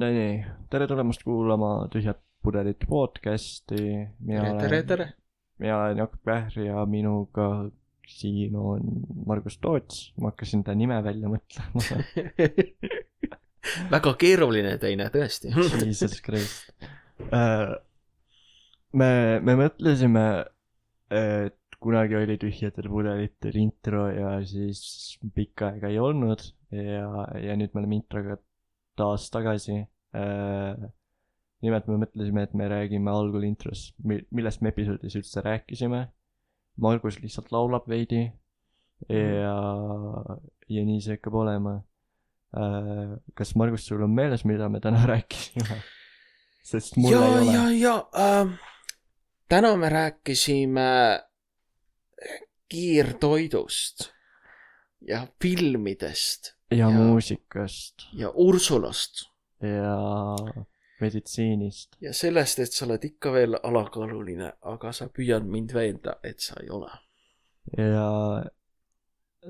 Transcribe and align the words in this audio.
no 0.00 0.08
nii, 0.12 0.32
tere 0.70 0.86
tulemast 0.90 1.22
kuulama 1.24 1.70
Tühjad 1.92 2.18
pudelid 2.44 2.84
podcasti. 2.88 3.80
tere, 4.26 4.52
tere, 4.60 4.82
tere. 4.84 5.06
mina 5.58 5.78
olen 5.78 6.02
Jaak 6.02 6.18
Pähr 6.24 6.58
ja 6.60 6.84
minuga 6.86 7.46
siin 8.06 8.56
on 8.56 8.82
Margus 9.26 9.56
Toots, 9.58 10.12
ma 10.20 10.30
hakkasin 10.30 10.62
ta 10.66 10.74
nime 10.76 10.98
välja 11.04 11.30
mõtlema. 11.32 12.02
väga 13.94 14.12
keeruline 14.20 14.76
teine, 14.82 15.08
tõesti. 15.14 15.54
Jesus 15.86 16.20
Christ. 16.22 16.74
me, 18.92 19.10
me 19.40 19.56
mõtlesime, 19.64 20.26
et 21.08 21.80
kunagi 21.80 22.18
oli 22.20 22.36
Tühjadel 22.42 22.90
pudelitel 22.92 23.56
intro 23.62 24.10
ja 24.12 24.36
siis 24.44 25.16
pikka 25.34 25.72
aega 25.72 25.88
ei 25.88 25.98
olnud 26.02 26.44
ja, 26.74 27.08
ja 27.40 27.56
nüüd 27.56 27.72
me 27.72 27.82
oleme 27.82 27.98
introga 27.98 28.36
taas 28.96 29.30
tagasi. 29.30 29.84
nimelt 31.62 31.88
me 31.88 31.96
mõtlesime, 32.04 32.44
et 32.46 32.54
me 32.54 32.68
räägime 32.70 33.10
algul 33.10 33.44
intros, 33.44 33.90
millest 34.04 34.62
me 34.62 34.70
episoodis 34.72 35.16
üldse 35.18 35.42
rääkisime. 35.44 36.06
Margus 36.80 37.18
lihtsalt 37.22 37.52
laulab 37.52 37.88
veidi 37.88 38.26
ja, 39.08 39.56
ja 40.68 40.84
nii 40.88 41.02
see 41.04 41.16
hakkab 41.16 41.36
olema. 41.42 41.76
kas 43.36 43.54
Margus, 43.56 43.86
sul 43.88 44.04
on 44.04 44.14
meeles, 44.16 44.44
mida 44.48 44.68
me 44.72 44.80
täna 44.80 45.04
rääkisime? 45.12 45.80
sest 46.66 46.96
mul 46.98 47.12
ja, 47.12 47.20
ei 47.22 47.46
ja 47.46 47.62
ole., 47.62 47.74
ja 47.78 47.94
äh, 48.18 48.48
täna 49.48 49.76
me 49.76 49.88
rääkisime 49.88 50.88
kiirtoidust 52.68 54.10
ja 55.06 55.26
filmidest 55.42 56.55
ja, 56.70 56.90
muusikast 56.90 58.08
ja 58.12 58.30
Ursulast 58.34 59.26
ja 59.62 59.96
meditsiinist. 61.00 61.96
ja 62.00 62.12
sellest, 62.14 62.58
et 62.58 62.72
sa 62.72 62.86
oled 62.86 63.04
ikka 63.04 63.32
veel 63.32 63.58
alakaaluline, 63.62 64.52
aga 64.62 64.92
sa 64.92 65.08
püüad 65.08 65.46
mind 65.46 65.74
veenda, 65.74 66.18
et 66.24 66.40
sa 66.40 66.58
ei 66.62 66.70
ole. 66.70 66.90
ja 67.76 68.10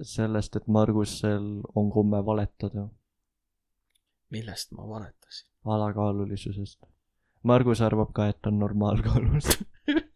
sellest, 0.03 0.57
et 0.57 0.67
Margusel 0.67 1.51
on 1.75 1.91
komme 1.91 2.25
valetada 2.27 2.89
millest 4.31 4.73
ma 4.73 4.89
valetasin? 4.89 5.51
alakaalulisusest. 5.65 6.79
Margus 7.43 7.81
arvab 7.81 8.13
ka, 8.13 8.29
et 8.29 8.47
on 8.47 8.59
normaalkaalus. 8.59 9.59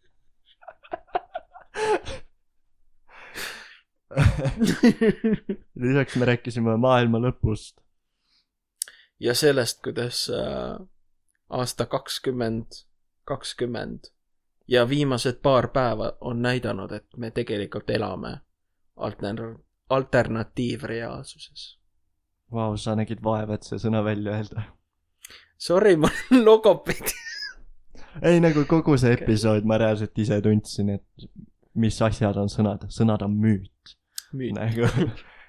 lisaks 5.83 6.15
me 6.15 6.25
rääkisime 6.25 6.77
maailma 6.77 7.21
lõpust. 7.23 7.79
ja 9.19 9.35
sellest, 9.35 9.81
kuidas 9.83 10.29
äh, 10.29 10.87
aasta 11.49 11.85
kakskümmend, 11.85 12.83
kakskümmend 13.23 14.11
ja 14.67 14.89
viimased 14.89 15.41
paar 15.41 15.67
päeva 15.67 16.13
on 16.21 16.41
näidanud, 16.41 16.91
et 16.91 17.07
me 17.17 17.31
tegelikult 17.31 17.89
elame 17.89 18.37
alter-, 18.95 19.57
alternatiivreaalsuses. 19.89 21.79
Vau, 22.51 22.77
sa 22.77 22.95
nägid 22.95 23.23
vaeva, 23.23 23.55
et 23.55 23.67
see 23.67 23.79
sõna 23.79 24.03
välja 24.03 24.35
öelda. 24.35 24.63
Sorry, 25.57 25.95
ma 25.95 26.09
olen 26.11 26.45
logopeed. 26.45 27.13
ei, 28.27 28.39
nagu 28.43 28.65
kogu 28.67 28.97
see 28.99 29.13
episood 29.15 29.67
ma 29.67 29.77
reaalselt 29.79 30.17
ise 30.19 30.41
tundsin, 30.43 30.95
et 30.97 31.27
mis 31.75 31.99
asjad 32.01 32.39
on 32.39 32.51
sõnad, 32.51 32.87
sõnad 32.91 33.23
on 33.27 33.35
müüt. 33.43 33.95
nagu 34.57 34.89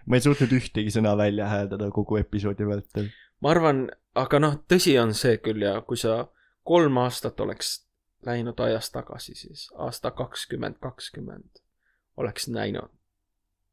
ma 0.06 0.18
ei 0.18 0.24
suutnud 0.24 0.52
ühtegi 0.58 0.92
sõna 0.94 1.14
välja 1.18 1.48
hääldada 1.50 1.90
kogu 1.94 2.18
episoodi 2.20 2.66
vältel. 2.66 3.10
ma 3.40 3.54
arvan, 3.54 3.86
aga 4.18 4.40
noh, 4.42 4.58
tõsi 4.70 4.96
on 5.02 5.14
see 5.14 5.38
küll 5.44 5.62
ja 5.62 5.78
kui 5.86 6.00
sa 6.00 6.26
kolm 6.66 6.98
aastat 7.02 7.40
oleks 7.40 7.74
läinud 8.26 8.60
ajas 8.60 8.90
tagasi, 8.94 9.34
siis 9.34 9.68
aasta 9.74 10.12
kakskümmend 10.14 10.78
kakskümmend 10.82 11.62
oleks 12.16 12.48
näinud 12.48 12.90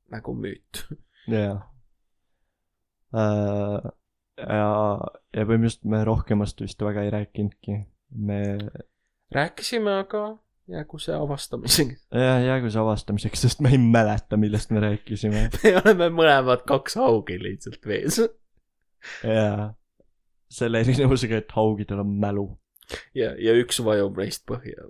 nagu 0.10 0.34
müüt. 0.34 0.84
jah. 1.30 1.66
ja, 3.14 4.70
ja 5.34 5.46
põhimõtteliselt 5.46 5.90
me 5.90 6.04
rohkemast 6.06 6.62
vist 6.62 6.82
väga 6.82 7.06
ei 7.06 7.14
rääkinudki. 7.14 7.80
me, 8.10 8.42
rääkisime 9.34 10.00
aga 10.06 10.24
jäägu 10.70 11.00
see 11.02 11.16
avastamisega. 11.16 11.98
jah, 12.14 12.40
jäägu 12.46 12.70
see 12.70 12.82
avastamiseks, 12.82 13.42
sest 13.46 13.64
ma 13.66 13.74
ei 13.74 13.82
mäleta, 13.82 14.38
millest 14.38 14.74
me 14.76 14.84
rääkisime. 14.86 15.48
me 15.64 15.76
oleme 15.82 16.10
mõlemad 16.22 16.66
kaks 16.70 16.98
haugi 17.00 17.40
lihtsalt 17.42 17.86
vees. 17.90 18.22
jaa, 19.24 19.70
selle 20.52 20.84
erinevusega, 20.86 21.42
et 21.44 21.56
haugidel 21.58 22.04
on 22.06 22.16
mälu. 22.22 22.48
ja, 23.18 23.34
ja 23.38 23.56
üks 23.60 23.82
vajub 23.86 24.20
neist 24.22 24.46
põhja. 24.50 24.90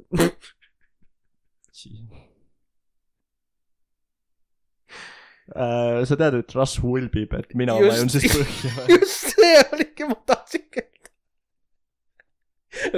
Äh, 5.49 6.03
sa 6.05 6.15
tead, 6.19 6.35
et 6.43 6.53
Russ 6.53 6.77
vulbib, 6.83 7.31
et 7.33 7.55
mina 7.57 7.73
Just. 7.79 7.89
vajun 7.89 8.11
siis 8.13 8.35
põhja. 8.35 8.73
just 8.93 9.31
see 9.33 9.63
oligi, 9.71 10.05
ma 10.05 10.17
tahtsin 10.29 10.67
öelda. 10.69 11.13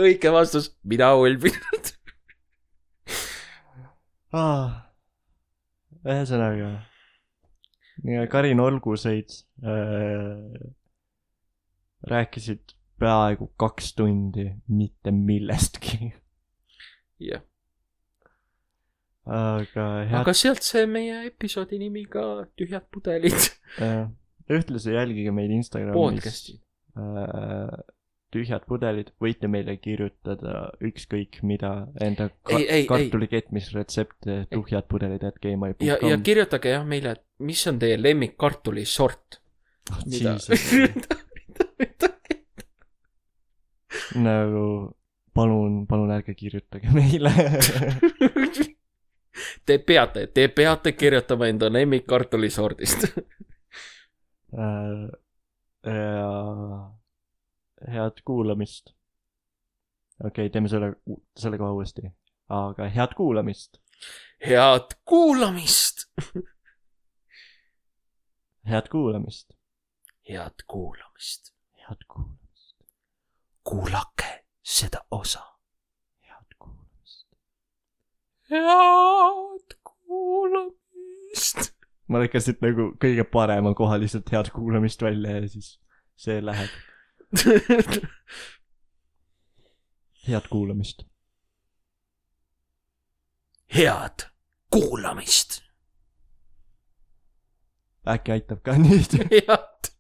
õige 0.02 0.34
vastus, 0.34 0.74
mina 0.84 1.14
ulbin. 1.16 1.56
Ah. 4.32 4.88
ühesõnaga, 6.08 6.70
Karin 8.32 8.60
Olguseid 8.64 9.34
äh, 9.60 10.72
rääkisid 12.08 12.76
peaaegu 13.02 13.52
kaks 13.60 13.94
tundi 13.98 14.48
mitte 14.68 15.12
millestki. 15.12 16.14
jah, 17.20 17.44
aga 19.26 19.88
head 20.08 20.20
aga 20.24 20.34
sealt 20.38 20.64
see 20.66 20.88
meie 20.90 21.26
episoodi 21.28 21.82
nimi 21.82 22.06
ka, 22.10 22.48
Tühjad 22.58 22.88
pudelid. 22.94 23.52
ühtlasi 24.52 24.96
jälgige 24.96 25.32
meid 25.36 25.52
Instagramis 25.60 26.00
podcast'i. 26.00 26.58
äh, 26.98 27.84
tühjad 28.32 28.64
pudelid, 28.68 29.12
võite 29.22 29.48
meile 29.52 29.76
kirjutada 29.82 30.54
ükskõik 30.88 31.42
mida 31.48 31.72
enda 32.04 32.30
ka 32.48 32.58
Ei, 32.58 32.64
ei, 32.64 32.70
ei. 32.82 32.86
kartuli 32.90 33.28
ketmisretsepte 33.32 34.34
tuhjadpudelid 34.54 35.24
at 35.28 35.38
gmail 35.44 35.76
ja, 35.86 35.96
ja 36.06 36.16
kirjutage 36.24 36.70
jah 36.74 36.86
meile, 36.88 37.10
et 37.18 37.24
mis 37.44 37.62
on 37.68 37.80
teie 37.82 37.98
lemmik 38.00 38.38
kartulisort. 38.40 39.42
mida, 40.08 40.38
nagu 44.28 44.66
palun, 45.36 45.86
palun 45.88 46.12
ärge 46.16 46.36
kirjutage 46.36 46.92
meile 46.98 47.32
Te 49.66 49.78
peate, 49.80 50.26
te 50.36 50.48
peate 50.52 50.92
kirjutama 50.94 51.48
enda 51.48 51.70
lemmik 51.72 52.04
kartulisordist. 52.10 53.06
Äh, 54.52 55.08
ja 55.88 56.32
head 57.88 58.22
kuulamist. 58.26 58.94
okei 60.24 60.28
okay,, 60.28 60.50
teeme 60.50 60.70
selle, 60.70 60.94
selle 61.38 61.58
kohe 61.58 61.72
uuesti. 61.72 62.02
aga 62.50 62.90
head 62.90 63.14
kuulamist, 63.18 63.78
head 64.48 64.98
kuulamist. 65.06 66.06
head 68.72 68.88
kuulamist, 68.92 69.52
head 70.30 70.66
kuulamist. 70.68 71.54
head 71.88 72.06
kuulamist, 72.08 72.76
kuulake 73.64 74.46
seda 74.62 75.06
osa. 75.12 75.44
head 76.22 76.56
kuulamist. 76.60 77.28
head 78.50 79.76
kuulamist. 79.84 81.74
ma 82.08 82.20
lõikan 82.20 82.44
siit 82.44 82.62
nagu 82.62 82.92
kõige 83.02 83.24
parema 83.24 83.74
koha 83.74 83.98
lihtsalt 84.02 84.32
head 84.32 84.50
kuulamist 84.54 85.02
välja 85.02 85.40
ja 85.40 85.50
siis 85.50 85.80
see 86.20 86.42
läheb. 86.46 86.70
Head 90.28 90.48
kuulamist. 90.50 91.04
head 93.76 94.20
kuulamist. 94.70 95.62
äkki 98.08 98.32
aitab 98.32 98.62
ka 98.66 98.76
nüüd? 98.76 99.16
head, 99.32 99.92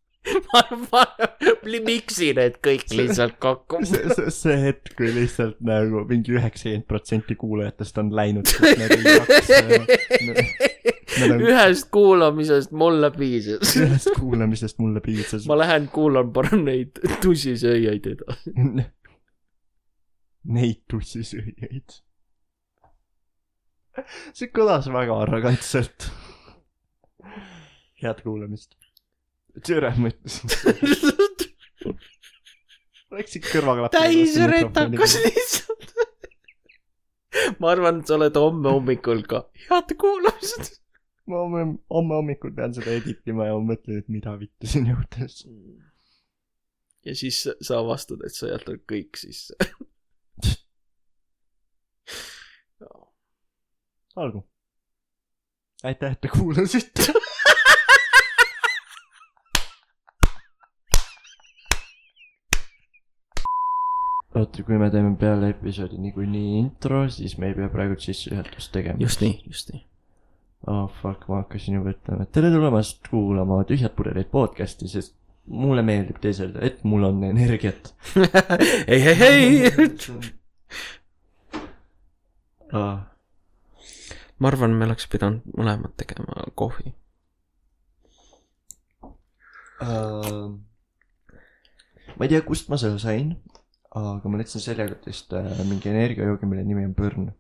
ma, 0.52 0.62
ma 0.92 1.06
miksin 1.86 2.36
need 2.42 2.56
kõik 2.66 2.92
lihtsalt 2.98 3.40
kokku. 3.40 3.86
see, 3.86 4.10
see, 4.16 4.32
see 4.36 4.58
hetk, 4.66 4.96
kui 4.98 5.14
lihtsalt 5.16 5.58
nagu 5.64 6.04
mingi 6.10 6.36
üheksakümmend 6.36 6.88
protsenti 6.90 7.36
kuulajatest 7.40 7.98
on 8.04 8.12
läinud, 8.16 8.48
on 11.20 11.44
ühest 11.44 11.90
kuulamisest 11.92 12.72
mulle 12.72 13.12
piisas. 13.16 13.76
ühest 13.78 14.12
kuulamisest 14.20 14.80
mulle 14.80 15.02
piisas. 15.04 15.48
ma 15.50 15.58
lähen 15.60 15.88
kuulan 15.94 16.32
parem 16.34 16.66
neid 16.68 17.02
tussisööjaid 17.24 18.08
edasi. 18.14 18.56
Neid 20.58 20.82
tussisööjaid. 20.90 22.00
see 24.34 24.52
kõlas 24.56 24.90
väga 24.94 25.20
arrogantselt. 25.26 26.10
head 28.02 28.24
kuulamist. 28.26 28.78
tere, 29.66 29.94
ma 29.98 30.14
ütlesin. 30.14 30.50
läksid 33.12 33.48
kõrvaklappi. 33.52 33.98
täis 33.98 34.38
retakas 34.50 35.18
lihtsalt. 35.26 35.90
ma 37.60 37.74
arvan, 37.76 38.02
et 38.02 38.10
sa 38.10 38.18
oled 38.18 38.38
homme 38.40 38.78
hommikul 38.78 39.26
ka. 39.30 39.46
head 39.68 39.98
kuulamised. 40.00 40.81
Ma 41.30 41.38
homme, 41.44 41.80
hommikul 41.90 42.54
pean 42.56 42.74
seda 42.74 42.92
editima 42.98 43.46
ja 43.48 43.54
ma 43.58 43.64
mõtlen, 43.74 44.02
et 44.02 44.10
mida 44.10 44.32
vittu 44.40 44.68
siin 44.68 44.86
juhtus. 44.90 45.36
ja 47.06 47.16
siis 47.16 47.38
sa 47.62 47.80
avastad, 47.80 48.20
et 48.26 48.36
sa 48.36 48.48
jätad 48.52 48.80
kõik 48.90 49.12
sisse. 49.22 49.56
olgu. 54.16 54.48
aitäh, 55.84 56.12
et 56.12 56.22
te 56.22 56.28
kuulasite. 56.28 57.14
oota, 64.36 64.64
kui 64.64 64.78
me 64.80 64.90
teeme 64.92 65.16
peale 65.20 65.50
episoodi 65.54 65.98
niikuinii 66.02 66.60
intro, 66.60 67.04
siis 67.10 67.38
me 67.38 67.52
ei 67.52 67.56
pea 67.58 67.70
praegu 67.70 68.00
sissejuhatust 68.00 68.72
tegema. 68.72 69.00
just 69.00 69.22
nii, 69.22 69.42
just 69.48 69.74
nii. 69.74 69.91
Oh 70.68 70.88
fuck, 71.02 71.26
ma 71.30 71.42
hakkasin 71.42 71.80
juba 71.80 71.94
ütlema, 71.96 72.26
et 72.26 72.32
tere 72.36 72.52
tulemast 72.54 73.08
kuulama 73.10 73.64
Tühjad 73.70 73.96
pudeleid 73.98 74.30
podcast'i, 74.34 74.90
sest 74.92 75.16
mulle 75.50 75.82
meeldib 75.86 76.20
teeselda, 76.22 76.62
et 76.66 76.84
mul 76.88 77.08
on 77.08 77.24
energiat 77.26 77.94
ei, 78.94 79.02
ei, 79.02 79.22
ei. 79.28 79.72
ah,. 82.78 83.00
ma 84.38 84.52
arvan, 84.52 84.78
me 84.78 84.90
oleks 84.90 85.10
pidanud 85.12 85.42
mõlemad 85.58 85.96
tegema 86.00 86.46
kohvi. 86.58 86.94
Uh, 89.82 90.54
ma 92.14 92.28
ei 92.28 92.30
tea, 92.30 92.46
kust 92.46 92.70
ma 92.70 92.78
selle 92.78 93.02
sain, 93.02 93.34
aga 93.98 94.30
ma 94.30 94.38
leidsin 94.38 94.62
seljakotist 94.62 95.34
uh, 95.34 95.64
mingi 95.66 95.90
energiajoogi, 95.90 96.46
mille 96.46 96.64
nimi 96.70 96.86
on 96.86 96.94
Burn. 96.94 97.32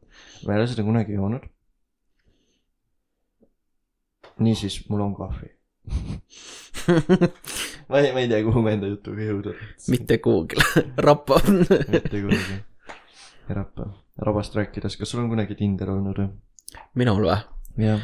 ma 0.41 0.56
ei 0.56 0.63
ole 0.63 0.69
seda 0.74 0.85
kunagi 0.88 1.13
joonud. 1.21 1.45
niisiis, 4.43 4.81
mul 4.89 5.03
on 5.05 5.15
kohvi. 5.17 5.49
ma 7.89 7.99
ei, 7.99 8.11
ma 8.13 8.19
ei 8.21 8.27
tea, 8.29 8.43
kuhu 8.45 8.61
ma 8.63 8.73
enda 8.75 8.89
jutuga 8.89 9.25
jõuda 9.25 9.53
tahtsin. 9.55 9.91
mitte 9.95 10.17
kuhugile, 10.23 10.65
rappa. 11.07 11.39
mitte 11.47 12.21
kuhugi. 12.21 12.57
rappa, 13.49 13.88
rabast 14.27 14.55
rääkides, 14.57 14.97
kas 14.99 15.11
sul 15.11 15.23
on 15.23 15.31
kunagi 15.33 15.57
Tinder 15.59 15.91
olnud 15.93 16.21
või? 16.21 16.29
minul 17.01 17.25
või? 17.25 17.39
jah. 17.81 18.03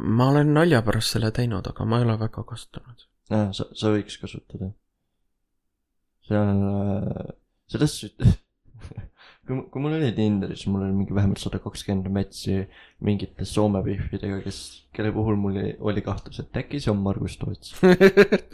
ma 0.00 0.28
olen 0.32 0.54
nalja 0.56 0.82
pärast 0.86 1.16
selle 1.16 1.32
teinud, 1.36 1.66
aga 1.72 1.86
ma 1.88 2.00
ei 2.00 2.06
ole 2.06 2.16
väga 2.20 2.44
kasutanud. 2.46 3.06
aa, 3.34 3.50
sa, 3.56 3.68
sa 3.76 3.92
võiks 3.94 4.16
kasutada. 4.22 4.72
see 6.28 6.38
on 6.38 6.64
äh,, 6.70 7.34
selles 7.70 7.98
suhtes, 8.02 8.38
kui, 9.50 9.64
kui 9.72 9.82
mul 9.82 9.96
oli 9.98 10.12
Tinder, 10.16 10.52
siis 10.54 10.70
mul 10.70 10.84
oli 10.86 10.94
mingi 10.94 11.14
vähemalt 11.16 11.40
sada 11.42 11.58
kakskümmend 11.62 12.10
match'i 12.14 12.62
mingite 13.06 13.46
Soome 13.48 13.82
pihvidega, 13.86 14.40
kes, 14.44 14.60
kelle 14.96 15.12
puhul 15.14 15.38
mul 15.40 15.58
oli, 15.58 15.74
oli 15.92 16.04
kahtlus, 16.06 16.40
et 16.42 16.60
äkki 16.62 16.80
see 16.82 16.92
on 16.92 17.02
Margus 17.04 17.36
Toots. 17.40 17.74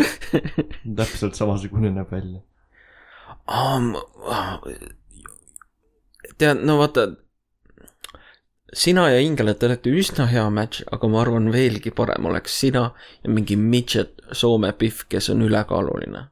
täpselt 1.00 1.38
samasugune 1.38 1.92
näeb 1.94 2.12
välja. 2.12 2.42
tead, 6.38 6.64
no 6.66 6.78
vaata, 6.80 7.08
sina 8.72 9.08
ja 9.12 9.20
Ingela, 9.22 9.54
te 9.54 9.68
olete 9.68 9.92
üsna 9.92 10.26
hea 10.30 10.46
match, 10.50 10.86
aga 10.92 11.10
ma 11.12 11.22
arvan, 11.22 11.52
veelgi 11.54 11.92
parem 11.94 12.26
oleks 12.32 12.56
sina 12.64 12.88
ja 13.22 13.32
mingi 13.32 13.58
midget 13.60 14.24
Soome 14.32 14.72
pihv, 14.78 15.04
kes 15.12 15.30
on 15.34 15.44
ülekaaluline. 15.46 16.26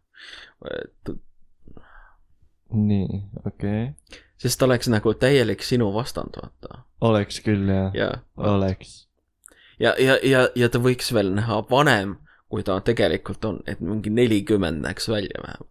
nii, 2.74 3.22
okei 3.46 3.82
okay.. 3.92 4.22
Sest 4.40 4.58
ta 4.60 4.68
oleks 4.68 4.90
nagu 4.92 5.14
täielik 5.14 5.62
sinu 5.62 5.92
vastand, 5.94 6.36
vaata. 6.40 6.82
oleks 7.00 7.40
küll 7.44 7.68
jah 7.70 7.94
ja., 7.94 8.10
ja, 8.10 8.50
oleks. 8.54 9.06
ja, 9.78 9.94
ja, 9.98 10.18
ja, 10.22 10.48
ja 10.54 10.68
ta 10.68 10.82
võiks 10.82 11.12
veel 11.14 11.32
näha 11.36 11.62
vanem, 11.70 12.18
kui 12.48 12.66
ta 12.66 12.80
tegelikult 12.84 13.44
on, 13.44 13.62
et 13.66 13.80
mingi 13.80 14.10
nelikümmend 14.10 14.84
näeks 14.84 15.08
välja 15.08 15.42
vähemalt. 15.46 15.70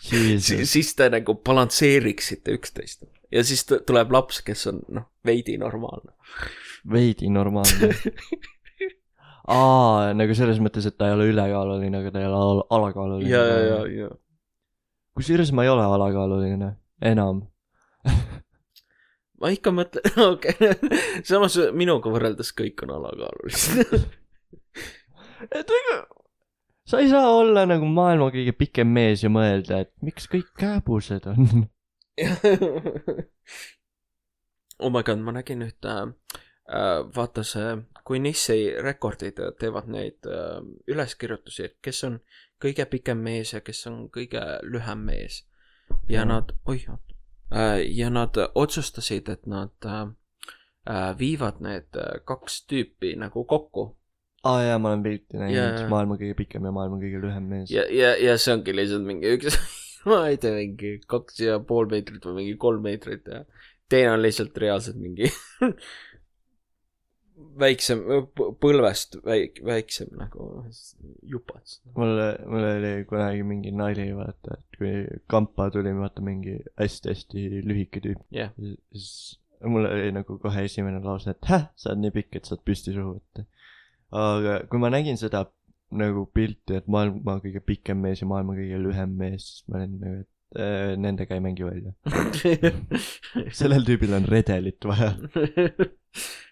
siis, 0.00 0.50
Jesus, 0.50 0.72
siis 0.72 0.94
te 0.98 1.06
nagu 1.12 1.36
balansseeriksite 1.46 2.56
üksteist 2.58 3.04
ja 3.32 3.44
siis 3.46 3.64
tuleb 3.66 4.12
laps, 4.12 4.40
kes 4.46 4.66
on 4.70 4.80
noh, 4.92 5.06
veidi 5.26 5.56
normaalne. 5.60 6.12
veidi 6.90 7.30
normaalne. 7.30 7.92
aa, 9.54 10.10
nagu 10.16 10.34
selles 10.36 10.60
mõttes, 10.62 10.88
et 10.88 10.98
ta 10.98 11.10
ei 11.10 11.16
ole 11.16 11.30
ülekaaluline, 11.32 12.02
aga 12.02 12.14
ta 12.14 12.22
ei 12.22 12.28
ole 12.28 12.42
al 12.42 12.64
alakaaluline. 12.78 13.30
ja, 13.30 13.44
ja, 13.46 13.62
ja, 13.68 13.80
ja. 14.00 14.10
Kusjuures 15.16 15.52
ma 15.52 15.64
ei 15.64 15.72
ole 15.72 15.84
alakaaluline, 15.84 16.70
enam. 17.12 17.42
ma 19.40 19.50
ikka 19.54 19.72
mõtlen, 19.74 20.06
okei 20.32 20.56
okay., 20.70 21.02
samas 21.26 21.58
minuga 21.76 22.12
võrreldes 22.12 22.54
kõik 22.56 22.84
on 22.86 22.94
alakaalulised. 22.98 23.94
et 25.58 25.76
ega, 25.80 25.98
sa 26.88 27.02
ei 27.02 27.10
saa 27.12 27.28
olla 27.34 27.66
nagu 27.68 27.88
maailma 27.88 28.30
kõige 28.34 28.54
pikem 28.56 28.88
mees 28.94 29.24
ja 29.24 29.30
mõelda, 29.32 29.84
et 29.84 29.92
miks 30.04 30.28
kõik 30.30 30.50
kääbused 30.60 31.28
on. 31.30 31.66
oh 34.82 34.90
my 34.92 35.02
god, 35.06 35.20
ma 35.24 35.32
nägin 35.36 35.64
ühte 35.64 35.94
äh,, 35.94 37.00
vaata 37.16 37.44
see, 37.46 37.78
kui 38.04 38.18
Nissi 38.22 38.74
rekordid 38.82 39.40
teevad 39.60 39.88
neid 39.92 40.26
äh, 40.28 40.60
üleskirjutusi, 40.90 41.70
et 41.70 41.76
kes 41.84 42.04
on 42.08 42.20
kõige 42.62 42.86
pikem 42.90 43.22
mees 43.24 43.54
ja 43.54 43.60
kes 43.64 43.86
on 43.90 44.02
kõige 44.12 44.42
lühem 44.62 45.06
mees. 45.08 45.44
ja 46.08 46.24
nad, 46.24 46.52
oih, 46.66 46.86
oota. 46.90 47.70
ja 47.84 48.10
nad 48.10 48.36
otsustasid, 48.54 49.28
et 49.28 49.46
nad 49.46 49.86
äh, 49.86 50.02
äh, 50.90 51.08
viivad 51.18 51.60
need 51.60 51.96
äh, 51.96 52.20
kaks 52.24 52.64
tüüpi 52.70 53.16
nagu 53.18 53.44
kokku 53.44 53.90
aa 54.44 54.62
jaa, 54.64 54.78
ma 54.78 54.92
olen 54.92 55.02
pilti 55.04 55.40
näinud 55.40 55.56
jaa., 55.56 55.88
maailma 55.92 56.16
kõige 56.20 56.36
pikem 56.38 56.68
ja 56.68 56.72
maailma 56.72 57.00
kõige 57.02 57.20
lühem 57.24 57.48
mees. 57.54 57.72
ja, 57.72 57.84
ja, 57.92 58.14
ja 58.16 58.36
see 58.40 58.54
ongi 58.56 58.76
lihtsalt 58.76 59.04
mingi 59.08 59.34
üks, 59.36 59.58
ma 60.10 60.22
ei 60.30 60.38
tea, 60.40 60.54
mingi 60.56 60.94
kaks 61.10 61.42
ja 61.44 61.58
pool 61.64 61.90
meetrit 61.90 62.24
või 62.28 62.42
mingi 62.42 62.56
kolm 62.60 62.86
meetrit 62.86 63.28
ja 63.28 63.44
teine 63.90 64.14
on 64.14 64.24
lihtsalt 64.24 64.56
reaalselt 64.62 65.00
mingi 65.00 65.28
väiksem, 67.60 68.02
põlvest 68.62 69.18
väik-, 69.26 69.60
väiksem 69.66 70.10
nagu 70.18 70.48
jupats. 71.26 71.80
mul, 71.96 72.22
mul 72.46 72.66
oli 72.70 72.94
kunagi 73.10 73.44
mingi 73.46 73.74
nali, 73.74 74.10
vaata, 74.16 74.58
et 74.58 74.78
kui 74.80 75.20
kampa 75.30 75.70
tuli, 75.74 75.92
vaata 75.96 76.24
mingi 76.24 76.58
hästi-hästi 76.80 77.62
lühike 77.66 78.02
tüüp. 78.04 78.24
jah, 78.34 78.52
siis 78.92 79.38
mul 79.68 79.88
oli 79.88 80.10
nagu 80.16 80.38
kohe 80.42 80.64
esimene 80.64 81.02
lause, 81.04 81.34
et 81.34 81.50
häh, 81.50 81.68
sa 81.76 81.92
oled 81.92 82.06
nii 82.06 82.16
pikk, 82.16 82.40
et 82.40 82.50
saad 82.50 82.64
püsti 82.66 82.94
suhu 82.96 83.16
võtta. 83.18 83.46
aga 84.16 84.60
kui 84.70 84.82
ma 84.82 84.92
nägin 84.92 85.20
seda 85.20 85.46
nagu 85.90 86.26
pilti, 86.34 86.78
et 86.78 86.90
maailma 86.90 87.40
kõige 87.42 87.62
pikem 87.66 87.98
mees 88.04 88.22
ja 88.22 88.28
maailma 88.30 88.54
kõige 88.58 88.78
lühem 88.82 89.16
mees, 89.18 89.46
siis 89.48 89.64
ma 89.66 89.80
olin 89.80 89.96
nagu, 90.02 90.20
et 90.22 90.60
äh, 90.62 90.92
nendega 91.00 91.36
ei 91.36 91.42
mängi 91.44 91.66
välja. 91.66 91.94
sellel 93.60 93.86
tüübil 93.88 94.14
on 94.20 94.28
redelit 94.30 94.86
vaja. 94.86 95.16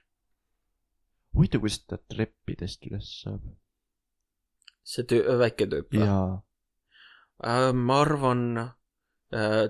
huvitav, 1.39 1.63
kuidas 1.63 1.81
ta 1.87 1.99
treppidest 2.11 2.85
üles 2.91 3.09
saab. 3.23 3.47
see 4.89 5.05
töö, 5.09 5.39
väike 5.41 5.69
tüüp 5.71 5.95
või? 5.95 6.05
jaa, 6.05 7.73
ma 7.77 8.01
arvan, 8.03 8.45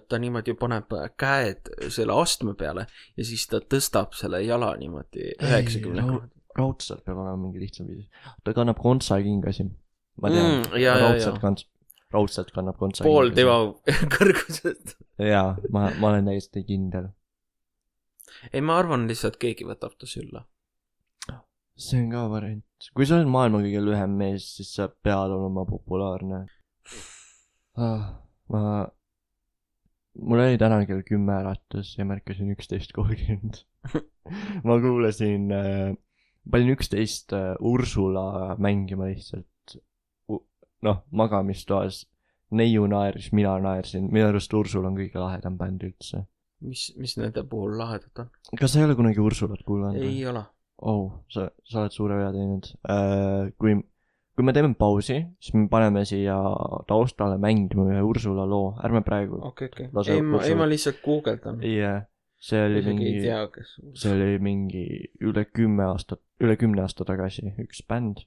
ta 0.08 0.18
niimoodi 0.22 0.54
paneb 0.58 0.92
käed 1.18 1.68
selle 1.90 2.14
astme 2.14 2.54
peale 2.58 2.86
ja 3.18 3.24
siis 3.26 3.46
ta 3.50 3.58
tõstab 3.60 4.14
selle 4.14 4.40
jala 4.46 4.70
niimoodi 4.78 5.32
üheksakümne 5.34 6.04
kraadi. 6.06 6.30
raudselt 6.58 7.02
peab 7.06 7.18
olema 7.18 7.36
mingi 7.42 7.64
lihtsam 7.64 7.88
viis. 7.90 8.06
ta 8.44 8.54
kannab 8.54 8.78
kontsakingasid. 8.82 9.74
ma 10.22 10.30
tean 10.30 10.62
Mm, 10.62 11.02
raudselt 11.02 11.42
kants-, 11.42 11.66
raudselt 12.14 12.52
kannab 12.54 12.78
kontsakingasid. 12.78 13.10
pool 13.10 13.34
tema 13.34 13.58
kõrgusest. 14.16 14.94
jaa, 15.18 15.56
ma, 15.74 15.90
ma 15.98 16.12
olen 16.12 16.30
täiesti 16.30 16.62
kindel. 16.68 17.10
ei, 18.52 18.60
ma 18.62 18.78
arvan 18.78 19.08
lihtsalt 19.10 19.36
keegi 19.42 19.66
võtab 19.66 19.98
ta 19.98 20.06
sülle. 20.06 20.46
See 21.78 22.02
on 22.02 22.10
ka 22.12 22.26
variant. 22.30 22.90
kui 22.94 23.06
sa 23.06 23.18
oled 23.18 23.30
maailma 23.30 23.62
kõige 23.64 23.82
lühem 23.84 24.16
mees, 24.18 24.48
siis 24.58 24.74
sa 24.78 24.88
pead 24.88 25.34
olema 25.34 25.64
populaarne 25.68 26.44
ah,. 27.78 28.08
ma, 28.52 28.62
mul 30.18 30.42
oli 30.44 30.58
täna 30.60 30.82
kell 30.88 31.04
kümme 31.06 31.36
äratus 31.38 31.94
ja 31.98 32.06
märkasin 32.08 32.50
üksteist 32.54 32.94
kolmkümmend. 32.96 33.62
ma 34.66 34.78
kuulasin 34.82 35.48
äh,, 35.54 35.94
panin 36.50 36.74
üksteist 36.74 37.34
äh, 37.36 37.54
Ursula 37.60 38.56
mängima 38.58 39.10
lihtsalt. 39.10 39.46
noh, 40.82 41.02
magamistoas. 41.10 42.06
neiu 42.50 42.86
naeris, 42.88 43.26
mina 43.36 43.58
naersin, 43.60 44.06
minu 44.08 44.30
arust 44.30 44.54
Ursula 44.56 44.88
on 44.88 44.94
kõige 44.96 45.20
lahedam 45.20 45.58
bänd 45.60 45.82
üldse. 45.84 46.24
mis, 46.64 46.88
mis 46.96 47.16
nende 47.20 47.44
puhul 47.44 47.76
lahedat 47.78 48.24
on? 48.24 48.30
kas 48.58 48.72
sa 48.72 48.80
ei 48.80 48.86
ole 48.88 48.96
kunagi 48.98 49.20
Ursulat 49.20 49.62
kuulanud? 49.66 50.02
ei 50.02 50.24
ole. 50.26 50.46
oh, 50.78 51.24
sa, 51.32 51.48
sa 51.66 51.84
oled 51.84 51.94
suure 51.94 52.18
vea 52.18 52.32
teinud 52.34 52.68
uh,. 52.88 53.48
kui, 53.60 53.76
kui 54.38 54.46
me 54.46 54.54
teeme 54.54 54.74
pausi, 54.78 55.18
siis 55.42 55.56
me 55.56 55.66
paneme 55.72 56.04
siia 56.08 56.36
taustale 56.90 57.38
mängima 57.42 57.88
ühe 57.90 58.04
Ursula 58.06 58.46
loo, 58.48 58.76
ärme 58.86 59.02
praegu 59.06 59.40
okei, 59.50 59.72
okei. 59.72 59.90
Ei, 60.14 60.22
ma, 60.22 60.44
ei 60.46 60.54
ma 60.58 60.68
lihtsalt 60.70 61.02
guugeldan. 61.04 61.60
yeah., 61.66 62.06
see 62.38 62.60
oli 62.62 62.78
isegi 62.78 62.94
mingi, 62.94 63.12
kes. 63.54 63.74
see 63.98 64.14
oli 64.14 64.38
mingi 64.42 64.86
üle 65.26 65.44
kümme 65.50 65.88
aastat, 65.90 66.22
üle 66.44 66.54
kümne 66.60 66.84
aasta 66.84 67.06
tagasi 67.08 67.50
üks 67.64 67.82
bänd, 67.90 68.22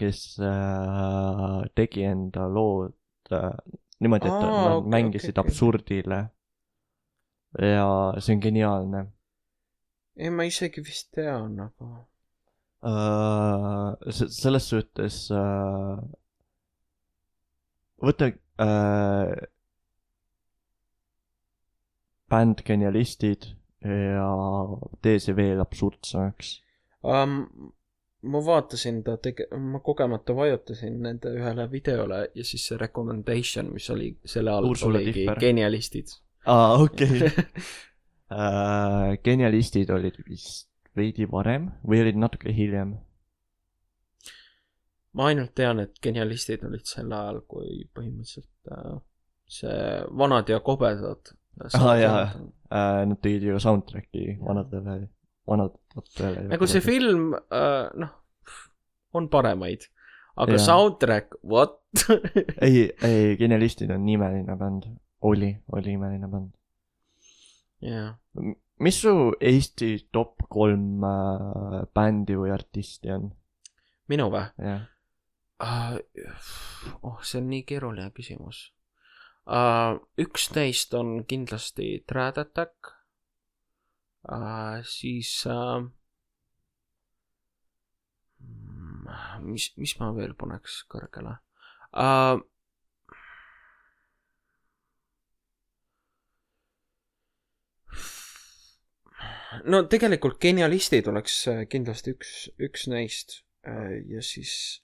kes 0.00 0.38
äh, 0.40 1.58
tegi 1.76 2.06
enda 2.08 2.46
lood 2.48 2.96
äh, 3.28 3.52
niimoodi, 4.00 4.30
et 4.30 4.32
Aa, 4.32 4.62
nad 4.64 4.76
okay, 4.78 4.92
mängisid 4.96 5.36
okay, 5.36 5.44
absurdile. 5.44 6.22
ja 7.60 7.88
see 8.18 8.38
on 8.38 8.40
geniaalne 8.40 9.04
ei, 10.16 10.30
ma 10.30 10.46
isegi 10.48 10.84
vist 10.84 11.12
tean, 11.16 11.58
aga. 11.66 11.90
uh,. 12.88 14.12
selles 14.12 14.68
suhtes 14.72 15.18
uh,, 15.36 15.98
võta 18.02 18.30
uh, 18.32 19.34
bänd 22.32 22.64
Genialistid 22.66 23.52
ja 23.82 24.32
tee 25.02 25.20
see 25.20 25.36
veel 25.36 25.60
absurdsemaks. 25.62 26.56
Um, 27.02 27.38
ma 28.22 28.42
vaatasin 28.46 29.02
ta 29.06 29.16
tege-, 29.22 29.48
ma 29.58 29.80
kogemata 29.84 30.34
vajutasin 30.36 31.00
nende 31.02 31.32
ühele 31.36 31.66
videole 31.70 32.20
ja 32.34 32.44
siis 32.46 32.66
see 32.68 32.78
recommendation, 32.80 33.72
mis 33.74 33.88
oli 33.90 34.12
selle 34.24 34.54
all 34.54 34.70
oligi 34.88 35.26
genialistid. 35.40 36.14
aa, 36.46 36.76
okei. 36.82 37.22
Uh, 38.32 39.14
Genialistid 39.24 39.90
olid 39.92 40.16
vist 40.26 40.68
veidi 40.96 41.26
varem 41.28 41.70
või 41.84 42.02
olid 42.04 42.20
natuke 42.20 42.52
hiljem? 42.54 42.96
ma 45.12 45.28
ainult 45.28 45.54
tean, 45.58 45.82
et 45.84 45.98
genialistid 46.02 46.64
olid 46.64 46.88
sel 46.88 47.12
ajal, 47.12 47.42
kui 47.48 47.82
põhimõtteliselt 47.96 48.72
äh, 48.72 48.94
see 49.52 49.80
Vanad 50.18 50.48
ja 50.48 50.60
kobedad. 50.64 51.34
Aa, 51.76 51.96
jaa. 52.00 52.20
Uh, 52.72 53.02
Nad 53.10 53.18
tegid 53.20 53.44
ju 53.44 53.58
soundtrack'i 53.60 54.38
vanadele, 54.40 55.10
vanadele. 55.48 56.46
nagu 56.48 56.68
see 56.70 56.80
film 56.80 57.34
äh,, 57.36 57.90
noh, 58.00 58.14
on 59.12 59.28
paremaid, 59.28 59.84
aga 60.40 60.56
Jaa. 60.56 60.64
soundtrack, 60.64 61.36
what? 61.44 61.76
ei, 62.64 62.88
ei, 63.04 63.36
Genialistid 63.36 63.92
on 63.92 64.08
imeline 64.08 64.56
bänd, 64.56 64.88
oli, 65.28 65.52
oli 65.76 65.92
imeline 65.98 66.32
bänd. 66.32 66.56
jah, 67.84 68.14
mis 68.82 69.00
su 69.00 69.32
Eesti 69.40 70.08
top 70.12 70.46
kolm 70.50 71.04
äh, 71.04 71.82
bändi 71.94 72.36
või 72.38 72.52
artisti 72.54 73.12
on? 73.14 73.30
minu 74.12 74.28
või? 74.32 74.44
jah, 74.58 74.86
uh,. 75.62 75.98
oh, 77.02 77.20
see 77.22 77.40
on 77.42 77.50
nii 77.52 77.64
keeruline 77.68 78.10
küsimus 78.16 78.64
uh,. 79.46 79.98
üks 80.20 80.50
neist 80.56 80.94
on 80.98 81.22
kindlasti 81.28 81.94
Trad 82.08 82.40
Attack 82.42 82.94
uh,. 84.28 84.80
siis 84.86 85.34
uh,. 85.50 85.84
mis, 89.44 89.72
mis 89.76 89.98
ma 90.00 90.12
veel 90.16 90.34
paneks 90.38 90.82
kõrgele 90.90 91.36
uh,? 91.92 92.40
No 99.64 99.82
tegelikult 99.90 100.40
genialistid 100.40 101.08
oleks 101.08 101.46
äh, 101.48 101.64
kindlasti 101.68 102.16
üks, 102.16 102.36
üks 102.58 102.86
neist 102.88 103.42
Äh, 103.66 104.02
ja 104.10 104.22
siis 104.22 104.82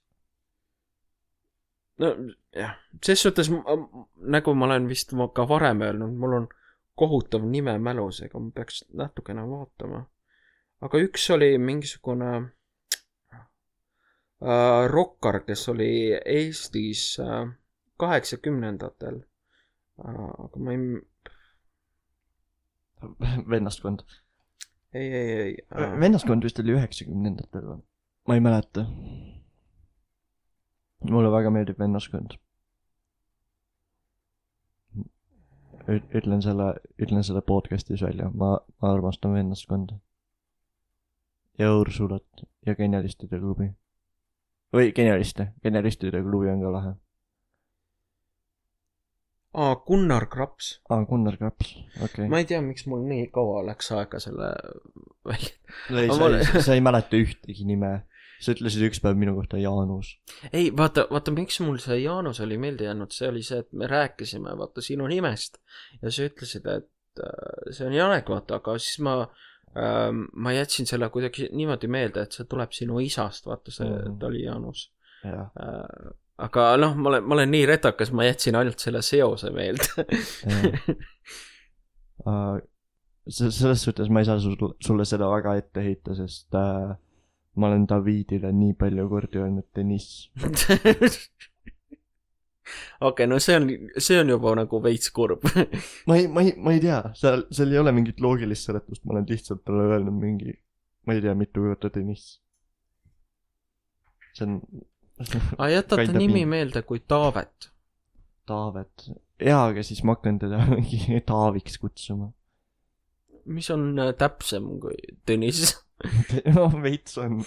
no 1.99 2.13
jah, 2.55 2.77
ses 3.03 3.23
suhtes 3.23 3.51
nagu 3.51 4.55
ma 4.55 4.67
olen 4.69 4.87
vist 4.89 5.11
ka 5.35 5.49
varem 5.51 5.83
öelnud, 5.83 6.15
mul 6.15 6.33
on 6.37 6.47
kohutav 6.95 7.43
nime 7.43 7.75
mälus, 7.83 8.21
ega 8.23 8.39
ma 8.39 8.51
peaks 8.55 8.85
natukene 8.95 9.43
vaatama. 9.51 10.05
aga 10.81 10.99
üks 11.03 11.31
oli 11.35 11.59
mingisugune 11.59 12.31
äh, 13.35 13.43
rokkar, 14.87 15.41
kes 15.47 15.69
oli 15.75 16.15
Eestis 16.15 17.19
äh, 17.19 17.51
kaheksakümnendatel 17.99 19.17
äh,. 19.99 20.31
aga 20.47 20.57
ma 20.63 20.71
ei, 20.71 21.03
vennaskond. 23.51 24.07
ei, 24.95 25.13
ei, 25.15 25.31
ei 25.41 25.57
äh,. 25.75 26.01
vennaskond 26.01 26.45
vist 26.45 26.59
oli 26.63 26.75
üheksakümnendatel 26.77 27.65
või? 27.67 27.81
ma 28.29 28.37
ei 28.37 28.45
mäleta. 28.45 28.85
mulle 31.11 31.33
väga 31.33 31.51
meeldib 31.55 31.81
vennaskond. 31.81 32.37
ütlen 35.89 36.43
selle, 36.45 36.75
ütlen 37.01 37.25
selle 37.25 37.41
podcast'is 37.41 38.03
välja, 38.05 38.31
ma, 38.35 38.59
ma 38.83 38.93
armastan 38.93 39.33
vennaskonda. 39.33 39.99
ja 41.59 41.75
Ursulat 41.75 42.45
ja 42.67 42.75
Genialistide 42.75 43.41
klubi. 43.41 43.71
või 44.73 44.93
Genialiste, 44.93 45.53
Genialistide 45.63 46.23
klubi 46.23 46.53
on 46.53 46.65
ka 46.65 46.73
lahe. 46.73 46.95
aa, 49.55 49.77
Gunnar 49.87 50.27
Kraps 50.29 50.75
aa, 50.91 51.05
Gunnar 51.09 51.39
Kaps, 51.41 51.73
okei 52.05 52.29
ma 52.29 52.43
ei 52.43 52.49
tea, 52.49 52.61
miks 52.65 52.87
mul 52.91 53.07
nii 53.09 53.29
kaua 53.35 53.63
läks 53.69 53.91
aega 53.97 54.21
selle 54.23 54.53
välja. 55.29 55.55
ei, 55.91 56.11
sa 56.13 56.29
ei, 56.29 56.63
sa 56.67 56.77
ei 56.77 56.85
mäleta 56.85 57.21
ühtegi 57.21 57.67
nime. 57.69 57.93
sa 58.39 58.55
ütlesid 58.55 58.85
üks 58.87 59.01
päev 59.03 59.19
minu 59.19 59.35
kohta 59.39 59.59
Jaanus. 59.59 60.13
ei, 60.53 60.69
vaata, 60.77 61.09
vaata, 61.11 61.35
miks 61.35 61.61
mul 61.65 61.81
see 61.83 62.03
Jaanus 62.03 62.43
oli 62.45 62.61
meelde 62.61 62.87
jäänud, 62.87 63.15
see 63.15 63.33
oli 63.33 63.43
see, 63.47 63.65
et 63.65 63.73
me 63.73 63.89
rääkisime, 63.91 64.55
vaata, 64.61 64.85
sinu 64.85 65.09
nimest 65.11 65.59
ja 66.03 66.13
sa 66.13 66.29
ütlesid, 66.29 66.69
et 66.77 67.25
äh, 67.25 67.73
see 67.73 67.89
on 67.89 67.97
Janek, 67.97 68.29
vaata, 68.31 68.61
aga 68.61 68.77
siis 68.79 69.01
ma 69.07 69.17
ähm,, 69.75 70.29
ma 70.37 70.55
jätsin 70.55 70.87
selle 70.87 71.09
kuidagi 71.15 71.49
niimoodi 71.57 71.91
meelde, 71.91 72.29
et 72.29 72.37
see 72.37 72.47
tuleb 72.49 72.77
sinu 72.77 73.01
isast, 73.03 73.49
vaata, 73.49 73.75
see 73.75 73.89
mm. 73.89 73.99
-hmm. 74.05 74.21
ta 74.21 74.31
oli 74.31 74.45
Jaanus 74.45 74.89
jah, 75.25 75.51
äh,. 75.57 76.17
Aga 76.39 76.71
noh, 76.79 76.97
ma 76.97 77.13
olen, 77.13 77.27
ma 77.27 77.39
olen 77.39 77.51
nii 77.51 77.67
retakas, 77.67 78.13
ma 78.15 78.29
jätsin 78.29 78.59
ainult 78.59 78.83
selle 78.83 79.03
seose 79.03 79.51
meelde 79.55 80.07
se-, 83.29 83.51
selles 83.51 83.83
suhtes 83.83 84.09
ma 84.09 84.23
ei 84.23 84.29
saa 84.29 84.41
sul, 84.41 84.57
sulle 84.85 85.05
seda 85.09 85.29
väga 85.31 85.55
ette 85.61 85.85
heita, 85.85 86.15
sest 86.17 86.57
äh, 86.59 86.95
ma 87.59 87.71
olen 87.71 87.87
Davidile 87.91 88.53
nii 88.55 88.75
palju 88.79 89.07
kordi 89.11 89.43
öelnud 89.43 89.69
Deniss. 89.77 90.29
okei, 93.09 93.27
no 93.27 93.39
see 93.43 93.57
on, 93.59 93.71
see 93.97 94.19
on 94.21 94.33
juba 94.35 94.55
nagu 94.59 94.83
veits 94.85 95.13
kurb. 95.15 95.47
ma 96.09 96.19
ei, 96.19 96.29
ma 96.33 96.45
ei, 96.47 96.55
ma 96.57 96.77
ei 96.77 96.83
tea, 96.85 97.01
seal, 97.19 97.47
seal 97.55 97.75
ei 97.75 97.83
ole 97.83 97.95
mingit 97.97 98.23
loogilist 98.25 98.71
seletust, 98.71 99.05
ma 99.05 99.17
olen 99.17 99.29
lihtsalt 99.29 99.65
talle 99.67 99.89
öelnud 99.93 100.21
mingi, 100.21 100.55
ma 101.07 101.17
ei 101.17 101.25
tea, 101.25 101.35
mitu 101.39 101.67
korda 101.67 101.93
Deniss. 101.95 102.39
see 104.39 104.47
on 104.47 104.61
aga 105.19 105.69
jätate 105.73 106.05
Kind 106.05 106.17
of 106.17 106.21
nimi 106.23 106.45
mean. 106.45 106.49
meelde 106.49 106.83
kui 106.87 107.01
Taavet. 107.01 107.71
Taavet. 108.47 109.09
jaa, 109.43 109.65
aga 109.71 109.83
siis 109.87 110.03
ma 110.07 110.15
hakkan 110.17 110.39
teda 110.43 110.61
mingi 110.75 111.21
Taaviks 111.27 111.79
kutsuma. 111.83 112.33
mis 113.45 113.71
on 113.75 113.91
äh, 113.99 114.13
täpsem 114.19 114.75
kui 114.83 114.97
Tõnis 115.27 115.73
no 116.55 116.69
veits 116.83 117.19
on, 117.19 117.41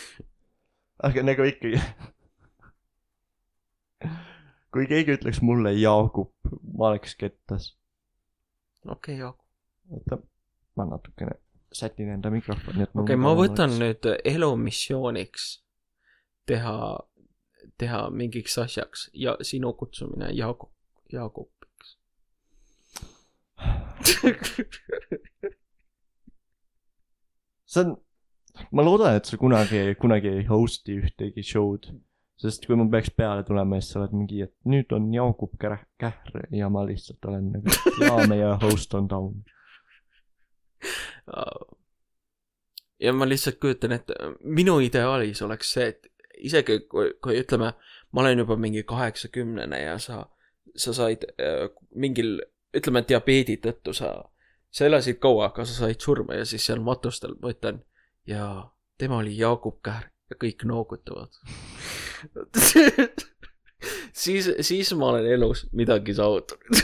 aga 1.08 1.22
nagu 1.24 1.46
ikkagi. 1.48 1.80
kui 4.74 4.86
keegi 4.90 5.16
ütleks 5.16 5.40
mulle 5.46 5.72
Jaagup, 5.78 6.34
ma 6.76 6.90
oleks 6.92 7.16
kettas. 7.16 7.72
okei, 8.84 9.18
Jaak. 9.22 9.38
oota, 9.90 10.20
ma 10.76 10.88
natukene 10.92 11.38
sätin 11.72 12.12
enda 12.12 12.30
mikrofoni, 12.32 12.84
et 12.84 12.92
okei, 12.94 13.16
ma 13.20 13.32
võtan 13.36 13.78
nüüd 13.80 14.06
elumissiooniks 14.24 15.48
teha, 16.46 16.98
teha 17.78 18.10
mingiks 18.10 18.58
asjaks 18.58 19.10
ja 19.14 19.36
sinu 19.42 19.72
kutsumine 19.78 20.30
Jaagup, 20.36 20.72
Jaagupiks. 21.12 21.96
see 27.66 27.84
on, 27.84 27.96
ma 28.72 28.84
loodan, 28.84 29.16
et 29.18 29.28
sa 29.28 29.38
kunagi, 29.40 29.80
kunagi 30.00 30.28
ei 30.40 30.46
host'i 30.48 30.98
ühtegi 31.02 31.44
show'd. 31.44 31.90
sest 32.36 32.66
kui 32.68 32.76
ma 32.76 32.84
peaks 32.92 33.08
peale 33.16 33.46
tulema, 33.48 33.78
siis 33.80 33.94
sa 33.94 34.00
oled 34.02 34.12
mingi, 34.12 34.42
et 34.44 34.52
nüüd 34.68 34.90
on 34.92 35.06
Jaagup 35.14 35.54
Kähr-, 35.56 36.42
ja 36.52 36.68
ma 36.68 36.82
lihtsalt 36.84 37.24
olen 37.24 37.46
nagu, 37.54 37.76
jaa, 38.02 38.26
meie 38.28 38.50
host 38.60 38.92
on 38.94 39.08
down. 39.08 39.38
ja 43.00 43.14
ma 43.16 43.28
lihtsalt 43.28 43.56
kujutan 43.60 43.96
ette, 43.96 44.18
minu 44.44 44.76
ideaalis 44.84 45.40
oleks 45.46 45.72
see, 45.78 45.88
et 45.94 46.12
isegi 46.36 46.80
kui, 46.90 47.12
kui 47.22 47.38
ütleme, 47.40 47.72
ma 48.12 48.22
olen 48.22 48.44
juba 48.44 48.56
mingi 48.60 48.82
kaheksakümnene 48.88 49.80
ja 49.82 49.98
sa, 50.02 50.24
sa 50.76 50.94
said 50.96 51.24
äh, 51.40 51.68
mingil, 51.94 52.40
ütleme 52.76 53.04
diabeedi 53.08 53.58
tõttu 53.64 53.94
sa, 53.96 54.08
sa 54.70 54.88
elasid 54.88 55.20
kaua, 55.22 55.50
aga 55.50 55.64
sa 55.64 55.86
said 55.86 56.02
surma 56.02 56.40
ja 56.40 56.44
siis 56.48 56.66
seal 56.66 56.82
matustel 56.84 57.34
ma 57.42 57.54
ütlen 57.54 57.76
ja 58.28 58.42
tema 58.98 59.22
oli 59.22 59.36
Jaagup 59.38 59.80
Kähr-, 59.86 60.10
ja 60.30 60.34
kõik 60.40 60.66
noogutavad 60.68 61.30
siis, 64.12 64.50
siis 64.60 64.92
ma 64.96 65.12
olen 65.12 65.26
elus 65.30 65.66
midagi 65.76 66.14
saavutanud. 66.16 66.76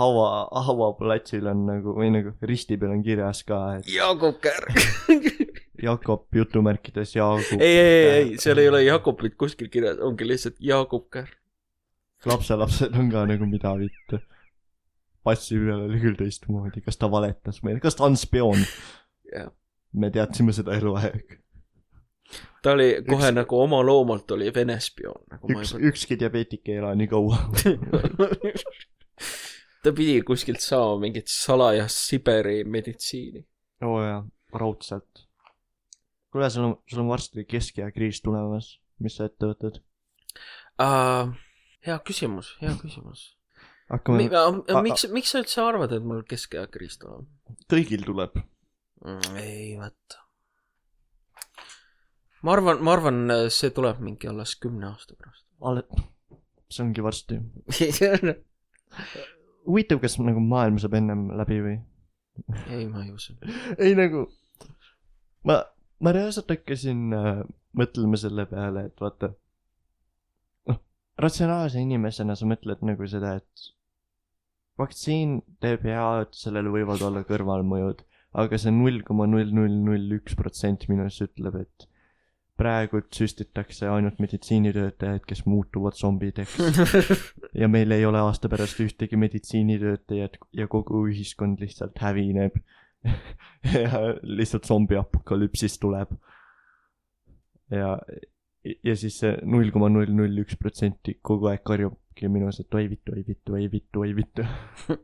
haua, 0.01 0.49
hauaplatsil 0.67 1.47
on 1.51 1.65
nagu 1.69 1.95
või 1.97 2.11
nagu 2.15 2.33
risti 2.47 2.79
peal 2.81 2.95
on 2.97 3.05
kirjas 3.05 3.45
ka, 3.49 3.61
et 3.79 3.91
Jaagup 3.91 4.41
Kärg. 4.45 4.75
Jakob 5.83 6.27
jutumärkides 6.35 7.17
Jaagup. 7.17 7.61
ei, 7.61 7.79
ei, 7.79 8.09
ei, 8.15 8.39
seal 8.39 8.59
ei 8.59 8.69
ole 8.69 8.83
Jaakopit 8.85 9.37
kuskil 9.41 9.69
kirjas, 9.73 9.99
ongi 10.05 10.29
lihtsalt 10.29 10.57
Jaagup 10.61 11.09
Kärg. 11.11 11.37
lapselapsed 12.27 12.97
on 12.99 13.11
ka 13.11 13.25
nagu 13.27 13.47
mida 13.47 13.75
vittu. 13.79 14.21
passi 15.25 15.59
peal 15.61 15.85
oli 15.87 16.01
küll 16.01 16.17
teistmoodi, 16.17 16.81
kas 16.85 16.97
ta 16.97 17.11
valetas 17.11 17.63
meile, 17.63 17.81
kas 17.81 17.99
ta 17.99 18.05
on 18.09 18.17
spioon? 18.17 18.65
jah, 19.33 19.51
me 19.93 20.11
teadsime 20.11 20.53
seda 20.57 20.77
eluaeg. 20.79 21.39
ta 22.63 22.73
oli 22.77 22.93
kohe 23.09 23.31
Üks- 23.31 23.37
nagu 23.41 23.61
oma 23.61 23.83
loomult 23.87 24.31
oli 24.37 24.53
vene 24.55 24.79
spioon, 24.81 25.25
nagu 25.31 25.53
üks, 25.57 25.75
ükski 25.77 26.19
diabeetik 26.21 26.69
ei 26.69 26.81
ela 26.83 26.95
nii 26.95 27.09
kaua. 27.11 27.41
ta 29.83 29.93
pidi 29.97 30.21
kuskilt 30.27 30.61
saama 30.61 31.01
mingit 31.05 31.31
salajast 31.33 31.97
Siberi 32.11 32.65
meditsiini. 32.65 33.45
oo 33.85 33.97
oh, 33.97 34.05
jaa, 34.05 34.23
raudselt. 34.55 35.27
kuule, 36.33 36.51
sul 36.51 36.69
on, 36.69 36.77
sul 36.91 37.05
on 37.05 37.11
varsti 37.11 37.45
keskaja 37.49 37.91
kriis 37.95 38.23
tulemas, 38.25 38.75
mis 39.03 39.19
sa 39.19 39.29
ette 39.31 39.51
võtad? 39.51 39.83
uh,. 40.83 41.35
hea 41.87 41.99
küsimus, 42.07 42.55
hea 42.63 42.75
küsimus. 42.81 43.27
hakkame, 43.91 44.29
miks, 44.87 45.09
miks 45.15 45.35
sa 45.35 45.43
üldse 45.43 45.63
arvad, 45.65 45.95
et 45.97 46.07
mul 46.07 46.23
keskeakriis 46.29 47.01
tuleb 47.03 47.29
kõigil 47.71 48.07
tuleb. 48.07 48.41
mm,? 49.05 49.37
ei 49.41 49.75
vaata. 49.81 50.23
ma 52.47 52.57
arvan, 52.57 52.85
ma 52.85 52.97
arvan, 52.97 53.37
see 53.53 53.73
tuleb 53.75 54.01
mingi 54.05 54.31
alles 54.31 54.57
kümne 54.61 54.91
aasta 54.93 55.17
pärast. 55.17 55.47
alle, 55.61 55.85
see 56.71 56.87
ongi 56.87 57.05
varsti. 57.05 57.41
huvitav, 59.71 60.01
kas 60.03 60.19
nagu 60.23 60.43
maailm 60.43 60.81
saab 60.83 60.97
ennem 60.99 61.29
läbi 61.39 61.61
või? 61.65 61.77
ei, 62.71 62.87
ma 62.89 63.05
ei 63.05 63.13
usu. 63.15 63.37
ei 63.85 63.97
nagu, 63.99 64.27
ma, 65.49 65.63
ma 66.01 66.13
reaalselt 66.17 66.51
hakkasin 66.53 67.17
äh, 67.17 67.43
mõtlema 67.77 68.21
selle 68.21 68.47
peale, 68.51 68.87
et 68.91 69.03
vaata, 69.03 69.33
noh, 70.71 70.81
ratsionaalse 71.21 71.83
inimesena 71.83 72.37
sa 72.39 72.49
mõtled 72.49 72.83
nagu 72.87 73.09
seda, 73.11 73.37
et 73.41 73.71
vaktsiin 74.81 75.41
teeb 75.61 75.85
head, 75.89 76.33
sellel 76.37 76.71
võivad 76.73 77.05
olla 77.05 77.23
kõrvalmõjud, 77.29 78.03
aga 78.41 78.59
see 78.63 78.73
null 78.75 79.03
koma 79.07 79.27
null 79.29 79.53
null 79.55 79.77
null 79.85 80.19
üks 80.21 80.37
protsent 80.39 80.87
minust 80.91 81.23
ütleb, 81.27 81.61
et 81.65 81.91
praegu 82.61 83.01
süstitakse 83.15 83.89
ainult 83.89 84.19
meditsiinitöötajaid, 84.21 85.25
kes 85.29 85.47
muutuvad 85.49 85.97
zombideks 85.97 86.59
ja 87.61 87.69
meil 87.73 87.95
ei 87.97 88.05
ole 88.09 88.21
aasta 88.21 88.51
pärast 88.53 88.83
ühtegi 88.85 89.17
meditsiinitöötajat 89.21 90.37
ja 90.59 90.69
kogu 90.69 91.07
ühiskond 91.09 91.63
lihtsalt 91.65 91.97
hävineb. 92.05 92.59
ja 93.85 94.01
lihtsalt 94.23 94.69
zombiapokalüpsis 94.69 95.79
tuleb. 95.81 96.13
ja, 97.71 97.97
ja 98.85 98.97
siis 98.97 99.21
see 99.23 99.37
null 99.47 99.71
koma 99.73 99.89
null 99.93 100.13
null 100.15 100.43
üks 100.43 100.59
protsenti 100.61 101.19
kogu 101.23 101.51
aeg 101.51 101.65
karjubki 101.67 102.29
minus, 102.29 102.61
et 102.61 102.75
oi 102.75 102.87
vittu, 102.91 103.15
oi 103.17 103.25
vittu, 103.27 103.57
oi 103.57 103.67
vittu, 103.73 104.05
oi 104.05 104.15
vittu. 104.17 104.47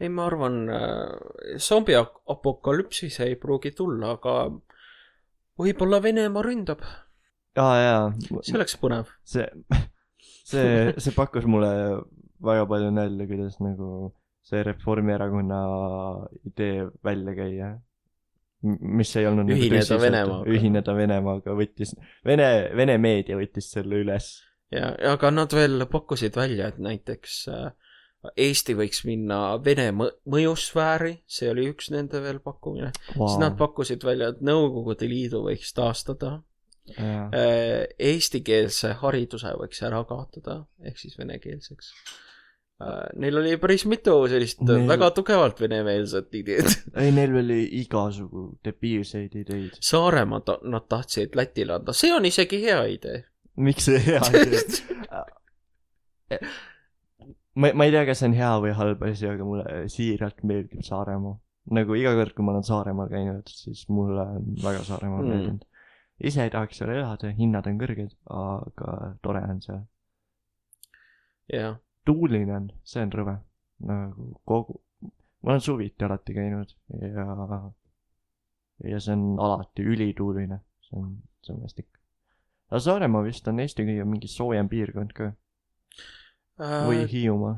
ei, 0.00 0.08
ma 0.08 0.26
arvan, 0.26 0.58
zombi 1.60 1.96
apokalüpsis 1.96 3.20
ei 3.26 3.36
pruugi 3.40 3.74
tulla, 3.76 4.16
aga 4.16 4.36
võib-olla 5.60 6.00
Venemaa 6.02 6.44
ründab, 6.46 6.84
aa 7.60 7.76
jaa, 7.80 8.02
see 8.40 8.56
oleks 8.56 8.78
põnev. 8.80 9.12
see, 9.28 9.46
see, 10.50 10.94
see 10.96 11.16
pakkus 11.16 11.46
mulle 11.50 11.72
väga 12.42 12.66
palju 12.70 12.90
nalja, 12.94 13.28
kuidas 13.28 13.58
nagu 13.62 14.12
see 14.42 14.62
Reformierakonna 14.66 15.62
idee 16.48 16.86
välja 17.04 17.34
käia. 17.38 17.72
mis 18.62 19.10
ei 19.18 19.26
olnud 19.26 19.48
Ühineda 19.50 19.74
nagu 19.74 19.82
tõsiselt- 19.82 20.00
Venemaaga. 20.00 20.50
ühineda 20.54 20.94
Venemaaga 20.94 21.54
võttis, 21.58 21.96
Vene, 22.24 22.70
Vene 22.76 22.98
meedia 22.98 23.36
võttis 23.36 23.72
selle 23.74 24.02
üles. 24.04 24.28
ja, 24.70 24.92
aga 25.12 25.30
nad 25.30 25.52
veel 25.52 25.86
pakkusid 25.90 26.36
välja, 26.38 26.68
et 26.68 26.78
näiteks 26.78 27.48
äh, 27.48 27.72
Eesti 28.36 28.76
võiks 28.78 29.02
minna 29.04 29.58
Vene 29.64 29.88
mõ- 29.90 30.12
mõjusfääri, 30.30 31.16
see 31.26 31.50
oli 31.50 31.66
üks 31.72 31.90
nende 31.90 32.20
veel 32.22 32.38
pakkumine 32.38 32.92
wow.. 33.16 33.26
siis 33.26 33.40
nad 33.42 33.56
pakkusid 33.58 34.04
välja, 34.06 34.28
et 34.30 34.42
Nõukogude 34.46 35.08
Liidu 35.10 35.42
võiks 35.48 35.74
taastada, 35.74 36.36
eestikeelse 37.98 38.92
hariduse 39.02 39.54
võiks 39.58 39.82
ära 39.86 40.04
kaotada, 40.06 40.60
ehk 40.86 40.98
siis 41.02 41.18
venekeelseks. 41.18 41.92
Neil 43.16 43.36
oli 43.38 43.52
päris 43.62 43.84
mitu 43.86 44.14
sellist 44.30 44.62
Neil- 44.66 44.88
väga 44.88 45.10
tugevalt 45.14 45.60
venemeelset 45.60 46.34
ideed. 46.34 46.66
ei, 47.02 47.12
neil 47.14 47.36
oli 47.38 47.60
igasugu 47.82 48.48
debiilseid 48.64 49.36
ideid. 49.38 49.76
Saaremaa 49.78 50.40
ta-, 50.46 50.58
nad 50.66 50.88
tahtsid 50.90 51.36
Lätile 51.38 51.76
anda, 51.78 51.94
see 51.94 52.10
on 52.14 52.26
isegi 52.26 52.62
hea 52.64 52.80
idee. 52.96 53.22
miks 53.56 53.86
see 53.86 54.00
hea 54.02 54.22
idee? 54.40 54.64
ma, 57.54 57.70
ma 57.74 57.86
ei 57.86 57.94
tea, 57.94 58.04
kas 58.08 58.22
see 58.22 58.30
on 58.30 58.36
hea 58.36 58.52
või 58.64 58.74
halb 58.78 59.04
asi, 59.08 59.28
aga 59.30 59.46
mulle 59.46 59.84
siiralt 59.92 60.42
meeldib 60.48 60.82
Saaremaa. 60.86 61.36
nagu 61.78 61.98
iga 61.98 62.14
kord, 62.18 62.34
kui 62.36 62.46
ma 62.46 62.56
olen 62.56 62.66
Saaremaal 62.66 63.12
käinud, 63.12 63.52
siis 63.52 63.84
mulle 63.92 64.24
on 64.38 64.50
väga 64.64 64.82
Saaremaa 64.88 65.20
mm. 65.20 65.30
meeldinud. 65.30 65.64
ise 66.32 66.46
ei 66.46 66.52
tahaks 66.54 66.82
seal 66.82 66.94
elada, 66.96 67.30
hinnad 67.38 67.68
on 67.70 67.78
kõrged, 67.80 68.16
aga 68.40 68.98
tore 69.22 69.44
on 69.54 69.62
seal. 69.64 69.82
jah, 71.52 71.78
tuuline 72.04 72.56
on, 72.56 72.68
see 72.84 73.02
on 73.04 73.12
rõve. 73.14 73.36
nagu 73.82 74.28
kogu, 74.46 74.76
ma 75.42 75.54
olen 75.54 75.60
suviti 75.60 76.04
alati 76.06 76.34
käinud 76.36 76.74
ja, 77.02 77.24
ja 78.90 79.00
see 79.02 79.16
on 79.16 79.40
alati 79.42 79.82
ülituuline, 79.82 80.60
see 80.86 81.00
on, 81.00 81.16
see 81.42 81.54
on 81.54 81.64
mõistlik. 81.64 81.88
aga 82.70 82.82
Saaremaa 82.84 83.24
vist 83.26 83.48
on 83.50 83.58
Eesti 83.64 83.86
kõige 83.88 84.06
mingi 84.06 84.30
soojem 84.30 84.70
piirkond 84.70 85.16
ka 85.16 85.32
või 86.58 87.02
äh, 87.02 87.10
Hiiumaa. 87.10 87.56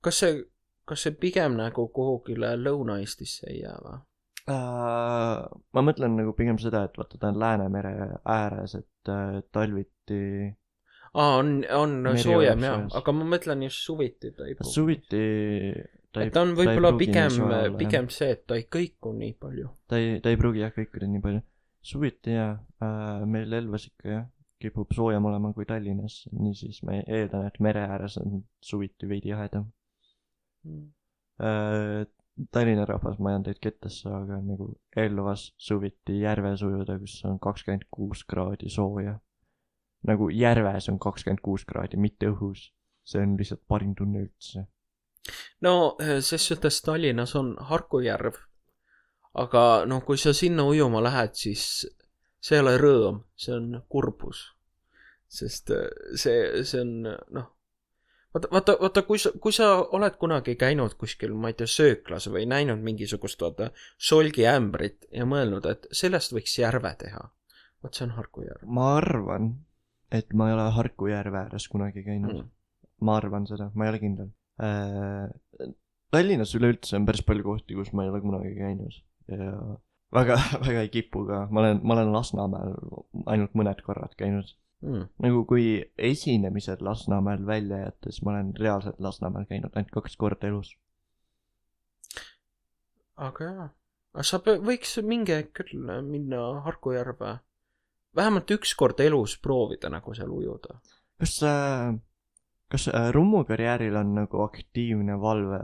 kas 0.00 0.22
see, 0.22 0.40
kas 0.88 1.04
see 1.04 1.14
pigem 1.18 1.58
nagu 1.58 1.88
kuhugile 1.94 2.54
Lõuna-Eestisse 2.56 3.50
ei 3.50 3.60
jää 3.62 3.76
või? 3.84 4.00
Äh, 4.50 5.44
ma 5.74 5.84
mõtlen 5.84 6.16
nagu 6.18 6.32
pigem 6.34 6.58
seda, 6.58 6.86
et 6.88 6.96
vaata, 6.98 7.18
ta 7.18 7.30
on 7.30 7.38
Läänemere 7.38 7.94
ääres, 8.24 8.74
et 8.80 9.12
äh, 9.12 9.38
talviti, 9.54 10.50
aa, 11.14 11.38
on, 11.38 11.50
on 11.76 12.18
soojem 12.20 12.62
jah, 12.64 12.84
aga 13.00 13.14
ma 13.16 13.26
mõtlen 13.34 13.64
just 13.66 13.84
suviti 13.86 14.32
ta 14.36 14.46
ei 14.48 14.56
pruugi. 14.58 14.74
suviti 14.74 15.24
ta 16.12 16.24
et 16.26 16.32
ta 16.34 16.44
on 16.44 16.54
võib-olla 16.58 16.92
pigem 17.00 17.40
pigem 17.80 18.08
see, 18.12 18.36
et 18.36 18.44
ta 18.48 18.58
ei 18.60 18.68
kõiku 18.78 19.14
nii 19.16 19.34
palju. 19.40 19.72
ta 19.88 20.00
ei, 20.00 20.20
ta 20.24 20.32
ei 20.32 20.40
pruugi 20.40 20.64
jah 20.64 20.72
kõikuda 20.76 21.08
nii 21.10 21.24
palju. 21.24 21.42
suviti 21.92 22.36
jaa 22.36 22.54
äh,, 22.56 23.26
meil 23.28 23.52
Elvas 23.60 23.88
ikka 23.90 24.16
jah, 24.16 24.24
kipub 24.62 24.94
soojem 24.94 25.24
olema 25.28 25.52
kui 25.56 25.66
Tallinnas, 25.68 26.22
niisiis 26.38 26.82
ma 26.86 27.00
eeldan, 27.02 27.46
et 27.48 27.60
mere 27.64 27.84
ääres 27.88 28.18
on 28.22 28.42
suviti 28.64 29.10
veidi 29.10 29.32
jahedam 29.34 29.70
äh,. 31.42 32.02
Tallinna 32.50 32.86
rahvas, 32.88 33.18
ma 33.20 33.28
ajan 33.28 33.42
teid 33.44 33.58
kettasse, 33.60 34.08
aga 34.08 34.38
nagu 34.40 34.70
Elvas 34.96 35.50
suviti 35.60 36.14
järves 36.22 36.62
ujuda, 36.64 36.96
kus 37.02 37.18
on 37.28 37.36
kakskümmend 37.42 37.84
kuus 37.92 38.22
kraadi 38.24 38.70
sooja. 38.72 39.18
Nagu 40.08 40.28
järves 40.30 40.88
on 40.88 40.98
kakskümmend 40.98 41.42
kuus 41.42 41.64
kraadi, 41.64 41.96
mitte 41.96 42.30
õhus. 42.32 42.70
see 43.04 43.18
on 43.18 43.34
lihtsalt 43.38 43.62
parim 43.68 43.94
tunne 43.98 44.22
üldse. 44.22 44.66
no 45.60 45.96
ses 46.20 46.46
suhtes 46.48 46.82
Tallinnas 46.82 47.34
on 47.36 47.56
Harku 47.58 48.00
järv. 48.00 48.38
aga 49.34 49.84
noh, 49.86 50.04
kui 50.04 50.18
sa 50.18 50.32
sinna 50.32 50.64
ujuma 50.64 51.02
lähed, 51.02 51.34
siis 51.34 51.86
see 52.42 52.58
ei 52.58 52.62
ole 52.64 52.76
rõõm, 52.80 53.22
see 53.36 53.54
on 53.54 53.82
kurbus. 53.88 54.44
sest 55.32 55.70
äh, 55.72 55.88
see, 56.20 56.64
see 56.68 56.80
on 56.82 56.90
noh, 57.06 57.46
vaata, 58.34 58.48
vaata, 58.52 58.76
vaata, 58.80 59.02
kui 59.08 59.20
sa, 59.22 59.32
kui 59.40 59.54
sa 59.56 59.70
oled 59.96 60.18
kunagi 60.20 60.56
käinud 60.60 60.98
kuskil, 61.00 61.32
ma 61.38 61.52
ei 61.52 61.56
tea, 61.56 61.70
sööklas 61.70 62.28
või 62.32 62.44
näinud 62.50 62.82
mingisugust, 62.84 63.40
vaata, 63.40 63.70
solgiämbrit 63.96 65.08
ja 65.12 65.24
mõelnud, 65.28 65.68
et 65.70 65.88
sellest 66.02 66.34
võiks 66.36 66.58
järve 66.58 66.94
teha. 66.98 67.30
vot 67.82 67.96
see 67.96 68.04
on 68.06 68.16
Harku 68.18 68.44
järv 68.44 68.68
ma 68.78 68.96
arvan, 68.98 69.54
et 70.12 70.34
ma 70.36 70.48
ei 70.48 70.56
ole 70.56 70.66
Harku 70.76 71.08
järve 71.10 71.40
ääres 71.44 71.68
kunagi 71.72 72.04
käinud 72.06 72.34
mm. 72.34 72.50
ma 73.06 73.16
arvan 73.20 73.46
seda, 73.50 73.70
ma 73.74 73.86
ei 73.86 73.94
ole 73.94 74.02
kindel 74.02 74.32
äh,. 74.62 75.30
Tallinnas 76.12 76.50
üleüldse 76.58 76.98
on 76.98 77.06
päris 77.08 77.22
palju 77.24 77.44
kohti, 77.46 77.72
kus 77.78 77.88
ma 77.96 78.04
ei 78.04 78.10
ole 78.12 78.20
kunagi 78.20 78.52
käinud 78.58 78.98
ja 79.32 79.52
väga, 80.14 80.36
väga 80.66 80.84
ei 80.84 80.90
kipu 80.92 81.24
ka, 81.28 81.46
ma 81.50 81.62
olen, 81.64 81.80
ma 81.82 81.96
olen 81.96 82.12
Lasnamäel 82.14 82.74
ainult 83.26 83.56
mõned 83.58 83.80
korrad 83.86 84.16
käinud. 84.18 84.56
Mm. 84.82 85.04
nagu 85.22 85.44
kui 85.46 85.66
esinemised 86.10 86.80
Lasnamäel 86.82 87.44
välja 87.46 87.84
jätta, 87.84 88.10
siis 88.10 88.24
ma 88.26 88.32
olen 88.32 88.48
reaalselt 88.58 88.98
Lasnamäel 88.98 89.46
käinud 89.46 89.76
ainult 89.76 89.92
kaks 89.94 90.16
korda 90.18 90.48
elus. 90.50 90.72
aga 93.14 93.46
jaa, 93.46 93.66
aga 94.16 94.24
sa 94.26 94.40
võiks 94.42 94.96
mingi 95.06 95.36
hetk 95.36 95.54
küll 95.60 95.86
minna 96.02 96.42
Harku 96.66 96.96
järve. 96.96 97.36
Vähemalt 98.16 98.50
üks 98.50 98.74
kord 98.78 99.00
elus 99.00 99.36
proovida 99.40 99.90
nagu 99.92 100.14
seal 100.14 100.30
ujuda. 100.30 100.80
kas 101.20 101.38
äh,, 101.42 101.94
kas 102.72 102.88
äh, 102.88 103.10
Rummu 103.12 103.44
karjääril 103.44 103.96
on 103.96 104.14
nagu 104.14 104.42
aktiivne 104.46 105.20
valve 105.20 105.62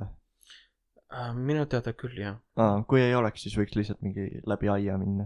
Äh, 1.09 1.33
minu 1.33 1.65
teada 1.65 1.95
küll 1.97 2.19
jah, 2.21 2.35
ah,? 2.61 2.83
kui 2.89 3.01
ei 3.01 3.15
oleks, 3.17 3.41
siis 3.47 3.55
võiks 3.57 3.73
lihtsalt 3.79 4.03
mingi 4.05 4.27
läbi 4.45 4.69
aia 4.69 4.99
minna. 5.01 5.25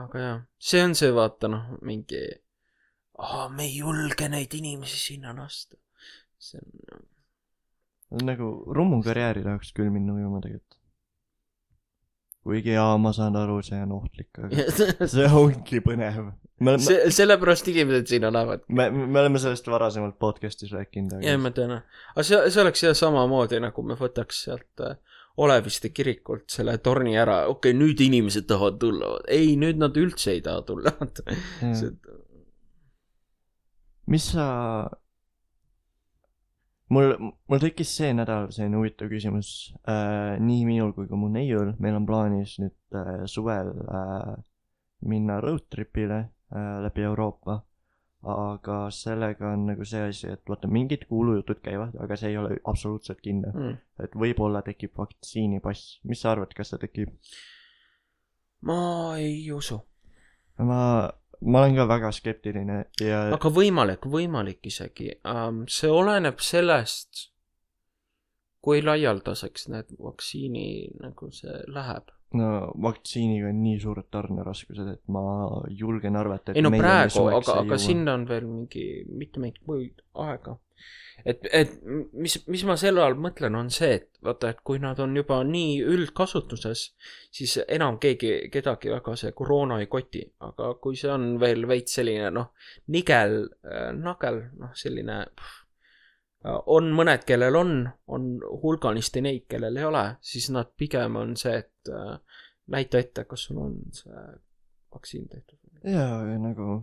aga 0.00 0.22
jah, 0.22 0.38
see 0.56 0.80
on 0.84 0.94
see 0.96 1.10
vaata 1.12 1.50
noh, 1.52 1.66
mingi. 1.84 2.22
me 3.52 3.66
ei 3.66 3.74
julge 3.76 4.28
neid 4.32 4.56
inimesi 4.56 4.96
sinna 5.02 5.34
lasta. 5.36 5.76
see 6.40 6.62
on, 6.64 8.24
nagu 8.24 8.48
Rummu 8.78 9.02
karjääri 9.04 9.44
tahaks 9.44 9.74
küll 9.76 9.92
minna 9.92 10.16
ujuma 10.16 10.40
tegelikult. 10.40 10.75
Kuigi 12.46 12.74
jaa, 12.76 12.96
ma 13.02 13.12
saan 13.16 13.36
aru, 13.38 13.60
see 13.66 13.78
on 13.82 13.94
ohtlik, 13.98 14.30
aga 14.38 14.66
see 15.14 15.26
ongi 15.40 15.82
põnev. 15.84 16.30
me 16.66 16.76
see, 16.82 17.10
sellepärast 17.14 17.68
inimesed 17.72 18.12
sinna 18.14 18.30
lähevad. 18.34 18.64
me, 18.68 18.88
me 18.94 19.20
oleme 19.22 19.42
sellest 19.42 19.68
varasemalt 19.70 20.18
podcast'is 20.22 20.72
rääkinud, 20.76 21.18
ja 21.24 21.34
aga 21.34 21.42
ma 21.42 21.52
tean, 21.56 21.76
aga 22.14 22.26
see, 22.26 22.40
see 22.54 22.62
oleks 22.62 22.86
jah 22.86 22.96
samamoodi 22.98 23.60
nagu 23.64 23.86
me 23.86 23.98
võtaks 23.98 24.46
sealt 24.46 24.86
äh, 24.86 24.96
Oleviste 25.36 25.90
kirikult 25.92 26.46
selle 26.48 26.78
torni 26.80 27.12
ära, 27.20 27.42
okei 27.50 27.74
okay,, 27.74 27.76
nüüd 27.76 28.00
inimesed 28.00 28.46
tahavad 28.48 28.78
tulla, 28.80 29.10
ei, 29.28 29.50
nüüd 29.60 29.76
nad 29.82 29.98
üldse 30.00 30.32
ei 30.32 30.40
taha 30.40 30.62
tulla. 30.64 30.94
Jaa. 31.60 31.90
mis 34.08 34.30
sa, 34.32 34.46
mul, 36.94 37.14
mul 37.48 37.62
tekkis 37.62 37.92
see 37.98 38.12
nädal 38.14 38.50
selline 38.54 38.78
huvitav 38.80 39.10
küsimus 39.10 39.52
äh, 39.90 40.36
nii 40.42 40.64
minul 40.68 40.92
kui 40.96 41.08
ka 41.10 41.18
mu 41.18 41.28
neiul, 41.32 41.74
meil 41.82 41.98
on 41.98 42.06
plaanis 42.08 42.58
nüüd 42.62 42.76
äh, 42.98 43.24
suvel 43.30 43.72
äh, 43.86 44.34
minna 45.06 45.40
road 45.44 45.66
trip'ile 45.72 46.20
äh, 46.22 46.76
läbi 46.86 47.06
Euroopa. 47.06 47.62
aga 48.26 48.76
sellega 48.90 49.52
on 49.54 49.66
nagu 49.68 49.84
see 49.86 50.00
asi, 50.02 50.30
et 50.34 50.40
vaata 50.50 50.66
mingid 50.66 51.04
kuulujutud 51.06 51.60
käivad, 51.62 51.92
aga 52.02 52.16
see 52.18 52.32
ei 52.32 52.38
ole 52.40 52.56
absoluutselt 52.64 53.20
kindel, 53.22 53.52
Mm. 53.54 53.76
et 54.02 54.16
võib-olla 54.18 54.62
tekib 54.66 54.96
vaktsiinipass, 54.98 56.00
mis 56.02 56.24
sa 56.24 56.32
arvad, 56.32 56.54
kas 56.56 56.72
see 56.72 56.80
tekib? 56.82 57.12
ma 58.66 58.78
ei 59.20 59.52
usu, 59.54 59.78
ma, 60.58 60.80
ma 61.40 61.62
olen 61.62 61.76
ka 61.76 61.86
väga 61.88 62.10
skeptiline 62.12 62.78
ja 63.00 63.22
aga 63.36 63.50
võimalik, 63.52 64.06
võimalik 64.10 64.66
isegi 64.66 65.10
um,. 65.24 65.64
see 65.68 65.90
oleneb 65.92 66.40
sellest, 66.40 67.26
kui 68.64 68.82
laialdaseks 68.82 69.68
need 69.72 69.92
vaktsiini 70.02 70.68
nagu 71.02 71.30
see 71.34 71.60
läheb. 71.70 72.10
No 72.34 72.50
vaktsiiniga 72.82 73.50
on 73.52 73.62
nii 73.62 73.80
suured 73.80 74.08
tarneraskused, 74.10 74.92
et 74.96 75.02
ma 75.12 75.24
julgen 75.70 76.18
arvata, 76.18 76.52
et 76.52 76.60
ei 76.60 76.64
no 76.66 76.72
praegu, 76.74 77.26
aga, 77.30 77.58
aga 77.62 77.78
sinna 77.80 78.16
on 78.18 78.26
veel 78.28 78.46
mingi 78.50 78.86
mitmeid 79.06 79.60
kuid 79.64 80.02
aega. 80.26 80.56
et, 81.24 81.46
et 81.52 81.76
mis, 82.12 82.34
mis 82.50 82.64
ma 82.68 82.76
selle 82.76 83.00
all 83.02 83.16
mõtlen, 83.20 83.54
on 83.56 83.70
see, 83.72 83.94
et 84.00 84.10
vaata, 84.26 84.50
et 84.52 84.60
kui 84.66 84.82
nad 84.82 84.98
on 85.00 85.14
juba 85.16 85.38
nii 85.46 85.78
üldkasutuses, 85.94 86.82
siis 87.38 87.56
enam 87.66 88.00
keegi, 88.02 88.50
kedagi 88.52 88.92
väga 88.92 89.14
see 89.16 89.32
koroona 89.36 89.78
ei 89.80 89.88
koti, 89.92 90.24
aga 90.44 90.74
kui 90.82 90.98
see 90.98 91.12
on 91.14 91.36
veel 91.42 91.64
veits 91.70 91.96
selline 92.00 92.32
noh, 92.34 92.50
nigel, 92.92 93.38
nagel, 94.02 94.42
noh, 94.60 94.74
selline 94.76 95.22
pff, 95.30 95.65
on 96.44 96.90
mõned, 96.94 97.24
kellel 97.26 97.56
on, 97.58 97.76
on 98.12 98.26
hulganisti 98.62 99.22
neid, 99.24 99.46
kellel 99.50 99.76
ei 99.76 99.86
ole, 99.88 100.04
siis 100.20 100.50
nad 100.54 100.72
pigem 100.78 101.16
on 101.20 101.36
see, 101.36 101.56
et 101.64 101.92
äh, 101.92 102.42
näita 102.72 103.00
ette, 103.02 103.24
kas 103.24 103.48
sul 103.48 103.62
on 103.62 103.78
see 103.94 104.26
vaktsiin 104.94 105.28
tehtud. 105.28 105.58
jaa, 105.84 106.20
nagu 106.42 106.82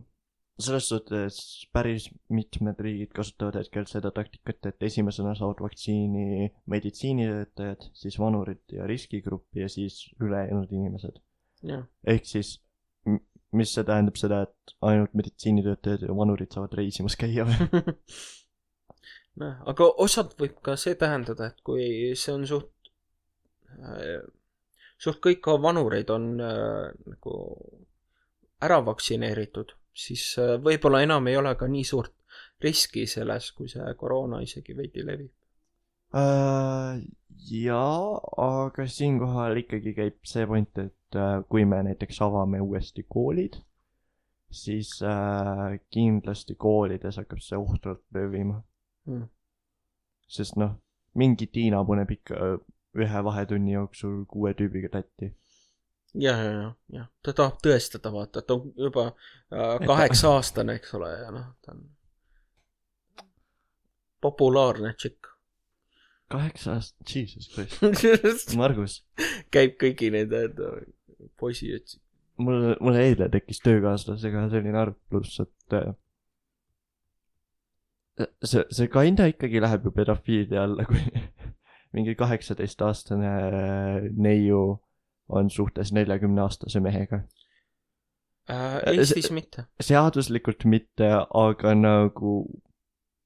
selles 0.61 0.87
suhtes 0.89 1.37
päris 1.73 2.09
mitmed 2.29 2.79
riigid 2.85 3.13
kasutavad 3.15 3.57
hetkel 3.57 3.87
seda 3.89 4.11
taktikat, 4.13 4.69
et 4.69 4.85
esimesena 4.85 5.33
saavad 5.37 5.63
vaktsiini 5.65 6.51
meditsiinitöötajad, 6.69 7.89
siis 7.97 8.19
vanurid 8.21 8.61
ja 8.77 8.87
riskigruppi 8.87 9.63
ja 9.65 9.69
siis 9.69 10.05
ülejäänud 10.21 10.71
inimesed. 10.71 11.17
ehk 12.07 12.25
siis, 12.25 12.59
mis 13.51 13.73
see 13.73 13.83
tähendab 13.87 14.17
seda, 14.19 14.43
et 14.43 14.77
ainult 14.81 15.13
meditsiinitöötajad 15.17 16.07
ja 16.07 16.15
vanurid 16.15 16.53
saavad 16.53 16.77
reisimas 16.77 17.17
käia 17.17 17.47
või? 17.49 17.81
noh, 19.41 19.59
aga 19.71 19.89
osalt 20.03 20.35
võib 20.39 20.59
ka 20.65 20.77
see 20.79 20.97
tähendada, 20.99 21.51
et 21.51 21.61
kui 21.65 22.13
see 22.19 22.33
on 22.35 22.47
suht 22.49 22.91
äh,, 23.77 24.19
suht 24.97 25.21
kõik 25.23 25.47
vanureid 25.61 26.11
on 26.13 26.33
äh, 26.39 26.91
nagu 27.13 27.37
ära 28.63 28.79
vaktsineeritud, 28.85 29.73
siis 29.93 30.25
äh, 30.41 30.55
võib-olla 30.63 31.03
enam 31.03 31.27
ei 31.27 31.37
ole 31.39 31.55
ka 31.59 31.67
nii 31.67 31.87
suurt 31.87 32.13
riski 32.63 33.07
selles, 33.09 33.51
kui 33.57 33.69
see 33.71 33.95
koroona 33.99 34.39
isegi 34.43 34.75
veidi 34.77 35.03
levib. 35.05 35.31
Äh, 36.13 37.01
jaa, 37.49 38.19
aga 38.45 38.87
siinkohal 38.87 39.63
ikkagi 39.63 39.95
käib 39.97 40.19
see 40.29 40.45
point, 40.49 40.77
et 40.77 41.17
äh, 41.17 41.39
kui 41.49 41.65
me 41.65 41.81
näiteks 41.89 42.21
avame 42.25 42.61
uuesti 42.61 43.05
koolid, 43.09 43.57
siis 44.53 44.99
äh, 45.01 45.79
kindlasti 45.93 46.55
koolides 46.55 47.17
hakkab 47.21 47.41
see 47.41 47.57
ohtralt 47.59 48.05
levima. 48.13 48.61
Mm. 49.05 49.27
sest 50.31 50.55
noh, 50.55 50.77
mingi 51.19 51.47
Tiina 51.51 51.81
paneb 51.85 52.11
ikka 52.15 52.37
ühe 53.03 53.23
vahetunni 53.25 53.73
jooksul 53.75 54.21
kuue 54.29 54.53
tüübiga 54.57 54.91
tatti. 54.93 55.33
jah, 56.13 56.39
ja, 56.45 56.51
ja, 56.51 56.69
jah, 56.99 57.09
ta 57.25 57.33
tahab 57.33 57.57
tõestada, 57.65 58.11
vaata, 58.13 58.43
et 58.43 58.47
ta 58.47 58.57
on 58.59 58.71
juba 58.77 59.07
äh, 59.09 59.75
kaheksa 59.83 60.35
aastane, 60.37 60.77
eks 60.79 60.93
ole, 60.99 61.09
ja 61.23 61.31
noh, 61.33 61.47
ta 61.65 61.73
on 61.73 61.83
populaarne 64.23 64.93
tšikk. 64.93 65.31
kaheksa 66.33 66.77
aastat, 66.77 67.15
jesus 67.15 67.49
christ, 67.53 68.53
Margus, 68.57 69.01
käib 69.53 69.75
kõigi 69.81 70.13
nende 70.13 70.45
äh, 70.53 70.77
poisi 71.41 71.73
otsi-. 71.75 71.99
mul, 72.37 72.75
mul 72.79 73.01
eile 73.01 73.27
tekkis 73.33 73.59
töökaaslasega 73.65 74.47
selline 74.53 74.79
arvutlus, 74.85 75.39
et 75.43 75.77
äh, 75.81 75.91
see, 78.43 78.63
see 78.71 78.88
kinda 78.91 79.28
ikkagi 79.32 79.62
läheb 79.62 79.86
ju 79.86 79.91
pedofiilia 79.91 80.63
alla, 80.63 80.86
kui 80.86 81.02
mingi 81.93 82.15
kaheksateistaastane 82.15 83.32
neiu 84.17 84.63
on 85.30 85.49
suhtes 85.49 85.93
neljakümne 85.93 86.41
aastase 86.41 86.80
mehega. 86.80 87.23
Äh, 88.49 88.82
Eestis 88.97 89.32
mitte. 89.32 89.65
seaduslikult 89.82 90.65
mitte, 90.65 91.08
aga 91.34 91.73
nagu 91.76 92.34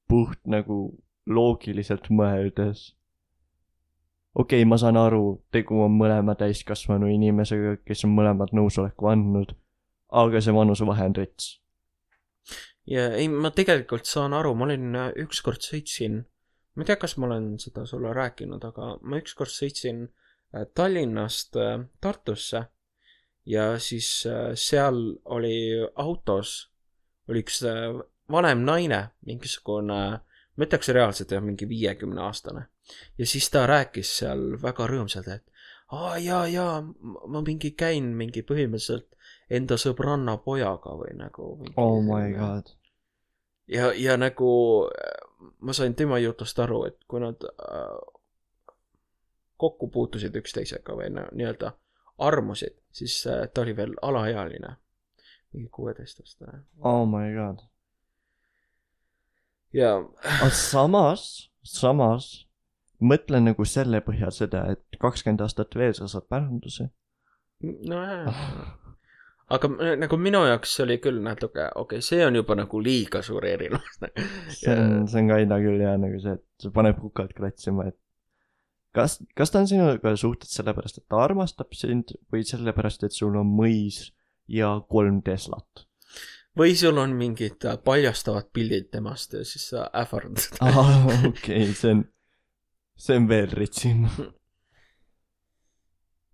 puht 0.07 0.39
nagu 0.45 0.77
loogiliselt 1.25 2.09
mõeldes. 2.09 2.93
okei 4.35 4.61
okay,, 4.61 4.69
ma 4.69 4.77
saan 4.77 4.97
aru, 4.97 5.41
tegu 5.51 5.81
on 5.81 5.95
mõlema 5.97 6.35
täiskasvanu 6.37 7.09
inimesega, 7.09 7.77
kes 7.85 8.05
on 8.05 8.13
mõlemad 8.13 8.53
nõusoleku 8.53 9.09
andnud, 9.09 9.55
aga 10.11 10.41
see 10.41 10.53
vanusevahe 10.53 11.09
on 11.09 11.17
rets. 11.17 11.57
Ja 12.87 13.09
ei, 13.15 13.27
ma 13.27 13.51
tegelikult 13.55 14.07
saan 14.07 14.35
aru, 14.37 14.53
ma 14.55 14.67
olin 14.67 14.95
äh, 14.95 15.09
ükskord 15.23 15.65
sõitsin, 15.65 16.21
ma 16.75 16.85
ei 16.85 16.89
tea, 16.89 16.99
kas 17.01 17.17
ma 17.17 17.27
olen 17.29 17.53
seda 17.61 17.85
sulle 17.89 18.13
rääkinud, 18.15 18.63
aga 18.63 18.95
ma 19.01 19.19
ükskord 19.21 19.51
sõitsin 19.53 20.05
äh, 20.07 20.65
Tallinnast 20.73 21.59
äh, 21.59 21.81
Tartusse 22.01 22.67
ja 23.47 23.67
siis 23.79 24.09
seal 24.59 24.97
oli 25.23 25.57
autos 25.95 26.57
oli 27.31 27.43
üks 27.43 27.61
vanem 28.31 28.63
naine, 28.67 28.99
mingisugune, 29.27 29.99
ma 30.19 30.65
ütleks 30.65 30.91
reaalselt 30.95 31.31
jah, 31.31 31.43
mingi 31.43 31.67
viiekümne 31.69 32.21
aastane. 32.23 32.67
ja 33.17 33.25
siis 33.27 33.49
ta 33.51 33.65
rääkis 33.67 34.11
seal 34.19 34.57
väga 34.61 34.87
rõõmsalt, 34.87 35.27
et 35.31 35.43
aa 35.95 36.17
jaa, 36.19 36.47
jaa, 36.51 36.81
ma 37.27 37.41
mingi 37.41 37.71
käin 37.71 38.11
mingi 38.19 38.43
põhimõtteliselt 38.47 39.07
enda 39.49 39.77
sõbranna 39.79 40.37
pojaga 40.43 40.95
või 40.99 41.15
nagu. 41.17 41.47
oh 41.75 42.01
my. 42.03 42.31
god. 42.35 42.73
ja, 43.67 43.91
ja 43.95 44.17
nagu 44.17 44.51
äh, 44.91 45.27
ma 45.59 45.73
sain 45.73 45.95
tema 45.95 46.19
jutust 46.19 46.59
aru, 46.59 46.83
et 46.89 46.97
kui 47.07 47.21
nad 47.23 47.43
äh, 47.43 47.97
kokku 49.57 49.89
puutusid 49.93 50.35
üksteisega 50.35 50.95
või 50.97 51.09
nii-öelda 51.13 51.73
armusid, 52.17 52.77
siis 52.91 53.19
äh, 53.27 53.47
ta 53.53 53.61
oli 53.61 53.75
veel 53.77 53.95
alaealine, 54.01 54.75
mingi 55.53 55.69
kuueteistaastane. 55.71 56.63
oh 56.81 57.05
my 57.09 57.31
god. 57.35 57.63
ja 59.73 59.95
aga 59.97 60.51
samas, 60.51 61.51
samas 61.63 62.47
mõtle 62.99 63.39
nagu 63.43 63.65
selle 63.65 64.01
põhjal 64.01 64.33
seda, 64.33 64.65
et 64.73 64.99
kakskümmend 65.01 65.41
aastat 65.45 65.75
veel 65.77 65.93
sa 65.97 66.09
saad 66.11 66.27
päranduse. 66.29 66.89
nojah, 67.61 68.27
aga 69.55 69.69
m- 69.69 69.93
nagu 70.03 70.19
minu 70.19 70.43
jaoks 70.49 70.73
oli 70.83 70.97
küll 71.03 71.21
natuke, 71.23 71.69
okei 71.75 72.01
okay,, 72.01 72.05
see 72.05 72.25
on 72.25 72.35
juba 72.39 72.57
nagu 72.59 72.81
liiga 72.83 73.21
suur 73.25 73.45
erinevus. 73.47 74.01
see 74.59 74.73
on, 74.73 75.07
see 75.07 75.23
on 75.23 75.31
kinda 75.31 75.61
küll 75.63 75.83
jah, 75.83 75.97
nagu 76.01 76.19
see, 76.23 76.35
et 76.39 76.65
see 76.65 76.75
paneb 76.75 76.99
hukalt 77.03 77.33
kratsima, 77.37 77.87
et 77.91 77.97
kas, 78.97 79.19
kas 79.37 79.53
ta 79.53 79.63
on 79.63 79.69
sinuga 79.69 80.15
suhtes 80.19 80.53
sellepärast, 80.57 81.01
et 81.01 81.07
ta 81.09 81.21
armastab 81.23 81.75
sind 81.77 82.15
või 82.33 82.43
sellepärast, 82.47 83.07
et 83.07 83.15
sul 83.15 83.37
on 83.39 83.49
mõis 83.59 84.07
ja 84.51 84.77
kolm 84.89 85.21
Teslat? 85.25 85.87
või 86.57 86.73
sul 86.73 86.97
on 86.97 87.13
mingid 87.13 87.65
äh, 87.69 87.77
paljastavad 87.83 88.49
pildid 88.53 88.89
temast 88.89 89.35
ja 89.37 89.43
siis 89.45 89.69
sa 89.71 89.87
ähvardad. 89.93 90.57
ahah, 90.65 91.27
okei, 91.29 91.67
see 91.77 91.93
on, 91.93 92.03
see 92.97 93.19
on 93.19 93.29
veel 93.29 93.53
ritsim. 93.53 94.07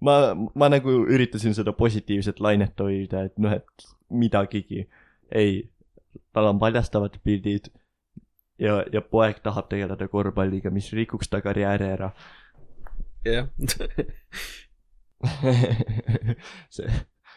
ma, 0.03 0.17
ma 0.35 0.69
nagu 0.71 0.95
üritasin 1.11 1.55
seda 1.57 1.73
positiivset 1.77 2.41
lainet 2.43 2.79
hoida, 2.79 3.25
et 3.29 3.39
noh, 3.41 3.53
et 3.55 3.87
midagigi. 4.13 4.87
ei, 5.31 5.63
tal 6.33 6.51
on 6.51 6.59
paljastavad 6.61 7.15
pildid 7.23 7.71
ja, 8.59 8.83
ja 8.93 9.01
poeg 9.01 9.39
tahab 9.43 9.69
tegeleda 9.71 10.07
korvpalliga, 10.11 10.71
mis 10.73 10.91
rikuks 10.93 11.31
ta 11.31 11.41
karjääri 11.41 11.89
ära. 11.95 12.11
jah. 13.25 13.47
see, 16.75 16.89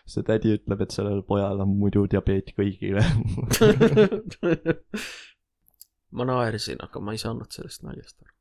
see 0.07 0.27
tädi 0.27 0.57
ütleb, 0.57 0.83
et 0.83 0.95
sellel 0.95 1.23
pojal 1.27 1.63
on 1.63 1.77
muidu 1.79 2.07
diabeet 2.11 2.53
kõigile. 2.59 3.05
ma 6.17 6.29
naersin, 6.29 6.83
aga 6.83 7.03
ma 7.03 7.15
ei 7.15 7.23
saanud 7.23 7.51
sellest 7.55 7.85
naljast 7.87 8.21
aru. 8.23 8.33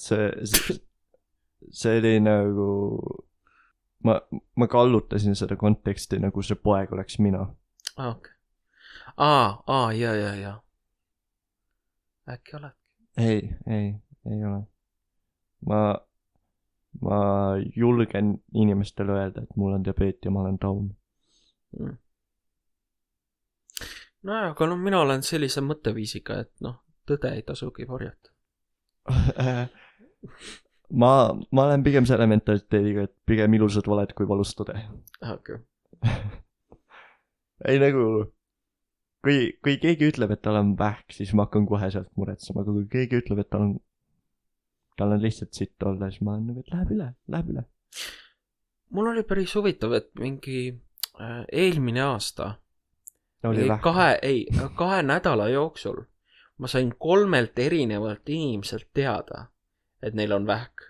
see, 0.00 0.30
see, 0.50 0.78
see 1.72 1.98
oli 2.00 2.18
nagu, 2.22 2.68
ma, 4.04 4.20
ma 4.56 4.66
kallutasin 4.68 5.36
seda 5.36 5.56
konteksti 5.56 6.20
nagu 6.22 6.42
see 6.42 6.58
poeg 6.60 6.92
oleks 6.92 7.18
mina. 7.18 7.46
aa, 7.96 8.10
okei. 8.10 8.32
aa, 9.16 9.62
aa, 9.66 9.92
ja, 9.92 10.14
ja, 10.14 10.34
ja. 10.34 10.54
äkki 12.28 12.56
oled? 12.56 12.76
ei, 13.16 13.40
ei, 13.66 13.94
ei 14.30 14.44
ole. 14.44 14.60
ma, 15.66 15.80
ma 17.02 17.20
julgen 17.76 18.36
inimestele 18.54 19.12
öelda, 19.12 19.42
et 19.42 19.56
mul 19.56 19.78
on 19.78 19.84
diabeet 19.84 20.24
ja 20.24 20.30
ma 20.30 20.44
olen 20.44 20.58
taun. 20.58 20.90
nojah, 24.22 24.50
aga 24.50 24.66
no 24.66 24.76
mina 24.76 25.00
olen 25.00 25.22
sellise 25.22 25.64
mõtteviisiga, 25.64 26.40
et 26.46 26.52
noh, 26.60 26.80
tõde 27.08 27.32
ei 27.36 27.42
tasugi 27.42 27.88
varjata. 27.88 28.30
ma, 31.00 31.10
ma 31.50 31.66
olen 31.68 31.84
pigem 31.86 32.06
selle 32.08 32.26
mentaliteediga, 32.30 33.08
et 33.08 33.14
pigem 33.28 33.56
ilusad 33.58 33.88
valed 33.90 34.14
kui 34.16 34.28
valus 34.28 34.54
tõde. 34.58 34.76
okei. 35.32 35.60
ei 37.70 37.80
nagu, 37.82 38.06
kui, 39.24 39.38
kui 39.64 39.76
keegi 39.82 40.10
ütleb, 40.12 40.34
et 40.34 40.42
tal 40.44 40.60
on 40.60 40.74
vähk, 40.78 41.06
siis 41.16 41.34
ma 41.36 41.48
hakkan 41.48 41.68
kohe 41.70 41.90
sealt 41.94 42.10
muretsema, 42.20 42.64
aga 42.64 42.76
kui 42.78 42.88
keegi 42.96 43.22
ütleb, 43.22 43.44
et 43.44 43.50
tal 43.52 43.68
on, 43.68 43.76
tal 44.98 45.16
on 45.16 45.22
lihtsalt 45.22 45.54
sitt 45.56 45.88
olla, 45.88 46.10
siis 46.12 46.24
ma 46.24 46.36
olen 46.36 46.50
nagu, 46.52 46.64
et 46.64 46.74
läheb 46.74 46.96
üle, 46.96 47.12
läheb 47.34 47.54
üle. 47.54 47.66
mul 48.94 49.12
oli 49.12 49.24
päris 49.26 49.54
huvitav, 49.58 49.94
et 49.96 50.10
mingi 50.20 50.66
äh, 50.70 51.44
eelmine 51.52 52.04
aasta, 52.06 52.54
vähk. 53.44 53.80
kahe, 53.84 54.10
ei, 54.22 54.44
kahe 54.78 55.02
nädala 55.02 55.48
jooksul 55.52 56.04
ma 56.58 56.70
sain 56.70 56.92
kolmelt 56.98 57.58
erinevalt 57.58 58.28
inimeselt 58.30 58.88
teada, 58.94 59.46
et 60.04 60.14
neil 60.14 60.32
on 60.36 60.46
vähk. 60.46 60.86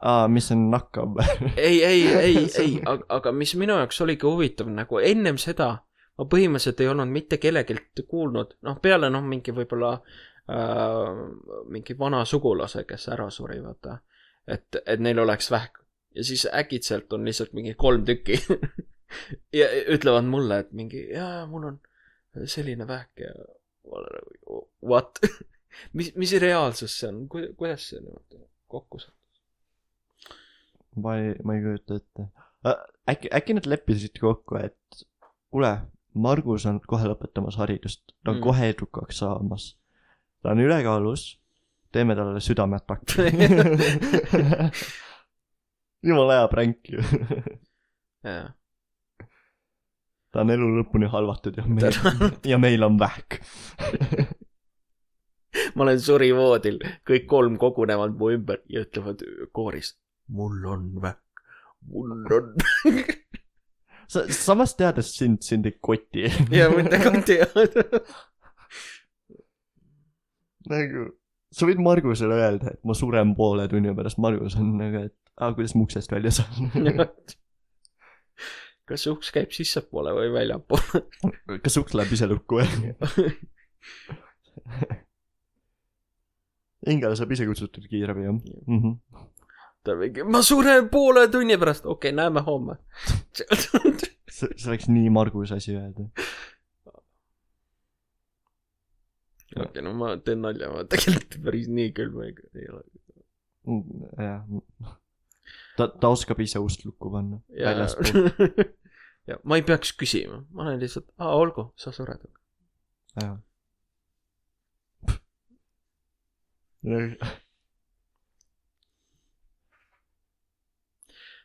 aa, 0.00 0.26
mis 0.28 0.50
on 0.54 0.66
nakkav 0.72 1.20
ei, 1.56 1.84
ei, 1.84 2.02
ei, 2.08 2.36
ei, 2.64 2.74
aga, 2.86 3.06
aga 3.20 3.32
mis 3.36 3.54
minu 3.60 3.78
jaoks 3.80 4.00
oligi 4.04 4.26
huvitav, 4.26 4.70
nagu 4.72 4.98
ennem 4.98 5.38
seda 5.38 5.70
ma 6.18 6.28
põhimõtteliselt 6.28 6.82
ei 6.82 6.90
olnud 6.92 7.12
mitte 7.12 7.38
kellegilt 7.42 8.02
kuulnud, 8.08 8.56
noh, 8.66 8.80
peale 8.82 9.08
noh, 9.10 9.24
mingi 9.24 9.54
võib-olla 9.56 9.92
äh, 9.96 11.22
mingi 11.72 11.96
vana 11.98 12.24
sugulase, 12.28 12.84
kes 12.88 13.08
ära 13.14 13.30
suri, 13.30 13.60
vaata. 13.64 14.00
et, 14.46 14.82
et 14.84 15.00
neil 15.00 15.22
oleks 15.22 15.50
vähk 15.54 15.82
ja 16.14 16.24
siis 16.24 16.46
äkitselt 16.54 17.12
on 17.12 17.24
lihtsalt 17.24 17.52
mingi 17.56 17.74
kolm 17.78 18.04
tükki 18.04 18.38
ja 19.60 19.68
ütlevad 19.94 20.28
mulle, 20.28 20.58
et 20.64 20.72
mingi 20.76 21.06
jaa, 21.12 21.46
mul 21.46 21.70
on 21.70 21.80
selline 22.46 22.86
vähk 22.88 23.24
ja 23.24 23.32
nagu 23.32 24.66
what 24.82 25.20
mis, 25.92 26.12
mis 26.16 26.34
reaalsus 26.42 26.94
see 27.00 27.10
on, 27.10 27.24
kuidas 27.30 27.88
see 27.90 28.00
niimoodi 28.00 28.40
kokku 28.72 29.00
saab? 29.02 29.16
ma 31.02 31.16
ei, 31.20 31.34
ma 31.44 31.56
ei 31.56 31.64
kujuta 31.64 31.98
ette. 32.00 32.28
äkki, 33.10 33.32
äkki 33.34 33.56
nad 33.58 33.68
leppisid 33.68 34.20
kokku, 34.20 34.60
et 34.60 35.04
kuule, 35.50 35.74
Margus 36.12 36.66
on 36.68 36.80
kohe 36.84 37.08
lõpetamas 37.08 37.56
haridust, 37.56 38.02
ta 38.20 38.34
on 38.34 38.36
mm. 38.36 38.44
kohe 38.44 38.68
edukaks 38.74 39.22
saamas. 39.22 39.70
ta 40.42 40.52
on 40.52 40.60
ülekaalus, 40.60 41.28
teeme 41.92 42.16
talle 42.16 42.40
südameataki. 42.44 43.16
jumala 46.06 46.40
hea 46.40 46.48
pränk 46.52 46.92
ju. 46.92 47.04
jaa 48.28 48.50
ta 50.32 50.40
on 50.40 50.52
elu 50.54 50.68
lõpuni 50.78 51.08
halvatud 51.12 51.58
ja 51.60 51.64
meil, 51.68 51.96
ja 52.48 52.58
meil 52.60 52.86
on 52.86 52.96
vähk. 53.00 53.36
Ma 55.74 55.86
olen 55.86 56.00
surivoodil, 56.02 56.78
kõik 57.08 57.24
kolm 57.30 57.54
kogunevad 57.60 58.12
mu 58.18 58.32
ümber 58.34 58.62
ja 58.72 58.84
ütlevad 58.86 59.22
kooris, 59.54 59.94
mul 60.32 60.64
on 60.68 60.88
vähk, 61.02 61.44
mul 61.92 62.08
on. 62.16 62.20
sa, 64.12 64.18
samas 64.28 64.76
teades 64.78 65.08
sind, 65.16 65.42
sind 65.46 65.66
ei 65.68 65.76
koti. 65.80 66.28
ja 66.52 66.68
mitte 66.72 67.00
ka 67.02 67.10
teada. 67.26 67.66
nagu, 70.72 70.98
sa 71.52 71.68
võid 71.68 71.80
Margusele 71.82 72.34
öelda, 72.40 72.66
et 72.76 72.82
ma 72.88 72.94
suren 72.96 73.34
poole 73.38 73.64
tunni 73.70 73.90
pärast, 73.96 74.20
Margus 74.22 74.54
on 74.60 74.68
nagu, 74.80 74.98
et 75.08 75.16
aa, 75.40 75.50
kuidas 75.56 75.74
ma 75.76 75.82
uksest 75.86 76.10
välja 76.12 76.30
saan. 76.34 76.60
kas 78.88 79.02
uks 79.08 79.28
käib 79.34 79.50
sissepoole 79.54 80.10
või 80.16 80.28
väljapoole? 80.34 80.98
kas 81.64 81.74
uks 81.80 81.92
läheb 81.96 82.12
ise 82.16 82.26
lukku 82.30 82.54
või? 82.60 82.68
hingele 86.86 87.16
saab 87.18 87.34
ise 87.34 87.46
kutsutud 87.48 87.86
kiirabi 87.90 88.26
jah 88.26 88.34
mm 88.34 88.78
-hmm.. 88.78 89.26
ta 89.84 89.96
mingi, 89.98 90.24
ma 90.24 90.42
suren 90.46 90.88
poole 90.88 91.26
tunni 91.28 91.58
pärast, 91.58 91.86
okei 91.86 92.10
okay,, 92.10 92.16
näeme 92.16 92.40
homme. 92.46 92.76
see, 94.36 94.48
see 94.56 94.70
oleks 94.70 94.88
nii 94.88 95.10
Margus 95.10 95.52
asi 95.52 95.76
öelda. 95.76 96.08
okei, 99.60 99.82
no 99.82 99.94
ma 99.94 100.16
teen 100.16 100.42
nalja, 100.42 100.70
ma 100.72 100.84
tegelikult 100.84 101.38
päris 101.44 101.70
nii 101.78 101.92
külm 101.96 102.22
ei, 102.26 102.34
ei 102.54 102.68
ole. 102.72 102.84
jah. 104.18 104.44
ta, 105.76 105.88
ta 105.88 106.08
oskab 106.08 106.40
ise 106.40 106.62
ust 106.62 106.86
lukku 106.88 107.10
panna. 107.10 107.42
ja 107.58 107.70
väljaspool. 107.70 108.30
ja 109.30 109.38
ma 109.44 109.58
ei 109.60 109.66
peaks 109.66 109.94
küsima, 109.98 110.42
ma 110.50 110.66
olen 110.66 110.82
lihtsalt, 110.82 111.10
aa 111.18 111.34
olgu, 111.38 111.70
sa 111.76 111.94
sured. 111.94 112.26
jah. 113.20 113.38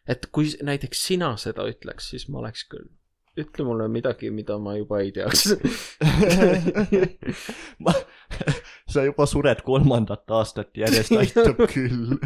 et 0.07 0.25
kui 0.31 0.49
näiteks 0.63 1.05
sina 1.09 1.37
seda 1.39 1.67
ütleks, 1.69 2.09
siis 2.13 2.27
ma 2.31 2.39
oleks 2.43 2.63
küll. 2.71 2.87
ütle 3.37 3.63
mulle 3.67 3.85
midagi, 3.93 4.31
mida 4.33 4.57
ma 4.57 4.73
juba 4.77 4.99
ei 5.05 5.11
teaks. 5.13 5.51
ma, 7.85 7.93
sa 8.89 9.03
juba 9.05 9.25
sured 9.29 9.61
kolmandat 9.67 10.31
aastat 10.39 10.77
järjest, 10.77 11.11
aitab 11.13 11.61
küll. 11.73 12.17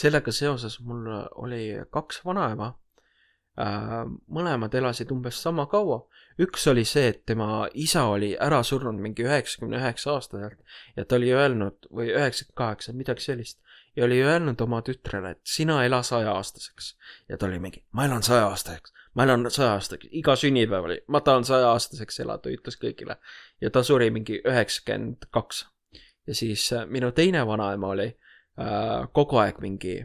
sellega 0.00 0.32
seoses 0.32 0.80
mul 0.80 1.08
oli 1.44 1.64
kaks 1.92 2.22
vanaema. 2.24 2.74
mõlemad 4.28 4.74
elasid 4.74 5.10
umbes 5.12 5.42
sama 5.42 5.66
kaua. 5.66 6.02
Üks 6.40 6.66
oli 6.70 6.84
see, 6.88 7.10
et 7.12 7.24
tema 7.28 7.66
isa 7.74 8.06
oli 8.12 8.30
ära 8.40 8.62
surnud 8.66 9.00
mingi 9.02 9.24
üheksakümne 9.26 9.80
üheksa 9.80 10.14
aastaselt 10.16 10.60
ja 10.96 11.04
ta 11.04 11.18
oli 11.18 11.32
öelnud 11.34 11.88
või 11.90 12.10
üheksakümmend 12.14 12.56
kaheksa, 12.62 12.94
midagi 12.96 13.24
sellist. 13.24 13.60
ja 13.96 14.04
oli 14.04 14.20
öelnud 14.22 14.60
oma 14.60 14.82
tütrele, 14.86 15.32
et 15.34 15.40
sina 15.44 15.84
ela 15.84 16.02
sajaaastaseks. 16.02 16.94
ja 17.28 17.36
ta 17.36 17.46
oli 17.46 17.58
mingi, 17.58 17.84
ma 17.92 18.06
elan 18.06 18.22
sajaaastaseks, 18.22 18.92
ma 19.14 19.26
elan 19.26 19.50
sajaaastaseks, 19.50 20.08
iga 20.22 20.36
sünnipäev 20.36 20.86
oli, 20.88 21.00
ma 21.08 21.20
tahan 21.20 21.44
sajaaastaseks 21.44 22.20
elada, 22.24 22.52
ütles 22.54 22.78
kõigile. 22.80 23.18
ja 23.60 23.70
ta 23.70 23.82
suri 23.82 24.10
mingi 24.10 24.40
üheksakümmend 24.44 25.28
kaks. 25.30 25.66
ja 26.26 26.34
siis 26.34 26.72
äh, 26.72 26.86
minu 26.86 27.12
teine 27.12 27.46
vanaema 27.46 27.94
oli 27.96 28.08
äh, 28.08 29.08
kogu 29.12 29.42
aeg 29.42 29.60
mingi, 29.60 30.00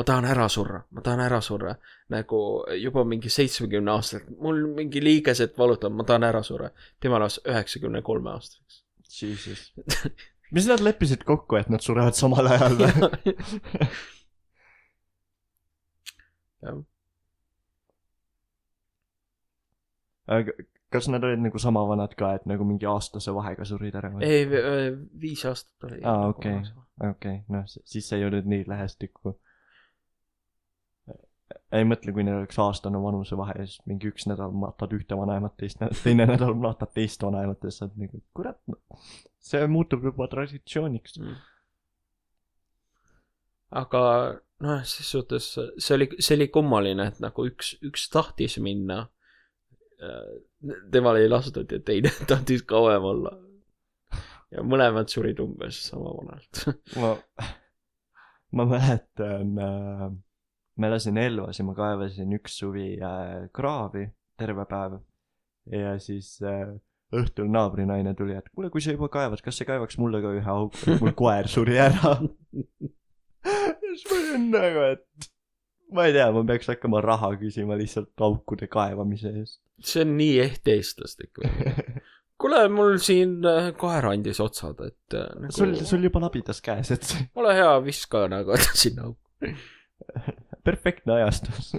ma 0.00 0.04
tahan 0.08 0.24
ära 0.24 0.48
surra, 0.48 0.80
ma 0.96 1.02
tahan 1.04 1.20
ära 1.20 1.40
surra. 1.44 1.74
nagu 2.08 2.40
juba 2.80 3.04
mingi 3.04 3.28
seitsmekümne 3.28 3.92
aastaselt, 3.92 4.30
mul 4.40 4.62
mingi 4.76 5.02
liigesed 5.04 5.52
valutavad, 5.58 5.96
ma 5.98 6.04
tahan 6.08 6.24
ära 6.30 6.42
surra. 6.46 6.70
tema 7.00 7.16
elas 7.20 7.40
üheksakümne 7.44 8.02
kolme 8.02 8.30
aastaseks. 8.30 8.84
Jesus. 9.20 9.72
mis 10.56 10.66
nad 10.70 10.80
leppisid 10.80 11.24
kokku, 11.28 11.56
et 11.60 11.68
nad 11.68 11.80
surevad 11.84 12.14
samal 12.16 12.46
ajal 12.48 12.76
või? 12.80 12.90
jah, 16.64 16.80
aga 20.30 20.52
kas 20.90 21.08
nad 21.12 21.24
olid 21.24 21.44
nagu 21.44 21.58
sama 21.58 21.84
vanad 21.86 22.16
ka, 22.18 22.32
et 22.38 22.48
nagu 22.50 22.64
mingi 22.66 22.88
aastase 22.88 23.34
vahega 23.34 23.64
surid 23.68 23.94
ära 24.00 24.10
või? 24.14 24.24
ei, 24.24 24.48
viis 25.20 25.44
aastat 25.44 25.90
oli. 25.90 26.00
Aa, 26.08 26.32
okei. 26.32 26.56
okei, 27.10 27.36
noh, 27.52 27.68
siis 27.68 28.08
see 28.08 28.18
ei 28.18 28.26
olnud 28.30 28.48
nii 28.50 28.64
lähestikku. 28.70 29.36
Ei 31.76 31.86
mõtle, 31.86 32.12
kui 32.14 32.24
neil 32.26 32.40
oleks 32.40 32.58
aastane 32.62 32.98
vanusevahe 33.02 33.54
ja 33.60 33.66
siis 33.68 33.82
mingi 33.86 34.10
üks 34.10 34.26
nädal 34.26 34.54
matad 34.56 34.92
ühte 34.96 35.18
vanemat, 35.18 35.54
teist, 35.60 35.82
teine 36.02 36.26
nädal 36.26 36.56
matad 36.58 36.90
teist 36.96 37.22
vanemat 37.22 37.62
ja 37.62 37.70
siis 37.70 37.82
sa 37.82 37.86
oled 37.86 38.04
nagu, 38.04 38.22
kurat, 38.36 38.58
see 39.50 39.66
muutub 39.70 40.06
juba 40.10 40.26
traditsiooniks. 40.32 41.18
Mm. 41.22 41.36
aga 43.80 44.02
noh, 44.66 44.82
ses 44.84 45.12
suhtes 45.14 45.52
see 45.54 45.94
oli, 45.96 46.08
see 46.18 46.38
oli 46.38 46.48
kummaline, 46.52 47.06
et 47.12 47.20
nagu 47.22 47.46
üks, 47.48 47.76
üks 47.86 48.08
tahtis 48.12 48.58
minna. 48.62 49.04
temal 50.92 51.18
ei 51.20 51.28
lastud 51.28 51.70
ja 51.70 51.78
teine 51.84 52.10
tahtis 52.30 52.64
kauem 52.66 53.04
olla. 53.04 53.36
ja 54.50 54.64
mõlemad 54.66 55.12
surid 55.12 55.38
umbes 55.44 55.78
sama 55.90 56.16
vanalt. 56.16 56.64
ma, 56.98 57.14
ma 58.58 58.66
mäletan 58.74 59.54
äh,, 59.62 60.10
ma 60.80 60.88
elasin 60.88 61.18
Elvas 61.20 61.60
ja 61.60 61.66
ma 61.68 61.74
kaevasin 61.76 62.36
üks 62.38 62.60
suvi 62.62 62.94
äh, 62.96 63.48
kraavi 63.56 64.06
terve 64.40 64.64
päev. 64.68 65.00
ja 65.70 65.96
siis 66.00 66.38
äh, 66.42 66.70
õhtul 67.16 67.50
naabrinaine 67.50 68.14
tuli, 68.18 68.36
et 68.38 68.48
kuule, 68.54 68.70
kui 68.72 68.82
sa 68.82 68.94
juba 68.94 69.10
kaevad, 69.12 69.42
kas 69.44 69.58
sa 69.60 69.66
kaevaks 69.68 69.98
mulle 70.00 70.22
ka 70.22 70.32
ühe 70.38 70.52
auku, 70.52 70.78
et 70.86 71.02
mul 71.02 71.14
koer 71.18 71.50
suri 71.50 71.78
ära. 71.82 72.14
siis 73.82 74.06
ma 74.06 74.18
olin 74.20 74.46
nagu, 74.54 74.84
et 74.94 75.30
ma 75.96 76.06
ei 76.06 76.14
tea, 76.14 76.28
ma 76.34 76.44
peaks 76.46 76.70
hakkama 76.70 77.02
raha 77.04 77.32
küsima 77.40 77.78
lihtsalt 77.80 78.24
aukude 78.26 78.70
kaevamise 78.70 79.34
eest. 79.42 79.60
see 79.82 80.04
on 80.06 80.14
nii 80.20 80.38
ehk 80.44 80.70
eestlaslik. 80.76 81.42
kuule, 82.40 82.62
mul 82.72 83.00
siin 83.02 83.40
äh, 83.48 83.72
koer 83.80 84.12
andis 84.12 84.40
otsad, 84.42 84.78
et 84.86 85.18
äh, 85.18 85.28
nagu, 85.42 85.56
sul, 85.56 85.74
sul 85.88 86.06
juba 86.06 86.22
labidas 86.22 86.62
käes, 86.64 86.94
et 86.94 87.10
ole 87.34 87.56
hea, 87.58 87.74
viska 87.84 88.24
nagu 88.32 88.56
sinna 88.84 89.10
auku. 89.10 89.52
Perfektne 90.64 91.12
ajastus. 91.18 91.74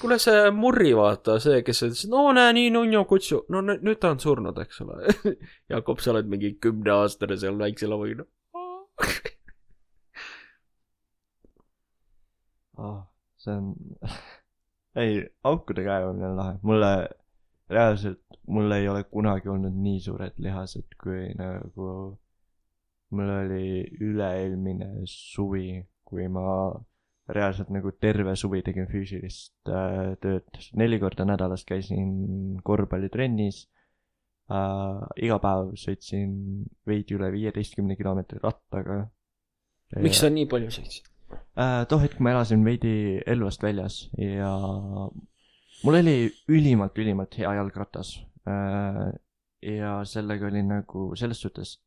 kuule, 0.00 0.18
see 0.22 0.50
Murri, 0.54 0.92
vaata, 0.96 1.38
see, 1.42 1.62
kes 1.66 1.82
ütles, 1.88 2.04
no 2.10 2.20
näe, 2.36 2.52
nii 2.56 2.68
nunnu 2.74 3.02
kutsu, 3.10 3.36
no 3.52 3.58
nü- 3.64 3.80
nüüd 3.84 3.98
ta 4.02 4.08
on 4.14 4.20
surnud, 4.22 4.56
eks 4.62 4.76
ole. 4.84 4.96
Jakob, 5.72 5.98
sa 6.02 6.08
oled 6.14 6.26
mingi 6.30 6.50
kümneaastane 6.62 7.36
seal 7.40 7.56
väikse 7.60 7.86
lauaga. 7.90 8.24
oh,. 12.78 13.00
see 13.44 13.54
on, 13.54 13.64
ei, 15.02 15.12
aukude 15.44 15.82
kaevamine 15.86 16.26
on 16.30 16.36
lahe, 16.38 16.54
mulle, 16.62 16.92
reaalselt 17.70 18.24
mul 18.46 18.70
ei 18.76 18.88
ole 18.88 19.04
kunagi 19.04 19.48
olnud 19.48 19.76
nii 19.86 20.00
suured 20.04 20.36
lihased, 20.42 20.86
kui 21.00 21.32
nagu 21.38 21.88
mul 23.14 23.30
oli 23.30 23.84
üle-eelmine 24.04 24.88
suvi, 25.08 25.78
kui 26.04 26.28
ma 26.28 26.44
reaalselt 27.32 27.70
nagu 27.72 27.92
terve 28.00 28.34
suvi 28.36 28.60
tegin 28.64 28.88
füüsilist 28.90 29.70
äh, 29.72 30.12
tööd, 30.20 30.58
neli 30.76 30.98
korda 31.00 31.24
nädalas 31.28 31.64
käisin 31.64 32.60
korvpallitrennis 32.66 33.64
äh,. 34.52 35.00
iga 35.24 35.38
päev 35.40 35.72
sõitsin 35.80 36.34
veidi 36.86 37.16
üle 37.16 37.30
viieteistkümne 37.32 37.96
kilomeetri 37.96 38.42
rattaga. 38.42 39.06
miks 40.04 40.20
sa 40.20 40.28
nii 40.32 40.48
palju 40.50 40.74
sõitsid? 40.76 41.08
äh, 41.56 41.86
too 41.88 42.02
hetk 42.02 42.20
ma 42.20 42.34
elasin 42.36 42.64
veidi 42.66 43.22
Elvast 43.24 43.64
väljas 43.64 44.02
ja 44.20 44.52
mul 45.84 46.00
oli 46.02 46.18
ülimalt, 46.52 46.98
ülimalt 47.00 47.40
hea 47.40 47.56
jalgratas 47.56 48.18
äh,. 48.44 49.08
ja 49.64 49.96
sellega 50.04 50.52
oli 50.52 50.60
nagu 50.60 51.14
selles 51.16 51.40
suhtes 51.40 51.78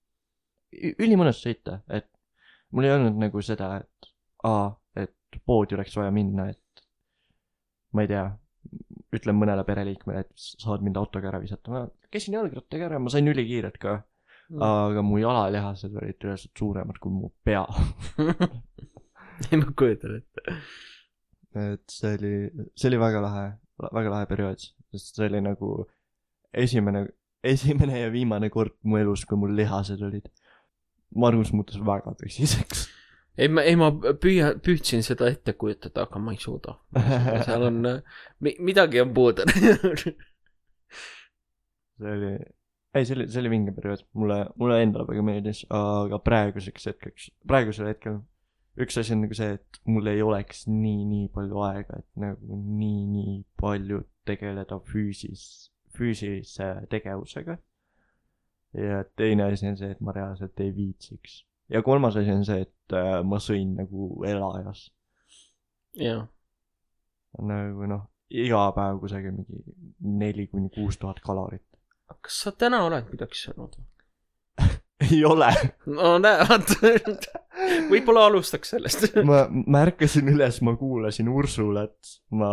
ülimõnus 0.74 1.46
sõita, 1.46 1.84
et 1.94 2.10
mul 2.74 2.88
ei 2.88 2.94
olnud 2.96 3.22
nagu 3.22 3.42
seda, 3.46 3.72
et 3.82 4.12
aa, 4.48 4.70
et 5.00 5.40
poodi 5.46 5.78
oleks 5.78 5.96
vaja 5.98 6.12
minna, 6.16 6.50
et 6.52 6.84
ma 7.96 8.04
ei 8.04 8.12
tea, 8.12 8.26
ütlen 9.16 9.38
mõnele 9.40 9.64
pereliikmele, 9.68 10.26
et 10.26 10.48
saad 10.64 10.84
mind 10.86 11.00
autoga 11.00 11.32
ära 11.32 11.42
visata, 11.42 11.72
ma 11.72 11.86
käisin 12.12 12.36
jalgrattaga 12.36 12.90
ära, 12.90 13.00
ma 13.00 13.12
sain 13.14 13.30
ülikiirelt 13.32 13.80
ka, 13.82 14.00
aga 14.68 15.04
mu 15.04 15.20
jalalihased 15.22 15.96
olid 16.00 16.20
tõenäoliselt 16.22 16.60
suuremad 16.60 17.00
kui 17.04 17.12
mu 17.12 17.32
pea 17.44 17.66
ei, 19.52 19.60
ma 19.60 19.68
kujutan 19.78 20.18
ette. 20.22 20.58
et 21.58 21.84
see 21.92 22.14
oli, 22.16 22.34
see 22.76 22.92
oli 22.92 23.00
väga 23.02 23.24
lahe, 23.24 23.46
väga 23.84 24.14
lahe 24.14 24.30
periood, 24.30 24.64
sest 24.94 25.20
see 25.20 25.28
oli 25.28 25.42
nagu 25.44 25.72
esimene, 26.58 27.06
esimene 27.44 28.04
ja 28.04 28.12
viimane 28.14 28.50
kord 28.54 28.78
mu 28.84 29.00
elus, 29.02 29.26
kui 29.28 29.40
mul 29.40 29.56
lihased 29.58 30.02
olid. 30.06 30.30
Margus 31.16 31.54
muutus 31.56 31.80
väga 31.86 32.14
tõsiseks. 32.20 32.88
ei, 33.38 33.48
ma, 33.48 33.64
ei 33.64 33.78
ma 33.80 33.92
püüa, 33.96 34.54
püüdsin 34.64 35.06
seda 35.06 35.30
ette 35.32 35.54
kujutada, 35.54 36.08
aga 36.08 36.20
ma 36.20 36.34
ei 36.36 36.42
suuda. 36.42 36.78
seal 37.48 37.68
on, 37.70 37.78
midagi 38.42 39.02
on 39.04 39.14
puudu. 39.16 39.48
see 41.98 42.14
oli, 42.14 42.34
ei, 42.94 43.04
see 43.06 43.16
oli, 43.16 43.28
see 43.32 43.44
oli 43.44 43.54
vinge 43.54 43.76
periood, 43.76 44.04
mulle, 44.18 44.40
mulle 44.60 44.82
endale 44.84 45.08
väga 45.10 45.24
meeldis, 45.26 45.64
aga 45.74 46.20
praeguseks 46.24 46.92
hetkeks, 46.92 47.30
praegusel 47.48 47.92
hetkel 47.92 48.22
üks 48.78 48.98
asi 49.02 49.16
on 49.16 49.24
nagu 49.26 49.38
see, 49.38 49.56
et 49.58 49.80
mul 49.90 50.10
ei 50.12 50.22
oleks 50.22 50.66
nii, 50.70 51.06
nii 51.10 51.30
palju 51.34 51.64
aega, 51.66 52.02
et 52.02 52.22
nagu 52.22 52.60
nii, 52.62 53.06
nii 53.14 53.40
palju 53.62 54.04
tegeleda 54.28 54.80
füüsis, 54.92 55.72
füüsilise 55.98 56.70
tegevusega. 56.92 57.58
Ja 58.74 59.04
teine 59.16 59.48
asi 59.52 59.68
on 59.68 59.78
see, 59.80 59.92
et 59.92 60.02
ma 60.02 60.16
reaalselt 60.16 60.60
ei 60.64 60.74
viitsiks. 60.76 61.44
ja 61.70 61.82
kolmas 61.84 62.18
asi 62.18 62.32
on 62.32 62.46
see, 62.46 62.68
et 62.68 62.96
äh, 62.98 63.22
ma 63.24 63.40
sõin 63.44 63.76
nagu 63.80 64.10
elajas. 64.28 64.88
jah, 65.98 66.28
nagu 67.42 67.90
noh, 67.90 68.08
iga 68.30 68.68
päev 68.76 69.02
kusagil 69.04 69.36
mingi 69.38 69.64
neli 70.00 70.48
kuni 70.48 70.70
kuus 70.74 70.98
tuhat 70.98 71.22
kalorit. 71.24 71.66
kas 72.22 72.42
sa 72.44 72.52
täna 72.52 72.84
oled 72.88 73.14
midagi 73.14 73.46
söönud? 73.46 73.78
ei 75.12 75.26
ole. 75.26 75.50
no 75.86 76.16
näed, 76.22 76.74
võib-olla 77.92 78.28
alustaks 78.30 78.74
sellest. 78.76 79.10
ma, 79.30 79.46
ma 79.50 79.84
ärkasin 79.88 80.30
üles, 80.34 80.62
ma 80.66 80.76
kuulasin 80.80 81.30
Ursulat, 81.32 82.18
ma 82.36 82.52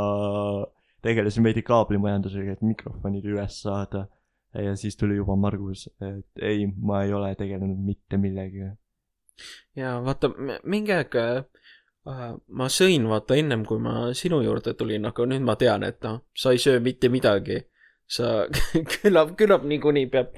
tegelesin 1.04 1.44
veidi 1.44 1.64
kaablimajandusega, 1.66 2.56
et 2.56 2.64
mikrofonnid 2.64 3.26
üles 3.28 3.60
saada. 3.64 4.06
Ja 4.54 4.76
siis 4.76 4.96
tuli 4.96 5.16
juba 5.16 5.36
Margus, 5.36 5.88
et 6.00 6.42
ei, 6.42 6.66
ma 6.66 7.02
ei 7.02 7.12
ole 7.12 7.34
tegelenud 7.34 7.80
mitte 7.84 8.16
millegagi. 8.20 8.72
ja 9.76 9.98
vaata, 10.04 10.30
mingi 10.62 10.94
aeg 10.94 11.16
äh, 11.20 11.44
ma 12.06 12.68
sõin, 12.70 13.08
vaata 13.10 13.36
ennem 13.38 13.64
kui 13.66 13.80
ma 13.82 14.10
sinu 14.16 14.40
juurde 14.44 14.74
tulin, 14.78 15.06
aga 15.10 15.26
nüüd 15.28 15.46
ma 15.46 15.56
tean, 15.60 15.86
et 15.86 16.02
noh, 16.06 16.20
sa 16.36 16.52
ei 16.54 16.60
söö 16.62 16.82
mitte 16.84 17.08
midagi. 17.12 17.62
sa 18.06 18.44
küllap, 18.92 19.32
küllap 19.40 19.62
niikuinii 19.64 20.10
peab, 20.12 20.34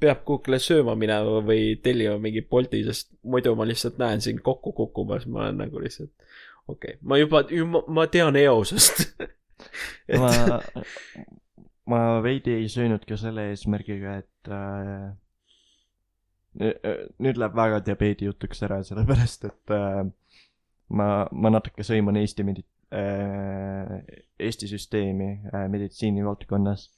peab 0.00 0.22
kuhugile 0.24 0.58
sööma 0.58 0.94
minema 0.96 1.42
või 1.44 1.76
tellima 1.84 2.16
mingi 2.18 2.40
Bolti, 2.40 2.80
sest 2.86 3.12
muidu 3.22 3.52
ma 3.54 3.66
lihtsalt 3.68 4.00
näen 4.00 4.24
sind 4.24 4.40
kokku 4.42 4.72
kukkumas, 4.72 5.26
ma 5.28 5.44
olen 5.44 5.60
nagu 5.60 5.82
lihtsalt, 5.82 6.10
okei 6.66 6.96
okay., 6.96 6.98
ma 7.02 7.20
juba, 7.20 7.44
juba, 7.52 7.84
ma 7.92 8.08
tean 8.08 8.38
eosest 8.40 9.04
et 10.08 10.18
ma, 10.18 10.58
ma 11.92 12.22
veidi 12.24 12.56
ei 12.56 12.68
söönud 12.72 13.04
ka 13.08 13.18
selle 13.20 13.50
eesmärgiga, 13.52 14.16
et 14.22 14.50
äh, 14.50 15.12
nü- 16.60 16.76
nüüd 17.22 17.40
läheb 17.40 17.56
väga 17.56 17.80
diabeedi 17.86 18.28
jutuks 18.28 18.62
ära, 18.66 18.80
sellepärast 18.86 19.48
et 19.48 19.74
äh, 19.76 20.02
ma, 20.98 21.08
ma 21.32 21.52
natuke 21.52 21.84
sõiman 21.86 22.18
Eesti 22.20 22.46
medi- 22.46 22.66
äh,, 22.92 23.96
Eesti 24.38 24.68
süsteemi 24.70 25.30
äh, 25.52 25.66
meditsiini 25.72 26.24
valdkonnas 26.26 26.88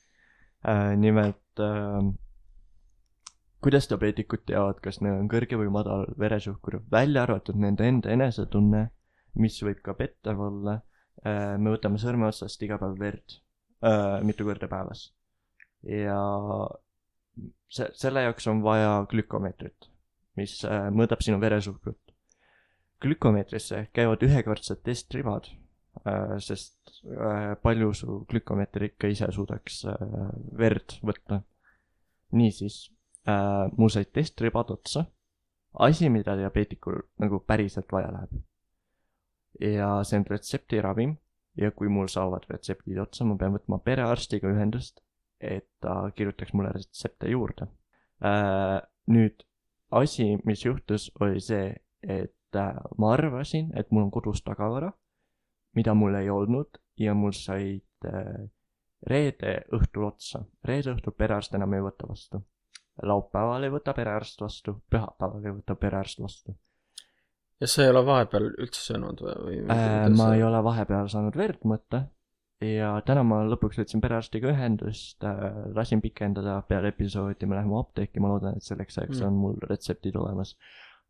äh,. 0.66 0.94
nimelt 1.00 1.62
äh, 1.62 2.11
kuidas 3.64 3.88
diabeetikud 3.88 4.44
teavad, 4.46 4.83
kas 4.85 5.00
neil 5.00 5.23
on 5.23 5.31
kõrge 5.33 5.56
või 5.56 5.71
madal 5.73 6.10
veresuhkur, 6.21 6.83
välja 6.92 7.23
arvatud 7.25 7.56
nende 7.56 7.87
enda 7.88 8.12
enesetunne, 8.12 8.88
mis 9.40 9.56
võib 9.64 9.81
ka 9.87 9.96
pettev 9.98 10.42
olla 10.50 10.81
äh,. 11.25 11.56
me 11.58 11.77
võtame 11.77 12.02
sõrme 12.02 12.29
otsast 12.29 12.62
iga 12.66 12.81
päev 12.83 12.98
verd 13.00 13.38
äh, 13.38 13.43
mitu 14.24 14.46
korda 14.46 14.68
päevas 14.70 15.08
ja 15.85 16.20
see, 17.68 17.88
selle 17.98 18.24
jaoks 18.26 18.46
on 18.50 18.62
vaja 18.64 19.04
glükomeetrit, 19.10 19.88
mis 20.40 20.56
äh, 20.68 20.88
mõõdab 20.94 21.24
sinu 21.24 21.40
veresuhkrut. 21.42 22.00
glükomeetrisse 23.04 23.88
käivad 23.92 24.22
ühekordsed 24.24 24.80
testribad 24.87 25.50
äh,, 26.06 26.38
sest 26.40 27.02
äh, 27.04 27.52
palju 27.62 27.92
su 27.94 28.20
glükomeeter 28.30 28.88
ikka 28.88 29.10
ise 29.12 29.28
suudaks 29.32 29.85
äh, 29.90 30.06
verd 30.58 30.98
võtta. 31.02 31.42
niisiis 32.32 32.90
äh,, 33.28 33.68
mul 33.76 33.92
said 33.92 34.12
testribad 34.12 34.70
otsa, 34.70 35.04
asi, 35.74 36.08
mida 36.08 36.37
diabeetikul 36.38 37.02
nagu 37.20 37.40
päriselt 37.40 37.92
vaja 37.92 38.12
läheb. 38.12 38.40
ja 39.60 39.90
see 40.04 40.18
on 40.18 40.26
retseptiravim, 40.30 41.16
ja 41.57 41.71
kui 41.71 41.88
mul 41.88 42.09
saavad 42.11 42.46
retseptid 42.50 42.98
otsa, 42.98 43.25
ma 43.25 43.37
pean 43.38 43.55
võtma 43.57 43.79
perearstiga 43.85 44.50
ühendust, 44.50 45.00
et 45.40 45.69
ta 45.81 46.11
kirjutaks 46.17 46.55
mulle 46.55 46.73
retsepte 46.75 47.31
juurde. 47.31 47.69
nüüd 49.07 49.44
asi, 49.90 50.38
mis 50.44 50.65
juhtus, 50.65 51.11
oli 51.21 51.40
see, 51.40 51.75
et 52.02 52.57
äh, 52.57 52.77
ma 52.98 53.13
arvasin, 53.13 53.71
et 53.77 53.90
mul 53.90 54.07
on 54.07 54.11
kodus 54.15 54.42
tagavara, 54.42 54.90
mida 55.77 55.94
mul 55.94 56.17
ei 56.19 56.31
olnud 56.31 56.81
ja 56.98 57.15
mul 57.15 57.35
said 57.37 58.09
äh, 58.09 58.46
reede 59.07 59.55
õhtul 59.75 60.09
otsa. 60.09 60.44
reede 60.65 60.94
õhtul 60.94 61.17
perearst 61.19 61.55
enam 61.55 61.75
ei 61.75 61.85
võta 61.85 62.09
vastu. 62.09 62.42
laupäeval 63.02 63.67
ei 63.67 63.75
võta 63.75 63.94
perearst 63.94 64.40
vastu, 64.40 64.79
pühapäeval 64.90 65.44
ei 65.44 65.57
võta 65.59 65.75
perearst 65.77 66.21
vastu. 66.23 66.57
Ja 67.61 67.67
sa 67.71 67.85
ei 67.85 67.90
ole 67.92 68.02
vahepeal 68.07 68.50
üldse 68.59 68.81
söönud 68.88 69.21
või, 69.25 69.37
või? 69.46 69.61
Äh, 69.73 70.09
ma 70.17 70.35
ei 70.35 70.42
ole 70.42 70.61
vahepeal 70.65 71.09
saanud 71.13 71.37
verd 71.38 71.63
mõtta 71.69 72.07
ja 72.65 72.94
täna 73.07 73.23
ma 73.27 73.42
lõpuks 73.48 73.79
võtsin 73.81 74.02
perearstiga 74.05 74.50
ühendust 74.52 75.25
äh,, 75.27 75.44
lasin 75.77 76.00
pikendada 76.05 76.61
peale 76.69 76.92
episoodi, 76.94 77.46
me 77.46 77.59
läheme 77.59 77.79
apteeki, 77.81 78.23
ma 78.23 78.31
loodan, 78.35 78.57
et 78.59 78.67
selleks 78.67 78.98
ajaks 78.98 79.21
Mm. 79.21 79.27
on 79.27 79.35
mul 79.42 79.57
retseptid 79.71 80.17
olemas. 80.17 80.57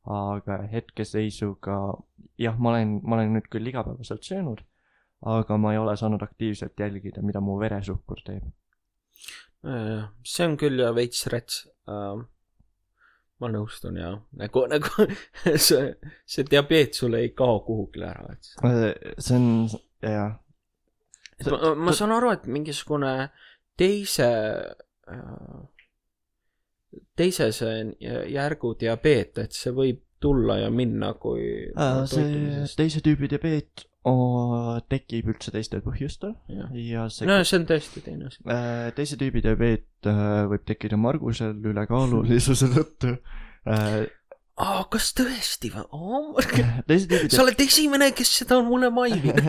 aga 0.04 0.58
hetkeseisuga 0.68 1.74
jah, 2.36 2.58
ma 2.60 2.74
olen, 2.74 2.98
ma 3.02 3.16
olen 3.16 3.30
nüüd 3.38 3.46
küll 3.48 3.70
igapäevaselt 3.70 4.26
söönud, 4.26 4.58
aga 5.24 5.56
ma 5.56 5.72
ei 5.72 5.78
ole 5.80 5.94
saanud 5.96 6.20
aktiivselt 6.22 6.76
jälgida, 6.76 7.22
mida 7.24 7.40
mu 7.40 7.54
veresuhkur 7.56 8.20
teeb. 8.26 8.50
Äh, 9.64 10.04
see 10.22 10.44
on 10.44 10.58
küll 10.60 10.82
veits 10.94 11.24
rets 11.32 11.62
uh,. 11.88 12.20
Ma 13.44 13.50
nõustun 13.52 14.00
ja 14.00 14.10
nagu, 14.40 14.64
nagu 14.72 15.06
see, 15.68 15.92
see 16.26 16.46
diabeet 16.50 16.96
sul 16.98 17.14
ei 17.20 17.30
kao 17.36 17.60
kuhugile 17.68 18.08
ära, 18.10 18.32
et 18.32 18.48
see- 18.48 19.14
see 19.28 19.36
on 19.36 19.48
jah, 20.08 20.34
ma, 21.52 21.74
ma 21.88 21.92
saan 21.96 22.12
aru, 22.16 22.32
et 22.38 22.48
mingisugune 22.56 23.14
teise, 23.80 24.30
teise 27.18 27.48
see 27.54 27.72
järgu 28.32 28.74
diabeet, 28.80 29.38
et 29.44 29.56
see 29.56 29.72
võib 29.74 30.00
tulla 30.24 30.56
ja 30.62 30.70
minna, 30.72 31.12
kui 31.20 31.42
Äh, 31.76 32.04
see 32.08 32.64
teise 32.78 33.02
tüübi 33.04 33.28
diabeet 33.32 33.84
tekib 34.04 35.30
üldse 35.32 35.52
teistel 35.54 35.80
põhjustel 35.84 36.34
jah. 36.52 36.72
ja 36.76 37.06
see 37.12 37.28
no 37.28 37.38
see 37.40 37.60
on 37.60 37.64
tõesti 37.70 38.02
teine 38.04 38.28
asi. 38.28 38.42
Äh, 38.44 38.90
teise 38.96 39.16
tüübi 39.20 39.40
diabeet 39.44 40.10
äh, 40.10 40.44
võib 40.50 40.66
tekkida 40.68 40.98
margusel 41.00 41.56
ülekaalulisuse 41.70 42.68
tõttu. 42.76 43.14
aa, 43.64 44.82
kas 44.92 45.08
tõesti 45.16 45.72
või 45.72 45.86
oh? 45.96 46.36
sa 47.32 47.42
oled 47.46 47.64
esimene, 47.64 48.10
kes 48.12 48.36
seda 48.42 48.60
on 48.60 48.68
mulle 48.68 48.92
maininud. 48.92 49.40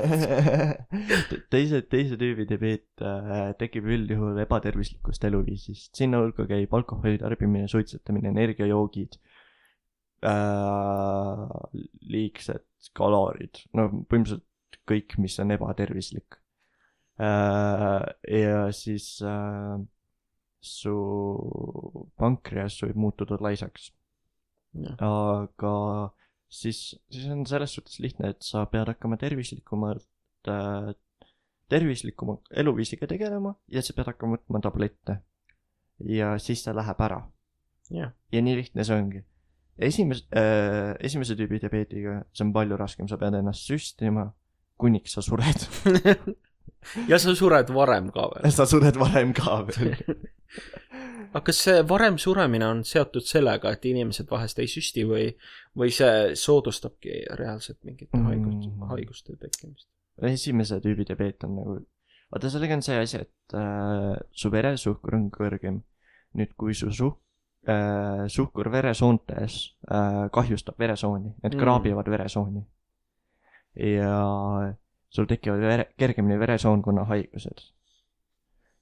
teise, 1.54 1.84
teise 1.92 2.16
tüübi 2.22 2.48
diabeet 2.48 3.04
äh, 3.04 3.52
tekib 3.60 3.92
üldjuhul 3.92 4.40
ebatervislikust 4.46 5.28
eluviisist, 5.28 5.92
sinna 6.00 6.24
hulka 6.24 6.48
käib 6.48 6.72
alkoholi 6.80 7.20
tarbimine, 7.20 7.68
suitsetamine, 7.68 8.32
energiajoogid 8.32 9.20
äh,, 9.20 9.35
liigsed 12.06 12.66
kalorid, 12.98 13.64
no 13.78 13.88
põhimõtteliselt 14.10 14.80
kõik, 14.90 15.18
mis 15.22 15.38
on 15.42 15.54
ebatervislik 15.56 16.38
äh,. 17.22 18.06
ja 18.30 18.66
siis 18.76 19.08
äh, 19.26 19.78
su 20.66 20.96
pankreas 22.18 22.78
võib 22.84 23.00
muutuda 23.06 23.38
laisaks, 23.42 23.92
aga 24.98 25.74
siis, 26.50 26.82
siis 27.10 27.30
on 27.32 27.46
selles 27.50 27.78
suhtes 27.78 28.00
lihtne, 28.04 28.34
et 28.34 28.46
sa 28.46 28.66
pead 28.70 28.90
hakkama 28.94 29.20
tervislikumalt 29.22 30.52
äh,, 30.52 30.92
tervislikuma 31.70 32.38
eluviisiga 32.54 33.08
tegelema 33.10 33.56
ja 33.74 33.82
sa 33.82 33.96
pead 33.98 34.12
hakkama 34.14 34.38
võtma 34.38 34.62
tablette. 34.62 35.22
ja 36.00 36.36
siis 36.42 36.66
see 36.66 36.74
läheb 36.76 37.00
ära 37.02 37.24
ja 37.92 38.42
nii 38.42 38.56
lihtne 38.60 38.84
see 38.84 38.98
ongi. 38.98 39.24
Esimese 39.80 40.24
äh,, 40.32 40.96
esimese 41.06 41.36
tüübi 41.36 41.60
diabeediga, 41.64 42.22
see 42.34 42.46
on 42.48 42.54
palju 42.56 42.78
raskem, 42.80 43.08
sa 43.12 43.18
pead 43.22 43.36
ennast 43.40 43.68
süstima, 43.70 44.30
kuniks 44.80 45.16
sa 45.18 45.22
sured. 45.26 45.66
ja 47.12 47.18
sa 47.20 47.34
sured 47.36 47.70
varem 47.74 48.12
ka 48.14 48.28
veel. 48.34 48.52
sa 48.54 48.66
sured 48.70 48.96
varem 49.00 49.34
ka 49.36 49.62
veel. 49.70 49.96
aga 51.36 51.42
kas 51.50 51.58
see 51.66 51.82
varem 51.90 52.16
suremine 52.22 52.68
on 52.68 52.84
seotud 52.88 53.26
sellega, 53.28 53.74
et 53.76 53.84
inimesed 53.90 54.30
vahest 54.32 54.60
ei 54.64 54.70
süsti 54.72 55.04
või, 55.08 55.26
või 55.76 55.92
see 55.92 56.36
soodustabki 56.40 57.26
reaalselt 57.40 57.82
mingite 57.84 58.16
Mm. 58.16 58.30
haiguste, 58.30 58.72
haiguste 58.94 59.36
tekkimist? 59.42 59.90
esimese 60.24 60.78
tüübi 60.80 61.04
diabeet 61.10 61.44
on 61.44 61.56
nagu, 61.58 61.74
vaata 62.32 62.48
sellega 62.54 62.78
on 62.78 62.86
see 62.86 62.96
asi, 63.02 63.20
et 63.26 63.56
äh, 63.60 64.16
su 64.32 64.48
veresuhkur 64.54 65.18
on 65.20 65.26
kõrgem. 65.34 65.82
nüüd, 66.36 66.52
kui 66.60 66.74
su 66.76 66.88
suh- 66.92 67.18
äh,, 67.70 68.26
suhkur 68.28 68.72
veresoontes 68.72 69.76
äh, 69.92 70.26
kahjustab 70.32 70.80
veresooni, 70.80 71.34
need 71.44 71.56
Mm. 71.56 71.60
kraabivad 71.60 72.10
veresooni. 72.10 72.66
ja 73.76 74.74
sul 75.10 75.26
tekivad 75.26 75.60
vere, 75.60 75.86
kergemini 75.98 76.40
veresoonkonna 76.40 77.04
haigused. 77.10 77.72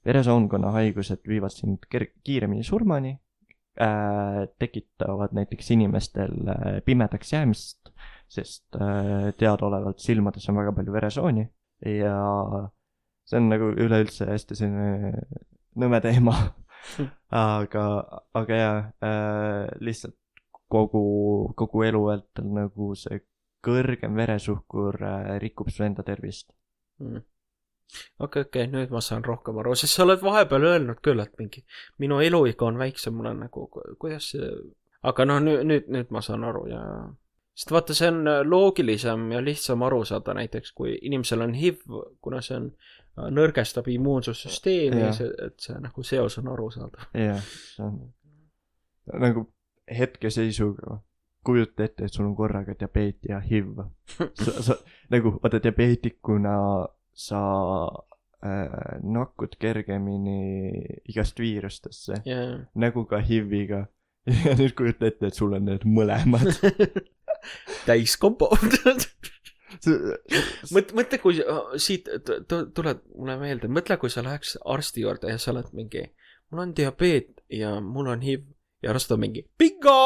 veresoonkonna 0.05 0.71
haigused 0.71 1.21
viivad 1.27 1.51
sind 1.55 1.85
ker-, 1.89 2.11
kiiremini 2.23 2.63
surmani 2.63 3.17
äh,, 3.81 4.47
tekitavad 4.59 5.33
näiteks 5.33 5.71
inimestel 5.71 6.33
äh, 6.47 6.81
pimedaks 6.85 7.33
jäämist, 7.33 7.89
sest 8.27 8.75
äh, 8.75 9.33
teadaolevalt 9.37 9.99
silmades 9.99 10.49
on 10.49 10.55
väga 10.61 10.71
palju 10.71 10.93
veresooni 10.93 11.47
ja 11.85 12.15
see 13.25 13.39
on 13.39 13.49
nagu 13.51 13.71
üleüldse 13.71 14.27
hästi 14.29 14.55
selline 14.55 15.23
nõme 15.79 16.01
teema. 16.03 16.35
aga, 17.29 17.85
aga 18.33 18.59
jaa 18.59 18.77
äh,, 19.03 19.67
lihtsalt 19.79 20.17
kogu, 20.73 21.53
kogu 21.55 21.85
elu 21.89 22.01
vältel 22.07 22.49
nagu 22.57 22.93
see 22.97 23.21
kõrgem 23.63 24.17
veresuhkur 24.19 24.99
äh, 24.99 25.29
rikub 25.43 25.71
su 25.71 25.85
enda 25.85 26.03
tervist. 26.03 26.51
okei, 28.19 28.45
okei, 28.47 28.67
nüüd 28.71 28.93
ma 28.93 29.01
saan 29.01 29.23
rohkem 29.23 29.59
aru, 29.61 29.75
sest 29.77 29.97
sa 29.97 30.05
oled 30.05 30.23
vahepeal 30.23 30.69
öelnud 30.71 31.01
küll, 31.05 31.21
et 31.23 31.33
mingi 31.39 31.65
minu 32.01 32.19
eluiga 32.23 32.65
on 32.65 32.79
väiksem, 32.81 33.15
mul 33.15 33.31
on 33.31 33.43
nagu, 33.45 33.67
kuidas 34.01 34.31
see, 34.33 34.49
aga 35.03 35.27
noh, 35.29 35.41
nüüd, 35.43 35.67
nüüd, 35.69 35.91
nüüd 35.93 36.15
ma 36.15 36.23
saan 36.25 36.45
aru 36.47 36.65
ja 36.71 36.81
sest 37.53 37.73
vaata, 37.75 37.95
see 37.97 38.09
on 38.09 38.23
loogilisem 38.49 39.27
ja 39.35 39.41
lihtsam 39.43 39.85
aru 39.85 40.01
saada, 40.09 40.33
näiteks 40.39 40.73
kui 40.73 40.95
inimesel 41.01 41.45
on 41.45 41.53
HIV, 41.59 41.83
kuna 42.23 42.41
see 42.41 42.57
on, 42.57 42.71
nõrgestab 43.17 43.87
immuunsussüsteemi 43.93 45.01
et 45.05 45.59
see 45.61 45.79
nagu 45.81 46.03
seos 46.03 46.37
on 46.41 46.51
arusaadav. 46.53 47.09
jah, 47.17 47.41
see 47.75 47.85
on 47.85 47.99
nagu 49.19 49.47
hetkeseisuga 49.91 51.01
kujuta 51.43 51.83
ette, 51.83 52.05
et 52.05 52.13
sul 52.13 52.25
on 52.25 52.35
korraga 52.35 52.75
diabeet 52.79 53.27
ja 53.29 53.39
HIV. 53.43 53.83
sa, 54.43 54.63
sa 54.63 54.77
nagu 55.11 55.35
vaata 55.43 55.59
diabeetikuna 55.63 56.55
sa 57.13 57.41
äh, 58.45 59.01
nakud 59.03 59.57
kergemini 59.59 60.39
igast 61.09 61.39
viirustesse 61.39 62.23
jaa, 62.25 62.63
nagu 62.75 63.05
ka 63.05 63.21
HIV-iga. 63.21 63.85
ja 64.45 64.55
nüüd 64.55 64.71
kujuta 64.77 65.09
ette, 65.09 65.27
et 65.27 65.35
sul 65.35 65.53
on 65.57 65.67
need 65.67 65.83
mõlemad. 65.83 66.47
täiskombo. 67.87 68.53
see, 68.71 69.09
mõtle, 69.81 70.97
mõtle, 70.97 71.19
kui 71.21 71.39
siit 71.81 72.09
tuleb 72.49 73.03
mulle 73.15 73.37
meelde, 73.41 73.71
mõtle, 73.71 73.97
kui 74.01 74.11
sa 74.13 74.25
läheks 74.25 74.57
arsti 74.65 75.05
juurde 75.05 75.31
ja 75.31 75.39
sa 75.41 75.53
oled 75.53 75.71
mingi, 75.77 76.05
mul 76.51 76.65
on 76.67 76.75
diabeet 76.77 77.43
ja 77.53 77.77
mul 77.81 78.11
on 78.13 78.23
HIV 78.25 78.45
ja 78.83 78.91
arst 78.93 79.11
on 79.15 79.21
mingi 79.23 79.45
bingo 79.57 79.97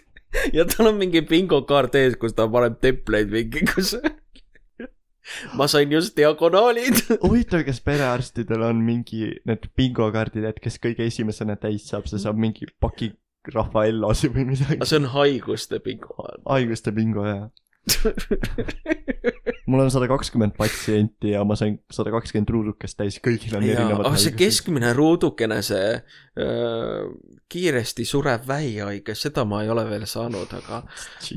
ja 0.56 0.66
tal 0.68 0.92
on 0.92 0.98
mingi 1.00 1.22
bingokaart 1.26 1.96
ees, 2.00 2.16
kus 2.20 2.36
ta 2.36 2.48
paneb 2.50 2.78
templeid 2.82 3.32
mingi, 3.32 3.64
kus 3.70 3.94
ma 5.58 5.68
sain 5.70 5.92
just 5.92 6.16
diagonaalid. 6.18 7.00
huvitav, 7.26 7.64
kas 7.66 7.80
perearstidel 7.84 8.66
on 8.70 8.84
mingi 8.84 9.32
need 9.48 9.70
bingokaardid, 9.76 10.46
et 10.50 10.60
kes 10.62 10.78
kõige 10.82 11.06
esimesena 11.06 11.56
täis 11.60 11.88
saab, 11.90 12.08
see 12.10 12.22
saab 12.22 12.40
mingi 12.40 12.68
paki 12.80 13.12
Raffaellosi 13.50 14.28
või 14.34 14.50
midagi 14.50 14.84
see 14.84 14.98
on 15.00 15.06
haiguste 15.14 15.78
bingo. 15.80 16.26
haiguste 16.44 16.92
bingo, 16.92 17.24
jaa. 17.24 17.46
mul 19.70 19.80
on 19.80 19.90
sada 19.92 20.08
kakskümmend 20.10 20.52
patsienti 20.58 21.32
ja 21.32 21.44
ma 21.48 21.56
sain 21.58 21.78
sada 21.92 22.12
kakskümmend 22.12 22.50
ruudukest 22.52 22.98
täis, 22.98 23.16
kõigil 23.24 23.56
on 23.56 23.64
jaa, 23.64 23.78
erinevad 23.78 24.08
aga 24.08 24.20
see. 24.20 24.34
keskmine 24.36 24.92
ruudukene, 24.96 25.60
see 25.64 25.88
öö, 25.96 27.08
kiiresti 27.52 28.04
surev 28.08 28.46
vähihaige, 28.48 29.16
seda 29.18 29.46
ma 29.48 29.62
ei 29.64 29.72
ole 29.72 29.86
veel 29.88 30.06
saanud, 30.10 30.52
aga 30.60 30.82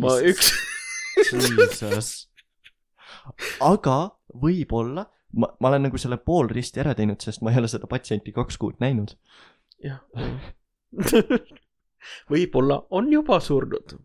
ma 0.03 0.13
üks, 0.31 0.51
Jesus. 1.31 2.13
aga 3.63 3.97
võib-olla, 4.43 5.07
ma, 5.39 5.51
ma 5.59 5.71
olen 5.71 5.87
nagu 5.87 6.01
selle 6.01 6.19
poolristi 6.19 6.83
ära 6.83 6.95
teinud, 6.97 7.21
sest 7.23 7.43
ma 7.45 7.53
ei 7.53 7.61
ole 7.61 7.71
seda 7.71 7.87
patsienti 7.91 8.35
kaks 8.35 8.59
kuud 8.61 8.83
näinud. 8.83 9.15
jah. 9.83 10.03
võib-olla 12.31 12.83
on 12.91 13.11
juba 13.13 13.39
surnud. 13.43 13.95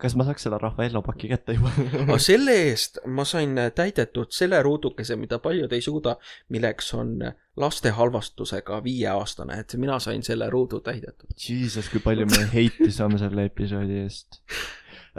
Kas 0.00 0.16
ma 0.18 0.26
saaks 0.28 0.46
selle 0.46 0.58
Raffaello 0.60 1.02
paki 1.04 1.30
kätte 1.32 1.56
juba 1.56 1.72
aga 2.04 2.18
selle 2.22 2.54
eest 2.66 3.00
ma 3.06 3.26
sain 3.28 3.56
täidetud 3.76 4.32
selle 4.34 4.60
ruudukese, 4.64 5.16
mida 5.20 5.38
paljud 5.44 5.72
ei 5.72 5.84
suuda, 5.84 6.16
milleks 6.54 6.92
on 6.98 7.16
laste 7.60 7.94
halvastusega 7.94 8.80
viieaastane, 8.84 9.60
et 9.62 9.76
mina 9.80 10.00
sain 10.02 10.24
selle 10.26 10.48
ruudu 10.50 10.80
täidetud. 10.84 11.30
Jesus, 11.38 11.88
kui 11.92 12.02
palju 12.04 12.26
me 12.30 12.44
heiti 12.52 12.90
saame 12.94 13.20
selle 13.22 13.46
episoodi 13.50 14.02
eest 14.02 14.40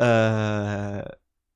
äh,. 0.01 1.01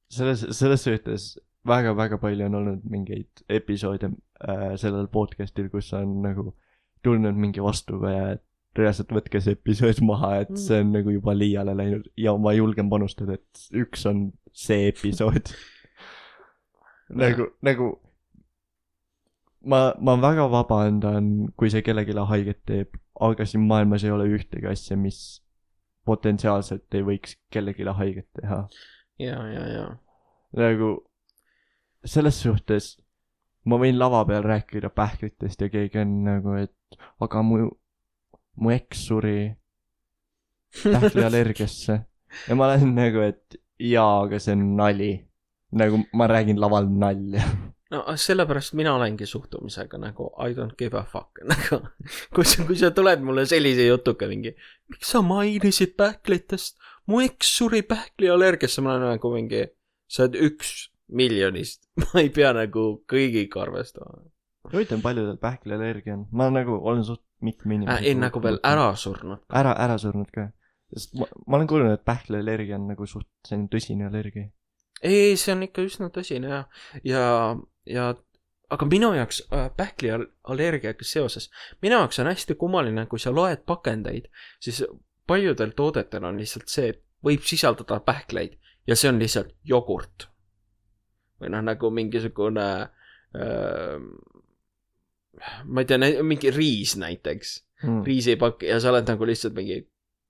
selles, 0.10 0.46
selles 0.58 0.84
suhtes 0.88 1.34
väga-väga 1.68 2.18
palju 2.22 2.48
on 2.48 2.60
olnud 2.62 2.86
mingeid 2.90 3.44
episoode 3.52 4.10
äh, 4.10 4.74
sellel 4.80 5.10
podcast'il, 5.12 5.70
kus 5.74 5.92
on 5.98 6.22
nagu 6.24 6.54
tulnud 7.04 7.38
mingi 7.40 7.64
vastukaja, 7.64 8.38
et 8.38 8.44
reaalselt 8.80 9.12
võtke 9.14 9.42
see 9.44 9.58
episood 9.58 10.02
maha, 10.10 10.36
et 10.44 10.54
see 10.60 10.82
on 10.84 10.94
nagu 10.96 11.14
juba 11.16 11.36
liiale 11.38 11.76
läinud 11.78 12.08
ja 12.20 12.36
ma 12.40 12.54
julgen 12.58 12.92
panustada, 12.92 13.40
et 13.40 13.66
üks 13.84 14.06
on 14.10 14.30
see 14.56 14.90
episood. 14.90 15.52
nagu, 17.24 17.50
nagu 17.66 17.92
ma, 19.66 19.90
ma 20.00 20.16
väga 20.22 20.48
vabandan, 20.52 21.50
kui 21.60 21.72
see 21.74 21.84
kellelegi 21.86 22.16
haiget 22.32 22.64
teeb, 22.70 22.98
aga 23.20 23.48
siin 23.48 23.68
maailmas 23.68 24.06
ei 24.06 24.16
ole 24.16 24.30
ühtegi 24.32 24.70
asja, 24.72 24.98
mis 24.98 25.42
potentsiaalselt 26.08 26.96
ei 26.98 27.06
võiks 27.06 27.36
kellelegi 27.54 27.86
haiget 27.86 28.30
teha. 28.40 28.64
ja, 29.20 29.38
ja, 29.52 29.68
ja. 29.68 29.86
nagu 30.58 30.96
selles 32.08 32.40
suhtes 32.40 32.96
ma 33.68 33.78
võin 33.82 34.00
lava 34.00 34.24
peal 34.28 34.46
rääkida 34.46 34.90
pähklitest 34.96 35.62
ja 35.62 35.70
keegi 35.70 36.02
on 36.02 36.16
nagu, 36.26 36.56
et 36.62 37.00
aga 37.22 37.44
mu, 37.46 37.68
mu 38.60 38.74
eks 38.76 39.08
suri 39.08 39.40
pähkliallergiasse. 40.84 41.98
ja 42.48 42.56
ma 42.58 42.70
olen 42.70 42.94
nagu, 42.98 43.24
et 43.26 43.60
jaa, 43.80 44.24
aga 44.26 44.40
see 44.42 44.56
on 44.58 44.70
nali. 44.80 45.14
nagu 45.80 46.00
ma 46.18 46.26
räägin 46.28 46.58
laval 46.62 46.88
nalja. 46.90 47.44
no 47.94 48.04
sellepärast 48.18 48.74
mina 48.78 48.96
olengi 48.98 49.26
suhtumisega 49.26 49.98
nagu 50.02 50.32
I 50.42 50.54
don't 50.58 50.76
give 50.78 50.98
a 50.98 51.04
fuck, 51.06 51.42
nagu 51.52 51.82
kui 52.36 52.46
sa, 52.46 52.66
kui 52.66 52.78
sa 52.78 52.92
tuled 52.92 53.22
mulle 53.26 53.46
sellise 53.50 53.86
jutuga 53.86 54.30
mingi, 54.30 54.56
miks 54.90 55.14
sa 55.14 55.22
mainisid 55.26 55.96
pähklitest, 55.98 56.78
mu 57.10 57.22
eks 57.26 57.54
suri 57.58 57.82
pähkliallergiasse, 57.86 58.82
ma 58.86 58.96
olen 58.96 59.14
nagu 59.16 59.34
mingi, 59.34 59.64
sa 60.10 60.26
oled 60.26 60.38
üks 60.50 60.90
miljonist, 61.10 61.86
ma 62.02 62.26
ei 62.26 62.34
pea 62.34 62.54
nagu 62.58 62.90
kõigiga 63.10 63.66
arvestama 63.66 64.26
huvitav, 64.74 65.02
palju 65.02 65.26
tal 65.30 65.42
pähkliallergia 65.42 66.18
on, 66.18 66.26
ma 66.34 66.50
nagu 66.54 66.78
olen 66.78 67.06
suht 67.06 67.24
mitme 67.46 67.74
äh,. 67.74 67.82
inimese 67.82 68.08
ei, 68.12 68.16
nagu 68.20 68.42
veel. 68.44 68.60
ära 68.64 68.94
surnud. 68.96 69.44
ära, 69.50 69.76
ära 69.86 69.98
surnud 70.02 70.32
ka. 70.36 70.50
sest 70.94 71.14
ma, 71.20 71.28
ma 71.48 71.60
olen 71.60 71.70
kuulnud, 71.72 71.98
et 71.98 72.06
pähkliallergia 72.08 72.80
on 72.80 72.88
nagu 72.94 73.08
suht 73.10 73.30
selline 73.48 73.70
tõsine 73.74 74.08
allergia. 74.10 74.50
ei, 75.02 75.20
ei, 75.30 75.38
see 75.38 75.56
on 75.56 75.68
ikka 75.68 75.86
üsna 75.86 76.10
tõsine 76.14 76.52
ja, 76.52 76.64
ja, 77.04 77.26
ja 77.86 78.10
aga 78.70 78.86
minu 78.86 79.12
jaoks 79.18 79.44
äh, 79.54 79.70
pähkliallergiaga 79.78 81.06
seoses, 81.06 81.50
minu 81.82 81.98
jaoks 81.98 82.20
on 82.22 82.30
hästi 82.30 82.58
kummaline, 82.60 83.06
kui 83.10 83.22
sa 83.22 83.34
loed 83.34 83.64
pakendeid, 83.70 84.30
siis 84.62 84.84
paljudel 85.28 85.74
toodetel 85.78 86.26
on 86.26 86.38
lihtsalt 86.42 86.70
see, 86.72 86.94
et 86.94 87.04
võib 87.26 87.46
sisaldada 87.46 88.00
pähkleid 88.06 88.58
ja 88.88 88.98
see 88.98 89.12
on 89.12 89.20
lihtsalt 89.22 89.56
jogurt. 89.68 90.28
või 91.40 91.54
noh, 91.54 91.62
nagu 91.64 91.90
mingisugune 91.96 92.68
äh, 92.84 93.96
ma 95.66 95.82
ei 95.84 95.90
tea, 95.90 95.98
mingi 96.24 96.52
riis 96.56 96.96
näiteks, 97.00 97.60
Mm. 97.80 98.02
riisipakk 98.04 98.64
ja 98.68 98.76
sa 98.84 98.90
oled 98.92 99.08
nagu 99.08 99.24
lihtsalt 99.24 99.54
mingi, 99.56 99.78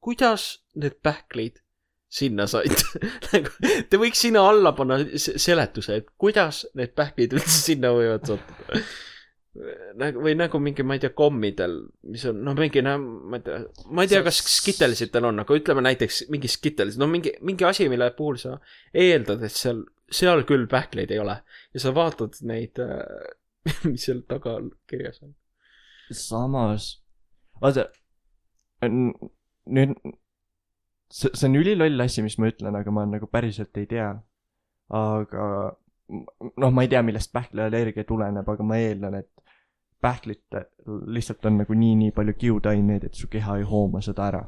kuidas 0.05 0.59
need 0.77 0.99
pähklid 1.01 1.55
sinna 2.13 2.45
said 2.45 2.69
nagu 3.33 3.49
te 3.89 3.97
võiks 3.97 4.21
sinna 4.21 4.43
alla 4.51 4.69
panna 4.77 4.99
se- 5.17 5.39
seletuse, 5.41 5.95
et 5.97 6.11
kuidas 6.21 6.59
need 6.77 6.93
pähklid 6.93 7.33
üldse 7.39 7.57
sinna 7.71 7.89
võivad 7.95 8.29
sattuda. 8.29 8.83
nagu 9.99 10.21
või 10.23 10.35
nagu 10.37 10.59
mingi, 10.61 10.85
ma 10.85 10.93
ei 10.95 11.01
tea, 11.01 11.09
kommidel, 11.17 11.73
mis 12.13 12.23
on 12.29 12.37
noh, 12.45 12.53
mingi 12.57 12.83
noh, 12.85 13.01
ma 13.01 13.39
ei 13.39 13.43
tea, 13.47 13.57
ma 13.89 14.05
ei 14.05 14.11
tea, 14.13 14.21
kas 14.29 14.43
Skittelsitel 14.59 15.25
on, 15.31 15.41
aga 15.41 15.57
ütleme 15.57 15.81
näiteks 15.89 16.27
mingi 16.29 16.47
Skittels, 16.53 16.99
no 17.01 17.09
mingi, 17.09 17.33
mingi 17.41 17.65
asi, 17.67 17.89
mille 17.89 18.11
puhul 18.17 18.37
sa 18.41 18.59
eeldad, 18.93 19.41
et 19.49 19.57
seal, 19.57 19.81
seal 20.05 20.45
küll 20.47 20.69
pähkleid 20.69 21.11
ei 21.17 21.19
ole 21.25 21.39
ja 21.73 21.81
sa 21.81 21.91
vaatad 21.97 22.37
neid, 22.45 22.77
mis 23.91 24.05
seal 24.07 24.23
taga 24.29 24.57
kirjas 24.89 25.21
on. 25.25 25.35
samas, 26.15 26.91
vaata, 27.61 27.89
nüüd, 28.87 29.93
see, 31.11 31.29
see 31.33 31.49
on 31.49 31.59
üliloll 31.59 32.05
asi, 32.05 32.23
mis 32.25 32.39
ma 32.41 32.49
ütlen, 32.51 32.77
aga 32.79 32.93
ma 32.95 33.05
nagu 33.09 33.29
päriselt 33.31 33.77
ei 33.77 33.89
tea. 33.89 34.09
aga 34.89 35.45
noh, 36.09 36.71
ma 36.73 36.85
ei 36.85 36.89
tea, 36.89 37.01
millest 37.05 37.33
pähkliallergia 37.35 38.05
tuleneb, 38.09 38.47
aga 38.49 38.65
ma 38.65 38.79
eeldan, 38.81 39.19
et 39.19 39.29
pähklitel 40.01 40.65
lihtsalt 41.11 41.45
on 41.45 41.59
nagu 41.61 41.75
nii, 41.75 41.95
nii 42.03 42.15
palju 42.15 42.33
kiudaineid, 42.39 43.09
et 43.09 43.19
su 43.19 43.27
keha 43.31 43.59
ei 43.59 43.67
hooma 43.67 44.01
seda 44.05 44.29
ära. 44.31 44.43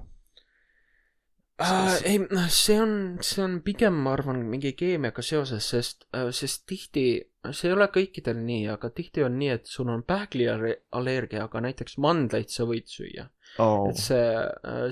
äh,. 1.62 1.96
ei, 2.10 2.20
noh, 2.24 2.48
see 2.54 2.78
on, 2.82 2.94
see 3.26 3.44
on 3.44 3.60
pigem, 3.66 3.98
ma 4.06 4.16
arvan, 4.18 4.42
mingi 4.50 4.74
keemiaga 4.78 5.24
seoses, 5.26 5.68
sest, 5.74 6.08
sest 6.38 6.66
tihti, 6.70 7.06
see 7.50 7.70
ei 7.70 7.76
ole 7.76 7.88
kõikidel 7.94 8.42
nii, 8.42 8.68
aga 8.74 8.92
tihti 8.96 9.26
on 9.26 9.38
nii, 9.40 9.54
et 9.60 9.70
sul 9.70 9.90
on 9.94 10.04
pähkliallergia, 10.08 11.48
aga 11.48 11.64
näiteks 11.68 11.98
mandleid 12.04 12.54
sa 12.54 12.68
võid 12.70 12.90
süüa 12.92 13.30
oh.. 13.60 13.90
et 13.90 14.00
see, 14.00 14.28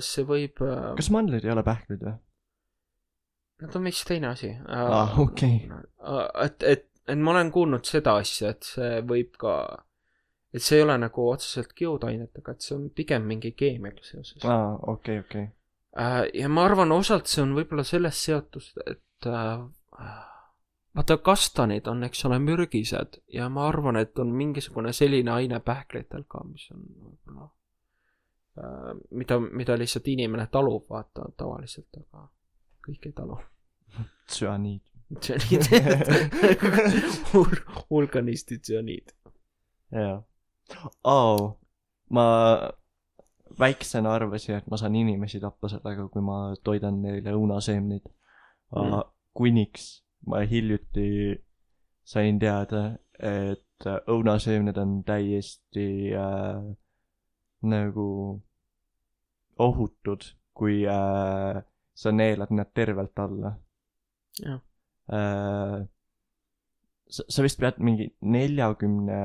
see 0.04 0.26
võib, 0.28 0.60
kas 0.98 1.12
mandlid 1.14 1.46
ei 1.46 1.54
ole 1.54 1.64
pähklid 1.66 2.02
või? 2.08 2.18
nad 3.60 3.76
on 3.76 3.84
vist 3.84 4.06
teine 4.08 4.32
asi. 4.32 4.50
aa, 4.68 5.04
okei. 5.18 5.68
et, 6.44 6.62
et, 6.62 6.88
et 7.08 7.18
ma 7.18 7.34
olen 7.34 7.52
kuulnud 7.52 7.86
seda 7.86 8.16
asja, 8.20 8.54
et 8.54 8.66
see 8.66 9.00
võib 9.06 9.36
ka, 9.40 9.54
et 10.54 10.64
see 10.64 10.80
ei 10.80 10.86
ole 10.86 10.96
nagu 11.00 11.28
otseselt 11.30 11.72
kiudainetega, 11.76 12.56
et 12.56 12.66
see 12.66 12.76
on 12.76 12.88
pigem 12.94 13.26
mingi 13.28 13.52
keemiaga 13.56 14.04
seoses. 14.06 14.44
aa, 14.44 14.74
okei, 14.94 15.20
okei. 15.24 15.46
Äh, 15.48 15.59
ja 16.34 16.48
ma 16.48 16.64
arvan, 16.64 16.92
osalt 16.92 17.30
see 17.30 17.42
on 17.42 17.54
võib-olla 17.56 17.84
sellest 17.86 18.28
seotud, 18.28 18.66
et 18.86 19.26
äh, 19.26 19.62
vaata, 20.96 21.16
kastanid 21.24 21.88
on, 21.90 22.04
eks 22.06 22.24
ole, 22.28 22.38
mürgised 22.42 23.20
ja 23.32 23.48
ma 23.52 23.66
arvan, 23.68 23.98
et 24.00 24.18
on 24.18 24.32
mingisugune 24.34 24.92
selline 24.96 25.32
aine 25.34 25.60
pähklitel 25.64 26.26
ka, 26.30 26.44
mis 26.46 26.68
on 26.74 26.84
võib-olla 26.86 27.48
äh,, 28.60 28.92
mida, 29.10 29.40
mida 29.40 29.78
lihtsalt 29.78 30.08
inimene 30.14 30.46
talub, 30.52 30.86
vaata 30.90 31.26
tavaliselt, 31.36 31.90
aga 32.04 32.28
kõik 32.86 33.10
ei 33.10 33.16
talu. 33.16 33.38
tsüaniid. 34.30 34.82
tsüaniid, 35.20 35.70
hulganisti 37.90 38.58
tsüaniid. 38.58 39.14
jaa. 39.90 40.20
oo, 41.02 41.48
ma 42.14 42.26
väiksena 43.58 44.14
arvasin, 44.14 44.56
et 44.58 44.68
ma 44.70 44.76
saan 44.80 44.96
inimesi 44.96 45.40
tappa 45.40 45.68
sellega, 45.68 46.08
kui 46.08 46.22
ma 46.24 46.54
toidan 46.64 47.00
neile 47.02 47.34
õunaseemneid 47.36 48.06
mm. 48.06 49.00
Kuniks 49.34 49.88
ma 50.26 50.42
hiljuti 50.46 51.38
sain 52.04 52.38
teada, 52.42 52.98
et 53.18 53.86
õunaseemned 54.10 54.78
on 54.80 55.00
täiesti 55.06 56.12
äh, 56.16 56.60
nagu 57.62 58.08
ohutud, 59.60 60.26
kui 60.56 60.82
äh, 60.88 61.62
sa 61.94 62.12
neelad 62.12 62.52
need 62.54 62.72
tervelt 62.74 63.18
alla 63.18 63.54
jah, 64.40 64.60
äh,. 65.12 65.80
sa, 67.08 67.26
sa 67.28 67.44
vist 67.44 67.60
pead 67.60 67.80
mingi 67.84 68.08
neljakümne 68.20 69.20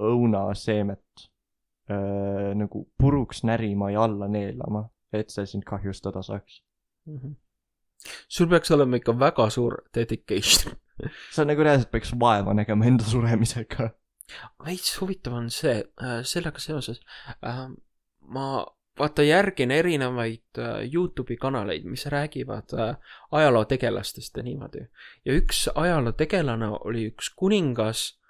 õunaseemet 0.00 1.26
äh, 1.90 2.50
nagu 2.58 2.84
puruks 2.98 3.44
närima 3.44 3.90
ja 3.90 4.04
alla 4.04 4.28
neelama, 4.28 4.88
et 5.12 5.30
see 5.30 5.46
sind 5.46 5.66
kahjustada 5.68 6.22
saaks. 6.22 6.62
Mhm. 7.06 7.36
sul 8.28 8.48
peaks 8.48 8.70
olema 8.70 8.96
ikka 8.96 9.12
väga 9.18 9.50
suur 9.50 9.76
dedication. 9.94 10.76
sa 11.34 11.44
nagu 11.44 11.62
reaalselt 11.62 11.90
peaks 11.90 12.12
vaeva 12.20 12.54
nägema 12.54 12.86
enda 12.86 13.04
suremisega. 13.04 13.90
veits 14.64 15.00
huvitav 15.00 15.34
on 15.34 15.50
see 15.50 15.80
äh,, 16.02 16.20
sellega 16.22 16.58
seoses 16.62 17.00
äh, 17.42 17.66
ma 18.20 18.66
vaata 18.98 19.22
järgin 19.22 19.70
erinevaid 19.70 20.58
äh, 20.58 20.92
Youtube'i 20.94 21.36
kanaleid, 21.36 21.84
mis 21.84 22.06
räägivad 22.06 22.74
äh, 22.78 22.96
ajalootegelastest 23.30 24.36
ja 24.36 24.42
niimoodi. 24.42 24.86
ja 25.24 25.34
üks 25.34 25.68
ajalootegelane 25.74 26.68
oli 26.68 27.06
üks 27.10 27.32
kuningas 27.36 28.20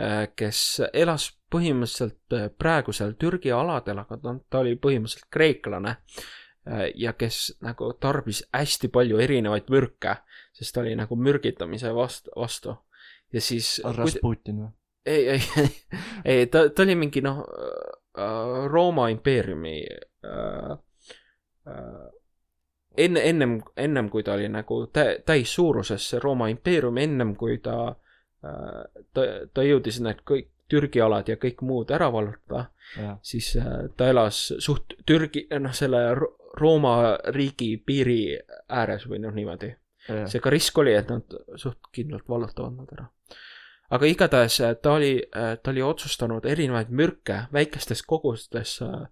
äh,, 0.00 0.28
kes 0.36 0.82
elas 0.92 1.30
põhimõtteliselt 1.50 2.36
äh, 2.36 2.48
praegu 2.58 2.94
seal 2.96 3.16
Türgi 3.18 3.52
aladel, 3.54 4.02
aga 4.02 4.18
ta, 4.22 4.34
ta 4.50 4.62
oli 4.64 4.76
põhimõtteliselt 4.80 5.28
kreeklane 5.32 5.96
äh, 5.96 6.90
ja 6.94 7.14
kes 7.18 7.56
nagu 7.64 7.92
tarbis 8.00 8.44
hästi 8.54 8.90
palju 8.92 9.20
erinevaid 9.22 9.70
mürke, 9.72 10.20
sest 10.56 10.74
ta 10.74 10.84
oli 10.84 10.94
nagu 10.98 11.16
mürgitamise 11.16 11.94
vastu, 11.96 12.32
vastu. 12.36 12.76
ja 13.32 13.40
siis 13.40 13.78
Rasputin 13.84 14.62
või? 14.64 14.70
ei, 15.06 15.28
ei, 15.28 15.42
ei, 16.24 16.46
ta, 16.46 16.68
ta 16.70 16.86
oli 16.86 16.96
mingi 16.98 17.22
noh, 17.24 17.42
Rooma 18.70 19.08
impeeriumi 19.08 19.74
äh, 20.26 20.70
äh, 21.66 22.06
enne, 22.96 23.20
ennem, 23.22 23.58
ennem 23.76 24.10
kui 24.10 24.22
ta 24.26 24.34
oli 24.34 24.48
nagu 24.50 24.84
tä-, 24.92 25.22
täissuuruses, 25.26 26.08
see 26.10 26.22
Rooma 26.22 26.50
impeerium, 26.52 26.98
ennem 26.98 27.34
kui 27.38 27.58
ta, 27.62 27.94
ta, 28.40 29.26
ta 29.54 29.62
jõudis 29.64 30.00
need 30.02 30.24
kõik 30.26 30.50
Türgi 30.70 31.00
alad 31.02 31.28
ja 31.28 31.36
kõik 31.36 31.62
muud 31.66 31.90
ära 31.90 32.08
vallutada, 32.12 32.68
siis 33.22 33.52
äh, 33.58 33.88
ta 33.96 34.08
elas 34.10 34.52
suht 34.58 34.94
Türgi, 35.06 35.46
noh, 35.58 35.74
selle 35.74 36.14
Ro- 36.14 36.36
Rooma 36.60 37.16
riigi 37.34 37.76
piiri 37.86 38.38
ääres 38.68 39.06
või 39.06 39.20
noh, 39.22 39.34
niimoodi. 39.34 39.74
seega 40.26 40.50
risk 40.50 40.78
oli, 40.80 40.94
et 40.96 41.10
nad 41.12 41.34
suht 41.60 41.90
kindlalt 41.92 42.28
vallutavad 42.28 42.72
nad 42.74 42.92
ära. 42.96 43.04
aga 43.90 44.06
igatahes 44.06 44.60
äh, 44.60 44.76
ta 44.82 44.92
oli, 44.92 45.22
ta 45.62 45.70
oli 45.70 45.82
otsustanud 45.82 46.46
erinevaid 46.46 46.88
mürke 46.90 47.42
väikestes 47.52 48.02
kogustes 48.02 48.78
äh, 48.82 49.02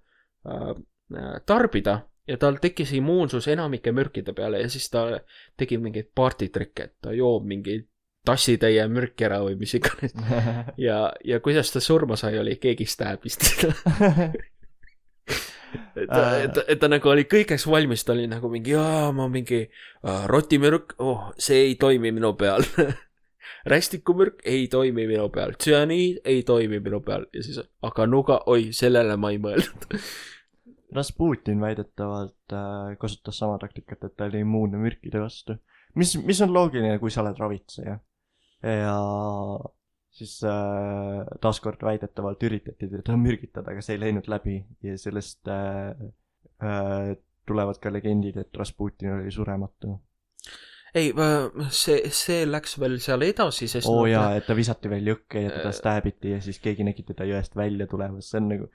äh, 0.46 1.42
tarbida 1.46 2.00
ja 2.28 2.36
tal 2.36 2.58
tekkis 2.60 2.92
immuunsus 2.92 3.48
enamike 3.48 3.92
mürkide 3.92 4.32
peale 4.32 4.60
ja 4.60 4.68
siis 4.68 4.90
ta 4.90 5.20
tegi 5.56 5.78
mingeid 5.78 6.10
partitrikke, 6.14 6.84
et 6.84 6.94
ta 7.02 7.12
joob 7.12 7.46
mingeid 7.46 7.86
tassitäie 8.28 8.84
mürki 8.92 9.26
ära 9.28 9.40
või 9.46 9.56
mis 9.60 9.74
iganes. 9.78 10.14
ja, 10.86 11.00
ja 11.24 11.40
kuidas 11.44 11.72
ta 11.72 11.82
surma 11.84 12.18
sai, 12.20 12.36
oli 12.38 12.58
keegi 12.60 12.86
et 15.96 16.08
ta, 16.08 16.22
et 16.42 16.54
ta, 16.54 16.64
ta 16.80 16.88
nagu 16.90 17.10
oli 17.12 17.26
kõigeks 17.28 17.66
valmis, 17.68 18.04
ta 18.06 18.14
oli 18.14 18.28
nagu 18.30 18.50
mingi, 18.52 18.72
jaa, 18.76 19.10
ma 19.16 19.28
mingi 19.32 19.64
äh, 19.64 20.24
rotimürk, 20.30 20.96
oh, 21.04 21.28
see 21.40 21.68
ei 21.68 21.76
toimi 21.80 22.12
minu 22.14 22.34
peal. 22.40 22.64
rästikumürk 23.68 24.42
ei 24.48 24.66
toimi 24.70 25.06
minu 25.08 25.28
peal, 25.34 25.54
tsüaniid 25.58 26.22
ei 26.28 26.42
toimi 26.46 26.80
minu 26.84 27.00
peal 27.04 27.26
ja 27.34 27.44
siis, 27.44 27.60
aga 27.84 28.06
nuga, 28.08 28.42
oi, 28.50 28.70
sellele 28.76 29.16
ma 29.20 29.32
ei 29.34 29.40
mõelnud. 29.42 29.98
Rasputin 30.96 31.60
väidetavalt 31.60 32.54
äh, 32.56 32.94
kasutas 33.00 33.40
sama 33.42 33.58
taktikat, 33.60 34.06
et 34.06 34.14
ta 34.16 34.28
oli 34.30 34.40
immuunne 34.44 34.80
mürkide 34.80 35.20
vastu. 35.20 35.58
mis, 35.94 36.14
mis 36.24 36.40
on 36.40 36.54
loogiline, 36.54 36.98
kui 37.02 37.10
sa 37.12 37.20
oled 37.24 37.40
ravitseja. 37.40 37.98
Ja 38.62 38.94
siis 40.18 40.40
äh, 40.44 41.22
taaskord 41.40 41.82
väidetavalt 41.86 42.42
üritati 42.42 42.88
teda 42.90 43.16
mürgitada, 43.20 43.70
aga 43.72 43.82
see 43.84 43.94
ei 43.98 44.00
läinud 44.08 44.26
läbi 44.30 44.56
ja 44.82 44.96
sellest 44.98 45.46
äh, 45.52 45.94
äh, 46.64 47.12
tulevad 47.46 47.78
ka 47.80 47.92
legendid, 47.94 48.36
et 48.36 48.56
Rasputin 48.58 49.12
oli 49.20 49.30
surematu. 49.32 49.94
ei, 50.94 51.12
see, 51.70 52.00
see 52.10 52.42
läks 52.48 52.78
veel 52.80 52.98
seal 53.04 53.22
edasi, 53.28 53.68
sest 53.68 53.86
oo 53.88 54.02
nad- 54.06 54.12
jaa, 54.12 54.28
et 54.40 54.46
ta 54.48 54.56
visati 54.58 54.88
veel 54.90 55.06
jõkke 55.14 55.44
ja 55.46 55.50
teda 55.54 55.70
Äh. 55.70 55.78
stääbiti 55.78 56.30
ja 56.34 56.40
siis 56.44 56.58
keegi 56.64 56.84
nägi 56.84 57.04
teda 57.12 57.24
jõest 57.28 57.54
välja 57.56 57.86
tulemas, 57.86 58.30
see 58.30 58.40
on 58.42 58.48
nagu 58.54 58.68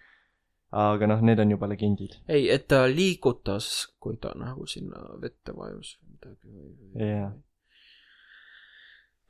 aga 0.74 1.06
noh, 1.10 1.20
need 1.22 1.40
on 1.44 1.52
juba 1.54 1.68
legendid. 1.70 2.16
ei, 2.28 2.48
et 2.50 2.68
ta 2.68 2.86
liigutas, 2.90 3.68
kui 4.00 4.16
ta 4.18 4.32
nagu 4.38 4.66
sinna 4.66 5.04
vette 5.22 5.54
vajus 5.58 5.98
või 6.00 6.14
midagi. 6.16 7.10
Jah. 7.12 7.34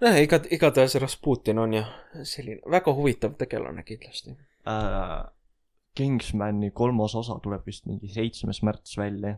jah, 0.04 0.18
iga, 0.22 0.40
igatahes 0.52 0.96
Rasputin 1.02 1.60
on 1.64 1.74
jah, 1.78 1.90
selline 2.28 2.62
väga 2.72 2.94
huvitav 2.98 3.38
tegelane 3.40 3.84
kindlasti. 3.88 4.36
äh, 4.68 5.24
Kingsmani 5.96 6.72
kolmas 6.74 7.14
osa 7.16 7.36
tuleb 7.44 7.66
vist 7.70 7.86
mingi 7.86 8.10
seitsmes 8.10 8.64
märts 8.66 8.98
välja. 8.98 9.38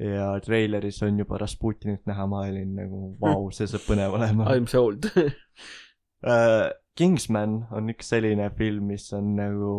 ja 0.00 0.32
treileris 0.44 0.98
on 1.06 1.18
juba 1.18 1.38
Rasputinit 1.40 2.02
näha, 2.06 2.26
ma 2.28 2.42
olin 2.44 2.74
nagu 2.76 2.98
vau, 3.20 3.46
see 3.50 3.66
saab 3.70 3.84
põnev 3.88 4.16
olema 4.18 4.50
I 4.54 4.60
m 4.60 4.66
sold. 4.68 5.06
äh,. 6.24 6.72
Kingsman 6.96 7.66
on 7.76 7.90
üks 7.92 8.08
selline 8.08 8.46
film, 8.56 8.86
mis 8.88 9.10
on 9.12 9.34
nagu, 9.36 9.72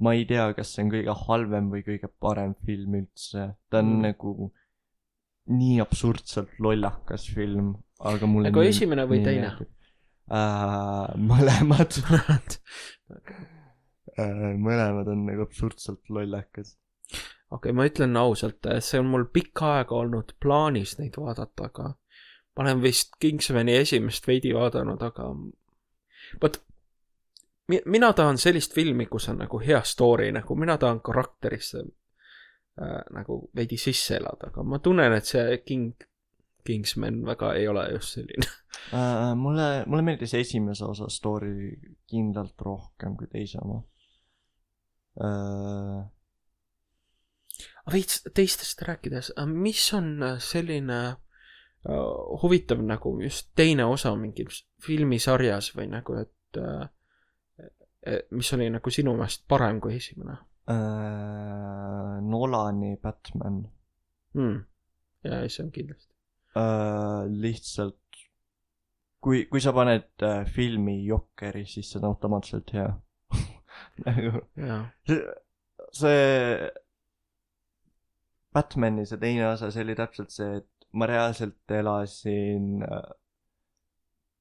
ma 0.00 0.14
ei 0.16 0.22
tea, 0.24 0.46
kas 0.56 0.70
see 0.72 0.86
on 0.86 0.92
kõige 0.94 1.12
halvem 1.26 1.66
või 1.68 1.82
kõige 1.84 2.08
parem 2.20 2.54
film 2.64 2.94
üldse, 2.96 3.50
ta 3.68 3.82
on 3.82 3.90
Mm. 3.90 4.06
nagu 4.06 4.30
nii 5.52 5.82
absurdselt 5.84 6.54
lollakas 6.64 7.26
film, 7.34 7.74
aga 8.04 8.26
mulle 8.30 8.50
Nagu 8.50 8.62
esimene 8.68 9.06
või 9.10 9.22
teine? 9.24 9.50
äh,? 10.30 11.14
mõlemad 11.30 11.98
äh,, 14.18 14.54
mõlemad 14.60 15.08
on 15.12 15.24
nagu 15.28 15.46
absurdselt 15.46 16.08
lollakas. 16.12 16.76
okei, 17.54 17.72
ma 17.76 17.86
ütlen 17.88 18.16
ausalt, 18.20 18.66
see 18.84 19.00
on 19.02 19.10
mul 19.12 19.26
pikka 19.32 19.74
aega 19.80 19.94
olnud 20.02 20.34
plaanis 20.42 20.96
neid 21.00 21.16
vaadata, 21.20 21.68
aga 21.70 21.90
ma 22.56 22.62
olen 22.64 22.82
vist 22.84 23.16
Kingsmani 23.20 23.74
esimest 23.80 24.26
veidi 24.30 24.54
vaadanud, 24.54 25.02
aga 25.02 25.28
vot 26.42 26.60
mi- 27.68 27.82
mina 27.86 28.12
tahan 28.12 28.38
sellist 28.38 28.74
filmi, 28.74 29.06
kus 29.10 29.28
on 29.32 29.38
nagu 29.42 29.58
hea 29.62 29.82
story, 29.82 30.30
nagu 30.32 30.56
mina 30.58 30.76
tahan 30.78 31.00
karakterisse 31.04 31.82
äh, 31.84 33.00
nagu 33.14 33.40
veidi 33.56 33.76
sisse 33.80 34.16
elada, 34.20 34.50
aga 34.52 34.62
ma 34.62 34.78
tunnen, 34.78 35.12
et 35.18 35.26
see 35.30 35.58
King, 35.66 35.92
Kingsman 36.64 37.22
väga 37.26 37.52
ei 37.58 37.68
ole 37.68 37.84
just 37.92 38.16
selline. 38.16 38.48
äh,. 38.92 39.34
mulle, 39.36 39.84
mulle 39.86 40.02
meeldis 40.02 40.34
esimese 40.34 40.84
osa 40.84 41.08
story 41.12 41.74
kindlalt 42.10 42.60
rohkem 42.60 43.16
kui 43.16 43.28
teise 43.32 43.60
oma 43.62 43.82
äh,. 45.20 46.04
veits 47.92 48.22
teistest 48.34 48.82
rääkides, 48.82 49.34
mis 49.52 49.84
on 49.94 50.16
selline 50.38 51.00
äh, 51.04 51.18
huvitav 52.42 52.80
nagu 52.82 53.18
just 53.22 53.52
teine 53.56 53.84
osa 53.84 54.14
mingis 54.16 54.64
filmisarjas 54.82 55.74
või 55.76 55.90
nagu, 55.92 56.16
et 56.24 56.60
äh, 56.60 56.88
mis 58.30 58.52
oli 58.56 58.68
nagu 58.72 58.90
sinu 58.92 59.14
meelest 59.16 59.46
parem 59.48 59.80
kui 59.80 59.96
esimene 59.96 60.36
äh, 60.68 62.20
Nolani 62.24 62.96
Batman 63.02 63.62
mm.? 64.34 64.64
ja 65.24 65.44
see 65.48 65.64
on 65.64 65.70
kindlasti. 65.72 66.13
Äh, 66.58 67.24
lihtsalt 67.30 68.00
kui, 69.24 69.46
kui 69.50 69.62
sa 69.64 69.72
paned 69.76 70.24
äh, 70.26 70.44
filmi 70.50 70.98
Jokkeri, 71.08 71.64
siis 71.68 71.90
see 71.90 72.00
on 72.02 72.10
automaatselt 72.12 72.74
hea 72.76 72.90
nagu 74.06 74.44
see, 75.08 75.20
see 75.92 76.70
Batman'i 78.54 79.06
see 79.08 79.18
teine 79.18 79.48
osa, 79.50 79.70
see 79.74 79.82
oli 79.86 79.96
täpselt 79.98 80.34
see, 80.34 80.60
et 80.60 80.88
ma 80.94 81.08
reaalselt 81.10 81.74
elasin 81.74 82.84
äh, 82.86 83.12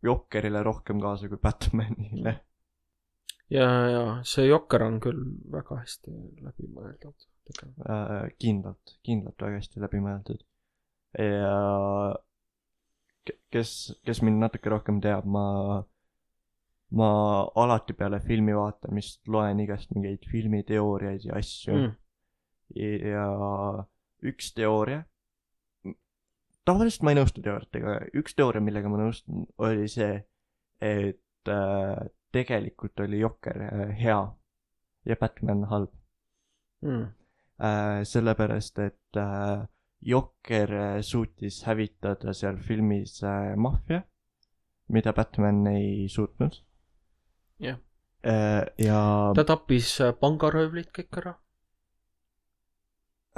Jokkerile 0.03 0.63
rohkem 0.67 0.99
kaasa 1.01 1.29
kui 1.31 1.39
Batman'ile. 1.41 2.35
ja, 3.49 3.67
ja 3.89 4.03
see 4.27 4.49
Jokker 4.49 4.85
on 4.85 4.99
küll 5.03 5.23
väga 5.51 5.79
hästi 5.81 6.13
läbi 6.43 6.69
mõeldud. 6.69 7.29
äh, 7.89 8.27
kindlalt, 8.39 8.97
kindlalt 9.03 9.47
väga 9.47 9.61
hästi 9.61 9.83
läbi 9.83 10.03
mõeldud. 10.03 10.43
Ja 11.19 12.15
ke- 13.25 13.37
kes, 13.53 13.71
kes 14.05 14.21
mind 14.25 14.41
natuke 14.43 14.69
rohkem 14.73 14.99
teab, 15.03 15.25
ma, 15.25 15.45
ma 16.97 17.09
alati 17.63 17.93
peale 17.97 18.19
filmi 18.25 18.55
vaatamist 18.57 19.27
loen 19.27 19.59
igast 19.63 19.91
mingeid 19.95 20.25
filmiteooriaid 20.31 21.25
ja 21.29 21.37
asju 21.41 21.75
mm.. 21.75 21.95
Mm. 22.75 23.09
ja 23.13 23.25
üks 24.23 24.53
teooria, 24.57 25.03
tavaliselt 26.65 27.03
ma 27.03 27.11
ei 27.13 27.17
nõustu 27.19 27.43
teooriatega, 27.43 27.97
üks 28.19 28.35
teooria, 28.37 28.63
millega 28.63 28.89
ma 28.89 29.01
nõustun, 29.01 29.43
oli 29.61 29.89
see, 29.91 30.15
et 30.81 31.51
äh, 31.51 32.05
tegelikult 32.33 33.03
oli 33.03 33.19
Jokker 33.19 33.59
äh, 33.67 33.89
hea 33.99 34.21
ja 35.05 35.19
Batman 35.19 35.65
halb 35.71 35.91
Mm. 36.83 37.05
äh,. 37.63 38.01
sellepärast, 38.03 38.79
et 38.83 39.15
äh, 39.15 39.61
Jokker 40.05 40.73
äh, 40.73 41.01
suutis 41.01 41.63
hävitada 41.67 42.33
seal 42.33 42.57
filmis 42.59 43.21
äh, 43.23 43.55
maffia, 43.55 44.03
mida 44.87 45.13
Batman 45.13 45.65
ei 45.67 46.07
suutnud 46.09 46.59
jah, 47.63 47.79
äh,. 48.23 48.65
ja 48.77 49.31
ta 49.35 49.45
tappis 49.47 49.95
pangaröövlid 50.19 50.91
kõik 50.95 51.21
ära. 51.21 51.35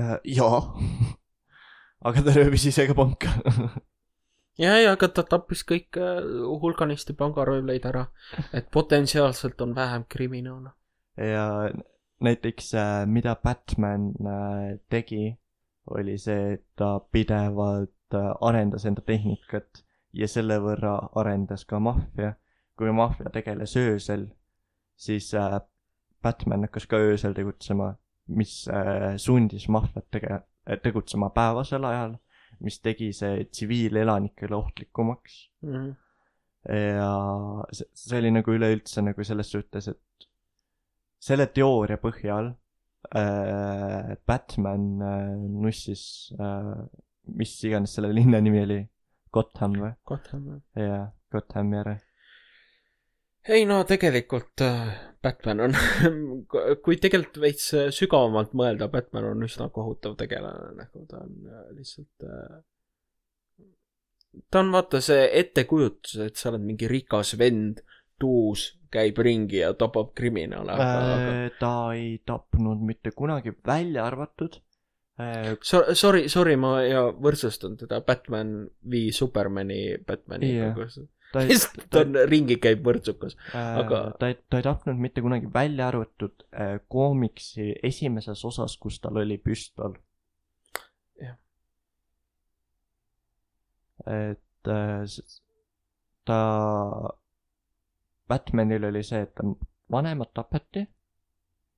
äh, 0.01 0.17
jaa, 0.25 0.61
aga 2.07 2.25
ta 2.25 2.33
röövis 2.33 2.65
ise 2.71 2.87
ka 2.89 2.97
panka 2.97 3.29
ja, 4.57 4.73
ja 4.81 4.95
aga 4.95 5.11
ta 5.13 5.27
tappis 5.29 5.61
kõik 5.69 6.01
hulganisti 6.63 7.13
pangaröövleid 7.13 7.85
ära, 7.85 8.07
et 8.53 8.71
potentsiaalselt 8.73 9.61
on 9.61 9.77
vähem 9.77 10.09
kriminaale. 10.09 10.73
ja 11.17 11.69
näiteks 12.25 12.73
äh, 12.73 13.05
mida 13.05 13.35
Batman 13.35 14.13
tegi, 14.89 15.35
oli 15.87 16.17
see, 16.17 16.53
et 16.55 16.63
ta 16.75 16.99
pidevalt 17.11 18.13
äh, 18.13 18.31
arendas 18.41 18.85
enda 18.85 19.03
tehnikat 19.05 19.83
ja 20.15 20.27
selle 20.31 20.57
võrra 20.63 20.95
arendas 21.19 21.65
ka 21.65 21.79
maffia. 21.79 22.35
kui 22.75 22.91
maffia 22.91 23.29
tegeles 23.31 23.71
öösel, 23.79 24.25
siis 24.99 25.29
äh, 25.33 25.61
Batman 26.23 26.65
hakkas 26.67 26.87
ka 26.91 26.97
öösel 26.99 27.33
tegutsema, 27.33 27.93
mis 28.27 28.65
äh, 28.67 29.15
sundis 29.17 29.69
maffiat 29.71 30.09
tege-, 30.11 30.41
tegutsema 30.83 31.29
päevasel 31.29 31.85
ajal, 31.87 32.17
mis 32.59 32.81
tegi 32.83 33.13
see 33.13 33.45
tsiviilelanikele 33.45 34.55
ohtlikumaks 34.55 35.45
Mm. 35.65 35.95
ja 36.97 37.11
see, 37.71 37.87
see 37.93 38.19
oli 38.19 38.31
nagu 38.33 38.53
üleüldse 38.53 39.01
nagu 39.01 39.23
selles 39.23 39.51
suhtes, 39.53 39.87
et 39.87 40.27
selle 41.21 41.47
teooria 41.47 41.97
põhjal 42.01 42.51
äh, 43.11 44.15
Batman 44.25 44.85
äh, 45.01 45.35
nussis 45.63 46.33
äh, 46.39 46.85
mis 47.27 47.63
iganes 47.63 47.95
selle 47.95 48.11
linna 48.13 48.41
nimi 48.43 48.61
oli, 48.63 48.81
Gotham 49.33 49.79
või? 49.79 49.93
Gotham 50.07 50.45
jah. 50.49 50.61
jaa, 50.85 51.05
Gothami 51.33 51.79
ära. 51.81 51.95
ei 53.55 53.65
no 53.69 53.81
tegelikult 53.87 54.61
äh, 54.65 54.93
Batman 55.23 55.65
on, 55.67 55.75
kui 56.85 56.99
tegelikult 57.01 57.41
veits 57.41 57.71
äh, 57.77 57.89
sügavamalt 57.93 58.55
mõelda, 58.57 58.89
Batman 58.93 59.31
on 59.33 59.47
üsna 59.47 59.69
kohutav 59.73 60.17
tegelane, 60.21 60.71
nagu 60.79 61.05
ta 61.09 61.23
on 61.25 61.49
äh, 61.49 61.67
lihtsalt 61.77 62.25
äh, 62.29 62.61
ta 64.51 64.61
on 64.61 64.71
vaata 64.75 65.01
see 65.03 65.27
ettekujutus, 65.41 66.17
et 66.27 66.39
sa 66.39 66.51
oled 66.51 66.65
mingi 66.65 66.89
rikas 66.91 67.35
vend, 67.39 67.81
tuus, 68.19 68.67
käib 68.91 69.17
ringi 69.23 69.59
ja 69.59 69.73
tapab 69.77 70.13
kriminaale, 70.15 70.71
aga, 70.71 70.91
aga 71.15 71.33
Äh, 71.45 71.49
ta 71.59 71.73
ei 71.95 72.17
tapnud 72.25 72.81
mitte 72.87 73.11
kunagi, 73.11 73.51
välja 73.67 74.05
arvatud 74.07 74.59
äh, 75.19 75.55
So-, 75.61 75.93
sorry, 75.95 76.29
sorry, 76.31 76.55
ma 76.55 76.77
ja 76.85 77.09
võrdsustan 77.11 77.75
teda 77.79 77.99
Batman 78.05 78.69
v 78.83 79.09
Supermani 79.15 79.97
Batmaniga 80.07 80.69
Jah. 80.69 80.73
kus 80.79 80.99
ta 81.33 81.41
ei, 81.43 81.49
lihtsalt 81.51 81.87
ta 81.91 82.03
on 82.05 82.15
ringi 82.31 82.55
käib 82.63 82.83
võrdsukas. 82.87 83.35
äh, 83.51 83.77
aga- 83.81 84.03
ta 84.19 84.29
ei, 84.31 84.37
ta 84.49 84.61
ei 84.61 84.67
tapnud 84.67 84.99
mitte 85.03 85.23
kunagi, 85.25 85.49
välja 85.53 85.89
arvatud 85.91 86.45
äh, 86.55 86.77
koomiksi 86.87 87.73
esimeses 87.83 88.45
osas, 88.47 88.77
kus 88.79 88.99
tal 89.03 89.17
oli 89.19 89.37
püstol. 89.43 89.97
Jah. 91.19 91.35
et 94.05 94.69
äh, 94.71 95.03
ta, 96.25 96.39
Batmanil 98.27 98.89
oli 98.89 99.03
see, 99.05 99.21
et 99.25 99.41
vanemad 99.91 100.31
tapeti 100.33 100.85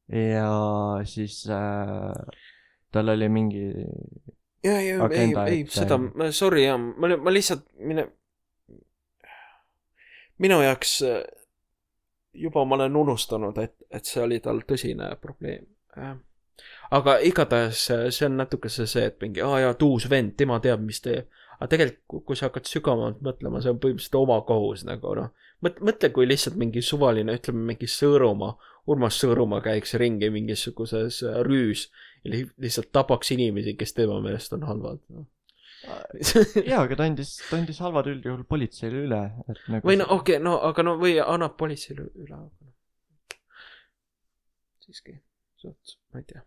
ja 0.08 0.52
siis 1.04 1.42
äh, 1.52 2.14
tal 2.92 3.10
oli 3.10 3.30
mingi 3.30 3.66
ja, 4.64 4.82
ja 4.82 5.10
ei, 5.12 5.34
ei 5.48 5.66
seda, 5.70 6.00
sorry 6.32 6.64
jah, 6.64 6.80
ma, 6.80 7.12
ma 7.18 7.34
lihtsalt, 7.34 7.66
mine, 7.84 8.08
minu 10.40 10.62
jaoks 10.64 11.02
äh, 11.08 11.20
juba 12.38 12.66
ma 12.66 12.76
olen 12.76 12.96
unustanud, 12.96 13.58
et, 13.58 13.76
et 13.92 14.06
see 14.06 14.22
oli 14.24 14.40
tal 14.44 14.62
tõsine 14.68 15.10
probleem. 15.22 15.66
aga 16.92 17.18
igatahes 17.26 17.90
äh, 17.92 18.06
see 18.14 18.30
on 18.30 18.38
natukese 18.42 18.88
see, 18.88 19.10
et 19.12 19.20
mingi, 19.22 19.44
aa 19.44 19.60
jaa, 19.66 19.74
tuus 19.80 20.10
vend, 20.10 20.38
tema 20.38 20.62
teab, 20.64 20.84
mis 20.86 21.02
teeb. 21.04 21.28
aga 21.58 21.70
tegelikult, 21.74 22.24
kui 22.26 22.40
sa 22.40 22.48
hakkad 22.48 22.70
sügavamalt 22.70 23.22
mõtlema, 23.26 23.62
see 23.62 23.74
on 23.74 23.82
põhimõtteliselt 23.84 24.20
oma 24.22 24.42
kohus 24.48 24.86
nagu 24.88 25.16
noh. 25.18 25.34
mõt-, 25.66 25.80
mõtle, 25.84 26.10
kui 26.14 26.28
lihtsalt 26.28 26.58
mingi 26.60 26.84
suvaline, 26.86 27.38
ütleme 27.40 27.64
mingi 27.72 27.90
Sõõrumaa, 27.92 28.58
Urmas 28.88 29.18
Sõõrumaa 29.22 29.64
käiks 29.66 29.96
ringi 30.00 30.30
mingisuguses 30.34 31.22
äh, 31.28 31.40
rüüs 31.48 31.88
ja 32.24 32.34
li- 32.34 32.52
lihtsalt 32.64 32.92
tapaks 32.96 33.34
inimesi, 33.36 33.76
kes 33.80 33.96
tema 33.98 34.20
meelest 34.24 34.56
on 34.58 34.68
halvad 34.68 35.02
no.. 35.14 35.26
jaa, 35.88 36.84
aga 36.84 37.00
ta 37.00 37.08
andis, 37.10 37.36
ta 37.50 37.60
andis 37.60 37.82
halvad 37.84 38.10
üldjuhul 38.14 38.46
politseile 38.50 39.04
üle, 39.08 39.24
et 39.48 39.66
nagu 39.74 39.90
või 39.90 40.00
no 40.00 40.10
okei 40.18 40.38
okay,, 40.38 40.46
no 40.46 40.58
aga 40.70 40.86
no 40.88 40.96
või 41.02 41.18
annab 41.24 41.58
politseile 41.60 42.08
üle. 42.16 42.40
siiski, 44.88 45.20
suht, 45.60 45.98
ma 46.14 46.24
ei 46.24 46.32
tea. 46.32 46.46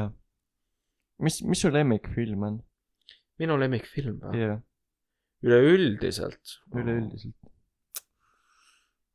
jaa. 0.00 0.10
mis, 1.22 1.40
mis 1.46 1.64
su 1.64 1.72
lemmikfilm 1.72 2.50
on? 2.50 2.60
minu 3.42 3.56
lemmikfilm 3.58 4.20
või? 4.22 4.50
üleüldiselt. 5.42 6.58
üleüldiselt. 6.74 7.38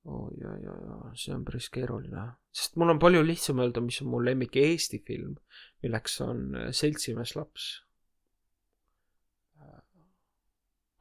oi, 0.07 0.45
oi, 0.45 0.67
oi, 0.71 0.83
oi, 0.95 1.11
see 1.19 1.33
on 1.35 1.43
päris 1.47 1.67
keeruline. 1.73 2.23
sest 2.55 2.77
mul 2.79 2.93
on 2.93 2.99
palju 2.99 3.23
lihtsam 3.25 3.59
öelda, 3.59 3.83
mis 3.83 3.99
on 4.03 4.11
mu 4.13 4.21
lemmik 4.23 4.55
Eesti 4.61 5.01
film, 5.07 5.35
milleks 5.83 6.19
on 6.23 6.47
äh, 6.55 6.71
Seltsimees 6.71 7.35
laps. 7.35 7.67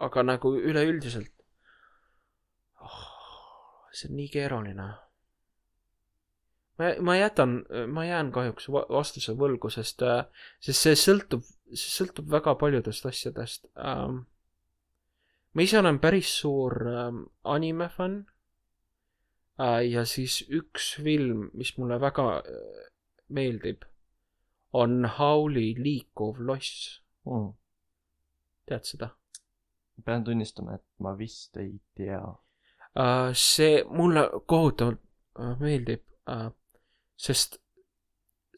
aga 0.07 0.23
nagu 0.27 0.51
üleüldiselt 0.59 1.33
oh,, 2.85 3.05
see 3.97 4.11
on 4.11 4.19
nii 4.19 4.29
keeruline. 4.35 4.89
ma, 6.79 6.91
ma 7.01 7.17
jätan, 7.17 7.61
ma 7.89 8.05
jään 8.05 8.33
kahjuks 8.35 8.69
va- 8.75 8.89
vastuse 8.99 9.33
võlgu, 9.39 9.71
sest, 9.73 10.03
sest 10.61 10.83
see 10.83 10.99
sõltub, 11.07 11.47
see 11.73 11.95
sõltub 11.95 12.29
väga 12.33 12.59
paljudest 12.61 13.07
asjadest 13.09 13.71
ähm,. 13.79 14.25
ma 15.55 15.65
ise 15.65 15.79
olen 15.79 16.03
päris 16.03 16.35
suur 16.43 16.83
ähm, 16.91 17.29
anime 17.57 17.89
fänn 17.89 18.25
äh, 18.27 18.36
ja 19.59 20.05
siis 20.05 20.43
üks 20.53 20.95
film, 21.03 21.51
mis 21.55 21.77
mulle 21.79 22.01
väga 22.01 22.27
äh, 22.39 22.89
meeldib, 23.29 23.85
on 24.73 25.05
Howli 25.19 25.75
liikuv 25.79 26.41
loss, 26.41 27.03
Mm. 27.27 27.55
tead 28.67 28.85
seda? 28.87 29.09
pean 30.05 30.23
tunnistama, 30.25 30.75
et 30.77 30.85
ma 31.03 31.15
vist 31.19 31.57
ei 31.57 31.73
tea. 31.97 32.21
Uh, 32.95 33.33
see 33.35 33.81
mulle 33.91 34.23
kohutavalt 34.47 35.01
meeldib 35.59 36.05
sest 37.17 37.59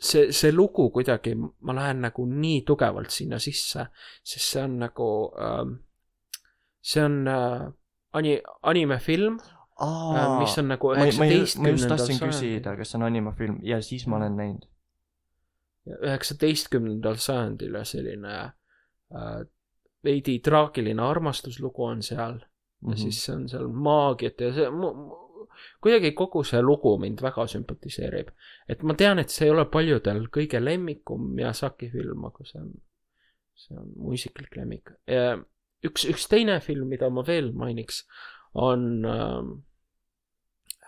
see, 0.00 0.32
see 0.32 0.52
lugu 0.52 0.90
kuidagi, 0.94 1.34
ma 1.38 1.74
lähen 1.78 2.02
nagu 2.04 2.26
nii 2.26 2.62
tugevalt 2.66 3.10
sinna 3.14 3.38
sisse, 3.42 3.86
sest 4.22 4.52
see 4.52 4.62
on 4.62 4.78
nagu 4.82 5.08
uh,, 5.30 5.70
see 6.82 7.04
on 7.04 7.20
ani-, 7.28 8.42
animefilm 8.62 9.38
uh,, 9.82 10.38
mis 10.40 10.58
on 10.58 10.68
nagu 10.72 10.92
ma, 10.94 11.04
ma, 11.04 11.12
ma 11.18 11.28
just 11.30 11.58
üheksateistkümnendal 11.58 11.96
tahtsin 11.96 12.18
sajandil 12.18 12.34
küsida, 12.34 12.76
kas 12.78 12.92
see 12.92 12.98
on 12.98 13.06
animafilm 13.08 13.60
ja 13.66 13.80
siis 13.82 14.06
ma 14.06 14.16
olen 14.20 14.36
näinud. 14.36 14.66
üheksateistkümnendal 16.02 17.16
sajandil 17.22 17.78
ja 17.80 17.84
selline 17.88 18.34
äh, 18.42 19.40
veidi 20.04 20.38
traagiline 20.44 21.02
armastuslugu 21.02 21.84
on 21.84 22.02
seal 22.02 22.38
mm 22.38 22.48
Mhm. 22.80 22.90
-hmm. 22.90 22.92
ja 22.92 22.96
siis 22.96 23.24
see 23.24 23.36
on 23.36 23.48
seal 23.48 23.68
maagiat 23.68 24.40
ja 24.40 24.52
see 24.54 24.70
mu, 24.70 24.92
mu, 24.94 25.16
kuidagi 25.82 26.12
kogu 26.12 26.44
see 26.44 26.62
lugu 26.62 26.98
mind 26.98 27.22
väga 27.22 27.46
sümpatiseerib. 27.46 28.28
et 28.68 28.82
ma 28.82 28.94
tean, 28.94 29.18
et 29.18 29.30
see 29.30 29.46
ei 29.46 29.50
ole 29.50 29.64
paljudel 29.64 30.28
kõige 30.36 30.64
lemmikum 30.64 31.32
Miyazaki 31.34 31.90
film, 31.90 32.24
aga 32.24 32.44
see 32.44 32.60
on, 32.60 32.72
see 33.54 33.78
on 33.78 33.92
mu 33.96 34.12
isiklik 34.12 34.56
lemmik. 34.56 34.92
üks, 35.86 36.04
üks 36.04 36.28
teine 36.28 36.60
film, 36.60 36.88
mida 36.88 37.10
ma 37.10 37.26
veel 37.26 37.52
mainiks, 37.52 38.04
on 38.54 39.04
äh, 39.04 39.42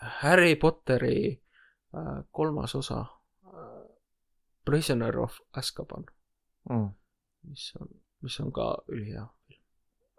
Harry 0.01 0.57
Potteri 0.57 1.43
äh, 1.95 2.25
kolmas 2.31 2.75
osa 2.75 3.01
äh, 3.01 3.83
Prisoner 4.65 5.19
of 5.19 5.41
Azkaban, 5.53 6.07
mm.. 6.71 6.89
mis 7.49 7.73
on, 7.81 7.89
mis 8.23 8.41
on 8.41 8.53
ka 8.53 8.73
ülihea. 8.89 9.29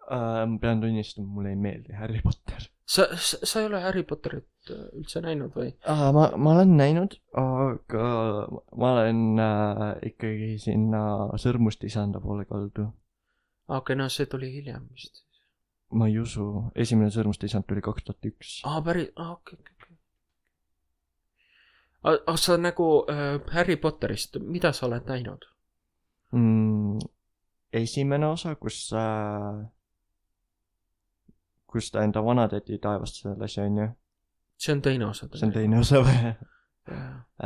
Uh, 0.02 0.42
ma 0.50 0.58
pean 0.60 0.80
tunnistama, 0.80 1.28
mulle 1.30 1.52
ei 1.54 1.56
meeldi 1.56 1.94
Harry 1.94 2.20
Potter 2.22 2.72
sa, 2.92 3.06
sa, 3.16 3.36
sa 3.42 3.60
ei 3.60 3.66
ole 3.66 3.80
Harry 3.80 4.02
Potterit 4.06 4.72
üldse 4.98 5.22
näinud 5.24 5.54
või? 5.56 5.72
uh,. 5.88 6.08
ma, 6.14 6.28
ma 6.36 6.54
olen 6.56 6.76
näinud, 6.78 7.16
aga 7.38 8.06
ma 8.50 8.92
olen 8.96 9.22
uh, 9.40 9.84
ikkagi 10.06 10.56
sinna 10.62 11.02
sõrmustisanda 11.40 12.22
poole 12.22 12.46
kaldu. 12.48 12.90
okei, 13.72 13.98
no 13.98 14.08
see 14.12 14.28
tuli 14.30 14.52
hiljem 14.52 14.88
vist. 14.92 15.24
ma 15.96 16.08
ei 16.10 16.18
usu, 16.20 16.48
esimene 16.74 17.12
sõrmustisand 17.14 17.68
tuli 17.68 17.84
kaks 17.84 18.08
tuhat 18.08 18.30
üks. 18.32 18.58
aa, 18.68 18.82
päris, 18.84 19.12
aa 19.16 19.32
okei, 19.38 19.58
okei, 19.58 19.64
okei. 19.64 19.71
Aga 22.02 22.36
sa 22.36 22.56
nagu 22.56 23.04
äh, 23.10 23.40
Harry 23.54 23.76
Potterist, 23.76 24.38
mida 24.40 24.72
sa 24.72 24.86
oled 24.86 25.06
näinud? 25.06 25.44
mm,. 26.32 26.98
esimene 27.72 28.26
osa, 28.26 28.54
kus 28.54 28.92
äh,, 28.92 29.62
kus 31.66 31.90
ta 31.90 32.02
enda 32.04 32.24
vanatädi 32.24 32.78
taevasse 32.78 33.36
lasi, 33.38 33.60
onju. 33.60 33.88
see 34.58 34.72
on 34.72 34.82
teine 34.82 35.06
osa. 35.06 35.28
see 35.34 35.46
on 35.46 35.52
teine 35.52 35.78
osa 35.78 36.02
või? 36.06 36.34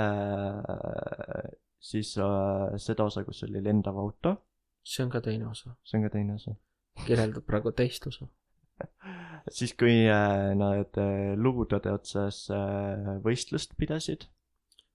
äh,. 0.02 1.52
siis 1.80 2.16
äh, 2.18 2.76
seda 2.82 3.10
osa, 3.10 3.24
kus 3.24 3.44
oli 3.48 3.62
lendav 3.64 3.98
auto, 3.98 4.36
see 4.84 5.04
on 5.04 5.12
ka 5.12 5.20
teine 5.20 5.50
osa, 5.50 5.76
see 5.84 6.00
on 6.00 6.08
ka 6.08 6.14
teine 6.16 6.40
osa. 6.40 6.56
kirjeldab 7.04 7.44
praegu 7.46 7.72
teist 7.76 8.06
osa. 8.08 8.28
siis, 9.56 9.74
kui 9.78 10.04
äh, 10.08 10.54
nad 10.58 10.98
äh, 11.00 11.34
luudade 11.36 11.92
otsas 11.92 12.46
äh, 12.52 13.16
võistlust 13.24 13.76
pidasid, 13.80 14.26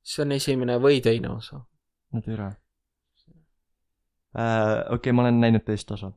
see 0.04 0.24
on 0.26 0.32
esimene 0.38 0.78
või 0.82 1.02
teine 1.04 1.30
osa. 1.30 1.62
no 2.14 2.22
türa 2.26 2.52
äh,. 4.36 4.80
okei 4.88 4.96
okay,, 4.96 5.14
ma 5.14 5.28
olen 5.28 5.40
näinud 5.42 5.66
teist 5.66 5.92
osa. 5.92 6.12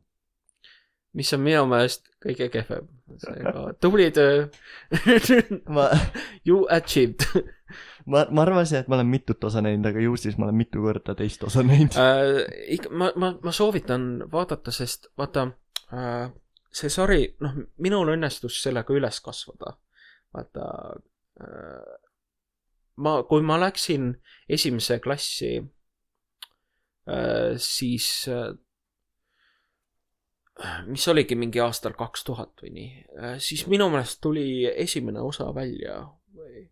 mis 1.12 1.32
on 1.32 1.40
minu 1.44 1.66
meelest 1.70 2.08
kõige 2.24 2.48
kehvem. 2.52 2.88
seega 3.16 3.74
tubli 3.80 4.10
töö. 4.10 4.46
ma, 5.68 5.90
You 6.46 6.66
achieved 6.70 7.26
ma, 8.06 8.24
ma 8.30 8.42
arvasin, 8.44 8.82
et 8.82 8.88
ma 8.88 8.98
olen 8.98 9.10
mitut 9.10 9.44
osa 9.44 9.62
näinud, 9.64 9.86
aga 9.88 10.02
ju 10.02 10.16
siis 10.20 10.38
ma 10.38 10.48
olen 10.48 10.58
mitu 10.58 10.82
korda 10.84 11.14
teist 11.18 11.44
osa 11.44 11.62
näinud. 11.66 11.96
äh,. 12.00 12.40
ikka, 12.76 12.90
ma, 12.90 13.10
ma, 13.16 13.34
ma 13.42 13.52
soovitan 13.52 14.24
vaadata, 14.32 14.74
sest 14.74 15.10
vaata 15.18 15.48
äh,, 15.92 16.30
see 16.74 16.90
sari, 16.92 17.26
noh, 17.44 17.56
minul 17.82 18.14
õnnestus 18.16 18.60
sellega 18.62 18.94
üles 18.96 19.20
kasvada. 19.24 19.76
vaata 20.34 20.70
äh,, 21.40 22.03
ma, 22.96 23.22
kui 23.28 23.42
ma 23.42 23.58
läksin 23.60 24.12
esimesse 24.48 24.98
klassi 25.04 25.56
äh,, 27.08 27.56
siis 27.56 28.28
äh, 28.28 28.52
mis 30.86 31.08
oligi 31.08 31.34
mingi 31.34 31.60
aastal 31.60 31.96
kaks 31.98 32.24
tuhat 32.24 32.62
või 32.62 32.70
nii, 32.76 32.90
siis 33.42 33.66
minu 33.66 33.88
meelest 33.90 34.20
tuli 34.22 34.66
esimene 34.70 35.20
osa 35.20 35.48
välja 35.54 35.96
või 36.34 36.68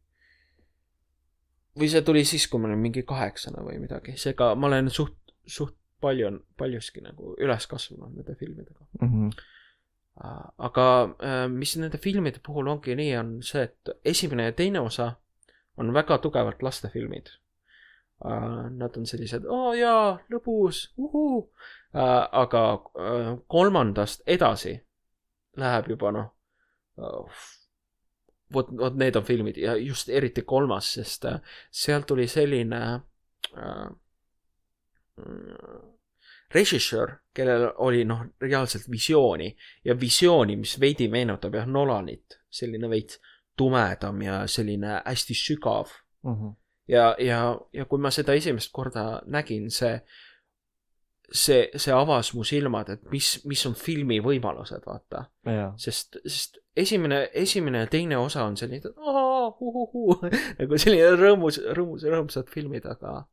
või 1.79 1.89
see 1.89 2.03
tuli 2.07 2.25
siis, 2.29 2.47
kui 2.51 2.61
ma 2.61 2.69
olin 2.69 2.83
mingi 2.83 3.03
kaheksane 3.09 3.65
või 3.65 3.79
midagi, 3.83 4.17
seega 4.21 4.53
ma 4.55 4.69
olen 4.69 4.91
suht, 4.93 5.17
suht 5.49 5.77
palju, 6.03 6.33
paljuski 6.59 7.03
nagu 7.05 7.35
üles 7.41 7.67
kasvanud 7.71 8.17
nende 8.19 8.37
filmidega. 8.39 8.87
Mhm. 9.01 9.33
aga 10.69 10.87
äh, 11.25 11.47
mis 11.49 11.73
nende 11.81 11.99
filmide 11.99 12.43
puhul 12.45 12.69
ongi 12.69 12.95
nii, 12.99 13.13
on 13.17 13.31
see, 13.47 13.63
et 13.65 13.93
esimene 14.05 14.51
ja 14.51 14.53
teine 14.53 14.83
osa 14.85 15.15
on 15.77 15.95
väga 15.95 16.19
tugevalt 16.19 16.63
lastefilmid. 16.63 17.31
Nad 18.23 18.97
on 18.97 19.07
sellised, 19.07 19.49
oo 19.51 19.73
jaa, 19.75 20.19
lõbus, 20.31 20.85
uhuu. 20.97 21.41
aga 21.93 22.61
äh, 22.73 23.33
kolmandast 23.51 24.23
edasi 24.31 24.77
läheb 25.59 25.89
juba 25.91 26.13
noh, 26.15 26.29
vot, 28.53 28.69
vot 28.79 28.97
need 28.97 29.17
on 29.17 29.25
filmid 29.25 29.59
ja 29.61 29.77
just 29.77 30.09
eriti 30.09 30.43
kolmas, 30.43 30.93
sest 30.99 31.25
äh, 31.29 31.41
seal 31.71 32.07
tuli 32.09 32.29
selline 32.29 32.83
äh, 33.57 33.89
režissöör, 36.55 37.17
kellel 37.35 37.71
oli 37.85 38.05
noh, 38.09 38.25
reaalselt 38.41 38.89
visiooni 38.91 39.51
ja 39.85 39.97
visiooni, 40.01 40.57
mis 40.61 40.79
veidi 40.81 41.09
meenutab 41.09 41.55
jah 41.57 41.69
Nolanit, 41.69 42.41
selline 42.53 42.91
veits 42.93 43.21
tumedam 43.57 44.23
ja 44.23 44.47
selline 44.47 45.03
hästi 45.05 45.35
sügav 45.35 45.91
Mhm. 46.25 46.53
ja, 46.89 47.17
ja, 47.19 47.59
ja 47.73 47.85
kui 47.85 47.99
ma 47.99 48.11
seda 48.11 48.33
esimest 48.39 48.71
korda 48.73 49.23
nägin, 49.27 49.71
see, 49.71 49.97
see, 51.33 51.65
see 51.77 51.93
avas 51.95 52.31
mu 52.35 52.45
silmad, 52.45 52.89
et 52.95 53.03
mis, 53.11 53.41
mis 53.51 53.67
on 53.67 53.75
filmi 53.75 54.21
võimalused, 54.23 54.85
vaata. 54.87 55.25
jaa, 55.47 55.73
sest, 55.83 56.21
sest 56.27 56.59
esimene, 56.77 57.25
esimene 57.35 57.83
ja 57.85 57.87
teine 57.91 58.17
osa 58.17 58.45
on 58.45 58.57
selline, 58.57 58.93
uhuhuu, 58.97 60.19
nagu 60.61 60.79
selline 60.79 61.11
rõõmus, 61.19 61.59
rõõmus, 61.75 62.07
rõõmsad 62.07 62.51
filmid, 62.55 62.87
aga, 62.87 63.25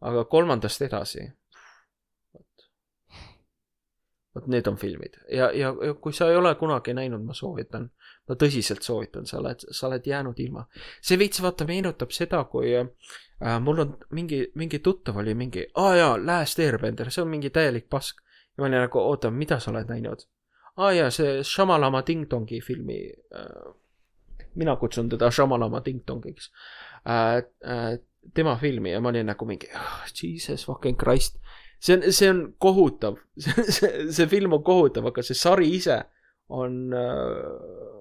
aga 0.00 0.24
kolmandast 0.24 0.82
edasi. 0.88 1.28
vot, 2.32 2.66
vot 4.34 4.46
need 4.50 4.66
on 4.66 4.76
filmid 4.80 5.20
ja, 5.28 5.50
ja, 5.52 5.74
ja 5.86 5.94
kui 5.94 6.12
sa 6.16 6.30
ei 6.30 6.36
ole 6.40 6.54
kunagi 6.60 6.94
näinud, 6.96 7.22
ma 7.24 7.36
soovitan, 7.36 7.90
ma 8.28 8.36
tõsiselt 8.40 8.84
soovitan, 8.84 9.26
sa 9.28 9.38
oled, 9.40 9.66
sa 9.70 9.88
oled 9.88 10.06
jäänud 10.06 10.38
ilma. 10.40 10.64
see 11.02 11.18
veits 11.20 11.42
vaata 11.44 11.66
meenutab 11.68 12.12
seda, 12.14 12.44
kui 12.50 12.72
äh, 12.76 13.58
mul 13.60 13.82
on 13.84 13.96
mingi, 14.16 14.44
mingi 14.54 14.80
tuttav 14.84 15.18
oli 15.20 15.34
mingi, 15.34 15.66
aa 15.74 15.96
jaa, 15.96 16.14
Last 16.26 16.58
Airbender, 16.58 17.10
see 17.10 17.22
on 17.22 17.28
mingi 17.32 17.50
täielik 17.50 17.88
pask. 17.90 18.22
ja 18.56 18.62
ma 18.62 18.68
olin 18.68 18.80
nagu, 18.86 19.00
oota, 19.00 19.30
mida 19.30 19.60
sa 19.60 19.72
oled 19.72 19.90
näinud? 19.92 20.24
aa 20.76 20.92
jaa, 20.92 21.10
see 21.10 21.42
Shamalama 21.44 22.02
Ding 22.06 22.26
Dongi 22.30 22.60
filmi 22.60 22.98
äh,. 23.34 23.74
mina 24.54 24.76
kutsun 24.76 25.08
teda 25.08 25.30
Shamalama 25.30 25.84
Ding 25.84 26.02
Dongiks 26.06 26.50
äh,. 27.06 27.44
Äh, 27.64 28.00
tema 28.34 28.56
filmi 28.56 28.92
ja 28.92 29.00
ma 29.00 29.08
olin 29.08 29.26
nagu 29.26 29.44
mingi 29.46 29.68
oh,, 29.76 30.04
jesus 30.22 30.64
fucking 30.66 30.96
christ. 30.96 31.36
see 31.80 31.96
on, 31.96 32.12
see 32.12 32.30
on 32.30 32.54
kohutav, 32.58 33.18
see, 33.38 33.64
see, 33.68 34.12
see 34.12 34.26
film 34.26 34.52
on 34.56 34.62
kohutav, 34.64 35.06
aga 35.10 35.22
see 35.22 35.36
sari 35.36 35.68
ise 35.76 35.98
on 36.48 36.94
äh, 36.96 37.93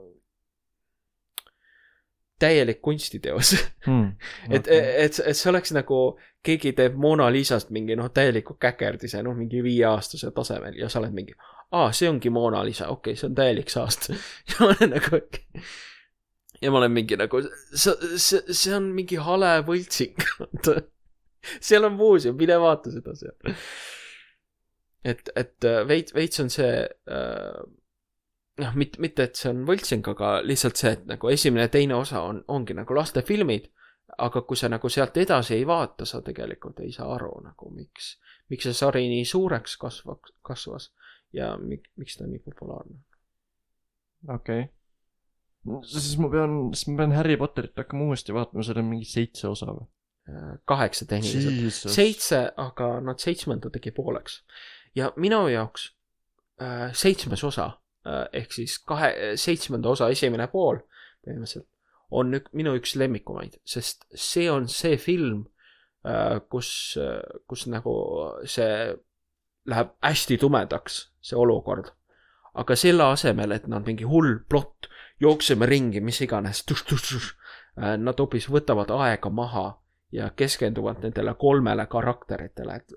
täielik 2.44 2.82
kunstiteos 2.84 3.56
Hmm. 3.86 4.14
et, 4.56 4.68
et, 4.68 5.20
et 5.20 5.38
see 5.38 5.50
oleks 5.52 5.74
nagu 5.76 5.98
keegi 6.44 6.74
teeb 6.78 6.96
Mona 7.00 7.30
Lisast 7.32 7.72
mingi 7.76 7.98
noh, 8.00 8.10
täieliku 8.16 8.56
käkerdise, 8.60 9.22
noh, 9.24 9.36
mingi 9.36 9.64
viieaastase 9.64 10.32
tasemel 10.36 10.78
ja 10.80 10.90
sa 10.92 11.02
oled 11.02 11.16
mingi, 11.16 11.36
aa, 11.76 11.92
see 11.96 12.10
ongi 12.12 12.32
Mona 12.34 12.64
Lisa, 12.66 12.90
okei 12.92 13.14
okay,, 13.14 13.20
see 13.20 13.30
on 13.30 13.36
täielik 13.36 13.72
saast. 13.74 14.10
ja 14.50 14.60
ma 14.60 14.70
olen 14.72 14.96
nagu, 14.96 15.22
ja 16.62 16.72
ma 16.72 16.82
olen 16.82 16.96
mingi 16.96 17.20
nagu, 17.20 17.44
see, 17.74 18.16
see, 18.16 18.42
see 18.50 18.76
on 18.76 18.92
mingi 18.96 19.20
hale 19.20 19.54
võltsing. 19.68 20.28
seal 21.68 21.88
on 21.88 21.98
muuseum, 22.00 22.40
mine 22.40 22.60
vaata 22.64 22.92
seda 22.94 23.16
seal. 23.20 23.56
et, 25.04 25.32
et 25.36 25.72
veits, 25.88 26.16
veits 26.16 26.40
on 26.44 26.52
see 26.54 26.76
äh, 26.88 27.64
noh, 28.62 28.76
mitte, 28.78 29.02
mitte, 29.02 29.28
et 29.28 29.40
see 29.40 29.52
on 29.52 29.64
võltsing, 29.68 30.06
aga 30.14 30.34
lihtsalt 30.46 30.80
see, 30.80 30.92
et 30.98 31.08
nagu 31.10 31.32
esimene 31.32 31.68
ja 31.68 31.72
teine 31.74 31.98
osa 31.98 32.24
on, 32.28 32.44
ongi 32.54 32.76
nagu 32.78 32.98
lastefilmid. 32.98 33.72
aga 34.14 34.44
kui 34.46 34.58
sa 34.60 34.68
nagu 34.70 34.90
sealt 34.94 35.16
edasi 35.18 35.56
ei 35.56 35.64
vaata, 35.66 36.06
sa 36.06 36.20
tegelikult 36.22 36.84
ei 36.86 36.92
saa 36.94 37.08
aru 37.16 37.32
nagu 37.42 37.72
miks, 37.74 38.12
miks 38.54 38.68
see 38.68 38.76
sari 38.78 39.08
nii 39.10 39.24
suureks 39.26 39.74
kasvaks, 39.82 40.36
kasvas 40.46 40.92
ja 41.34 41.56
miks, 41.58 41.90
miks 41.98 42.20
ta 42.20 42.28
nii 42.30 42.44
populaarne. 42.46 43.00
okei 44.30 44.68
okay.. 44.68 45.90
siis 45.90 46.14
ma 46.22 46.30
pean, 46.30 46.54
siis 46.76 46.92
ma 46.92 47.00
pean 47.02 47.18
Harry 47.18 47.40
Potterit 47.42 47.74
hakkama 47.78 48.12
uuesti 48.12 48.38
vaatama, 48.38 48.68
seal 48.68 48.84
on 48.84 48.92
mingi 48.92 49.10
seitse 49.10 49.50
osa 49.50 49.72
või? 49.74 49.90
kaheksa 50.70 51.06
tehniliselt, 51.10 51.92
seitse, 51.92 52.46
aga 52.56 52.94
nad 53.04 53.20
seitsmenda 53.20 53.74
tegi 53.74 53.92
pooleks. 53.92 54.44
ja 54.96 55.10
minu 55.18 55.48
jaoks 55.50 55.90
äh, 56.62 56.94
seitsmes 56.94 57.44
osa 57.44 57.66
äh, 57.66 57.83
ehk 58.06 58.52
siis 58.52 58.78
kahe, 58.84 59.36
seitsmenda 59.40 59.90
osa 59.90 60.10
esimene 60.12 60.48
pool 60.52 60.82
põhimõtteliselt 61.24 61.70
on 62.14 62.38
ük, 62.38 62.52
minu 62.54 62.76
üks 62.78 62.96
lemmikumaid, 63.00 63.58
sest 63.66 64.06
see 64.14 64.46
on 64.52 64.68
see 64.70 64.98
film 65.02 65.46
äh,, 66.06 66.38
kus, 66.52 66.70
kus 67.50 67.66
nagu 67.72 67.96
see 68.50 68.94
läheb 69.70 69.94
hästi 70.04 70.38
tumedaks, 70.38 71.00
see 71.24 71.40
olukord. 71.40 71.90
aga 72.54 72.76
selle 72.78 73.08
asemel, 73.16 73.56
et 73.56 73.64
nad 73.68 73.86
mingi 73.88 74.06
hull 74.06 74.44
plott, 74.50 74.90
jookseme 75.24 75.66
ringi, 75.66 76.04
mis 76.06 76.20
iganes, 76.22 76.62
nad 77.98 78.20
hoopis 78.20 78.46
võtavad 78.54 78.92
aega 78.94 79.32
maha 79.34 79.66
ja 80.14 80.28
keskenduvad 80.38 81.02
nendele 81.02 81.34
kolmele 81.40 81.88
karakteritele, 81.90 82.76
et 82.76 82.94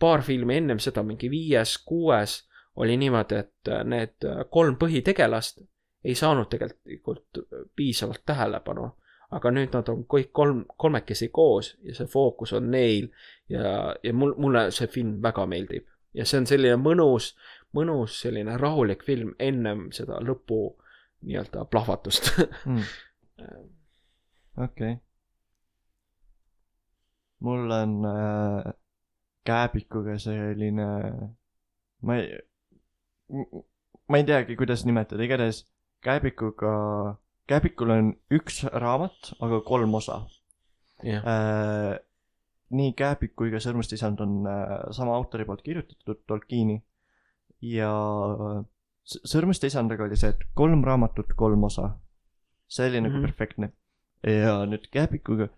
paar 0.00 0.22
filmi 0.24 0.56
ennem 0.62 0.80
seda, 0.80 1.02
mingi 1.04 1.28
viies, 1.28 1.76
kuues 1.84 2.47
oli 2.78 2.96
niimoodi, 2.96 3.34
et 3.34 3.68
äh, 3.68 3.82
need 3.84 4.24
äh, 4.24 4.44
kolm 4.50 4.76
põhitegelast 4.78 5.60
ei 6.04 6.14
saanud 6.14 6.46
tegelikult 6.50 7.42
piisavalt 7.76 8.22
tähelepanu. 8.26 8.90
aga 9.30 9.50
nüüd 9.52 9.74
nad 9.76 9.88
on 9.92 10.06
kõik 10.08 10.30
kolm, 10.32 10.62
kolmekesi 10.80 11.26
koos 11.28 11.74
ja 11.84 11.92
see 11.94 12.08
fookus 12.08 12.54
on 12.56 12.70
neil 12.72 13.10
ja, 13.52 13.92
ja 14.02 14.12
mul, 14.16 14.32
mulle 14.40 14.70
see 14.72 14.86
film 14.88 15.18
väga 15.22 15.44
meeldib. 15.46 15.84
ja 16.14 16.24
see 16.24 16.38
on 16.40 16.46
selline 16.46 16.78
mõnus, 16.80 17.34
mõnus 17.76 18.20
selline 18.22 18.56
rahulik 18.56 19.04
film 19.04 19.34
ennem 19.38 19.90
seda 19.92 20.22
lõpu 20.24 20.62
nii-öelda 21.26 21.64
plahvatust 21.64 22.32
Hmm. 22.64 22.82
okei. 24.64 24.96
mul 27.40 27.70
on 27.70 28.04
äh, 28.06 28.72
kääbikuga 29.44 30.18
selline, 30.18 30.86
ma 32.02 32.16
ei, 32.16 32.38
ma 34.08 34.18
ei 34.20 34.24
teagi, 34.24 34.56
kuidas 34.56 34.84
nimetada, 34.88 35.22
igatahes 35.24 35.62
kääbikuga, 36.04 36.72
kääbikul 37.50 37.90
on 37.92 38.12
üks 38.32 38.62
raamat, 38.72 39.32
aga 39.44 39.60
kolm 39.66 39.94
osa 39.98 40.22
jah, 41.04 41.24
äh,. 41.26 41.98
nii 42.70 42.92
Kääbik 42.98 43.32
kui 43.38 43.50
ka 43.50 43.60
Sõrmuste 43.64 43.96
isand 43.96 44.20
on 44.20 44.32
äh, 44.46 44.90
sama 44.92 45.14
autori 45.16 45.44
poolt 45.48 45.62
kirjutatud, 45.64 46.18
Tolkieni. 46.28 46.82
ja 47.64 47.90
S- 49.08 49.22
Sõrmuste 49.24 49.70
isandaga 49.70 50.04
oli 50.04 50.16
see, 50.20 50.28
et 50.34 50.42
kolm 50.54 50.82
raamatut, 50.84 51.32
kolm 51.36 51.64
osa. 51.64 51.94
see 52.68 52.88
oli 52.90 53.00
nagu 53.00 53.14
Mhm. 53.16 53.22
perfektne. 53.24 53.72
ja 54.22 54.64
nüüd 54.66 54.88
Kääbikuga 54.92 55.48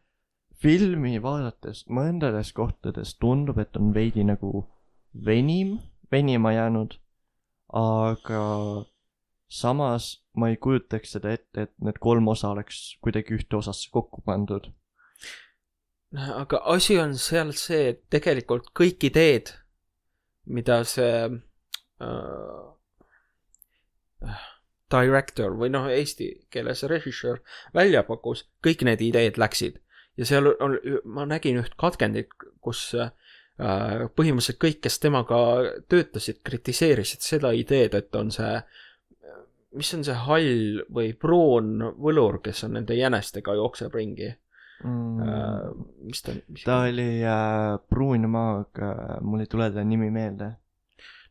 filmi 0.60 1.18
vaadates 1.22 1.86
mõndades 1.88 2.52
kohtades 2.52 3.14
tundub, 3.18 3.58
et 3.58 3.76
on 3.76 3.92
veidi 3.94 4.22
nagu 4.24 4.66
venim, 5.26 5.78
venima 6.12 6.52
jäänud. 6.52 6.94
Aga 7.72 8.42
samas 9.50 10.20
ma 10.34 10.48
ei 10.50 10.56
kujutaks 10.56 11.16
seda 11.16 11.32
ette, 11.34 11.66
et 11.66 11.72
need 11.82 11.98
kolm 12.02 12.28
osa 12.30 12.52
oleks 12.54 12.96
kuidagi 13.02 13.34
ühte 13.38 13.58
osasse 13.58 13.90
kokku 13.92 14.22
pandud. 14.26 14.70
aga 16.14 16.62
asi 16.74 16.98
on 16.98 17.14
seal 17.18 17.52
see, 17.54 17.88
et 17.94 18.02
tegelikult 18.10 18.70
kõik 18.74 19.04
ideed, 19.10 19.52
mida 20.46 20.80
see 20.84 21.28
äh, 21.30 22.64
director 24.90 25.54
või 25.58 25.70
noh, 25.70 25.86
eesti 25.90 26.32
keeles 26.50 26.82
režissöör 26.90 27.42
välja 27.74 28.02
pakkus, 28.06 28.48
kõik 28.64 28.82
need 28.86 29.02
ideed 29.06 29.38
läksid. 29.38 29.78
ja 30.18 30.26
seal 30.26 30.50
on, 30.58 30.78
ma 31.04 31.26
nägin 31.26 31.60
üht 31.62 31.76
katkendit, 31.78 32.34
kus 32.60 32.94
äh, 32.94 33.14
põhimõtteliselt 33.60 34.60
kõik, 34.62 34.78
kes 34.86 34.98
temaga 35.02 35.38
töötasid, 35.90 36.40
kritiseerisid 36.46 37.24
seda 37.24 37.50
ideed, 37.56 37.94
et 37.98 38.16
on 38.16 38.30
see, 38.32 38.54
mis 39.76 39.90
on 39.96 40.04
see 40.06 40.16
hall 40.26 40.84
või 40.90 41.12
pruun 41.18 41.76
võlur, 42.00 42.40
kes 42.44 42.64
on 42.66 42.78
nende 42.78 42.96
jänestega 42.96 43.54
jookseb 43.58 43.94
ringi 43.94 44.30
mm.. 44.84 45.20
äh,. 45.20 45.70
mis 46.08 46.22
ta, 46.22 46.34
mis 46.48 46.64
ta 46.64 46.82
oli 46.88 47.10
äh, 47.22 47.76
pruun 47.90 48.26
maag 48.32 48.82
äh,, 48.82 49.20
mul 49.22 49.44
ei 49.44 49.50
tule 49.50 49.70
ta 49.74 49.84
nimi 49.84 50.10
meelde. 50.14 50.54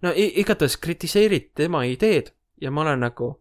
no 0.05 0.13
igatahes 0.15 0.77
kritiseerid 0.77 1.51
tema 1.57 1.83
ideed 1.89 2.33
ja 2.61 2.71
ma 2.71 2.81
olen 2.81 3.05
nagu, 3.07 3.33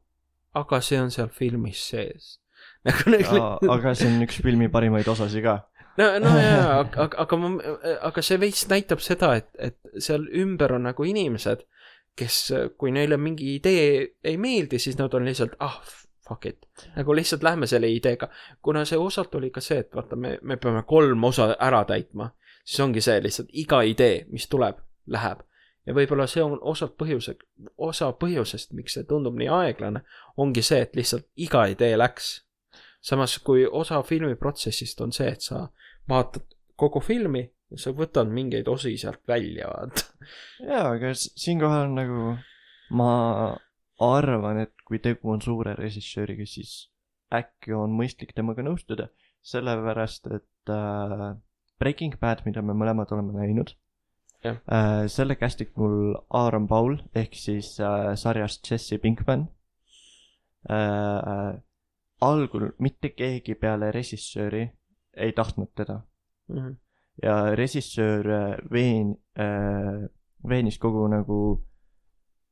aga 0.54 0.80
see 0.84 1.00
on 1.00 1.10
seal 1.14 1.30
filmis 1.34 1.80
sees. 1.90 2.36
nagu, 2.86 3.10
nagu 3.10 3.72
aga 3.74 3.94
see 3.98 4.10
on 4.10 4.22
üks 4.26 4.40
filmi 4.44 4.70
parimaid 4.72 5.08
osasid 5.10 5.44
ka. 5.44 5.58
no, 5.98 6.08
no 6.22 6.34
jaa, 6.38 6.80
aga, 6.80 7.08
aga 7.24 7.40
ma, 7.40 7.52
aga 8.10 8.24
see 8.24 8.40
veits 8.40 8.66
näitab 8.70 9.02
seda, 9.04 9.34
et, 9.40 9.50
et 9.58 10.02
seal 10.02 10.26
ümber 10.40 10.76
on 10.76 10.86
nagu 10.88 11.06
inimesed, 11.06 11.64
kes, 12.18 12.42
kui 12.78 12.92
neile 12.94 13.18
mingi 13.20 13.54
idee 13.56 13.88
ei 14.24 14.36
meeldi, 14.40 14.80
siis 14.82 14.98
nad 14.98 15.14
on 15.14 15.26
lihtsalt 15.28 15.58
ah, 15.64 15.78
fuck 16.28 16.46
it. 16.46 16.66
nagu 16.96 17.14
lihtsalt 17.14 17.42
lähme 17.42 17.66
selle 17.66 17.88
ideega. 17.88 18.28
kuna 18.62 18.84
see 18.84 18.98
osalt 18.98 19.34
oli 19.34 19.50
ka 19.50 19.60
see, 19.60 19.78
et 19.78 19.94
vaata, 19.94 20.16
me, 20.16 20.38
me 20.42 20.56
peame 20.56 20.82
kolm 20.86 21.24
osa 21.24 21.54
ära 21.60 21.84
täitma, 21.84 22.30
siis 22.64 22.80
ongi 22.80 23.00
see 23.00 23.22
lihtsalt 23.22 23.48
iga 23.52 23.82
idee, 23.82 24.24
mis 24.30 24.48
tuleb, 24.48 24.80
läheb. 25.06 25.44
ja 25.86 25.94
võib-olla 25.94 26.26
see 26.28 26.42
on 26.44 26.58
osalt 26.60 26.98
põhjuse, 27.00 27.36
osa 27.78 28.12
põhjusest, 28.12 28.74
miks 28.76 28.98
see 28.98 29.06
tundub 29.08 29.38
nii 29.38 29.48
aeglane, 29.48 30.04
ongi 30.36 30.62
see, 30.62 30.82
et 30.84 30.96
lihtsalt 30.96 31.28
iga 31.36 31.66
idee 31.72 31.96
läks. 31.96 32.44
samas 33.00 33.38
kui 33.38 33.66
osa 33.66 34.02
filmiprotsessist 34.02 35.00
on 35.00 35.12
see, 35.12 35.28
et 35.32 35.40
sa 35.40 35.68
vaatad 36.08 36.44
kogu 36.78 37.00
filmi 37.04 37.42
ja 37.72 37.80
sa 37.80 37.92
võtad 37.96 38.30
mingeid 38.32 38.68
osi 38.70 38.94
sealt 39.00 39.20
välja, 39.28 39.68
vaata. 39.70 40.04
jaa, 40.64 40.84
aga 40.94 41.12
siinkohal 41.16 41.90
nagu 41.94 42.36
ma 42.96 43.10
arvan, 43.98 44.62
et 44.64 44.86
kui 44.86 45.00
tegu 45.02 45.34
on 45.34 45.42
suure 45.44 45.74
režissööriga, 45.78 46.46
siis 46.46 46.88
äkki 47.34 47.74
on 47.76 47.92
mõistlik 47.98 48.32
temaga 48.36 48.64
nõustuda, 48.64 49.10
sellepärast 49.44 50.30
et 50.32 50.72
äh, 50.72 51.28
Breaking 51.78 52.16
Bad, 52.20 52.44
mida 52.46 52.62
me 52.64 52.76
mõlemad 52.78 53.12
oleme 53.14 53.36
näinud 53.36 53.74
äh,, 54.46 55.04
selle 55.10 55.36
castingul 55.36 56.16
Aaron 56.34 56.68
Paul 56.70 56.98
ehk 57.18 57.36
siis 57.36 57.74
äh, 57.82 58.14
sarjast 58.16 58.66
Jesse 58.70 58.98
Pinkman 59.02 59.48
äh,. 60.70 61.58
algul 62.20 62.72
mitte 62.82 63.12
keegi 63.14 63.54
peale 63.54 63.92
režissööri 63.94 64.64
ei 65.18 65.32
tahtnud 65.32 65.70
teda 65.76 66.00
Mhm. 66.48 66.76
ja 67.22 67.34
režissöör 67.56 68.26
äh, 68.30 68.58
veen- 68.72 69.16
äh,, 69.38 70.08
veenis 70.48 70.78
kogu 70.78 71.06
nagu 71.08 71.38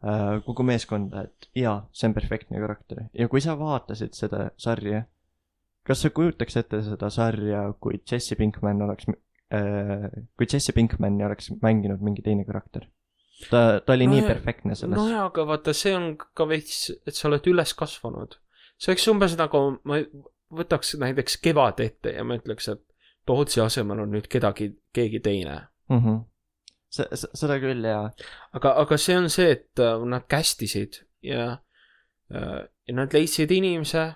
äh,, 0.04 0.40
kogu 0.44 0.62
meeskonda, 0.66 1.22
et 1.24 1.48
jaa, 1.56 1.88
see 1.92 2.08
on 2.08 2.14
perfektne 2.14 2.60
karakter 2.60 3.04
ja 3.14 3.28
kui 3.28 3.40
sa 3.40 3.54
vaatasid 3.58 4.12
seda 4.18 4.50
sarja, 4.60 5.04
kas 5.86 6.02
sa 6.02 6.10
kujutaks 6.10 6.56
ette 6.60 6.82
seda 6.82 7.10
sarja, 7.10 7.72
kui 7.80 8.00
Jesse 8.10 8.36
Pinkman 8.36 8.82
oleks 8.82 9.06
äh,, 9.54 10.10
kui 10.36 10.46
Jesse 10.52 10.72
Pinkmani 10.76 11.24
oleks 11.24 11.50
mänginud 11.62 12.02
mingi 12.02 12.22
teine 12.26 12.44
karakter? 12.44 12.88
ta, 13.50 13.80
ta 13.84 13.92
oli 13.92 14.06
No 14.06 14.12
nii 14.14 14.22
ja- 14.22 14.28
perfektne 14.28 14.74
selles 14.74 14.96
no 14.98 15.08
jaa, 15.08 15.26
aga 15.30 15.44
vaata, 15.46 15.72
see 15.76 15.94
on 15.96 16.16
ka 16.16 16.46
veits, 16.48 16.90
et 17.06 17.14
sa 17.14 17.28
oled 17.28 17.44
üles 17.46 17.74
kasvanud. 17.76 18.36
see 18.78 18.92
oleks 18.92 19.08
umbes 19.08 19.36
nagu 19.38 19.78
ma 19.84 19.98
võtaks 20.54 20.94
näiteks 21.00 21.38
Kevad 21.42 21.80
ette 21.80 22.14
ja 22.16 22.24
ma 22.24 22.38
ütleks, 22.38 22.68
et 22.72 22.82
Tootsi 23.26 23.60
asemel 23.60 24.04
on 24.04 24.12
nüüd 24.14 24.28
kedagi, 24.30 24.70
keegi 24.94 25.20
teine. 25.20 25.60
mm. 25.88 25.98
-hmm. 25.98 26.20
see, 26.90 27.06
seda 27.34 27.58
küll 27.58 27.84
jaa. 27.84 28.10
aga, 28.52 28.74
aga 28.82 28.96
see 28.96 29.16
on 29.18 29.30
see, 29.30 29.50
et 29.50 29.82
äh, 29.82 30.04
nad 30.06 30.26
kästisid 30.28 31.02
ja, 31.22 31.58
ja 32.88 32.94
nad 32.94 33.12
leidsid 33.12 33.50
inimese. 33.50 34.14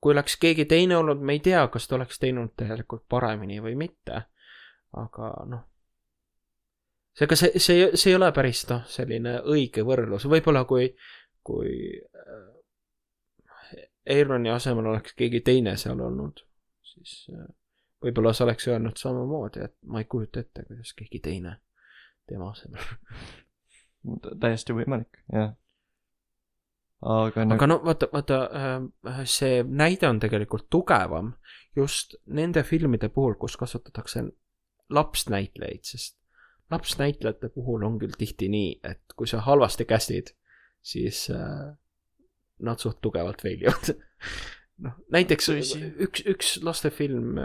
kui 0.00 0.12
oleks 0.12 0.36
keegi 0.36 0.64
teine 0.64 0.96
olnud, 0.96 1.20
me 1.20 1.32
ei 1.32 1.40
tea, 1.40 1.68
kas 1.68 1.88
ta 1.88 1.96
oleks 1.96 2.18
teinud 2.18 2.52
tegelikult 2.56 3.08
paremini 3.08 3.58
või 3.60 3.74
mitte. 3.74 4.22
aga 4.92 5.32
noh. 5.46 5.64
seega 7.18 7.36
see, 7.36 7.58
see, 7.58 7.90
see 7.94 8.10
ei 8.10 8.16
ole 8.16 8.32
päris 8.32 8.68
noh, 8.70 8.84
selline 8.86 9.40
õige 9.42 9.82
võrdlus, 9.82 10.28
võib-olla 10.30 10.64
kui, 10.64 10.92
kui 11.42 11.72
äh, 11.98 12.55
Aaroni 14.10 14.50
asemel 14.50 14.86
oleks 14.92 15.14
keegi 15.18 15.40
teine 15.46 15.76
seal 15.80 16.00
olnud, 16.00 16.42
siis 16.86 17.14
äh, 17.32 17.46
võib-olla 18.04 18.32
sa 18.36 18.44
oleks 18.46 18.68
öelnud 18.68 18.98
samamoodi, 19.00 19.64
et 19.66 19.76
ma 19.90 20.02
ei 20.02 20.08
kujuta 20.10 20.42
ette, 20.44 20.64
kuidas 20.68 20.92
keegi 20.98 21.20
teine 21.24 21.56
tema 22.26 22.50
asemel. 22.52 22.82
täiesti 24.42 24.76
võimalik, 24.76 25.22
jah. 25.32 25.54
aga 27.02 27.46
nagu 27.46 27.58
aga 27.58 27.70
no 27.70 27.78
vaata, 27.84 28.08
vaata 28.12 28.42
äh, 28.46 29.24
see 29.26 29.64
näide 29.66 30.08
on 30.08 30.20
tegelikult 30.22 30.68
tugevam 30.70 31.34
just 31.76 32.14
nende 32.26 32.62
filmide 32.62 33.10
puhul, 33.12 33.34
kus 33.40 33.56
kasutatakse 33.58 34.22
lapsnäitlejaid, 34.90 35.82
sest 35.84 36.16
lapsnäitlejate 36.70 37.50
puhul 37.54 37.82
on 37.86 37.98
küll 37.98 38.14
tihti 38.18 38.48
nii, 38.50 38.78
et 38.86 39.16
kui 39.16 39.26
sa 39.26 39.42
halvasti 39.44 39.84
kästid, 39.84 40.32
siis 40.82 41.26
äh, 41.34 41.74
nad 42.64 42.80
suht 42.82 43.00
tugevalt 43.04 43.42
failivad. 43.44 43.92
noh, 44.84 44.96
näiteks 45.12 45.50
Tõsi. 45.50 45.80
üks, 46.06 46.24
üks 46.28 46.52
lastefilm, 46.64 47.40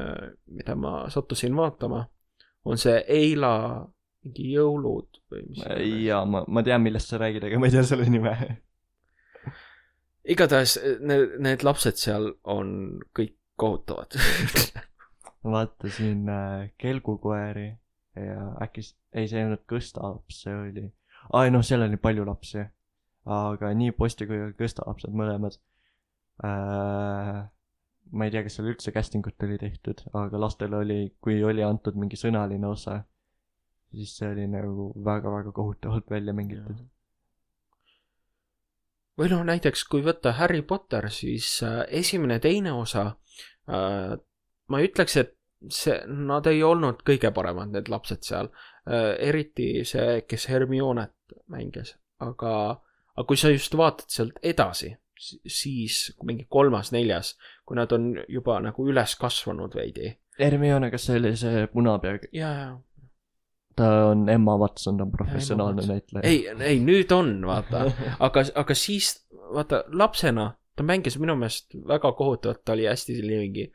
mida 0.52 0.76
ma 0.80 1.06
sattusin 1.14 1.56
vaatama, 1.58 2.06
on 2.66 2.80
see 2.82 3.00
Eila 3.08 3.54
mingi 4.22 4.52
jõulud 4.54 5.22
või 5.32 5.46
mis 5.50 5.64
jaa, 6.06 6.22
ma, 6.30 6.44
ma 6.48 6.64
tean, 6.66 6.84
millest 6.86 7.10
sa 7.10 7.20
räägid, 7.22 7.48
aga 7.48 7.60
ma 7.60 7.70
ei 7.70 7.74
tea 7.74 7.86
selle 7.88 8.06
nime. 8.12 8.36
igatahes 10.30 10.78
need, 11.02 11.38
need 11.42 11.66
lapsed 11.66 11.98
seal 11.98 12.34
on 12.44 13.02
kõik 13.18 13.38
kohutavad. 13.62 14.18
vaatasin 15.44 16.30
äh, 16.30 16.72
kelgukoeri 16.78 17.68
ja 18.16 18.44
äkki, 18.62 18.84
ei, 19.14 19.28
see 19.28 19.40
ei 19.40 19.48
olnud 19.48 19.74
laps, 19.98 20.44
see 20.44 20.54
oli, 20.54 20.84
aa 21.34 21.46
ei 21.48 21.54
noh, 21.54 21.64
seal 21.66 21.86
oli 21.86 21.98
palju 22.02 22.26
lapsi. 22.28 22.66
Aga 23.26 23.74
nii 23.78 23.94
Posti 23.98 24.28
kui 24.30 24.40
ka 24.40 24.52
Kõsta 24.64 24.86
lapsed 24.88 25.14
mõlemad 25.14 25.58
äh,. 26.44 27.42
ma 28.12 28.26
ei 28.28 28.32
tea, 28.34 28.44
kas 28.44 28.58
seal 28.58 28.72
üldse 28.72 28.92
casting 28.92 29.28
ut 29.28 29.46
oli 29.46 29.58
tehtud, 29.62 30.02
aga 30.18 30.40
lastele 30.42 30.82
oli, 30.82 31.02
kui 31.22 31.38
oli 31.48 31.64
antud 31.64 31.96
mingi 32.00 32.18
sõnaline 32.20 32.68
osa, 32.68 32.98
siis 33.94 34.16
see 34.18 34.32
oli 34.34 34.48
nagu 34.52 34.90
väga-väga 35.06 35.54
kohutavalt 35.56 36.10
välja 36.12 36.34
mängitud. 36.34 36.82
või 39.20 39.30
noh, 39.30 39.46
näiteks 39.46 39.86
kui 39.92 40.02
võtta 40.04 40.34
Harry 40.40 40.64
Potter, 40.66 41.10
siis 41.14 41.62
äh, 41.64 41.84
esimene, 42.02 42.40
teine 42.40 42.74
osa 42.74 43.06
äh,, 43.70 44.18
ma 44.68 44.82
ei 44.82 44.90
ütleks, 44.90 45.18
et 45.22 45.38
see, 45.70 46.00
nad 46.08 46.48
ei 46.50 46.64
olnud 46.66 47.04
kõige 47.06 47.30
paremad, 47.36 47.70
need 47.76 47.92
lapsed 47.92 48.26
seal 48.26 48.50
äh,. 48.50 49.14
eriti 49.30 49.86
see, 49.86 50.24
kes 50.28 50.50
Hermionet 50.50 51.38
mängis, 51.54 51.96
aga, 52.20 52.82
aga 53.18 53.28
kui 53.28 53.40
sa 53.40 53.52
just 53.52 53.76
vaatad 53.78 54.10
sealt 54.14 54.40
edasi, 54.44 54.94
siis 55.22 56.04
mingi 56.26 56.48
kolmas-neljas, 56.50 57.36
kui 57.66 57.78
nad 57.78 57.92
on 57.96 58.14
juba 58.30 58.60
nagu 58.64 58.88
üles 58.90 59.16
kasvanud 59.20 59.76
veidi. 59.78 60.16
Hermione, 60.40 60.90
kas 60.92 61.06
see 61.10 61.20
oli 61.20 61.36
see 61.38 61.68
punapeaga, 61.74 62.32
ja, 62.34 62.54
ja 62.58 62.72
ta 63.76 63.90
on 64.12 64.30
Emma 64.30 64.58
Watson, 64.58 64.98
ta 64.98 65.04
on 65.04 65.12
professionaalne 65.12 65.86
näitleja. 65.88 66.24
ei, 66.28 66.48
ei 66.60 66.80
nüüd 66.84 67.12
on, 67.16 67.38
vaata, 67.48 67.86
aga, 68.28 68.44
aga 68.56 68.76
siis 68.76 69.14
vaata 69.32 69.84
lapsena 69.94 70.52
ta 70.76 70.86
mängis 70.88 71.18
minu 71.20 71.36
meelest 71.40 71.76
väga 71.88 72.12
kohutavalt, 72.18 72.64
ta 72.66 72.76
oli 72.76 72.88
hästi 72.90 73.18
selline 73.20 73.42
mingi, 73.46 73.66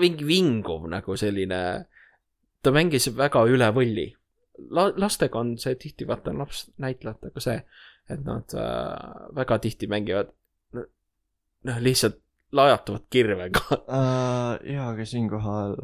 mingi 0.00 0.26
vinguv 0.26 0.88
nagu 0.90 1.16
selline. 1.16 1.60
ta 2.62 2.70
mängis 2.70 3.08
väga 3.16 3.44
üle 3.50 3.70
võlli 3.74 4.12
La,. 4.70 4.92
lastega 4.96 5.40
on 5.40 5.56
see 5.58 5.74
tihti, 5.80 6.06
vaata 6.06 6.34
lapsnäitlejatega 6.36 7.40
see, 7.40 7.56
et 8.10 8.24
nad 8.24 8.54
äh, 8.58 9.28
väga 9.36 9.58
tihti 9.62 9.86
mängivad 9.90 10.32
noh, 10.74 11.78
lihtsalt 11.80 12.18
lajatavad 12.52 13.06
kirvega. 13.10 13.60
uh,. 13.70 14.56
jaa, 14.68 14.88
aga 14.92 15.06
siinkohal 15.08 15.76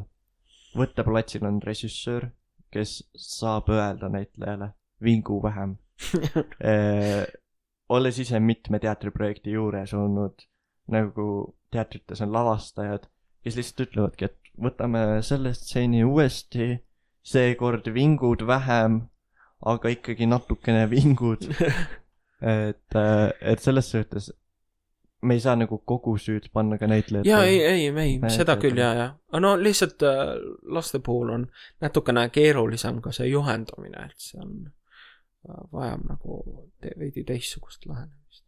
võtteplatsil 0.78 1.46
on 1.48 1.60
režissöör, 1.64 2.28
kes 2.74 3.00
saab 3.16 3.70
öelda 3.72 4.10
näitlejale 4.12 4.72
vingu 5.02 5.40
vähem 5.42 5.76
uh. 5.78 7.24
olles 7.94 8.18
ise 8.20 8.40
mitme 8.40 8.78
teatriprojekti 8.82 9.54
juures 9.54 9.94
olnud, 9.96 10.44
nagu 10.92 11.28
teatrites 11.72 12.20
on 12.24 12.34
lavastajad, 12.34 13.06
kes 13.44 13.56
lihtsalt 13.56 13.86
ütlevadki, 13.86 14.28
et 14.28 14.52
võtame 14.60 15.22
selle 15.24 15.54
stseeni 15.56 16.02
uuesti, 16.04 16.74
seekord 17.24 17.88
vingud 17.94 18.44
vähem, 18.48 19.00
aga 19.72 19.92
ikkagi 19.94 20.28
natukene 20.28 20.84
vingud. 20.90 21.48
et, 22.42 22.98
et 23.40 23.60
selles 23.60 23.90
suhtes 23.90 24.30
me 25.22 25.34
ei 25.34 25.40
saa 25.40 25.56
nagu 25.56 25.78
kogu 25.78 26.14
süüd 26.18 26.50
panna 26.52 26.78
ka 26.78 26.86
näitlejatele. 26.86 27.30
ja 27.30 27.42
ei, 27.44 27.62
ei, 27.64 27.88
ei, 27.88 28.30
seda 28.30 28.56
küll 28.56 28.78
ja, 28.78 28.92
ja, 28.94 29.06
aga 29.32 29.40
no 29.42 29.54
lihtsalt 29.58 30.02
äh, 30.06 30.34
laste 30.62 30.98
puhul 30.98 31.32
on 31.34 31.46
natukene 31.80 32.28
keerulisem 32.30 33.00
ka 33.02 33.12
see 33.12 33.26
juhendamine, 33.32 34.04
et 34.06 34.28
see 34.28 34.38
on, 34.42 34.52
vajab 35.72 36.04
nagu 36.06 36.38
te, 36.80 36.92
veidi 36.98 37.24
teistsugust 37.26 37.86
lähenemist. 37.86 38.44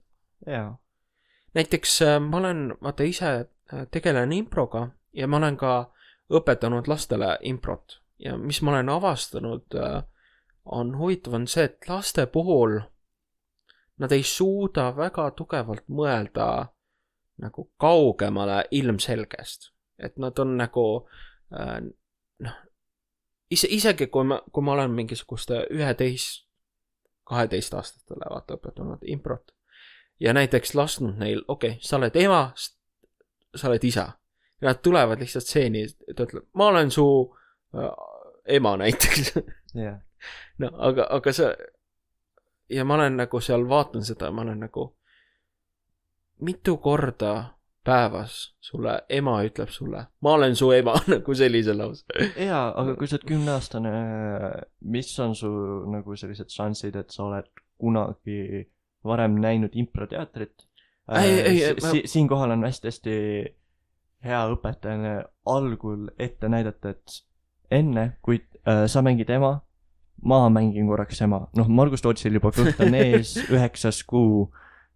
jaa. 0.46 0.78
näiteks 1.54 2.02
äh, 2.02 2.20
ma 2.22 2.36
olen, 2.36 2.68
vaata 2.82 3.02
ise 3.02 3.32
äh, 3.34 3.86
tegelen 3.90 4.32
improga 4.32 4.88
ja 5.12 5.26
ma 5.26 5.42
olen 5.42 5.56
ka 5.56 5.74
õpetanud 6.30 6.86
lastele 6.86 7.36
improt 7.42 7.98
ja 8.18 8.36
mis 8.38 8.62
ma 8.62 8.76
olen 8.76 8.88
avastanud 8.88 9.74
äh, 9.74 10.02
on 10.64 10.98
huvitav, 10.98 11.34
on 11.34 11.46
see, 11.50 11.64
et 11.64 11.88
laste 11.88 12.26
puhul 12.26 12.78
nad 14.00 14.12
ei 14.12 14.22
suuda 14.22 14.90
väga 14.96 15.30
tugevalt 15.36 15.84
mõelda 15.88 16.46
nagu 17.40 17.70
kaugemale 17.80 18.64
ilmselgest. 18.70 19.72
et 19.98 20.16
nad 20.16 20.38
on 20.38 20.56
nagu 20.56 20.84
äh, 21.52 21.80
noh, 22.40 22.56
ise, 23.50 23.68
isegi 23.70 24.06
kui 24.06 24.24
ma, 24.24 24.40
kui 24.52 24.64
ma 24.64 24.72
olen 24.72 24.94
mingisuguste 24.96 25.66
üheteist, 25.70 26.46
kaheteistaastastele 27.28 28.30
vaata 28.30 28.56
õpetanud 28.56 29.04
improt 29.12 29.52
ja 30.20 30.32
näiteks 30.32 30.74
lasknud 30.74 31.18
neil, 31.20 31.44
okei 31.48 31.76
okay,, 31.76 31.82
sa 31.84 31.98
oled 32.00 32.16
ema, 32.16 32.40
sa 32.56 33.68
oled 33.68 33.84
isa. 33.84 34.06
ja 34.60 34.68
nad 34.68 34.80
tulevad 34.82 35.20
lihtsalt 35.20 35.44
stseeni, 35.44 35.84
ta 36.16 36.24
ütleb, 36.24 36.48
ma 36.54 36.70
olen 36.72 36.90
su 36.90 37.06
äh, 37.76 37.92
ema 38.56 38.76
näiteks 38.80 39.34
jah, 39.74 40.00
no 40.62 40.72
aga, 40.88 41.06
aga 41.10 41.32
see 41.36 41.52
ja 42.70 42.84
ma 42.84 42.94
olen 42.94 43.16
nagu 43.20 43.40
seal 43.40 43.66
vaatan 43.68 44.04
seda, 44.06 44.30
ma 44.30 44.42
olen 44.42 44.60
nagu 44.66 44.90
mitu 46.40 46.76
korda 46.76 47.32
päevas 47.84 48.36
sulle 48.60 48.98
ema 49.08 49.38
ütleb 49.44 49.70
sulle, 49.72 50.04
ma 50.20 50.32
olen 50.36 50.56
su 50.56 50.70
ema 50.72 50.94
nagu 51.14 51.34
sellise 51.34 51.74
lause. 51.76 52.04
jaa, 52.36 52.66
aga 52.76 52.94
kui 52.98 53.08
sa 53.08 53.16
oled 53.16 53.28
kümneaastane, 53.28 53.92
mis 54.92 55.12
on 55.24 55.34
su 55.38 55.50
nagu 55.92 56.16
sellised 56.16 56.52
šansid, 56.52 56.98
et 57.00 57.14
sa 57.14 57.24
oled 57.28 57.48
kunagi 57.80 58.66
varem 59.04 59.38
näinud 59.40 59.76
improteatrit? 59.80 60.66
Ei, 61.18 61.72
ma- 61.80 61.94
si-, 61.94 62.04
siinkohal 62.06 62.52
on 62.54 62.68
hästi-hästi 62.68 63.16
hea 64.24 64.40
õpetajana 64.52 65.14
algul 65.48 66.10
ette 66.20 66.48
näidata, 66.52 66.92
et 66.92 67.20
enne, 67.72 68.10
kui 68.22 68.42
äh, 68.68 68.84
sa 68.90 69.02
mängid 69.02 69.30
ema, 69.32 69.56
ma 70.22 70.40
mängin 70.52 70.88
korraks 70.90 71.22
ema. 71.24 71.44
noh, 71.56 71.68
Margus 71.68 72.02
Tootsil 72.04 72.36
juba 72.38 72.52
kõht 72.54 72.80
on 72.84 72.96
ees, 72.98 73.36
üheksas 73.54 74.02
kuu, 74.08 74.48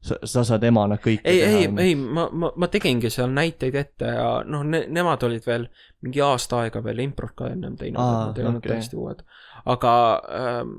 sa, 0.05 0.19
sa 0.29 0.45
saad 0.45 0.67
emana 0.69 0.99
kõike 1.01 1.25
ei, 1.25 1.41
ei, 1.43 1.71
ei, 1.87 1.95
ma, 1.97 2.27
ma, 2.33 2.53
ma 2.57 2.69
tegingi 2.73 3.11
seal 3.13 3.33
näiteid 3.33 3.79
ette 3.81 4.13
ja 4.19 4.29
noh 4.45 4.67
ne,, 4.69 4.85
nemad 4.93 5.25
olid 5.25 5.47
veel 5.47 5.67
mingi 6.05 6.21
aasta 6.25 6.65
aega 6.65 6.85
veel 6.85 7.01
improt 7.07 7.33
ka 7.39 7.49
ennem 7.55 7.79
teinud 7.81 8.01
nad 8.03 8.39
ei 8.39 8.45
olnud 8.45 8.61
okei. 8.61 8.75
täiesti 8.75 9.01
uued. 9.01 9.25
aga 9.73 9.95
ähm,, 10.41 10.77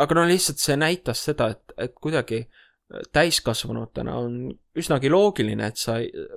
aga 0.00 0.16
no 0.16 0.26
lihtsalt 0.26 0.62
see 0.62 0.78
näitas 0.80 1.20
seda, 1.28 1.52
et, 1.52 1.76
et 1.76 1.94
kuidagi 2.00 2.46
täiskasvanutena 3.12 4.14
on 4.20 4.34
üsnagi 4.76 5.10
loogiline, 5.12 5.68
et 5.72 5.80
sa, 5.80 5.96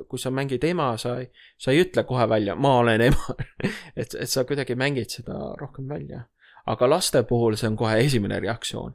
kui 0.09 0.19
sa 0.21 0.31
mängid 0.31 0.63
ema, 0.67 0.93
sa 0.99 1.17
ei, 1.21 1.27
sa 1.59 1.73
ei 1.73 1.83
ütle 1.83 2.05
kohe 2.07 2.27
välja, 2.29 2.55
ma 2.55 2.77
olen 2.81 3.03
ema. 3.09 3.35
et, 3.99 4.15
et 4.15 4.31
sa 4.31 4.45
kuidagi 4.47 4.77
mängid 4.79 5.11
seda 5.17 5.53
rohkem 5.59 5.89
välja. 5.91 6.23
Aga 6.65 6.89
laste 6.89 7.23
puhul 7.23 7.55
see 7.55 7.69
on 7.69 7.75
kohe 7.77 7.97
esimene 7.99 8.39
reaktsioon. 8.39 8.93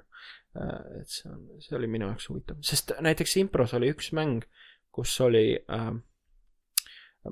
et 1.01 1.07
see 1.09 1.31
on, 1.31 1.43
see 1.63 1.77
oli 1.79 1.87
minu 1.87 2.09
jaoks 2.11 2.29
huvitav, 2.29 2.57
sest 2.67 2.93
näiteks 3.01 3.37
impros 3.37 3.75
oli 3.75 3.93
üks 3.95 4.11
mäng, 4.13 4.43
kus 4.91 5.13
oli 5.21 5.61
äh,, 5.71 5.93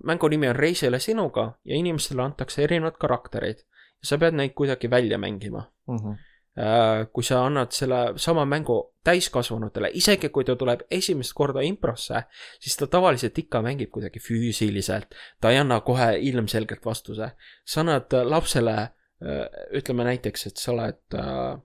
mängu 0.05 0.28
nimi 0.28 0.49
on 0.49 0.57
Reisile 0.57 1.01
sinuga 1.03 1.59
ja 1.64 1.74
inimestele 1.74 2.22
antakse 2.22 2.62
erinevad 2.62 2.95
karakterid 3.01 3.64
ja 3.64 4.11
sa 4.12 4.18
pead 4.18 4.39
neid 4.39 4.55
kuidagi 4.55 4.91
välja 4.91 5.18
mängima 5.18 5.66
Mhm. 5.89 6.18
Äh, 6.59 7.07
kui 7.12 7.22
sa 7.22 7.45
annad 7.47 7.70
selle 7.70 8.18
sama 8.18 8.43
mängu 8.45 8.95
täiskasvanutele, 9.07 9.93
isegi 9.95 10.28
kui 10.34 10.45
ta 10.45 10.57
tuleb 10.59 10.80
esimest 10.91 11.30
korda 11.39 11.62
improsse, 11.62 12.24
siis 12.59 12.74
ta 12.76 12.89
tavaliselt 12.91 13.39
ikka 13.39 13.61
mängib 13.62 13.93
kuidagi 13.95 14.18
füüsiliselt, 14.18 15.14
ta 15.41 15.53
ei 15.55 15.61
anna 15.61 15.78
kohe 15.86 16.16
ilmselgelt 16.18 16.84
vastuse. 16.84 17.30
sa 17.64 17.80
annad 17.80 18.16
lapsele, 18.24 18.89
ütleme 19.18 20.06
näiteks, 20.06 20.46
et 20.46 20.60
sa 20.60 20.72
oled 20.72 21.18
äh, 21.18 21.58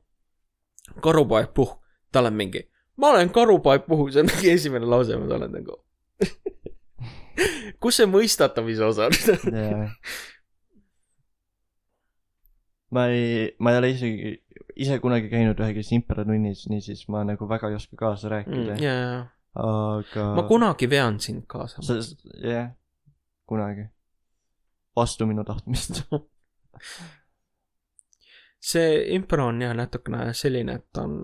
karupoeg 1.04 1.52
Puhh, 1.54 1.76
tal 2.12 2.30
on 2.30 2.38
mingi, 2.38 2.64
ma 2.98 3.14
olen 3.14 3.30
karupoeg 3.34 3.86
Puhh, 3.88 4.10
see 4.14 4.24
on 4.24 4.32
mingi 4.32 4.54
esimene 4.56 4.90
lause, 4.90 5.18
ma 5.20 5.36
olen 5.38 5.54
nagu 5.54 5.80
kus 7.84 8.00
see 8.00 8.10
mõistatamise 8.10 8.88
osa 8.88 9.10
on? 9.10 9.14
ma 12.94 13.08
ei, 13.14 13.54
ma 13.60 13.74
ei 13.74 13.82
ole 13.82 13.94
isegi 13.94 14.34
ise 14.80 14.98
kunagi 15.02 15.30
käinud 15.32 15.60
üheski 15.62 15.98
improtunnis, 16.00 16.66
niisiis 16.72 17.06
ma 17.14 17.24
nagu 17.28 17.48
väga 17.50 17.70
ei 17.70 17.78
oska 17.78 17.98
kaasa 18.00 18.32
rääkida 18.34 18.76
mm,, 18.76 18.82
jaa, 18.82 19.18
aga 19.64 20.30
ma 20.38 20.46
kunagi 20.50 20.90
vean 20.90 21.20
sind 21.22 21.46
kaasa. 21.50 21.86
sa, 21.86 22.00
jah, 22.42 22.72
kunagi. 23.50 23.90
vastu 24.98 25.28
minu 25.30 25.46
tahtmist. 25.46 26.04
see 28.64 29.02
impro 29.16 29.50
on 29.52 29.62
jah 29.62 29.74
natukene 29.76 30.32
selline, 30.38 30.78
et 30.80 31.02
on, 31.02 31.18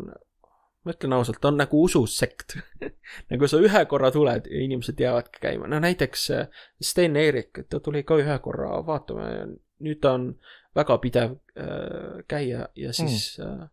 ma 0.84 0.96
ütlen 0.96 1.16
ausalt, 1.16 1.46
on 1.48 1.60
nagu 1.62 1.84
ususekt. 1.86 2.58
nagu 3.32 3.48
sa 3.48 3.62
ühe 3.64 3.84
korra 3.92 4.12
tuled 4.16 4.50
ja 4.52 4.64
inimesed 4.66 5.00
jäävadki 5.00 5.44
käima, 5.48 5.70
no 5.72 5.80
näiteks 5.84 6.30
äh, 6.36 6.64
Sten 6.82 7.16
Eerik, 7.20 7.64
ta 7.70 7.80
tuli 7.84 8.04
ka 8.04 8.20
ühe 8.20 8.40
korra 8.44 8.80
vaatama 8.86 9.28
ja 9.32 9.44
nüüd 9.80 10.02
ta 10.04 10.16
on 10.20 10.32
väga 10.76 10.98
pidev 11.02 11.36
äh, 11.58 12.24
käija 12.28 12.68
ja 12.76 12.94
siis 12.94 13.38
mm. 13.40 13.62
äh, 13.62 13.70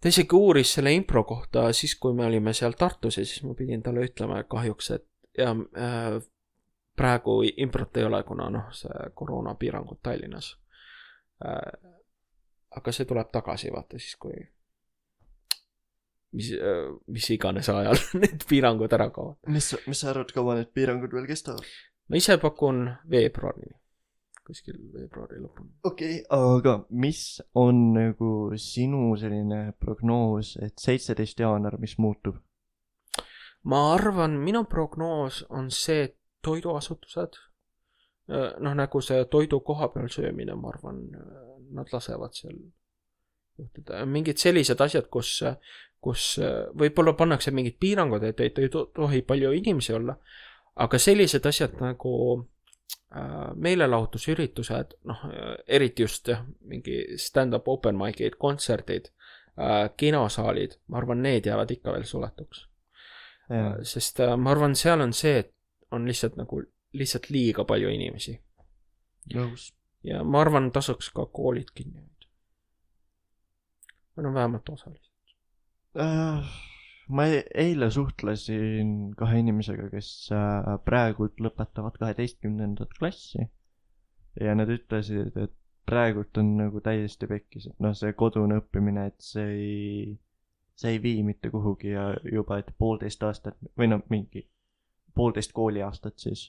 ta 0.00 0.12
isegi 0.12 0.36
uuris 0.36 0.76
selle 0.76 0.92
impro 0.94 1.24
kohta 1.24 1.66
siis, 1.72 1.96
kui 2.00 2.14
me 2.14 2.26
olime 2.26 2.52
seal 2.52 2.76
Tartus 2.78 3.18
ja 3.18 3.26
siis 3.26 3.42
ma 3.42 3.54
pidin 3.58 3.82
talle 3.82 4.06
ütlema 4.06 4.42
kahjuks, 4.48 4.90
et 4.94 5.08
ja 5.38 5.50
äh, 5.50 6.20
praegu 6.96 7.40
improt 7.56 7.96
ei 7.96 8.04
ole, 8.04 8.22
kuna 8.22 8.50
noh, 8.50 8.68
see 8.72 9.08
koroonapiirangud 9.18 9.98
Tallinnas. 10.02 10.54
Aga 11.44 12.92
see 12.92 13.08
tuleb 13.08 13.30
tagasi, 13.32 13.70
vaata 13.74 14.00
siis, 14.00 14.16
kui 14.20 14.36
mis 16.34 16.50
äh,, 16.52 16.90
mis 17.06 17.30
iganes 17.30 17.68
ajal 17.70 17.98
need 18.22 18.44
piirangud 18.50 18.92
ära 18.96 19.08
kaovad. 19.14 19.38
mis, 19.54 19.70
mis 19.86 20.02
sa 20.02 20.10
arvad, 20.12 20.32
kaua 20.34 20.58
need 20.58 20.72
piirangud 20.74 21.14
veel 21.14 21.28
kestavad? 21.30 21.66
ma 22.08 22.20
ise 22.20 22.36
pakun 22.42 22.84
veebruarini, 23.10 23.76
kuskil 24.46 24.80
veebruari 24.94 25.40
lõpuni. 25.42 25.70
okei 25.86 26.18
okay,, 26.20 26.56
aga 26.56 26.76
mis 27.04 27.22
on 27.60 27.86
nagu 27.96 28.32
sinu 28.60 29.14
selline 29.20 29.62
prognoos, 29.80 30.56
et 30.64 30.76
seitseteist 30.80 31.40
jaanuar, 31.44 31.78
mis 31.82 31.96
muutub? 32.02 32.40
ma 33.70 33.86
arvan, 33.94 34.38
minu 34.44 34.66
prognoos 34.68 35.44
on 35.50 35.70
see, 35.72 36.10
et 36.10 36.18
toiduasutused, 36.44 37.38
noh, 38.28 38.74
nagu 38.74 39.00
see 39.04 39.24
toidu 39.30 39.60
kohapeal 39.60 40.08
söömine, 40.08 40.54
ma 40.56 40.70
arvan, 40.72 41.02
nad 41.74 41.90
lasevad 41.92 42.32
seal 42.36 42.56
juhtuda, 43.58 44.04
mingid 44.10 44.40
sellised 44.40 44.80
asjad, 44.80 45.10
kus, 45.12 45.36
kus 46.02 46.38
võib-olla 46.78 47.14
pannakse 47.18 47.52
mingid 47.54 47.76
piirangud, 47.80 48.24
et 48.24 48.40
ei 48.40 48.52
ei 48.64 48.72
to- 48.72 48.88
tohi 48.94 49.22
palju 49.22 49.52
inimesi 49.52 49.94
olla, 49.94 50.16
aga 50.76 50.98
sellised 50.98 51.46
asjad 51.46 51.76
nagu 51.80 52.14
äh, 53.14 53.52
meelelahutusüritused, 53.54 54.96
noh, 55.04 55.24
eriti 55.66 56.02
just 56.02 56.28
jah, 56.28 56.44
mingi 56.66 57.18
stand-up 57.20 57.68
open 57.68 57.98
mic'id, 58.00 58.38
kontserdid 58.38 59.10
äh,, 59.58 59.90
kinosaalid, 59.96 60.78
ma 60.88 60.98
arvan, 61.02 61.22
need 61.22 61.46
jäävad 61.46 61.70
ikka 61.70 61.92
veel 61.94 62.08
suletuks. 62.08 62.66
sest 63.82 64.20
äh, 64.20 64.36
ma 64.36 64.50
arvan, 64.50 64.74
seal 64.74 65.00
on 65.04 65.12
see, 65.12 65.38
et 65.44 65.52
on 65.92 66.08
lihtsalt 66.08 66.36
nagu, 66.40 66.62
lihtsalt 66.94 67.30
liiga 67.34 67.64
palju 67.68 67.90
inimesi 67.92 68.36
nõus. 69.34 69.72
ja 70.04 70.22
ma 70.24 70.42
arvan, 70.44 70.70
tasuks 70.72 71.10
ka 71.14 71.26
koolid 71.26 71.72
kinni 71.74 72.00
hoida. 72.00 72.30
või 74.16 74.26
no 74.26 74.34
vähemalt 74.34 74.68
osaliselt. 74.68 75.34
Äh, 76.00 76.54
ma 77.08 77.26
e- 77.26 77.46
eile 77.54 77.90
suhtlesin 77.90 79.14
kahe 79.18 79.40
inimesega, 79.42 79.88
kes 79.90 80.30
äh, 80.32 80.70
praegult 80.84 81.40
lõpetavad 81.40 81.98
kaheteistkümnendat 81.98 82.94
klassi 82.98 83.48
ja 84.40 84.54
nad 84.54 84.70
ütlesid, 84.70 85.36
et 85.36 85.54
praegult 85.86 86.38
on 86.40 86.56
nagu 86.58 86.80
täiesti 86.80 87.28
pekkis, 87.30 87.68
et 87.70 87.80
noh, 87.84 87.94
see 87.96 88.14
kodune 88.18 88.58
õppimine, 88.62 89.06
et 89.10 89.20
see 89.22 89.48
ei, 89.54 90.14
see 90.80 90.96
ei 90.96 91.02
vii 91.02 91.22
mitte 91.26 91.50
kuhugi 91.52 91.92
ja 91.92 92.08
juba, 92.32 92.58
et 92.62 92.72
poolteist 92.78 93.22
aastat 93.22 93.58
või 93.78 93.90
noh, 93.92 94.02
mingi 94.10 94.46
poolteist 95.14 95.52
kooliaastat 95.54 96.18
siis 96.18 96.48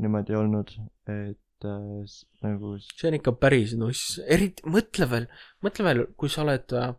niimoodi 0.00 0.36
olnud, 0.36 0.72
et 1.10 1.66
äh, 1.68 2.14
nagu 2.44 2.76
see 2.82 3.10
on 3.10 3.18
ikka 3.18 3.34
päris 3.40 3.74
nuss, 3.78 4.16
eriti 4.24 4.64
mõtle 4.70 5.08
veel, 5.10 5.28
mõtle 5.64 5.86
veel, 5.86 6.04
kui 6.16 6.32
sa 6.32 6.44
oled 6.46 6.76
äh,, 6.78 6.94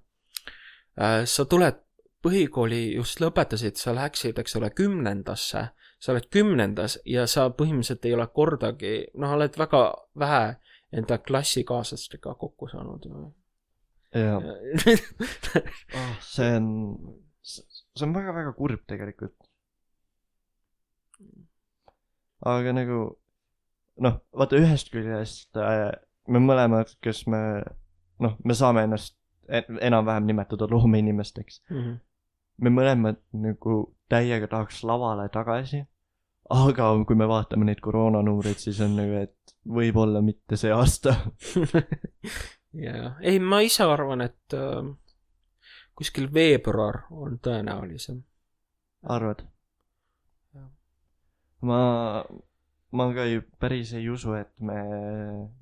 äh, 1.01 1.21
sa 1.29 1.47
tuled 1.49 1.81
põhikooli 2.23 2.83
just 2.95 3.19
lõpetasid, 3.19 3.79
sa 3.79 3.93
läksid, 3.95 4.39
eks 4.39 4.55
ole, 4.59 4.69
kümnendasse, 4.75 5.63
sa 5.99 6.13
oled 6.13 6.27
kümnendas 6.31 6.97
ja 7.09 7.25
sa 7.27 7.49
põhimõtteliselt 7.51 8.07
ei 8.07 8.15
ole 8.15 8.27
kordagi, 8.35 8.93
noh, 9.19 9.35
oled 9.35 9.57
väga 9.59 9.83
vähe 10.19 10.43
enda 10.93 11.17
klassikaaslastega 11.19 12.35
kokku 12.39 12.69
saanud 12.71 13.07
ju. 13.09 13.23
jaa, 14.13 14.37
oh, 15.99 16.13
see 16.21 16.51
on, 16.59 16.67
see 17.43 18.05
on 18.07 18.15
väga-väga 18.15 18.53
kurb 18.57 18.85
tegelikult. 18.87 19.42
Aga 22.45 22.73
nagu 22.75 22.99
noh, 24.03 24.15
vaata 24.35 24.57
ühest 24.59 24.89
küljest 24.93 25.57
äh, 25.57 25.91
me 26.27 26.39
mõlemad, 26.43 26.95
kes 27.03 27.25
me 27.27 27.39
noh, 28.23 28.37
me 28.43 28.53
saame 28.57 28.83
ennast 28.87 29.15
en- 29.49 29.79
enam-vähem 29.81 30.25
nimetada 30.29 30.67
loomeinimesteks. 30.71 31.61
Mhm. 31.69 31.97
me 32.63 32.69
mõlemad 32.69 33.17
nagu 33.33 33.95
täiega 34.09 34.47
tahaks 34.47 34.83
lavale 34.83 35.29
tagasi. 35.33 35.85
aga 36.49 36.89
kui 37.07 37.15
me 37.15 37.25
vaatame 37.27 37.65
neid 37.65 37.79
koroonanumbreid, 37.81 38.59
siis 38.61 38.79
on 38.81 38.95
nagu, 38.95 39.13
et 39.23 39.55
võib-olla 39.67 40.21
mitte 40.21 40.55
see 40.59 40.71
aasta. 40.71 41.15
jaa, 42.85 43.15
ei, 43.21 43.39
ma 43.39 43.59
ise 43.65 43.83
arvan, 43.87 44.21
et 44.21 44.53
äh, 44.57 44.83
kuskil 45.95 46.27
veebruar 46.33 47.03
on 47.11 47.39
tõenäolisem. 47.43 48.21
arvad? 49.03 49.43
ma, 51.67 51.79
ma 52.91 53.07
ka 53.15 53.25
ju 53.29 53.41
päris 53.59 53.93
ei 53.97 54.09
usu, 54.09 54.35
et 54.37 54.51
me, 54.59 54.79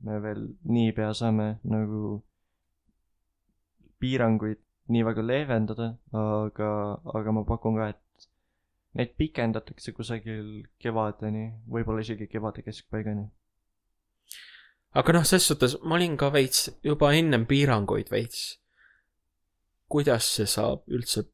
me 0.03 0.19
veel 0.23 0.47
niipea 0.65 1.13
saame 1.17 1.55
nagu 1.63 2.19
piiranguid 4.01 4.61
nii 4.91 5.03
väga 5.07 5.23
leevendada, 5.25 5.91
aga, 6.17 6.69
aga 7.15 7.33
ma 7.35 7.43
pakun 7.47 7.77
ka, 7.79 7.91
et 7.93 8.27
neid 8.97 9.13
pikendatakse 9.19 9.93
kusagil 9.95 10.63
kevadeni, 10.81 11.45
võib-olla 11.71 12.03
isegi 12.03 12.27
kevade 12.31 12.65
keskpaigani. 12.65 13.29
aga 14.99 15.13
noh, 15.15 15.23
ses 15.27 15.45
suhtes 15.47 15.77
ma 15.87 15.95
olin 15.95 16.17
ka 16.19 16.31
veits 16.33 16.65
juba 16.83 17.13
ennem 17.15 17.45
piiranguid 17.47 18.11
veits. 18.11 18.57
kuidas 19.91 20.27
see 20.35 20.47
saab 20.47 20.83
üldse 20.87 21.27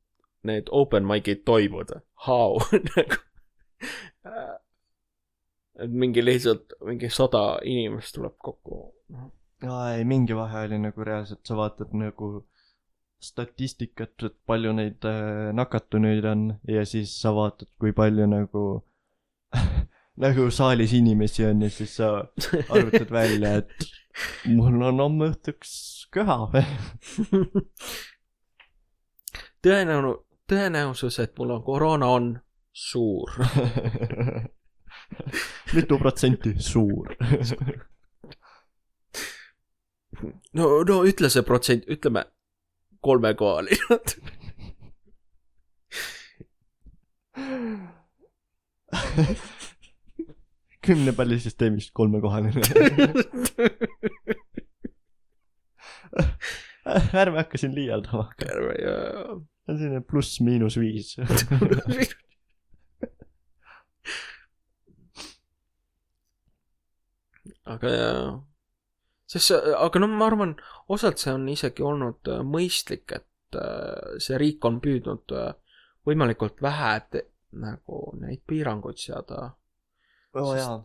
need 0.44 0.70
open 0.72 1.06
mic'id 1.06 1.44
toimuda, 1.46 2.02
how 2.28 2.60
nagu. 2.94 3.24
Et 5.78 5.92
mingi 6.04 6.24
lihtsalt 6.26 6.74
mingi 6.86 7.10
sada 7.14 7.60
inimest 7.64 8.16
tuleb 8.16 8.38
kokku. 8.38 8.94
aa 9.68 9.94
ei, 9.96 10.06
mingi 10.06 10.36
vahe 10.36 10.66
oli 10.68 10.80
nagu 10.82 11.04
reaalselt, 11.04 11.44
sa 11.48 11.58
vaatad 11.58 11.94
nagu 11.98 12.32
statistikat, 13.22 14.14
et 14.24 14.36
palju 14.46 14.74
neid 14.78 15.06
äh, 15.10 15.54
nakatunuid 15.58 16.26
on 16.26 16.42
ja 16.70 16.86
siis 16.86 17.14
sa 17.22 17.34
vaatad, 17.36 17.70
kui 17.80 17.94
palju 17.98 18.28
nagu 18.30 18.66
nagu 20.24 20.50
saalis 20.54 20.94
inimesi 20.98 21.46
on 21.46 21.62
ja 21.66 21.70
siis 21.70 21.96
sa 21.98 22.12
arvutad 22.70 23.12
välja, 23.14 23.56
et 23.62 23.90
mul 24.50 24.82
on 24.82 25.00
homme 25.02 25.32
õhtuks 25.32 25.72
köha 26.14 26.38
tõenäo-, 29.66 30.18
tõenäosus, 30.50 31.20
et 31.24 31.34
mul 31.40 31.56
on 31.58 31.64
koroona, 31.64 32.08
on 32.08 32.30
suur. 32.78 33.34
mitu 35.74 35.98
protsenti, 35.98 36.54
suur. 36.62 37.16
no, 40.54 40.84
no 40.90 40.96
ütle 41.10 41.30
see 41.34 41.44
protsent, 41.48 41.90
ütleme 41.90 42.22
kolmekohaline. 43.02 43.78
kümne 50.88 51.12
pallisüsteemist 51.16 51.92
kolmekohaline. 51.94 52.62
ärme 57.22 57.38
hakka 57.42 57.58
siin 57.58 57.76
liialdama, 57.76 58.30
ärme 58.46 58.74
ja. 58.82 58.96
see 59.66 59.74
on 59.74 59.78
selline 59.82 60.02
pluss-miinus 60.08 60.76
viis. 60.80 61.18
Aga 67.74 67.94
jaa, 67.94 68.22
sest 69.28 69.52
see, 69.52 69.74
aga 69.76 70.02
noh, 70.02 70.14
ma 70.20 70.30
arvan, 70.32 70.56
osalt 70.94 71.22
see 71.22 71.34
on 71.36 71.48
isegi 71.52 71.86
olnud 71.86 72.32
äh, 72.32 72.44
mõistlik, 72.56 73.12
et 73.20 73.60
äh, 73.60 74.18
see 74.24 74.40
riik 74.42 74.66
on 74.70 74.80
püüdnud 74.84 75.36
äh, 75.36 75.52
võimalikult 76.08 76.62
vähe 76.64 76.94
te, 77.12 77.26
nagu 77.58 78.02
neid 78.22 78.44
piiranguid 78.48 79.00
seada. 79.02 79.52
oo 80.38 80.54
jaa, 80.56 80.78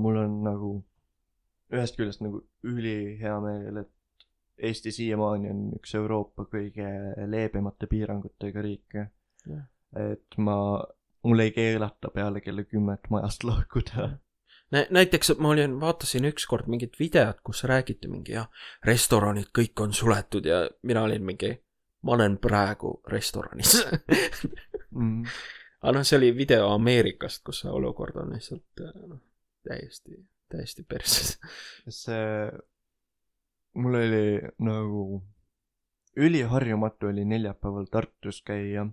mul 0.00 0.16
on 0.16 0.36
nagu 0.46 0.70
ühest 1.74 1.96
küljest 1.98 2.22
nagu 2.24 2.42
ülihea 2.66 3.38
meel, 3.42 3.82
et 3.84 3.96
Eesti 4.60 4.92
siiamaani 4.92 5.50
on 5.50 5.60
üks 5.78 5.94
Euroopa 5.96 6.44
kõige 6.52 6.88
leebemate 7.32 7.88
piirangutega 7.88 8.64
riike 8.64 9.06
Jah.. 9.48 9.62
et 9.96 10.36
ma, 10.36 10.56
mul 11.24 11.44
ei 11.44 11.54
keelata 11.56 12.10
peale 12.12 12.42
kella 12.44 12.66
kümmet 12.68 13.08
majast 13.10 13.46
lahkuda. 13.48 14.10
Nä-, 14.70 14.86
näiteks 14.90 15.32
ma 15.38 15.50
olin, 15.54 15.80
vaatasin 15.80 16.24
ükskord 16.24 16.68
mingit 16.70 16.98
videot, 17.00 17.40
kus 17.44 17.64
räägiti 17.64 18.08
mingi 18.08 18.36
jah, 18.36 18.48
restoranid 18.86 19.50
kõik 19.58 19.82
on 19.82 19.94
suletud 19.96 20.46
ja 20.46 20.62
mina 20.82 21.02
olin 21.02 21.24
mingi, 21.26 21.54
ma 22.02 22.14
olen 22.18 22.38
praegu 22.38 23.00
restoranis. 23.08 23.80
Mm. 24.90 25.24
aga 25.82 25.96
noh, 25.96 26.06
see 26.06 26.18
oli 26.20 26.30
video 26.36 26.70
Ameerikast, 26.74 27.42
kus 27.44 27.64
see 27.64 27.72
olukord 27.72 28.16
on 28.22 28.34
lihtsalt 28.34 28.84
äh, 28.84 28.94
noh, 29.08 29.22
täiesti, 29.66 30.22
täiesti 30.52 30.86
perses. 30.88 31.36
see, 31.88 32.46
mul 33.74 34.00
oli 34.04 34.24
nagu 34.66 35.04
üliharjumatu 36.16 37.06
oli 37.06 37.24
neljapäeval 37.24 37.86
Tartus 37.90 38.42
käia 38.42 38.86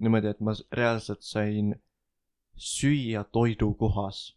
niimoodi, 0.00 0.30
et 0.30 0.40
ma 0.40 0.54
reaalselt 0.72 1.22
sain 1.22 1.74
süüa 2.56 3.24
toidukohas. 3.24 4.36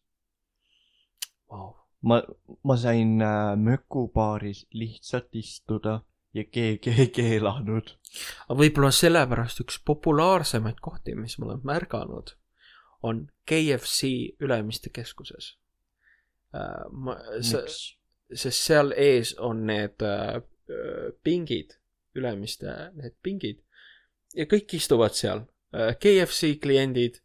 Vau. 1.51 1.76
ma, 2.01 2.22
ma 2.63 2.77
sain 2.77 3.22
äh, 3.22 3.55
mökubaaris 3.57 4.65
lihtsalt 4.73 5.35
istuda 5.35 5.99
ja 6.35 6.43
keegi 6.43 6.93
ei 6.99 7.07
keelanud. 7.15 7.91
aga 8.47 8.57
võib-olla 8.59 8.91
sellepärast 8.93 9.61
üks 9.63 9.80
populaarsemaid 9.88 10.81
kohti, 10.84 11.15
mis 11.15 11.38
ma 11.39 11.49
olen 11.49 11.61
märganud, 11.63 12.34
on 13.03 13.27
KFC 13.47 14.11
Ülemiste 14.39 14.89
keskuses. 14.89 15.55
ma, 16.91 17.17
see, 17.41 17.61
miks? 17.61 17.80
sest 18.34 18.67
seal 18.67 18.93
ees 18.97 19.35
on 19.39 19.65
need 19.69 20.01
äh, 20.03 20.41
äh, 20.69 21.09
pingid, 21.23 21.77
Ülemiste 22.15 22.72
need 22.95 23.15
pingid 23.23 23.59
ja 24.35 24.45
kõik 24.47 24.77
istuvad 24.77 25.15
seal. 25.15 25.43
KFC 25.76 26.53
kliendid, 26.63 27.17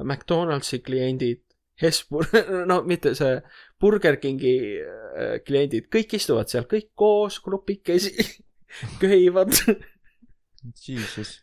McDonaldsi 0.00 0.78
kliendid, 0.80 1.42
Hesbur-, 1.82 2.30
no 2.70 2.80
mitte 2.88 3.12
see 3.18 3.34
Burger 3.80 4.18
Kingi 4.20 4.54
äh, 4.82 5.34
kliendid, 5.46 5.88
kõik 5.92 6.16
istuvad 6.18 6.50
seal 6.50 6.66
kõik 6.70 6.90
koos 6.98 7.40
grupikesi, 7.44 8.14
köhivad. 9.02 9.54
Jesus. 10.74 11.38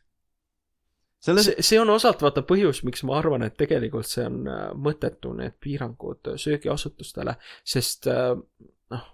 selles, 1.20 1.48
see, 1.48 1.64
see 1.64 1.80
on 1.82 1.90
osalt 1.90 2.22
vaata 2.22 2.44
põhjus, 2.46 2.84
miks 2.86 3.06
ma 3.08 3.18
arvan, 3.20 3.46
et 3.48 3.56
tegelikult 3.58 4.10
see 4.10 4.26
on 4.28 4.44
äh, 4.52 4.66
mõttetu, 4.76 5.34
need 5.38 5.56
piirangud 5.64 6.36
söögiasutustele, 6.42 7.38
sest 7.66 8.10
äh, 8.12 8.34
noh, 8.94 9.08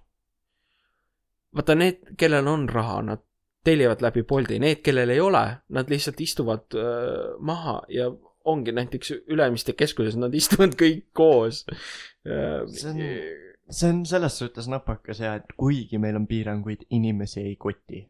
vaata 1.56 1.78
need, 1.78 2.16
kellel 2.20 2.50
on 2.52 2.68
raha, 2.70 3.02
nad 3.12 3.24
tellivad 3.64 4.02
läbi 4.02 4.26
Bolti, 4.28 4.58
need, 4.60 4.82
kellel 4.82 5.14
ei 5.14 5.22
ole, 5.22 5.46
nad 5.78 5.90
lihtsalt 5.94 6.22
istuvad 6.26 6.74
äh, 6.74 7.38
maha 7.40 7.82
ja 7.94 8.10
ongi 8.46 8.72
näiteks 8.76 9.12
Ülemiste 9.28 9.74
keskuses, 9.78 10.16
nad 10.20 10.34
istuvad 10.42 10.76
kõik 10.80 11.08
koos 11.14 11.66
äh,. 11.70 12.66
See 12.68 12.90
on- 12.90 13.50
see 13.72 13.90
on 13.90 14.06
selles 14.06 14.36
suhtes 14.40 14.68
napakas 14.68 15.20
ja, 15.24 15.36
et 15.40 15.54
kuigi 15.58 15.98
meil 15.98 16.16
on 16.20 16.26
piiranguid, 16.28 16.82
inimesi 16.90 17.40
ei 17.46 17.56
koti. 17.56 18.02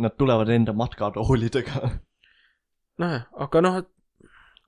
Nad 0.00 0.14
tulevad 0.16 0.48
enda 0.48 0.72
matkatoolidega. 0.72 1.90
nojah, 2.98 3.26
aga 3.44 3.60
noh, 3.60 3.76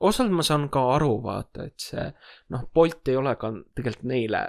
osalt 0.00 0.30
ma 0.34 0.42
saan 0.42 0.66
ka 0.72 0.82
aru, 0.96 1.14
vaata, 1.24 1.64
et 1.70 1.78
see 1.80 2.04
noh, 2.52 2.66
Bolt 2.74 3.08
ei 3.08 3.16
ole 3.16 3.32
ka 3.40 3.52
tegelikult 3.74 4.04
neile 4.10 4.42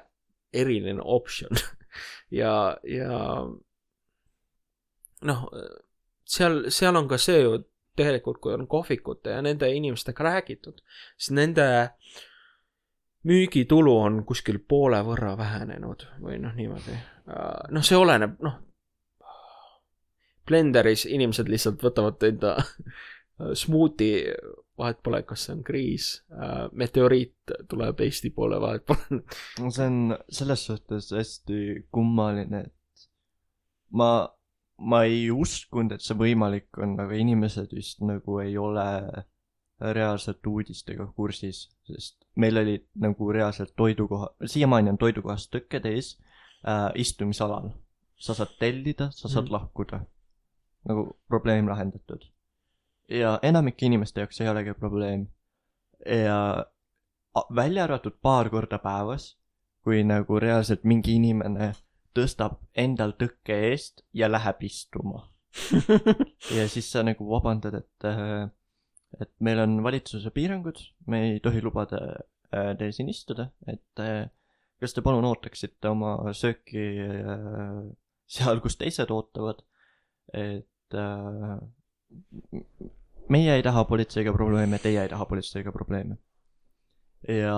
eriline 0.54 1.02
optsioon 1.04 1.56
ja, 2.42 2.78
ja 2.84 3.20
noh, 5.24 5.44
seal, 6.26 6.66
seal 6.74 6.96
on 7.00 7.08
ka 7.12 7.18
see 7.22 7.42
ju 7.44 7.58
tegelikult, 7.96 8.40
kui 8.42 8.54
on 8.54 8.68
kohvikute 8.68 9.36
ja 9.36 9.42
nende 9.46 9.70
inimestega 9.74 10.24
räägitud, 10.24 10.82
siis 11.18 11.34
nende 11.38 11.66
müügitulu 13.28 13.96
on 13.98 14.22
kuskil 14.28 14.60
poole 14.68 15.00
võrra 15.06 15.38
vähenenud 15.38 16.08
või 16.22 16.40
noh, 16.44 16.56
niimoodi. 16.58 16.98
noh, 17.72 17.86
see 17.86 17.98
oleneb, 17.98 18.38
noh, 18.44 18.60
Blenderis 20.44 21.06
inimesed 21.08 21.48
lihtsalt 21.48 21.84
võtavad 21.84 22.24
enda 22.28 22.58
smuuti, 23.62 24.10
vahet 24.78 25.00
pole, 25.06 25.22
kas 25.28 25.46
see 25.48 25.56
on 25.56 25.64
kriis, 25.64 26.08
meteoriit 26.76 27.54
tuleb 27.72 28.02
Eesti 28.04 28.34
poole, 28.36 28.60
vahet 28.62 28.86
pole. 28.88 29.22
see 29.70 29.86
on 29.88 30.18
selles 30.30 30.66
suhtes 30.68 31.12
hästi 31.16 31.60
kummaline, 31.94 32.66
et 32.68 33.08
ma, 33.96 34.10
ma 34.84 35.04
ei 35.08 35.30
uskunud, 35.32 35.94
et 35.96 36.04
see 36.04 36.18
võimalik 36.18 36.80
on, 36.82 36.98
aga 37.00 37.16
inimesed 37.20 37.72
vist 37.76 38.02
nagu 38.04 38.40
ei 38.44 38.58
ole 38.58 38.86
reaalselt 39.94 40.46
uudistega 40.48 41.08
kursis, 41.16 41.66
sest 41.88 42.20
meil 42.40 42.58
olid 42.62 42.86
nagu 43.04 43.32
reaalselt 43.36 43.74
toidukoha, 43.76 44.30
siiamaani 44.46 44.94
on 44.94 45.00
toidukohas 45.02 45.48
tõkked 45.52 45.88
ees 45.92 46.14
äh, 46.68 46.92
istumisalal. 46.96 47.72
sa 48.24 48.34
saad 48.34 48.54
tellida, 48.60 49.10
sa 49.12 49.28
saad 49.28 49.46
Mhm. 49.46 49.52
lahkuda. 49.52 50.06
nagu 50.88 51.18
probleem 51.28 51.68
lahendatud. 51.70 52.26
ja 53.10 53.40
enamike 53.44 53.86
inimeste 53.86 54.22
jaoks 54.22 54.42
ei 54.42 54.50
olegi 54.50 54.74
probleem. 54.74 55.28
ja 56.06 56.66
välja 57.56 57.84
arvatud 57.84 58.14
paar 58.22 58.50
korda 58.50 58.80
päevas, 58.80 59.38
kui 59.84 60.04
nagu 60.04 60.40
reaalselt 60.40 60.84
mingi 60.84 61.16
inimene 61.16 61.74
tõstab 62.16 62.60
endal 62.78 63.16
tõkke 63.20 63.56
eest 63.70 64.04
ja 64.14 64.30
läheb 64.32 64.64
istuma. 64.68 65.26
ja 66.58 66.68
siis 66.72 66.90
sa 66.90 67.04
nagu 67.06 67.26
vabandad, 67.30 67.78
et, 67.82 68.08
et 69.22 69.32
meil 69.46 69.62
on 69.66 69.76
valitsuse 69.86 70.32
piirangud, 70.34 70.80
me 71.08 71.26
ei 71.28 71.42
tohi 71.44 71.62
lubada 71.62 72.00
äh, 72.54 72.72
teil 72.80 72.94
siin 72.96 73.12
istuda, 73.14 73.52
et 73.70 74.02
äh, 74.02 74.26
kas 74.82 74.96
te 74.96 75.04
palun 75.06 75.28
ootaksite 75.30 75.92
oma 75.92 76.34
sööki 76.36 76.88
äh, 77.06 77.78
seal, 78.30 78.60
kus 78.64 78.76
teised 78.80 79.12
ootavad, 79.14 79.62
et 80.34 80.98
äh, 80.98 81.56
meie 83.34 83.56
ei 83.58 83.64
taha 83.66 83.86
politseiga 83.90 84.34
probleeme, 84.36 84.80
teie 84.84 85.02
ei 85.06 85.12
taha 85.12 85.28
politseiga 85.30 85.72
probleeme. 85.76 86.18
ja 87.24 87.56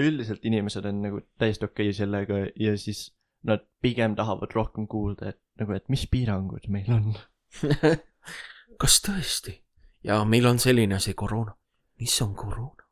üldiselt 0.00 0.46
inimesed 0.48 0.86
on 0.88 1.02
nagu 1.04 1.18
täiesti 1.36 1.66
okei 1.66 1.90
okay 1.90 1.96
sellega 1.98 2.38
ja 2.56 2.70
siis 2.80 3.10
nad 3.44 3.64
pigem 3.84 4.16
tahavad 4.16 4.54
rohkem 4.56 4.86
kuulda, 4.88 5.34
et 5.34 5.40
nagu, 5.60 5.74
et 5.76 5.88
mis 5.92 6.06
piirangud 6.10 6.68
meil 6.72 6.90
on. 6.92 7.12
kas 8.82 9.00
tõesti? 9.04 9.60
ja 10.04 10.18
meil 10.28 10.46
on 10.48 10.58
selline 10.60 10.96
asi 10.96 11.14
koroona. 11.14 11.54
mis 12.00 12.16
on 12.22 12.34
koroona? 12.34 12.88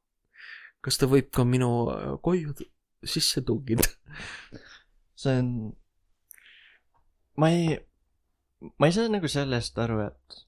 kas 0.84 0.98
ta 0.98 1.08
võib 1.10 1.30
ka 1.34 1.44
minu 1.48 1.70
äh, 1.92 2.12
koju 2.22 2.54
sisse 3.04 3.42
tungida? 3.46 3.88
see 5.18 5.38
on, 5.40 5.50
ma 7.38 7.50
ei, 7.54 7.76
ma 8.78 8.88
ei 8.88 8.94
saa 8.94 9.10
nagu 9.10 9.28
sellest 9.30 9.78
aru, 9.78 10.00
et 10.10 10.40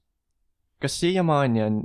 kas 0.83 0.99
siiamaani 1.01 1.63
on 1.63 1.83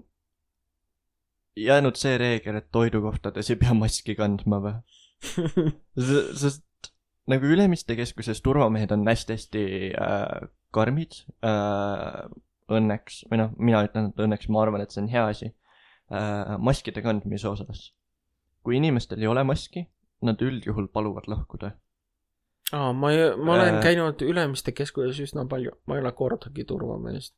jäänud 1.60 1.98
see 1.98 2.16
reegel, 2.20 2.60
et 2.60 2.70
toidukohtades 2.72 3.50
ei 3.50 3.60
pea 3.60 3.74
maski 3.76 4.16
kandma 4.18 4.60
või? 4.64 4.74
sest 6.40 6.64
nagu 7.28 7.46
Ülemiste 7.46 7.96
keskuses 7.96 8.40
turvamehed 8.42 8.92
on 8.92 9.04
hästi-hästi 9.08 9.64
äh, 9.94 10.48
karmid 10.70 11.12
äh,, 11.44 12.24
õnneks, 12.70 13.24
või 13.30 13.38
noh, 13.42 13.52
mina 13.58 13.82
ütlen, 13.84 14.12
et 14.12 14.20
õnneks 14.22 14.48
ma 14.48 14.62
arvan, 14.62 14.80
et 14.80 14.90
see 14.94 15.02
on 15.02 15.08
hea 15.10 15.26
asi 15.26 15.50
äh,, 15.50 16.56
maskide 16.58 17.02
kandmise 17.02 17.48
osas. 17.48 17.92
kui 18.62 18.76
inimestel 18.76 19.20
ei 19.22 19.26
ole 19.26 19.44
maski, 19.44 19.86
nad 20.22 20.40
üldjuhul 20.42 20.88
paluvad 20.92 21.26
lahkuda 21.26 21.72
aa, 22.72 22.92
ma 22.92 23.08
ma 23.36 23.54
olen 23.54 23.74
Äh. 23.78 23.82
käinud 23.82 24.22
Ülemiste 24.22 24.72
keskuses 24.72 25.18
üsna 25.20 25.46
palju, 25.48 25.72
ma 25.86 25.96
ei 25.96 26.02
ole 26.04 26.12
kordagi 26.12 26.64
turvameest, 26.64 27.34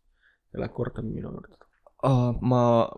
ei 0.55 0.59
ole 0.61 0.69
kordagi 0.69 1.09
minu 1.09 1.31
juurde. 1.33 1.57
Aa, 2.03 2.33
ma, 2.41 2.89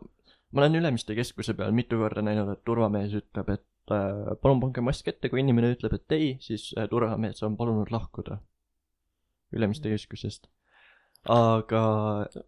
ma 0.50 0.60
olen 0.60 0.74
Ülemiste 0.80 1.14
keskuse 1.14 1.54
peal 1.54 1.72
mitu 1.72 1.98
korda 2.00 2.22
näinud, 2.22 2.50
et 2.52 2.64
turvamees 2.64 3.14
ütleb, 3.14 3.52
et 3.54 3.64
äh, 3.92 4.34
palun 4.42 4.62
pange 4.62 4.84
mask 4.84 5.08
ette, 5.10 5.28
kui 5.28 5.42
inimene 5.42 5.74
ütleb, 5.74 5.96
et 5.98 6.16
ei, 6.16 6.34
siis 6.44 6.70
turvamees 6.90 7.42
on 7.46 7.58
palunud 7.60 7.92
lahkuda 7.94 8.40
Ülemiste 9.54 9.90
keskusest. 9.92 10.48
aga 11.30 11.80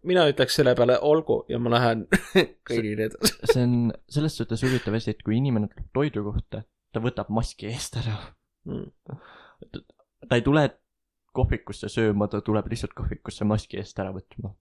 mina 0.05 0.27
ütleks 0.29 0.59
selle 0.59 0.75
peale 0.77 0.99
olgu 1.01 1.39
ja 1.49 1.57
ma 1.57 1.71
lähen 1.73 2.03
kõnnin 2.69 2.99
edasi. 3.07 3.31
see 3.51 3.63
on 3.63 3.77
selles 4.13 4.35
suhtes 4.37 4.61
huvitav 4.65 4.97
asi, 4.99 5.15
et 5.15 5.23
kui 5.25 5.39
inimene 5.39 5.69
tuleb 5.71 5.87
toidukohta, 5.97 6.61
ta 6.93 7.01
võtab 7.01 7.31
maski 7.33 7.71
eest 7.71 7.97
ära. 8.03 8.17
Mm. 8.67 8.91
ta 10.27 10.37
ei 10.37 10.43
tule 10.45 10.67
kohvikusse 11.37 11.89
sööma, 11.89 12.27
ta 12.29 12.41
tuleb 12.45 12.69
lihtsalt 12.69 12.93
kohvikusse 12.97 13.47
maski 13.47 13.79
eest 13.81 13.99
ära 14.03 14.13
võtma. 14.15 14.53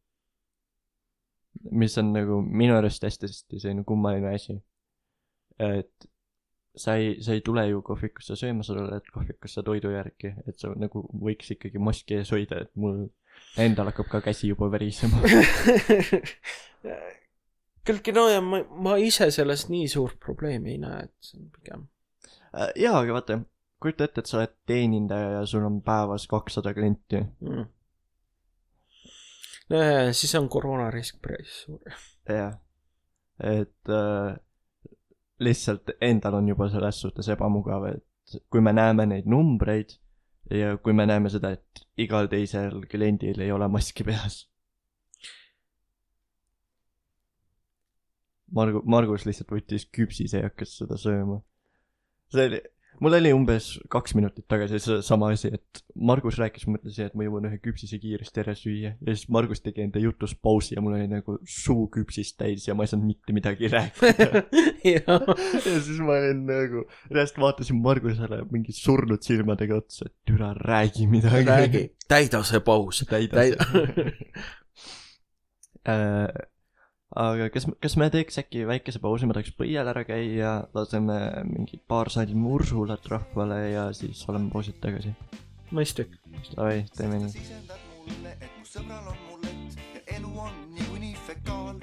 mis 1.72 1.96
on 1.98 2.12
nagu 2.12 2.40
minu 2.44 2.76
arust 2.76 3.04
hästi-hästi 3.04 3.60
selline 3.60 3.84
kummaline 3.84 4.32
asi. 4.34 4.60
et 5.58 6.08
sa 6.76 6.96
ei, 7.00 7.16
sa 7.24 7.32
ei 7.36 7.42
tule 7.44 7.66
ju 7.70 7.82
kohvikusse 7.84 8.36
sööma, 8.38 8.64
sa 8.66 8.76
tuled 8.76 9.12
kohvikusse 9.12 9.64
toidu 9.66 9.92
järgi, 9.94 10.34
et 10.46 10.58
sa 10.60 10.72
nagu 10.76 11.06
võiks 11.22 11.50
ikkagi 11.56 11.80
maski 11.82 12.20
ees 12.20 12.32
hoida, 12.34 12.62
et 12.66 12.72
mul 12.76 13.06
endal 13.60 13.90
hakkab 13.90 14.10
ka 14.12 14.22
käsi 14.28 14.50
juba 14.52 14.68
verisema. 14.72 15.20
külgi 17.86 18.14
no 18.14 18.26
ja 18.30 18.40
ma, 18.42 18.60
ma 18.82 18.96
ise 19.02 19.28
sellest 19.34 19.70
nii 19.70 19.86
suurt 19.90 20.18
probleemi 20.22 20.74
ei 20.74 20.80
näe, 20.82 21.06
et 21.06 21.14
see 21.28 21.40
on 21.40 21.50
pigem. 21.54 21.86
Äh, 22.52 22.72
jaa, 22.82 22.98
aga 22.98 23.16
vaata, 23.18 23.38
kujuta 23.82 24.08
ette, 24.08 24.24
et 24.24 24.30
sa 24.30 24.40
oled 24.40 24.54
teenindaja 24.68 25.32
ja 25.36 25.42
sul 25.48 25.66
on 25.68 25.80
päevas 25.86 26.26
kakssada 26.30 26.74
klienti. 26.76 27.22
mm.. 27.22 27.66
nojah, 29.72 30.10
siis 30.16 30.34
on 30.38 30.48
koroonarisk 30.52 31.20
päris 31.22 31.62
suur. 31.64 32.00
jah, 32.30 32.58
et 33.44 33.92
äh, 33.92 34.34
lihtsalt 35.40 35.90
endal 36.00 36.38
on 36.38 36.48
juba 36.48 36.68
selles 36.72 37.00
suhtes 37.00 37.28
ebamugav, 37.32 37.86
et 37.90 38.36
kui 38.50 38.62
me 38.64 38.72
näeme 38.72 39.06
neid 39.06 39.28
numbreid 39.30 39.96
ja 40.50 40.76
kui 40.78 40.94
me 40.96 41.06
näeme 41.06 41.30
seda, 41.32 41.52
et 41.56 41.86
igal 42.00 42.30
teisel 42.30 42.84
kliendil 42.90 43.40
ei 43.40 43.52
ole 43.52 43.68
maski 43.68 44.06
peas. 44.06 44.44
Margu-, 48.56 48.84
Margus 48.86 49.26
lihtsalt 49.26 49.50
võttis 49.50 49.88
küpsise 49.92 50.40
ja 50.40 50.50
hakkas 50.50 50.76
seda 50.78 50.98
sööma. 51.00 51.40
see 52.32 52.46
oli, 52.50 52.60
mul 53.00 53.16
oli 53.18 53.32
umbes 53.34 53.68
kaks 53.92 54.14
minutit 54.16 54.46
tagasi 54.50 54.78
seesama 54.82 55.30
asi, 55.34 55.50
et 55.56 55.82
Margus 55.96 56.38
rääkis, 56.40 56.66
ma 56.66 56.76
mõtlesin, 56.76 57.10
et 57.10 57.16
ma 57.18 57.26
jõuan 57.26 57.48
ühe 57.48 57.58
küpsise 57.62 57.98
kiiresti 58.02 58.42
ära 58.42 58.54
süüa 58.56 58.92
ja 58.94 59.14
siis 59.14 59.28
Margus 59.32 59.62
tegi 59.64 59.84
enda 59.84 60.00
jutus 60.02 60.34
pausi 60.34 60.76
ja 60.76 60.84
mul 60.84 60.96
oli 60.98 61.08
nagu 61.10 61.38
suu 61.50 61.86
küpsist 61.92 62.38
täis 62.40 62.66
ja 62.68 62.76
ma 62.76 62.86
ei 62.86 62.92
saanud 62.92 63.08
mitte 63.10 63.36
midagi 63.36 63.70
rääkida. 63.72 64.44
ja 64.94 65.20
siis 65.64 66.00
ma 66.00 66.18
olin 66.18 66.44
nagu, 66.48 66.84
reaalselt 67.12 67.40
vaatasin 67.44 67.80
Margusele 67.84 68.42
mingi 68.52 68.74
surnud 68.76 69.24
silmadega 69.26 69.80
otsa, 69.82 70.10
et 70.10 70.16
türa 70.28 70.52
räägi 70.56 71.08
midagi. 71.10 71.46
räägi, 71.48 71.86
täida 72.08 72.42
see 72.46 72.60
paus. 72.64 73.04
täida 73.08 73.42
täida. 73.42 73.64
aga 77.14 77.48
kas, 77.54 77.66
kas 77.80 77.96
me 78.00 78.08
teeks 78.10 78.40
äkki 78.42 78.66
väikese 78.66 78.98
pausi, 79.02 79.26
ma 79.28 79.36
tahaks 79.36 79.54
põiel 79.58 79.86
ära 79.86 80.02
käia, 80.08 80.52
laseme 80.74 81.18
mingi 81.46 81.78
paar 81.78 82.10
salmi 82.10 82.48
Ursulat 82.56 83.06
rahvale 83.12 83.60
ja 83.70 83.90
siis 83.94 84.24
oleme 84.28 84.50
pausilt 84.50 84.80
tagasi. 84.80 85.14
mõistlik. 85.70 86.18
Davai, 86.54 86.84
teeme 86.96 87.18
nii. 87.22 87.30
sisendad 87.30 87.86
mulle, 88.06 88.32
et 88.40 88.50
mu 88.58 88.66
sõbral 88.68 89.06
on 89.10 89.16
mullet 89.28 89.78
ja 89.94 90.02
elu 90.16 90.32
on 90.38 90.58
niikuinii 90.74 91.14
fekaal, 91.26 91.78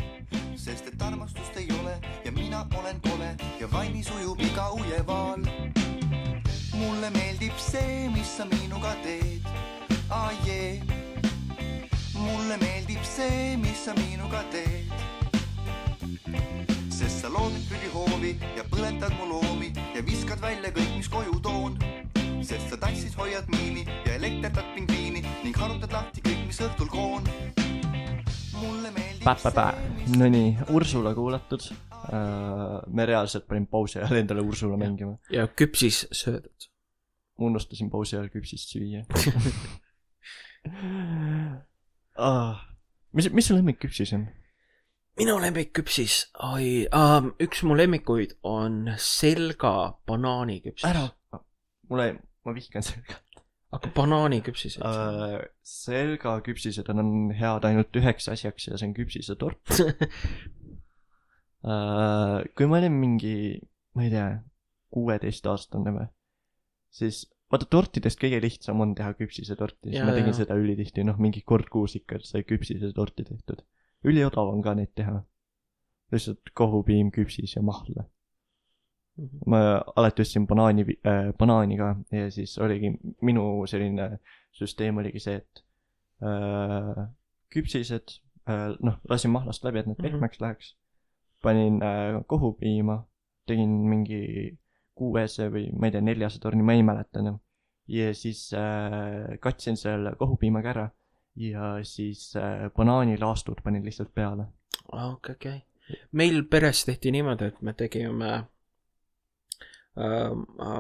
sest 0.60 0.88
et 0.92 1.02
armastust 1.02 1.58
ei 1.60 1.68
ole 1.80 1.96
ja 2.26 2.32
mina 2.32 2.66
olen 2.80 3.02
kole 3.08 3.32
ja 3.60 3.68
vainis 3.72 4.12
ujub 4.12 4.40
iga 4.40 4.70
ujevaal. 4.78 5.44
mulle 6.74 7.10
meeldib 7.16 7.58
see, 7.58 8.10
mis 8.14 8.38
sa 8.38 8.46
minuga 8.46 8.96
teed, 9.04 9.48
aa 10.10 10.32
jee. 10.46 10.82
mulle 12.14 12.58
meeldib 12.58 13.04
see, 13.04 13.58
mis 13.58 13.86
sa 13.86 13.94
minuga 14.00 14.44
teed. 14.52 15.13
Sest 16.90 17.24
sa 17.24 17.34
loodud 17.34 17.66
prügihoovi 17.70 18.38
ja 18.58 18.66
põletad 18.72 19.16
mu 19.20 19.32
loomi 19.34 19.74
ja 19.96 20.06
viskad 20.06 20.42
välja 20.42 20.74
kõik, 20.76 20.98
mis 20.98 21.12
koju 21.12 21.40
toon 21.44 21.78
sest 22.44 22.74
sa 22.74 22.78
tassis 22.78 23.16
hoiad 23.16 23.48
miini 23.56 23.86
ja 24.04 24.18
elekterdad 24.18 24.66
pingviini 24.76 25.22
ning 25.46 25.56
harutad 25.56 25.94
lahti 25.96 26.20
kõik, 26.26 26.42
mis 26.50 26.60
õhtul 26.66 26.90
koon. 26.92 27.24
mulle 28.60 28.92
meeldib 28.92 29.24
Nonii, 30.20 30.50
Ursula 30.76 31.14
kuulatud 31.16 31.64
uh,. 31.72 32.84
me 32.88 33.06
reaalselt 33.08 33.48
panin 33.48 33.68
pausi 33.68 34.00
ajal 34.02 34.20
endale 34.20 34.42
Ursula 34.44 34.78
mängima. 34.78 35.18
ja 35.32 35.48
küpsis 35.48 36.08
söödud. 36.12 36.68
unustasin 37.40 37.90
pausi 37.90 38.18
ajal 38.18 38.30
küpsist 38.36 38.76
süüa 38.76 39.06
ah,. 42.28 42.60
mis, 43.14 43.32
mis 43.32 43.48
su 43.48 43.56
lemmik 43.56 43.80
küpsis 43.86 44.14
on? 44.20 44.28
Minu 45.20 45.36
lemmik 45.42 45.74
küpsis, 45.78 46.24
oi 46.42 46.86
äh,, 46.88 47.28
üks 47.44 47.64
mu 47.68 47.78
lemmikuid 47.78 48.38
on 48.48 48.88
selga 48.98 49.74
banaaniküpsis. 50.10 50.88
ära, 50.90 51.06
mulle, 51.90 52.08
ma 52.46 52.56
vihkan 52.56 52.86
selga 52.86 53.20
aga 53.74 53.90
banaaniküpsis 53.96 54.78
uh,. 54.78 54.86
uh,. 54.86 55.38
selga 55.66 56.38
küpsised 56.46 56.90
on 56.94 57.32
head 57.38 57.66
ainult 57.70 58.00
üheks 58.00 58.30
asjaks 58.32 58.70
ja 58.70 58.78
see 58.78 58.90
on 58.90 58.96
küpsisetort 58.98 59.74
uh. 59.74 59.94
kui 62.56 62.66
ma 62.70 62.80
olin 62.82 62.96
mingi, 62.98 63.38
ma 63.98 64.08
ei 64.08 64.12
tea, 64.14 64.28
kuueteistaastane 64.94 65.94
või, 65.96 66.08
siis 66.94 67.24
vaata 67.54 67.70
tortidest 67.70 68.20
kõige 68.22 68.42
lihtsam 68.44 68.82
on 68.84 68.94
teha 68.98 69.14
küpsisetorti, 69.18 69.90
siis 69.90 70.00
Jaa, 70.00 70.08
ma 70.10 70.16
tegin 70.16 70.34
jaa. 70.34 70.40
seda 70.42 70.58
ülitihti, 70.60 71.06
noh 71.08 71.18
mingi 71.22 71.42
kord 71.46 71.70
kuus 71.74 71.96
ikka 72.00 72.20
sai 72.26 72.44
küpsisetorti 72.50 73.26
tehtud. 73.30 73.64
Üliodav 74.04 74.48
on 74.54 74.62
ka 74.62 74.74
neid 74.74 74.92
teha. 74.96 75.24
lihtsalt 76.14 76.50
kohupiim, 76.54 77.10
küpsis 77.12 77.56
ja 77.56 77.62
mahla. 77.62 78.04
Mhm. 79.18 79.40
ma 79.46 79.58
alati 79.96 80.22
ostsin 80.22 80.48
banaani 80.48 80.82
äh,, 81.06 81.34
banaani 81.38 81.78
ka 81.78 81.96
ja 82.12 82.32
siis 82.32 82.58
oligi 82.58 82.90
minu 83.22 83.66
selline 83.70 84.20
süsteem 84.52 84.98
oligi 84.98 85.20
see, 85.20 85.36
et 85.36 85.64
äh, 86.22 87.04
küpsised 87.54 88.16
äh,, 88.50 88.74
noh, 88.82 88.98
lasin 89.10 89.32
mahlast 89.32 89.64
läbi, 89.64 89.80
et 89.80 89.88
need 89.88 89.98
Mhm. 90.00 90.08
pehmeks 90.12 90.42
läheks. 90.42 90.76
panin 91.44 91.82
äh, 91.84 92.24
kohupiima, 92.28 93.04
tegin 93.48 93.70
mingi 93.70 94.58
kuuese 94.96 95.50
või 95.52 95.70
ma 95.80 95.88
ei 95.88 95.92
tea, 95.92 96.02
neljase 96.02 96.40
torni, 96.40 96.64
ma 96.64 96.74
ei 96.74 96.84
mäleta 96.84 97.20
enam. 97.20 97.40
ja 97.88 98.14
siis 98.14 98.50
äh, 98.54 99.38
katsin 99.40 99.78
selle 99.78 100.16
kohupiimaga 100.18 100.70
ära 100.70 100.90
ja 101.36 101.84
siis 101.84 102.36
äh, 102.36 102.72
banaanilaastud 102.76 103.62
panin 103.64 103.86
lihtsalt 103.86 104.14
peale. 104.16 104.46
okei, 104.92 105.36
okei. 105.36 105.62
meil 106.12 106.44
peres 106.44 106.86
tehti 106.86 107.12
niimoodi, 107.12 107.46
et 107.46 107.62
me 107.62 107.74
tegime 107.74 108.34
äh, 108.34 108.46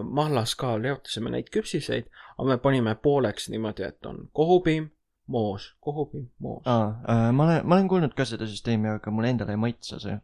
mahlas 0.03 0.55
ka, 0.55 0.81
leotasime 0.81 1.29
neid 1.33 1.49
küpsiseid, 1.53 2.09
aga 2.37 2.49
me 2.49 2.57
panime 2.57 2.95
pooleks 2.95 3.49
niimoodi, 3.49 3.83
et 3.83 4.05
on 4.05 4.27
kohupiim, 4.33 4.89
moos, 5.27 5.75
kohupiim, 5.81 6.29
moos 6.39 6.67
aa 6.67 6.87
äh,, 7.09 7.31
ma 7.31 7.43
olen, 7.43 7.67
ma 7.67 7.75
olen 7.75 7.87
kuulnud 7.87 8.13
ka 8.13 8.25
seda 8.27 8.47
süsteemi, 8.47 8.89
aga 8.97 9.11
mulle 9.11 9.29
endale 9.33 9.55
ei 9.55 9.61
maitse 9.61 9.99
see 10.03 10.17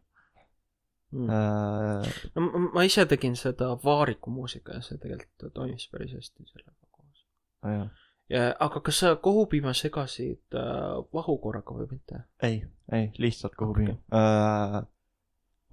mm.. 1.11 1.29
äh,. 1.29 2.19
no 2.35 2.41
ma- 2.45 2.65
ma 2.73 2.83
ise 2.87 3.05
tegin 3.05 3.35
seda 3.39 3.71
vaariku 3.83 4.33
muusika 4.33 4.77
ja 4.77 4.81
see 4.85 4.99
tegelikult 5.01 5.53
toimis 5.53 5.87
päris 5.91 6.13
hästi 6.17 6.45
sellega 6.51 6.75
koos. 6.91 7.25
ja, 7.63 7.87
aga 8.37 8.81
kas 8.85 9.01
sa 9.01 9.15
kohupiima 9.15 9.73
segasid 9.73 10.57
äh, 10.57 10.99
vahukorraga 11.13 11.75
või 11.79 11.87
mitte? 11.95 12.23
ei, 12.45 12.61
ei, 12.93 13.09
lihtsalt 13.17 13.55
kohupiim 13.57 13.95
okay.. 13.95 14.19
Äh, 14.19 14.79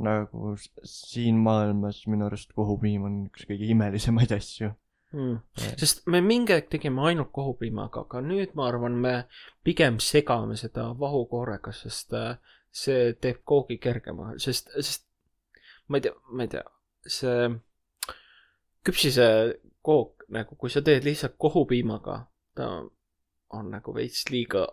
nagu 0.06 0.54
siin 0.84 1.38
maailmas 1.44 2.02
minu 2.06 2.28
arust 2.28 2.52
kohupiim 2.56 3.06
on 3.08 3.22
üks 3.30 3.46
kõige 3.48 3.70
imelisemaid 3.72 4.32
asju. 4.36 4.72
Mm. 5.16 5.36
sest 5.78 6.02
me 6.10 6.18
mingi 6.20 6.52
aeg 6.52 6.66
tegime 6.68 7.04
ainult 7.08 7.30
kohupiimaga, 7.32 8.02
aga 8.08 8.20
nüüd 8.26 8.56
ma 8.58 8.66
arvan, 8.68 8.96
me 9.00 9.12
pigem 9.64 10.00
segame 10.02 10.58
seda 10.60 10.88
vahukoorega, 10.98 11.72
sest 11.72 12.12
äh, 12.18 12.34
see 12.76 13.12
teeb 13.22 13.44
koogi 13.46 13.78
kergema, 13.80 14.32
sest, 14.42 14.72
sest 14.74 15.06
ma 15.88 16.00
ei 16.00 16.08
tea, 16.08 16.16
ma 16.32 16.44
ei 16.44 16.52
tea, 16.52 16.64
see 17.06 17.46
küpsise 18.86 19.28
kook 19.86 20.26
nagu, 20.34 20.58
kui 20.58 20.72
sa 20.74 20.82
teed 20.84 21.06
lihtsalt 21.06 21.38
kohupiimaga, 21.38 22.18
ta 22.56 22.68
on 23.56 23.70
nagu 23.70 23.94
veits 23.94 24.24
liiga 24.32 24.66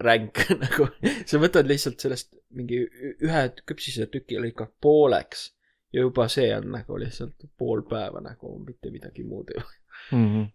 ränk 0.00 0.44
nagu, 0.64 0.88
sa 1.28 1.40
võtad 1.42 1.68
lihtsalt 1.68 2.00
sellest 2.00 2.36
mingi 2.56 2.82
ühe 3.26 3.42
küpsise 3.68 4.08
tüki 4.12 4.40
lõikad 4.40 4.72
pooleks 4.82 5.50
ja 5.92 6.04
juba 6.04 6.28
see 6.32 6.48
on 6.56 6.70
nagu 6.76 6.98
lihtsalt 7.00 7.48
pool 7.58 7.84
päeva 7.88 8.22
nagu 8.24 8.54
mitte 8.64 8.92
midagi 8.94 9.26
muud 9.26 9.52
ei 9.54 9.60
ole. 9.62 9.76
mm. 10.12 10.32
-hmm. 10.32 10.48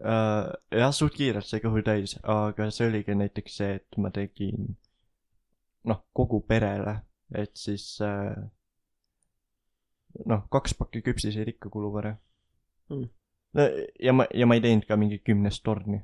Uh, 0.00 0.46
jah, 0.72 0.92
suht 0.96 1.12
kiirelt 1.12 1.44
sai 1.44 1.60
kõhu 1.60 1.82
täis, 1.84 2.14
aga 2.22 2.70
see 2.72 2.86
oligi 2.88 3.12
näiteks 3.12 3.56
see, 3.58 3.74
et 3.80 3.98
ma 4.00 4.08
tegin 4.14 4.70
noh, 5.84 5.98
kogu 6.16 6.38
perele, 6.46 6.94
et 7.36 7.52
siis 7.58 7.98
uh, 8.06 8.38
noh, 10.24 10.46
kaks 10.48 10.78
pakki 10.78 11.02
küpsiseid 11.04 11.52
ikka 11.52 11.68
kulub 11.74 11.98
ära 12.00 12.14
Mm. 12.90 13.08
no,. 13.52 13.66
ja 14.02 14.12
ma, 14.12 14.26
ja 14.34 14.46
ma 14.46 14.58
ei 14.58 14.64
teinud 14.64 14.86
ka 14.88 14.98
mingi 15.00 15.20
kümnest 15.24 15.64
torni. 15.66 16.02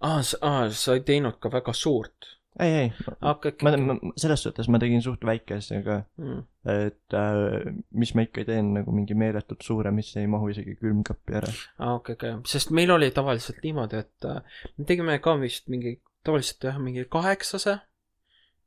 aa, 0.00 0.22
aa, 0.40 0.70
sa 0.70 0.96
ei 0.96 1.04
teinud 1.06 1.38
ka 1.42 1.52
väga 1.52 1.74
suurt. 1.76 2.30
ei, 2.60 2.74
ei, 2.80 2.90
okei, 3.30 3.54
ma 3.66 3.74
ma, 3.82 3.96
selles 4.20 4.44
suhtes 4.46 4.68
ma 4.70 4.78
tegin 4.82 5.02
suht 5.02 5.24
väikese 5.26 5.80
ka, 5.86 6.00
okei. 6.18 6.42
et 6.86 7.16
uh, 7.18 7.72
mis 7.90 8.14
ma 8.14 8.26
ikka 8.26 8.46
teen 8.48 8.74
nagu 8.78 8.94
mingi 8.94 9.16
meeletult 9.18 9.66
suure, 9.66 9.90
mis 9.94 10.12
ei 10.20 10.28
mahu 10.30 10.52
isegi 10.54 10.76
külmkappi 10.80 11.40
ära. 11.40 11.54
aa, 11.78 11.96
okei, 11.98 12.18
okei, 12.18 12.36
sest 12.50 12.74
meil 12.76 12.94
oli 12.94 13.10
tavaliselt 13.14 13.64
niimoodi, 13.66 14.04
et 14.06 14.30
äh, 14.30 14.60
me 14.78 14.86
tegime 14.90 15.18
ka 15.24 15.34
vist 15.42 15.68
mingi, 15.72 15.98
tavaliselt 16.24 16.70
jah, 16.70 16.78
mingi 16.82 17.08
kaheksase, 17.10 17.80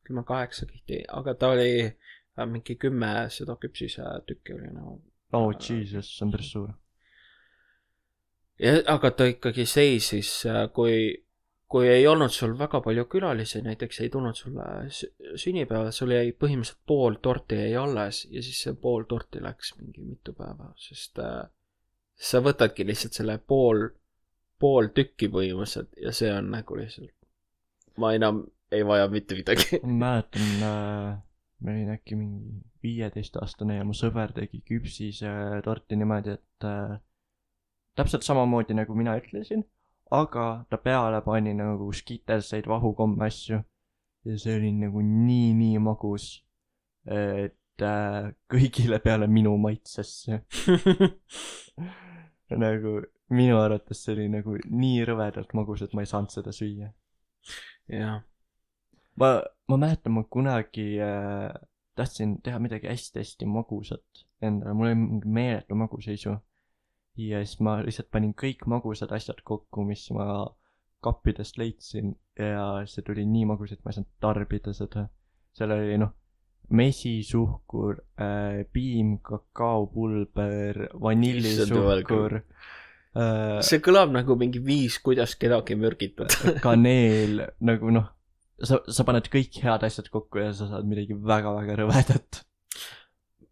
ütleme 0.03 0.23
kaheksa 0.27 0.67
kihti, 0.67 1.01
aga 1.11 1.33
ta 1.39 1.55
oli 1.55 1.71
äh, 1.87 2.45
mingi 2.45 2.75
kümme 2.75 3.13
seda 3.33 3.55
küpsise 3.61 4.03
tükki 4.27 4.53
oli 4.53 4.73
nagu. 4.73 4.99
oh 5.33 5.49
jesus, 5.53 6.11
see 6.17 6.25
on 6.25 6.35
päris 6.35 6.51
suur. 6.51 6.75
Aga 8.65 9.11
ta 9.13 9.27
ikkagi 9.29 9.65
seisis, 9.69 10.31
kui, 10.73 11.11
kui 11.69 11.89
ei 11.91 12.07
olnud 12.09 12.33
sul 12.33 12.55
väga 12.57 12.81
palju 12.85 13.05
külalisi, 13.11 13.61
näiteks 13.65 14.01
ei 14.01 14.09
tulnud 14.13 14.37
sulle 14.37 14.65
sü- 14.87 15.11
sünnipäeval, 15.37 15.91
sul 15.93 16.15
jäi 16.15 16.31
põhimõtteliselt 16.33 16.81
pool 16.89 17.19
torti 17.21 17.59
jäi 17.59 17.75
alles 17.77 18.23
ja 18.31 18.41
siis 18.41 18.63
see 18.65 18.73
pool 18.81 19.05
torti 19.09 19.43
läks 19.43 19.75
mingi 19.81 20.05
mitu 20.05 20.33
päeva, 20.37 20.71
sest 20.81 21.21
äh, 21.23 21.45
sa 22.17 22.41
võtadki 22.41 22.87
lihtsalt 22.87 23.19
selle 23.19 23.37
pool, 23.37 23.87
pool 24.59 24.89
tükki 24.95 25.29
põhimõtteliselt 25.33 25.93
ja 26.01 26.15
see 26.15 26.33
on 26.33 26.49
nagu 26.55 26.79
lihtsalt, 26.79 27.13
ma 28.01 28.15
enam 28.17 28.45
ei 28.71 28.83
vaja 28.85 29.07
mitte 29.11 29.37
midagi. 29.37 29.79
ma 29.83 29.93
mäletan 30.01 30.65
äh,, 30.65 31.19
ma 31.59 31.71
olin 31.73 31.93
äkki 31.93 32.17
mingi 32.17 32.63
viieteistaastane 32.83 33.77
ja 33.79 33.85
mu 33.87 33.95
sõber 33.97 34.33
tegi 34.35 34.61
küpsise 34.65 35.29
torti 35.65 35.97
niimoodi, 35.99 36.37
et 36.37 36.67
äh, 36.67 36.97
täpselt 37.97 38.25
samamoodi 38.25 38.77
nagu 38.77 38.95
mina 38.97 39.17
ütlesin, 39.19 39.63
aga 40.13 40.65
ta 40.69 40.77
peale 40.77 41.21
pani 41.25 41.53
nagu 41.57 41.89
skitelseid 41.93 42.69
vahukomme 42.69 43.25
asju 43.25 43.61
ja 44.27 44.37
see 44.39 44.57
oli 44.59 44.71
nagu 44.75 45.01
nii, 45.01 45.51
nii 45.57 45.81
magus, 45.83 46.29
et 47.07 47.83
äh, 47.85 48.31
kõigile 48.51 48.99
peale 49.03 49.27
minu 49.31 49.55
maitsesse. 49.61 50.41
nagu 52.63 52.97
minu 53.35 53.59
arvates 53.59 54.03
see 54.03 54.15
oli 54.15 54.27
nagu 54.31 54.57
nii 54.57 55.05
rõvedalt 55.07 55.53
magus, 55.57 55.83
et 55.83 55.95
ma 55.95 56.03
ei 56.03 56.11
saanud 56.11 56.33
seda 56.33 56.53
süüa. 56.55 56.91
jah, 57.91 58.19
ma, 59.19 59.31
ma 59.71 59.79
mäletan, 59.79 60.15
ma 60.17 60.25
kunagi 60.29 60.89
äh, 61.03 61.51
tahtsin 61.97 62.37
teha 62.43 62.59
midagi 62.59 62.89
hästi-hästi 62.91 63.47
magusat 63.49 64.25
endale, 64.41 64.73
mul 64.73 64.91
oli 64.91 64.99
mingi 64.99 65.33
meeletu 65.39 65.75
maguseisu. 65.75 66.35
Ja 67.17 67.41
siis 67.45 67.59
ma 67.65 67.79
lihtsalt 67.81 68.09
panin 68.13 68.33
kõik 68.37 68.65
magusad 68.69 69.11
asjad 69.15 69.41
kokku, 69.45 69.83
mis 69.87 70.05
ma 70.15 70.45
kappidest 71.03 71.57
leidsin 71.57 72.13
ja 72.37 72.85
see 72.89 73.05
tuli 73.05 73.25
nii 73.27 73.45
magus, 73.49 73.73
et 73.73 73.83
ma 73.85 73.91
ei 73.91 73.97
saanud 73.99 74.13
tarbida 74.21 74.73
seda. 74.75 75.07
seal 75.57 75.73
oli 75.73 75.97
noh, 76.01 76.11
mesisuhkur 76.77 78.01
äh,, 78.21 78.65
piim, 78.73 79.17
kakaopulber, 79.25 80.83
vanillisuhkur 81.01 82.37
äh,, 82.41 83.61
see 83.65 83.81
kõlab 83.83 84.13
nagu 84.13 84.37
mingi 84.39 84.61
viis, 84.63 84.99
kuidas 85.03 85.37
kedagi 85.39 85.77
mürgitada. 85.79 86.53
kaneel 86.65 87.45
nagu 87.65 87.93
noh, 87.93 88.09
sa, 88.61 88.81
sa 88.85 89.07
paned 89.07 89.29
kõik 89.33 89.61
head 89.63 89.85
asjad 89.87 90.11
kokku 90.13 90.43
ja 90.43 90.51
sa 90.53 90.69
saad 90.69 90.89
midagi 90.89 91.17
väga-väga 91.17 91.81
rõvedat. 91.81 92.43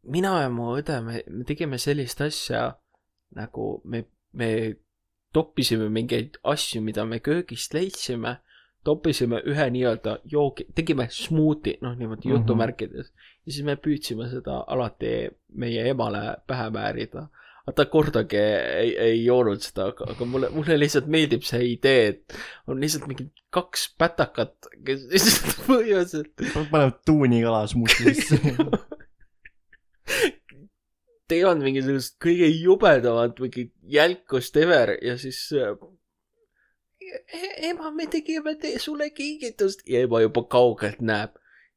mina 0.06 0.40
ja 0.44 0.50
mu 0.54 0.76
õde, 0.76 1.00
me, 1.06 1.22
me 1.30 1.46
tegime 1.48 1.82
sellist 1.82 2.22
asja 2.22 2.68
nagu 3.36 3.70
me, 3.84 4.06
me 4.34 4.50
toppisime 5.36 5.90
mingeid 5.92 6.40
asju, 6.48 6.82
mida 6.84 7.06
me 7.06 7.20
köögist 7.24 7.76
leidsime, 7.76 8.38
toppisime 8.86 9.42
ühe 9.50 9.70
nii-öelda 9.74 10.20
joogi, 10.32 10.68
tegime 10.78 11.08
smuuti, 11.12 11.78
noh 11.84 11.96
niimoodi 11.98 12.30
jutumärkides 12.32 13.10
mm. 13.10 13.16
-hmm. 13.16 13.32
ja 13.46 13.56
siis 13.56 13.66
me 13.66 13.76
püüdsime 13.88 14.30
seda 14.32 14.62
alati 14.76 15.16
meie 15.64 15.90
emale 15.90 16.38
pähe 16.48 16.70
määrida. 16.70 17.28
aga 17.66 17.74
ta 17.76 17.86
kordagi 17.90 18.38
ei, 18.38 18.92
ei 19.08 19.24
joonud 19.26 19.64
seda, 19.66 19.88
aga, 19.90 20.06
aga 20.14 20.26
mulle, 20.30 20.50
mulle 20.54 20.78
lihtsalt 20.80 21.08
meeldib 21.10 21.42
see 21.48 21.64
idee, 21.72 22.08
et 22.08 22.36
on 22.68 22.82
lihtsalt 22.82 23.08
mingi 23.10 23.26
kaks 23.50 23.88
pätakat, 23.98 24.70
kes 24.86 25.08
lihtsalt 25.14 25.66
põhimõtteliselt 25.66 26.70
panevad 26.70 27.02
tuunikala 27.10 27.66
smuuti 27.68 28.14
sisse. 28.14 28.38
teevad 31.32 31.58
mingisugust 31.64 32.18
kõige 32.22 32.48
jubedamat 32.54 33.40
mingi 33.44 33.64
jälkust 33.98 34.58
ever 34.62 34.90
ja 35.02 35.18
siis 35.18 35.40
"E- 35.54 35.76
ema, 37.70 37.92
me 37.92 38.06
tegime 38.12 38.56
te 38.62 38.76
sulle 38.80 39.10
kingitust 39.16 39.84
ja 39.90 40.02
ema 40.06 40.22
juba 40.24 40.44
kaugelt 40.50 41.02
näeb. 41.02 41.36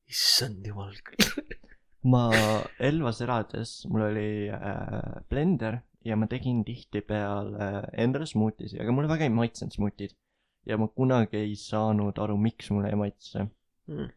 issand 0.08 0.64
jumal 0.66 0.94
küll. 1.04 1.42
ma 2.12 2.22
Elvas 2.80 3.18
elades, 3.20 3.72
mul 3.92 4.06
oli 4.06 4.48
äh, 4.48 5.18
blender 5.28 5.80
ja 6.04 6.16
ma 6.16 6.26
tegin 6.30 6.62
tihtipeale 6.64 7.58
äh, 7.66 7.82
endale 8.04 8.26
smuutisi, 8.26 8.78
aga 8.80 8.92
mulle 8.96 9.08
väga 9.10 9.26
ei 9.28 9.34
maitsenud 9.34 9.74
smuutid. 9.76 10.14
ja 10.66 10.76
ma 10.80 10.88
kunagi 10.88 11.36
ei 11.42 11.54
saanud 11.56 12.18
aru, 12.24 12.36
miks 12.40 12.70
mulle 12.70 12.88
ei 12.92 12.96
maitse 13.00 13.48
Mm. 13.88 14.10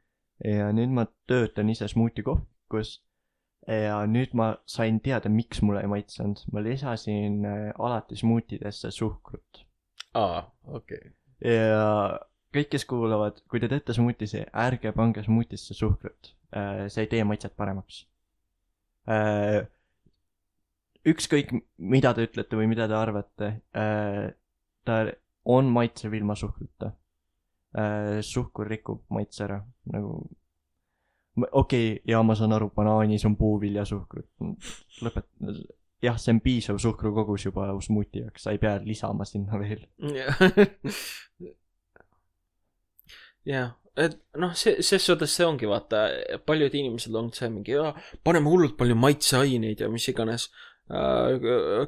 ja 0.43 0.65
nüüd 0.75 0.89
ma 0.91 1.05
töötan 1.27 1.69
ise 1.71 1.87
smuuti 1.87 2.23
kohvikus 2.27 2.89
ja 3.67 4.01
nüüd 4.09 4.33
ma 4.37 4.55
sain 4.65 4.99
teada, 5.05 5.29
miks 5.29 5.61
mulle 5.61 5.83
ei 5.83 5.89
maitsenud. 5.91 6.41
ma 6.51 6.63
lisasin 6.63 7.45
äh, 7.45 7.67
alati 7.77 8.17
smuutidesse 8.17 8.91
suhkrut 8.91 9.65
aa, 10.17 10.43
okei 10.67 10.97
okay.. 10.97 11.55
ja 11.55 12.19
kõik, 12.55 12.71
kes 12.73 12.85
kuulavad, 12.89 13.41
kui 13.49 13.61
te 13.63 13.69
teete 13.71 13.95
smuutisi, 13.95 14.43
ärge 14.65 14.91
pange 14.95 15.23
smuutisse 15.25 15.75
suhkrut. 15.77 16.33
see 16.91 17.05
ei 17.05 17.11
tee 17.11 17.23
maitset 17.23 17.55
paremaks. 17.57 18.05
äh,. 19.07 19.63
ükskõik, 21.07 21.53
mida 21.77 22.13
te 22.13 22.27
ütlete 22.27 22.59
või 22.59 22.67
mida 22.71 22.87
te 22.91 22.97
arvate 22.97 23.53
äh,, 23.77 24.33
ta 24.85 25.05
on 25.45 25.71
maitsev 25.71 26.13
ilma 26.13 26.35
suhkruta 26.35 26.91
äh,. 27.77 28.19
suhkur 28.21 28.67
rikub 28.67 29.05
maitse 29.09 29.45
ära, 29.47 29.61
nagu 29.93 30.25
okei 31.37 31.93
okay,, 31.93 32.03
ja 32.07 32.23
ma 32.23 32.35
saan 32.35 32.53
aru, 32.53 32.69
banaanis 32.75 33.25
on 33.25 33.35
puuviljasuhkrut, 33.39 34.29
lõpeta, 35.05 35.53
jah, 36.03 36.17
see 36.19 36.33
on 36.35 36.41
piisav 36.43 36.79
suhkrukogus 36.81 37.45
juba 37.45 37.67
smuuti 37.83 38.23
jaoks, 38.25 38.45
sa 38.45 38.55
ei 38.55 38.61
pea 38.61 38.79
lisama 38.83 39.25
sinna 39.27 39.59
veel. 39.61 39.85
jah, 43.51 43.73
et 43.97 44.17
noh, 44.41 44.53
see, 44.57 44.81
ses 44.85 45.05
suhtes 45.05 45.35
see 45.37 45.47
ongi 45.47 45.69
vaata, 45.69 45.97
paljud 46.47 46.73
inimesed 46.81 47.15
on 47.17 47.31
see 47.35 47.49
mingi, 47.53 47.77
paneme 48.25 48.51
hullult 48.51 48.77
palju 48.79 48.97
maitseaineid 48.99 49.79
ja 49.85 49.91
mis 49.91 50.07
iganes. 50.11 50.49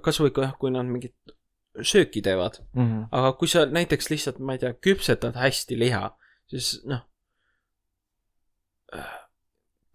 kasvõi 0.03 0.31
ka 0.31 0.45
jah, 0.45 0.53
kui 0.59 0.71
nad 0.71 0.87
mingit 0.87 1.17
sööki 1.81 2.21
teevad, 2.21 2.61
Mm 2.73 2.83
-hmm. 2.83 3.07
aga 3.11 3.33
kui 3.33 3.47
sa 3.47 3.65
näiteks 3.65 4.09
lihtsalt, 4.09 4.39
ma 4.39 4.53
ei 4.53 4.59
tea, 4.59 4.73
küpsetad 4.73 5.35
hästi 5.35 5.79
liha, 5.79 6.17
siis 6.47 6.83
noh. 6.85 7.01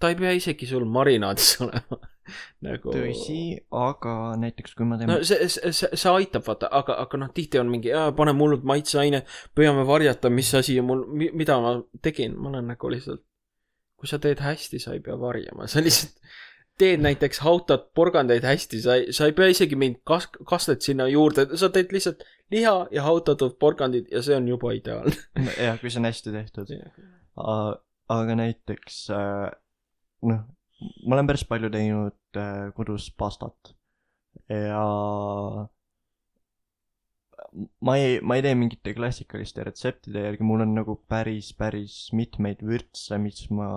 Ta 0.01 0.13
ei 0.13 0.19
pea 0.19 0.33
isegi 0.37 0.69
sul 0.71 0.87
marinaadis 0.89 1.57
olema 1.67 2.01
nagu. 2.65 2.93
tõsi, 2.93 3.43
aga 3.75 4.15
näiteks 4.41 4.77
kui 4.79 4.89
ma 4.89 4.99
teen 5.01 5.11
no 5.11 5.21
see, 5.27 5.49
see, 5.53 5.73
see, 5.77 5.91
see 5.93 6.17
aitab 6.21 6.47
vaata, 6.49 6.71
aga, 6.81 6.99
aga 7.05 7.23
noh, 7.25 7.33
tihti 7.35 7.61
on 7.61 7.71
mingi, 7.73 7.95
paneme 8.19 8.45
hullult 8.45 8.67
maitseaine, 8.69 9.23
püüame 9.59 9.87
varjata, 9.89 10.33
mis 10.33 10.53
asi 10.59 10.79
mul, 10.85 11.07
mida 11.13 11.59
ma 11.65 11.79
tegin, 12.05 12.37
ma 12.39 12.53
olen 12.53 12.71
nagu 12.75 12.93
lihtsalt. 12.93 13.25
kui 13.99 14.07
sa 14.07 14.21
teed 14.23 14.39
hästi, 14.39 14.79
sa 14.79 14.93
ei 14.95 15.01
pea 15.03 15.17
varjama, 15.19 15.67
sa 15.67 15.83
lihtsalt 15.83 16.21
teed 16.79 17.03
näiteks 17.03 17.41
hautad 17.43 17.89
porgandeid 17.99 18.45
hästi, 18.47 18.79
sa 18.83 18.95
ei, 18.99 19.13
sa 19.15 19.27
ei 19.27 19.35
pea 19.35 19.51
isegi 19.51 19.75
mingit 19.79 20.05
kas-, 20.07 20.31
kastet 20.47 20.85
sinna 20.87 21.09
juurde, 21.11 21.49
sa 21.59 21.73
teed 21.75 21.91
lihtsalt 21.95 22.23
liha 22.55 22.75
ja 22.95 23.05
hautatud 23.07 23.57
porgandid 23.61 24.07
ja 24.15 24.23
see 24.23 24.37
on 24.39 24.47
juba 24.49 24.73
ideaalne. 24.77 25.17
jah, 25.67 25.81
kui 25.81 25.91
see 25.91 25.99
on 25.99 26.07
hästi 26.07 26.35
tehtud. 26.37 26.71
aga 28.15 28.39
näiteks 28.39 29.01
äh, 29.15 29.49
noh, 30.27 30.45
ma 31.07 31.17
olen 31.17 31.29
päris 31.29 31.45
palju 31.49 31.71
teinud 31.75 32.39
äh, 32.39 32.69
kodus 32.77 33.11
pastat 33.19 33.75
ja 34.49 34.85
ma 37.81 37.97
ei, 37.97 38.19
ma 38.23 38.39
ei 38.39 38.45
tee 38.45 38.55
mingite 38.59 38.95
klassikaliste 38.97 39.65
retseptide 39.67 40.25
järgi, 40.27 40.47
mul 40.47 40.65
on 40.67 40.75
nagu 40.77 40.99
päris, 41.11 41.53
päris 41.59 42.09
mitmeid 42.17 42.63
vürtse, 42.67 43.19
mis 43.23 43.47
ma 43.55 43.71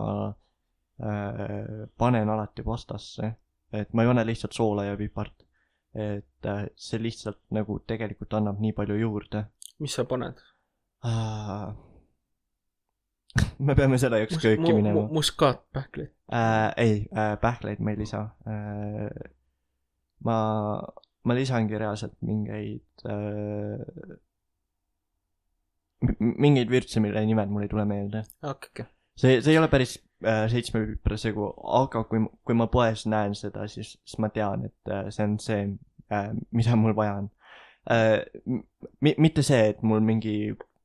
äh, 1.02 1.88
panen 1.98 2.30
alati 2.30 2.66
pastasse. 2.68 3.36
et 3.72 3.94
ma 3.94 4.04
ei 4.04 4.12
pane 4.12 4.26
lihtsalt 4.28 4.54
soola 4.54 4.90
ja 4.90 4.98
pipart. 5.00 5.48
et 5.94 6.48
äh, 6.48 6.68
see 6.76 7.02
lihtsalt 7.02 7.42
nagu 7.52 7.80
tegelikult 7.88 8.34
annab 8.40 8.62
nii 8.64 8.72
palju 8.76 8.96
juurde 9.00 9.46
mis 9.82 9.96
sa 9.98 10.06
paned? 10.06 10.38
Ah. 11.04 11.74
me 13.68 13.76
peame 13.76 14.00
selle 14.02 14.22
jaoks 14.24 14.40
kööki 14.42 14.74
minema. 14.76 15.06
muskaatpähkli. 15.12 16.08
äh, 16.34 16.74
ei 16.78 16.96
äh,, 17.16 17.36
pähkleid 17.42 17.80
ma 17.80 17.94
ei 17.94 18.02
lisa 18.02 18.24
äh,. 18.48 19.32
ma, 20.26 20.38
ma 21.24 21.38
lisangi 21.38 21.80
reaalselt 21.80 22.18
mingeid 22.26 23.06
äh,, 23.08 24.18
mingeid 26.20 26.72
vürtse, 26.72 27.00
mille 27.00 27.26
nimed 27.26 27.52
mul 27.52 27.68
ei 27.68 27.72
tule 27.72 27.86
meelde. 27.86 28.24
okei, 28.44 28.72
okei. 28.74 28.86
see, 29.16 29.42
see 29.42 29.54
ei 29.54 29.60
ole 29.62 29.70
päris 29.72 29.98
äh, 30.26 30.48
seitsmepiprasegu, 30.52 31.52
aga 31.82 32.04
kui, 32.10 32.24
kui 32.46 32.58
ma 32.58 32.68
poes 32.74 33.06
näen 33.10 33.38
seda, 33.38 33.68
siis, 33.72 33.96
siis 34.04 34.20
ma 34.20 34.32
tean, 34.34 34.66
et 34.72 34.92
äh, 34.92 35.08
see 35.14 35.30
on 35.30 35.38
see 35.40 35.62
äh,, 36.12 36.34
mida 36.52 36.76
mul 36.80 36.98
vaja 36.98 37.22
on 37.22 37.32
äh,. 37.92 38.20
mitte 39.00 39.46
see, 39.46 39.70
et 39.76 39.84
mul 39.88 40.04
mingi 40.04 40.36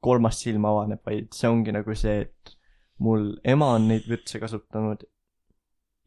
kolmas 0.06 0.40
silm 0.44 0.66
avaneb, 0.68 1.02
vaid 1.06 1.34
see 1.34 1.50
ongi 1.50 1.74
nagu 1.74 1.98
see, 1.98 2.22
et 2.26 2.56
mul 3.02 3.34
ema 3.44 3.74
on 3.76 3.90
neid 3.90 4.06
vürtse 4.08 4.40
kasutanud 4.40 5.04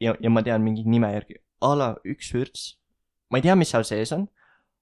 ja, 0.01 0.15
ja 0.15 0.31
ma 0.33 0.43
tean 0.45 0.63
mingi 0.65 0.85
nime 0.87 1.11
järgi, 1.13 1.39
a 1.65 1.73
la 1.77 1.89
üks 2.07 2.31
vürts, 2.35 2.69
ma 3.29 3.39
ei 3.39 3.45
tea, 3.45 3.57
mis 3.59 3.71
seal 3.73 3.85
sees 3.87 4.13
on, 4.15 4.25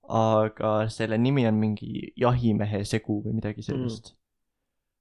aga 0.08 0.78
selle 0.94 1.18
nimi 1.20 1.44
on 1.50 1.58
mingi 1.60 2.14
jahimehe 2.20 2.84
segu 2.88 3.20
või 3.26 3.36
midagi 3.42 3.66
sellist 3.66 4.14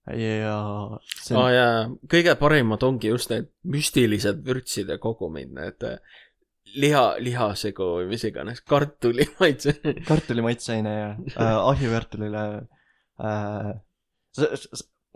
mm.. 0.09 0.19
ja 0.19 0.57
see 1.15 1.37
on, 1.39 1.51
jaa, 1.55 1.85
kõige 2.11 2.35
parimad 2.41 2.83
ongi 2.87 3.13
just 3.13 3.31
need 3.31 3.53
müstilised 3.71 4.43
vürtside 4.47 4.99
kogumid, 5.03 5.53
need 5.55 5.87
äh, 5.87 6.01
liha, 6.75 7.05
lihasegu 7.23 7.91
või 8.01 8.11
mis 8.11 8.27
iganes, 8.27 8.63
kartuli 8.67 9.29
maitse. 9.41 9.77
kartuli 10.09 10.45
maitseaine 10.45 10.95
ja 10.97 11.11
äh, 11.37 11.59
ahjukartulile 11.73 12.47
äh,. 13.23 13.75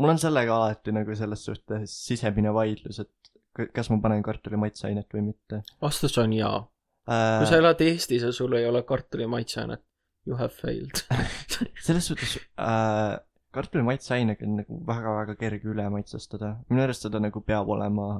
Mul 0.00 0.14
on 0.14 0.20
sellega 0.20 0.56
alati 0.56 0.94
nagu 0.96 1.16
selles 1.18 1.44
suhtes 1.44 1.94
sisemine 2.08 2.52
vaidlus, 2.56 3.02
et 3.04 3.72
kas 3.74 3.90
ma 3.92 4.00
panen 4.02 4.22
kartuli 4.24 4.58
maitseainet 4.60 5.10
või 5.14 5.30
mitte 5.30 5.62
vastus 5.82 6.16
on 6.22 6.32
jaa. 6.36 6.60
kui 7.06 7.48
sa 7.48 7.56
äh,. 7.56 7.58
elad 7.60 7.80
Eestis 7.84 8.26
ja 8.26 8.32
sul 8.32 8.54
ei 8.58 8.66
ole 8.68 8.82
kartuli 8.88 9.26
maitseainet, 9.30 9.82
you 10.26 10.38
have 10.38 10.54
failed. 10.54 11.02
selles 11.86 12.06
suhtes 12.12 12.38
äh, 12.60 13.18
kartuli 13.50 13.82
maitseainega 13.86 14.46
on 14.46 14.60
nagu 14.62 14.78
väga-väga 14.86 15.36
kerge 15.40 15.72
üle 15.72 15.88
maitsestada, 15.92 16.54
minu 16.70 16.84
arust 16.84 17.08
seda 17.08 17.22
nagu 17.22 17.42
peab 17.44 17.68
olema 17.74 18.12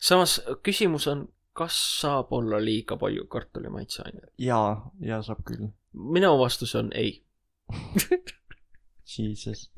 samas 0.00 0.38
küsimus 0.64 1.06
on, 1.12 1.26
kas 1.56 1.76
saab 2.00 2.32
olla 2.32 2.60
liiga 2.62 2.96
palju 3.00 3.26
kartuli 3.30 3.72
maitseainet? 3.72 4.32
jaa, 4.40 4.72
jaa 5.04 5.20
saab 5.26 5.44
küll, 5.46 5.68
minu 5.92 6.32
vastus 6.40 6.74
on 6.80 6.92
ei. 6.96 7.20
jesus. 9.10 9.68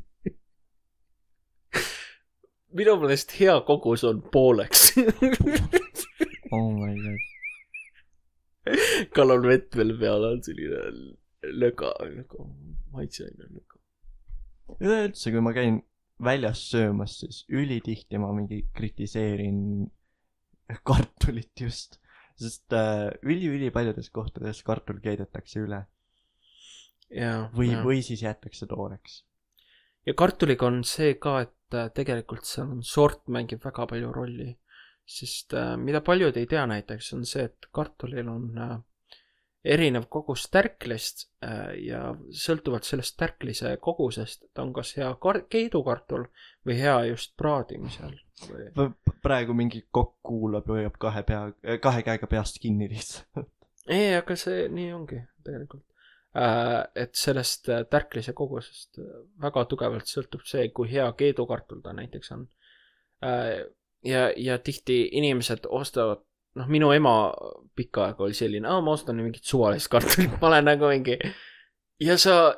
Minu 2.77 2.97
meelest 3.03 3.35
hea 3.39 3.55
kogus 3.69 4.05
on 4.09 4.23
pooleks. 4.35 4.93
oh 6.57 6.69
my 6.77 6.95
god. 7.05 7.21
kallal 9.17 9.47
vett 9.47 9.77
veel 9.79 9.97
peale 10.01 10.35
on 10.37 10.43
selline 10.47 10.83
löga, 11.59 11.93
nagu 12.13 12.47
maitseaine 12.95 13.49
löga. 13.49 13.81
üleüldse, 14.79 15.33
kui 15.35 15.43
ma 15.45 15.55
käin 15.57 15.81
väljas 16.23 16.63
söömas, 16.71 17.19
siis 17.23 17.43
ülitihti 17.51 18.21
ma 18.23 18.31
mingi 18.37 18.63
kritiseerin 18.77 19.91
kartulit 20.87 21.53
just, 21.61 21.99
sest 22.41 22.73
äh, 22.77 23.11
üli-ülipaljudes 23.27 24.09
kohtades 24.15 24.63
kartul 24.67 25.03
keedetakse 25.05 25.65
üle 25.67 25.83
või, 27.53 27.73
või 27.85 28.01
siis 28.07 28.23
jäetakse 28.25 28.67
tooreks. 28.71 29.23
Ja 30.07 30.15
kartuliga 30.15 30.67
on 30.67 30.83
see 30.85 31.15
ka, 31.23 31.41
et 31.47 31.77
äh, 31.77 31.91
tegelikult 31.95 32.49
seal 32.49 32.71
on 32.77 32.83
sort 32.87 33.27
mängib 33.33 33.65
väga 33.65 33.87
palju 33.91 34.13
rolli. 34.13 34.57
sest 35.13 35.55
äh, 35.59 35.75
mida 35.77 36.01
paljud 36.01 36.37
ei 36.39 36.47
tea 36.47 36.63
näiteks 36.67 37.13
on 37.17 37.27
see, 37.27 37.45
et 37.51 37.69
kartulil 37.75 38.29
on 38.29 38.59
äh, 38.59 38.77
erinev 39.65 40.09
kogus 40.11 40.49
tärklist 40.51 41.29
ja 41.87 42.01
sõltuvalt 42.35 42.83
sellest 42.83 43.15
tärklise 43.15 43.77
kogusest 43.79 44.49
ta 44.55 44.65
on 44.65 44.73
kas 44.75 44.91
hea 44.97 45.13
kar-, 45.23 45.45
keedukartul 45.47 46.25
või 46.67 46.79
hea 46.81 46.97
just 47.13 47.37
praadimisel 47.39 48.17
või 48.51 48.89
praegu 49.23 49.55
mingi 49.55 49.85
kokk 49.91 50.17
kuulab 50.27 50.67
ja 50.67 50.81
hoiab 50.81 50.99
kahe 50.99 51.23
pea, 51.23 51.45
kahe 51.79 52.03
käega 52.03 52.27
peast 52.27 52.59
kinni 52.63 52.89
lihtsalt. 52.91 53.47
ei, 53.87 54.17
aga 54.19 54.37
see 54.37 54.67
nii 54.69 54.91
ongi 54.97 55.21
tegelikult. 55.47 55.85
Et 56.35 57.15
sellest 57.19 57.69
äh, 57.69 57.85
tärklise 57.91 58.33
kogusest 58.33 58.99
äh, 59.03 59.23
väga 59.43 59.67
tugevalt 59.69 60.09
sõltub 60.09 60.47
see, 60.49 60.71
kui 60.73 60.89
hea 60.89 61.11
keedukartul 61.19 61.83
ta 61.85 61.93
näiteks 61.93 62.33
on. 62.33 62.47
ja, 64.03 64.23
ja 64.37 64.57
tihti 64.59 64.97
inimesed 65.13 65.69
ostavad, 65.69 66.25
noh, 66.59 66.71
minu 66.73 66.91
ema 66.93 67.33
pikka 67.77 68.07
aega 68.09 68.25
oli 68.25 68.35
selline, 68.35 68.67
aa, 68.69 68.81
ma 68.83 68.97
ostan 68.97 69.21
mingit 69.21 69.45
suvalist 69.45 69.93
kartulit, 69.93 70.33
ma 70.41 70.49
olen 70.49 70.67
nagu 70.73 70.89
mingi. 70.91 71.19
ja 72.01 72.17
sa 72.19 72.57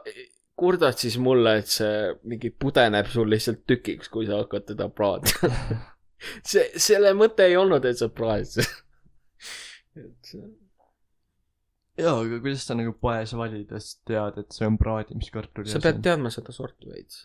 kurdad 0.56 0.96
siis 0.96 1.18
mulle, 1.18 1.58
et 1.58 1.68
see 1.68 2.14
mingi 2.30 2.54
pudeneb 2.54 3.10
sul 3.10 3.28
lihtsalt 3.28 3.66
tükiks, 3.66 4.08
kui 4.08 4.28
sa 4.30 4.38
hakkad 4.44 4.70
teda 4.70 4.88
praadima. 4.88 5.50
see, 6.50 6.70
selle 6.78 7.12
mõte 7.18 7.50
ei 7.50 7.58
olnud, 7.58 7.84
et 7.84 7.98
sa 7.98 8.08
praed 8.08 8.46
seda. 8.54 8.84
et 10.04 10.30
see 10.30 10.46
jaa, 12.00 12.16
aga 12.20 12.40
kuidas 12.42 12.66
sa 12.66 12.74
nagu 12.78 12.92
poes 13.00 13.34
valides 13.38 13.92
tead, 14.08 14.40
et 14.42 14.56
see 14.56 14.66
on 14.66 14.78
praadimiskartul 14.80 15.68
sa 15.70 15.80
pead 15.84 16.02
teadma 16.04 16.32
seda 16.34 16.52
sorti 16.56 16.90
veits. 16.90 17.24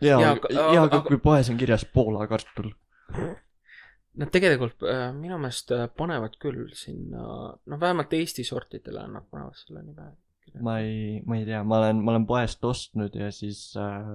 jaa, 0.00 0.18
jaa, 0.18 0.20
jaa, 0.20 0.32
aga- 0.36 0.50
aga, 0.52 0.68
aga 0.72 0.84
aga- 0.88 1.04
kui 1.08 1.18
poes 1.22 1.50
on 1.52 1.60
kirjas 1.60 1.84
Poola 1.94 2.26
kartul. 2.30 2.72
Nad 4.14 4.30
tegelikult 4.30 4.84
äh, 4.86 5.08
minu 5.14 5.38
meelest 5.42 5.72
äh, 5.74 5.88
panevad 5.98 6.36
küll 6.42 6.68
sinna, 6.78 7.24
noh, 7.66 7.80
vähemalt 7.82 8.12
Eesti 8.14 8.44
sortidele 8.46 9.02
nad 9.10 9.24
panevad 9.30 9.56
selle 9.58 9.82
nime. 9.82 10.12
ma 10.62 10.76
ei, 10.78 11.18
ma 11.26 11.34
ei 11.40 11.44
tea, 11.48 11.64
ma 11.66 11.80
olen, 11.80 11.98
ma 12.04 12.12
olen 12.12 12.26
poest 12.28 12.62
ostnud 12.64 13.16
ja 13.18 13.32
siis 13.34 13.72
äh, 13.80 14.12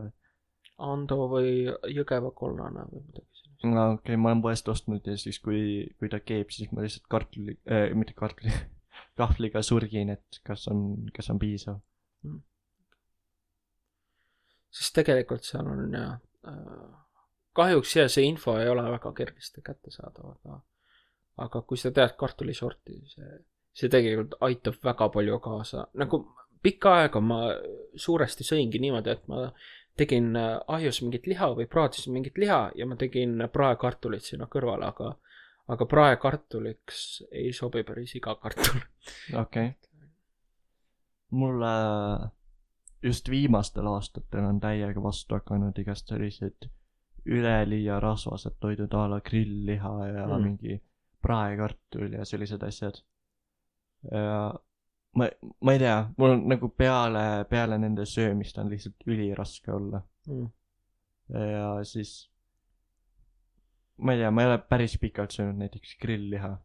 Ando 0.80 1.18
või 1.34 1.66
Jõgeva 1.92 2.32
kollane 2.32 2.86
või 2.88 3.02
midagi 3.04 3.28
sellist. 3.42 3.66
no 3.68 3.84
okei 3.98 4.14
okay,, 4.14 4.22
ma 4.24 4.32
olen 4.32 4.44
poest 4.46 4.72
ostnud 4.72 5.04
ja 5.12 5.18
siis, 5.20 5.42
kui, 5.44 5.90
kui 6.00 6.08
ta 6.14 6.22
keeb, 6.24 6.48
siis 6.56 6.72
ma 6.72 6.86
lihtsalt 6.86 7.10
kartuli 7.12 7.58
äh, 7.68 7.90
mitte 8.00 8.16
kartuli, 8.16 8.56
kahvliga 9.20 9.62
surgin, 9.66 10.14
et 10.16 10.40
kas 10.46 10.68
on, 10.72 10.88
kas 11.16 11.30
on 11.34 11.42
piisav. 11.42 11.84
sest 14.70 14.94
tegelikult 15.00 15.48
seal 15.48 15.68
on 15.68 15.94
jah 15.94 16.18
äh,, 16.48 16.90
kahjuks 17.58 17.96
jah, 17.96 18.10
see 18.12 18.28
info 18.30 18.58
ei 18.60 18.70
ole 18.70 18.84
väga 18.96 19.12
kergesti 19.18 19.64
kättesaadav, 19.66 20.36
aga 20.36 20.60
aga 21.46 21.62
kui 21.68 21.80
sa 21.80 21.92
tead 21.96 22.16
kartulisorti, 22.20 22.98
see, 23.14 23.38
see 23.74 23.90
tegelikult 23.92 24.36
aitab 24.46 24.78
väga 24.84 25.08
palju 25.14 25.40
kaasa, 25.44 25.86
nagu 26.02 26.22
pikka 26.64 26.96
aega 27.02 27.22
ma 27.24 27.40
suuresti 27.96 28.44
sõingi 28.48 28.82
niimoodi, 28.84 29.16
et 29.16 29.28
ma 29.32 29.48
tegin 30.00 30.36
äh, 30.40 30.58
ahjus 30.68 31.02
mingit 31.04 31.28
liha 31.28 31.50
või 31.56 31.68
praadisin 31.72 32.16
mingit 32.16 32.38
liha 32.40 32.60
ja 32.76 32.88
ma 32.88 32.98
tegin 33.00 33.40
praekartulit 33.54 34.28
sinna 34.28 34.48
kõrvale, 34.52 34.92
aga 34.92 35.14
aga 35.70 35.86
praekartuliks 35.86 37.24
ei 37.32 37.54
sobi 37.54 37.84
päris 37.84 38.16
iga 38.16 38.36
kartul. 38.36 38.82
okei 39.42 39.68
okay.. 39.68 39.72
mulle 41.30 41.74
just 43.04 43.30
viimastel 43.30 43.88
aastatel 43.88 44.46
on 44.50 44.60
täiega 44.60 45.04
vastu 45.04 45.38
hakanud 45.38 45.78
igast 45.78 46.08
sellised 46.12 46.70
üleliia 47.26 48.00
rasvased 48.00 48.58
toidud 48.60 48.94
a 48.94 49.10
la 49.10 49.22
grillliha 49.22 49.94
ja 50.08 50.26
mm. 50.28 50.44
mingi 50.44 50.82
praekartul 51.22 52.14
ja 52.14 52.26
sellised 52.26 52.64
asjad. 52.64 53.02
ja 54.12 54.54
ma, 55.16 55.28
ma 55.62 55.74
ei 55.76 55.80
tea, 55.80 55.98
mul 56.18 56.36
on 56.36 56.46
nagu 56.50 56.70
peale, 56.70 57.46
peale 57.50 57.78
nende 57.78 58.06
söömist 58.06 58.58
on 58.58 58.70
lihtsalt 58.70 59.08
üliraske 59.08 59.74
olla 59.74 60.02
Mm. 60.30 60.50
ja 61.52 61.84
siis 61.84 62.32
ma 64.00 64.14
ei 64.14 64.22
tea, 64.22 64.32
ma 64.32 64.44
ei 64.44 64.50
ole 64.52 64.58
päris 64.70 64.98
pikalt 65.02 65.36
söönud 65.36 65.60
näiteks 65.60 65.98
grillliha. 66.02 66.58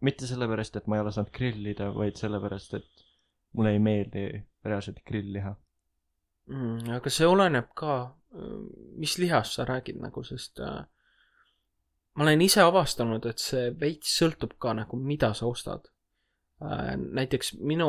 mitte 0.00 0.26
sellepärast, 0.26 0.76
et 0.76 0.86
ma 0.86 0.96
ei 0.96 1.02
ole 1.02 1.12
saanud 1.12 1.32
grillida, 1.32 1.88
vaid 1.94 2.18
sellepärast, 2.20 2.74
et 2.74 3.06
mulle 3.56 3.72
ei 3.72 3.78
meeldi 3.78 4.26
reaalselt 4.64 5.00
grillliha. 5.06 5.54
mm,. 6.46 6.90
aga 6.98 7.10
see 7.10 7.26
oleneb 7.26 7.72
ka, 7.74 7.96
mis 8.96 9.18
lihast 9.18 9.56
sa 9.56 9.64
räägid 9.64 10.00
nagu, 10.02 10.22
sest 10.24 10.60
äh, 10.60 10.84
ma 12.14 12.24
olen 12.24 12.42
ise 12.42 12.62
avastanud, 12.62 13.26
et 13.26 13.42
see 13.42 13.70
veits 13.80 14.18
sõltub 14.20 14.56
ka 14.58 14.74
nagu, 14.74 15.00
mida 15.00 15.32
sa 15.34 15.46
ostad 15.46 15.88
äh,. 16.62 16.96
näiteks 16.96 17.56
minu 17.60 17.88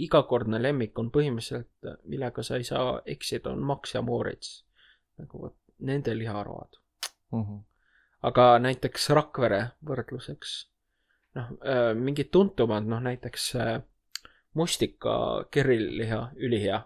igakordne 0.00 0.60
lemmik 0.62 0.98
on 0.98 1.10
põhimõtteliselt, 1.12 1.96
millega 2.08 2.42
sa 2.46 2.56
ei 2.56 2.64
saa 2.64 3.00
eksida, 3.06 3.52
on 3.52 3.64
Max 3.64 3.94
ja 3.94 4.02
Moritz. 4.02 4.62
nagu 5.20 5.42
vot 5.42 5.56
nende 5.84 6.14
liharoad. 6.16 6.79
Aga 8.22 8.46
näiteks 8.58 9.10
Rakvere 9.16 9.60
võrdluseks, 9.86 10.56
noh, 11.38 11.52
mingid 11.96 12.30
tuntumad, 12.34 12.88
noh 12.90 13.00
näiteks 13.04 13.54
äh, 13.56 13.78
mustika 14.54 15.44
keriliha, 15.50 16.30
ülihea. 16.36 16.80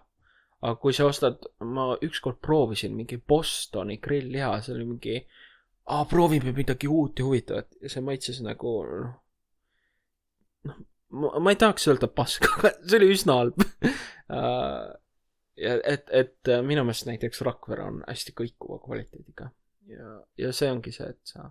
aga 0.61 0.75
kui 0.81 0.93
sa 0.93 1.05
ostad, 1.05 1.43
ma 1.61 1.93
ükskord 2.01 2.39
proovisin 2.41 2.95
mingi 2.95 3.17
Bostoni 3.17 3.97
grillliha, 4.01 4.61
see 4.61 4.73
oli 4.73 4.85
mingi, 4.85 5.19
aa, 5.91 6.05
proovime 6.09 6.53
midagi 6.55 6.87
uut 6.87 7.19
ja 7.19 7.25
huvitavat. 7.25 7.75
Ja 7.81 7.91
see 7.91 8.01
maitses 8.01 8.39
nagu 8.41 8.71
noh, 8.89 9.17
noh, 10.65 10.79
ma, 11.39 11.51
ei 11.51 11.59
tahaks 11.61 11.87
öelda 11.91 12.09
pask, 12.09 12.47
aga 12.49 12.73
see 12.87 13.01
oli 13.01 13.11
üsna 13.17 13.41
halb. 13.41 13.65
Ja 15.55 15.77
et, 15.87 16.09
et 16.11 16.49
minu 16.67 16.81
meelest 16.83 17.05
näiteks 17.07 17.39
Rakvere 17.47 17.85
on 17.87 18.01
hästi 18.03 18.33
kõikuva 18.35 18.75
kvaliteediga 18.83 19.45
ja, 19.89 20.11
ja 20.41 20.51
see 20.55 20.71
ongi 20.71 20.93
see, 20.95 21.09
et 21.13 21.33
sa 21.33 21.49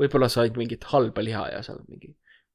võib-olla 0.00 0.28
said 0.32 0.58
mingit 0.58 0.86
halba 0.92 1.24
liha 1.24 1.46
ja 1.52 1.62
seal 1.66 1.82
mingi, 1.88 2.12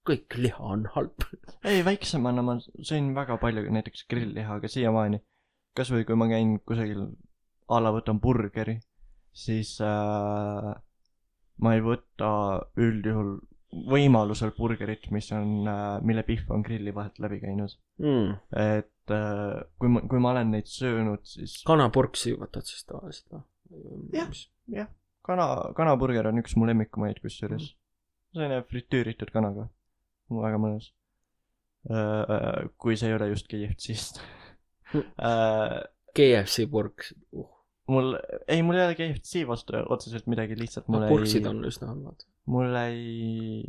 kõik 0.08 0.38
liha 0.40 0.74
on 0.74 0.86
halb. 0.96 1.28
ei, 1.70 1.84
väiksemana 1.86 2.44
ma 2.46 2.58
sõin 2.64 3.14
väga 3.18 3.40
palju 3.42 3.68
näiteks 3.74 4.08
grillliha, 4.12 4.60
aga 4.60 4.72
siiamaani. 4.72 5.22
kasvõi 5.78 6.08
kui 6.08 6.18
ma 6.18 6.30
käin 6.32 6.58
kusagil 6.66 7.06
a 7.70 7.80
la 7.84 7.92
võtan 7.94 8.22
burgeri, 8.24 8.78
siis 9.36 9.76
äh, 9.84 10.72
ma 11.62 11.76
ei 11.76 11.84
võta 11.86 12.32
üldjuhul 12.80 13.36
võimalusel 13.92 14.54
burgerit, 14.58 15.10
mis 15.12 15.28
on 15.36 15.68
äh,, 15.68 15.98
mille 16.08 16.24
pihv 16.26 16.54
on 16.56 16.64
grilli 16.66 16.94
vahelt 16.96 17.20
läbi 17.22 17.42
käinud. 17.44 17.76
Mm. 18.02 18.38
et 18.56 19.14
äh, 19.14 19.60
kui 19.78 19.92
ma, 19.92 20.02
kui 20.08 20.24
ma 20.24 20.32
olen 20.34 20.56
neid 20.56 20.72
söönud, 20.72 21.26
siis 21.28 21.60
kanapurksi 21.68 22.38
võtad 22.40 22.66
siis 22.66 22.88
tavaliselt 22.88 23.36
või 23.36 23.44
Jah.? 24.16 24.32
jah, 24.72 24.88
kana, 25.28 25.48
kanaburger 25.78 26.30
on 26.32 26.42
üks 26.42 26.56
mu 26.58 26.68
lemmikumaid 26.70 27.20
kusjuures. 27.24 27.74
selline 28.36 28.62
fritüüritud 28.70 29.32
kanaga, 29.34 29.68
väga 30.32 30.62
mõnus. 30.62 30.92
kui 32.82 32.98
see 33.00 33.12
ei 33.12 33.16
ole 33.16 33.30
just 33.32 33.48
KFC-st. 33.52 34.24
KFC 36.18 36.66
purks 36.72 37.14
uh.. 37.36 37.48
mul, 37.92 38.16
ei, 38.48 38.64
mul 38.66 38.80
ei 38.80 38.88
ole 38.88 38.98
KFC 38.98 39.46
vastu 39.48 39.78
otseselt 39.86 40.28
midagi, 40.32 40.58
lihtsalt 40.60 40.90
mul 40.92 41.04
no, 41.04 41.08
ei 41.08 41.14
purksid, 41.14 41.48
on 41.50 41.62
üsna 41.68 41.92
halvad. 41.92 42.26
mul 42.52 42.80
ei, 42.82 43.64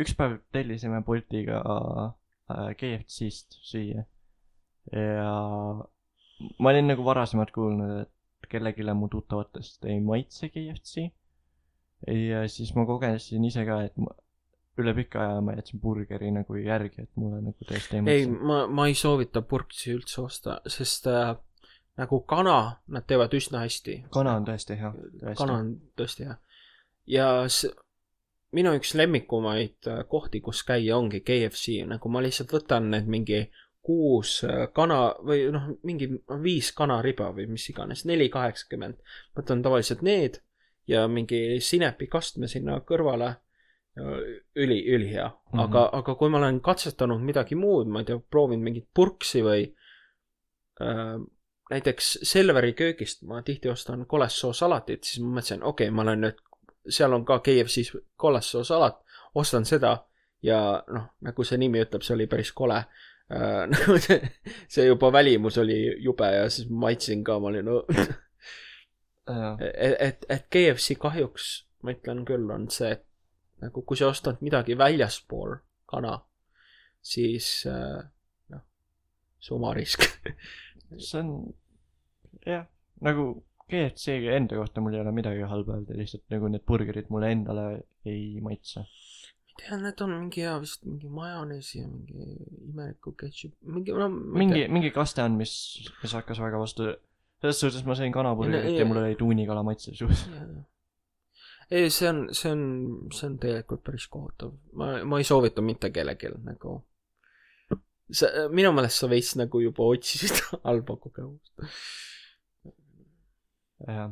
üks 0.00 0.14
päev 0.16 0.38
tellisime 0.54 1.02
Boltiga 1.04 1.60
äh, 1.64 2.70
KFC-st 2.78 3.60
süüa. 3.70 4.04
ja 4.92 5.32
ma 6.58 6.72
olin 6.72 6.92
nagu 6.92 7.04
varasemalt 7.04 7.52
kuulnud, 7.54 8.04
et 8.04 8.12
kellelegi 8.48 8.84
mu 8.94 9.08
tuttavatest 9.12 9.84
ei 9.84 10.00
maitse 10.00 10.48
KFC. 10.48 11.08
ja 12.30 12.44
siis 12.48 12.74
ma 12.76 12.86
kogesin 12.86 13.44
ise 13.44 13.64
ka, 13.66 13.80
et 13.88 13.96
ma 13.98 14.12
üle 14.78 14.94
pika 14.94 15.20
aja 15.24 15.40
ma 15.42 15.56
jätsin 15.58 15.80
burgeri 15.82 16.30
nagu 16.30 16.54
järgi, 16.56 17.02
et 17.02 17.10
mulle 17.18 17.40
nagu 17.42 17.66
tõesti 17.66 17.98
ei 17.98 18.02
ei, 18.06 18.26
maitse. 18.26 18.44
ma, 18.46 18.58
ma 18.66 18.86
ei 18.86 18.94
soovita 18.94 19.42
purksi 19.42 19.96
üldse 19.96 20.20
osta, 20.22 20.60
sest 20.70 21.06
äh, 21.10 21.34
nagu 21.98 22.20
kana 22.30 22.58
nad 22.86 23.06
teevad 23.10 23.34
üsna 23.34 23.64
hästi. 23.64 24.04
kana 24.14 24.36
on 24.38 24.46
tõesti 24.46 24.78
hea, 24.78 24.92
kana 25.40 25.58
on 25.64 25.72
tõesti 25.98 26.28
hea. 26.28 26.36
ja 27.06 27.28
s- 27.48 27.66
minu 28.54 28.70
üks 28.78 28.94
lemmikumaid 28.94 29.88
äh, 29.90 30.04
kohti, 30.08 30.40
kus 30.40 30.62
käia, 30.64 30.96
ongi 30.96 31.20
KFC, 31.26 31.82
nagu 31.90 32.08
ma 32.08 32.22
lihtsalt 32.24 32.54
võtan 32.54 32.86
need 32.94 33.10
mingi 33.10 33.42
kuus 33.82 34.42
äh, 34.44 34.66
kana 34.74 35.14
või 35.24 35.48
noh, 35.54 35.70
mingi 35.86 36.10
viis 36.42 36.70
kanariba 36.76 37.30
või 37.36 37.48
mis 37.52 37.68
iganes, 37.72 38.04
neli 38.08 38.28
kaheksakümmend. 38.32 39.00
võtan 39.36 39.62
tavaliselt 39.64 40.02
need 40.02 40.40
ja 40.88 41.06
mingi 41.08 41.60
sinepikastme 41.60 42.48
sinna 42.48 42.80
kõrvale. 42.80 43.36
üli, 44.54 44.84
ülihea 44.94 45.26
mm, 45.26 45.52
-hmm. 45.52 45.60
Aga, 45.60 45.88
aga 45.92 46.14
kui 46.14 46.28
ma 46.30 46.38
olen 46.38 46.60
katsetanud 46.60 47.20
midagi 47.20 47.54
muud, 47.54 47.88
ma 47.90 47.98
ei 47.98 48.04
tea, 48.04 48.18
proovinud 48.30 48.62
mingit 48.64 48.86
purksi 48.94 49.42
või 49.42 49.64
äh, 50.80 51.16
näiteks 51.70 52.18
Selveri 52.22 52.72
köögist 52.72 53.22
ma 53.22 53.42
tihti 53.42 53.68
ostan 53.68 54.06
kolessoosalatit, 54.06 55.04
siis 55.04 55.24
ma 55.24 55.40
mõtlesin, 55.40 55.64
okei 55.64 55.88
okay,, 55.88 55.94
ma 55.94 56.02
olen 56.02 56.20
nüüd, 56.20 56.38
seal 56.88 57.12
on 57.12 57.24
ka 57.24 57.40
KFC-s 57.40 57.98
kolessoosalat, 58.16 59.02
ostan 59.34 59.64
seda 59.64 59.96
ja 60.42 60.84
noh, 60.86 61.10
nagu 61.20 61.44
see 61.44 61.58
nimi 61.58 61.82
ütleb, 61.82 62.02
see 62.02 62.14
oli 62.14 62.26
päris 62.26 62.52
kole 62.52 62.78
äh,. 62.78 63.07
nagu 63.72 63.98
see, 64.00 64.20
see 64.72 64.86
juba 64.86 65.10
välimus 65.12 65.58
oli 65.60 65.78
jube 66.00 66.30
ja 66.32 66.46
siis 66.50 66.70
maitsin 66.70 67.24
ka, 67.24 67.36
ma 67.42 67.50
olin 67.50 67.66
no,, 67.68 67.82
et, 69.60 69.96
et, 70.00 70.24
et 70.32 70.46
KFC 70.48 70.96
kahjuks 71.00 71.50
ma 71.84 71.92
ütlen 71.94 72.24
küll, 72.28 72.48
on 72.50 72.66
see, 72.72 72.94
et 72.96 73.04
nagu 73.62 73.82
kui 73.86 73.98
sa 73.98 74.08
ostad 74.10 74.40
midagi 74.44 74.78
väljaspool 74.78 75.58
kana, 75.88 76.14
siis 77.04 77.50
äh, 77.68 78.00
noh, 78.54 78.64
sumarisk 79.42 80.08
see 80.96 81.20
on, 81.20 81.34
jah, 82.46 82.64
nagu 83.04 83.30
KFC-ga 83.68 84.38
enda 84.38 84.56
kohta 84.56 84.80
mul 84.80 84.96
ei 84.96 85.02
ole 85.02 85.12
midagi 85.12 85.44
halba 85.48 85.76
öelda, 85.76 85.96
lihtsalt 85.98 86.24
nagu 86.32 86.48
need 86.48 86.64
burgerid 86.68 87.10
mulle 87.12 87.28
endale 87.34 87.66
ei 88.08 88.40
maitse. 88.40 88.86
Ei 89.58 89.66
tea, 89.66 89.76
need 89.82 90.00
on 90.04 90.14
mingi 90.14 90.42
hea 90.44 90.54
vist 90.62 90.84
mingi 90.86 91.08
majoneesi 91.10 91.80
ja 91.80 91.88
mingi 91.90 92.26
imeliku 92.68 93.12
ketšup, 93.18 93.54
mingi 93.74 93.94
no, 93.96 94.08
mingi 94.08 94.66
mingi 94.70 94.90
kaste 94.94 95.22
on, 95.24 95.38
mis, 95.40 95.52
mis 96.02 96.14
hakkas 96.14 96.40
väga 96.42 96.60
vastu. 96.62 96.92
selles 97.42 97.60
suhtes 97.62 97.84
ma 97.86 97.94
sõin 97.98 98.14
kanaburgerit 98.14 98.72
no- 98.72 98.78
ja 98.78 98.86
mul 98.86 99.02
oli 99.02 99.16
tuunikala 99.18 99.62
maitse 99.66 99.94
suus. 99.94 100.26
Ei, 101.70 101.90
see 101.92 102.08
on, 102.08 102.22
see 102.32 102.50
on, 102.50 102.62
see 103.12 103.26
on 103.28 103.34
tegelikult 103.38 103.82
päris 103.84 104.06
kohutav, 104.08 104.54
ma, 104.72 105.02
ma 105.04 105.18
ei 105.20 105.26
soovita 105.28 105.62
mitte 105.62 105.90
kellelgi 105.92 106.32
nagu. 106.46 106.78
sa, 108.10 108.30
minu 108.48 108.72
meelest 108.72 109.02
sa 109.02 109.10
veits 109.10 109.34
nagu 109.36 109.60
juba 109.60 109.90
otsisid 109.92 110.38
halba 110.66 110.96
kogemust. 110.96 111.52
jah 113.86 114.10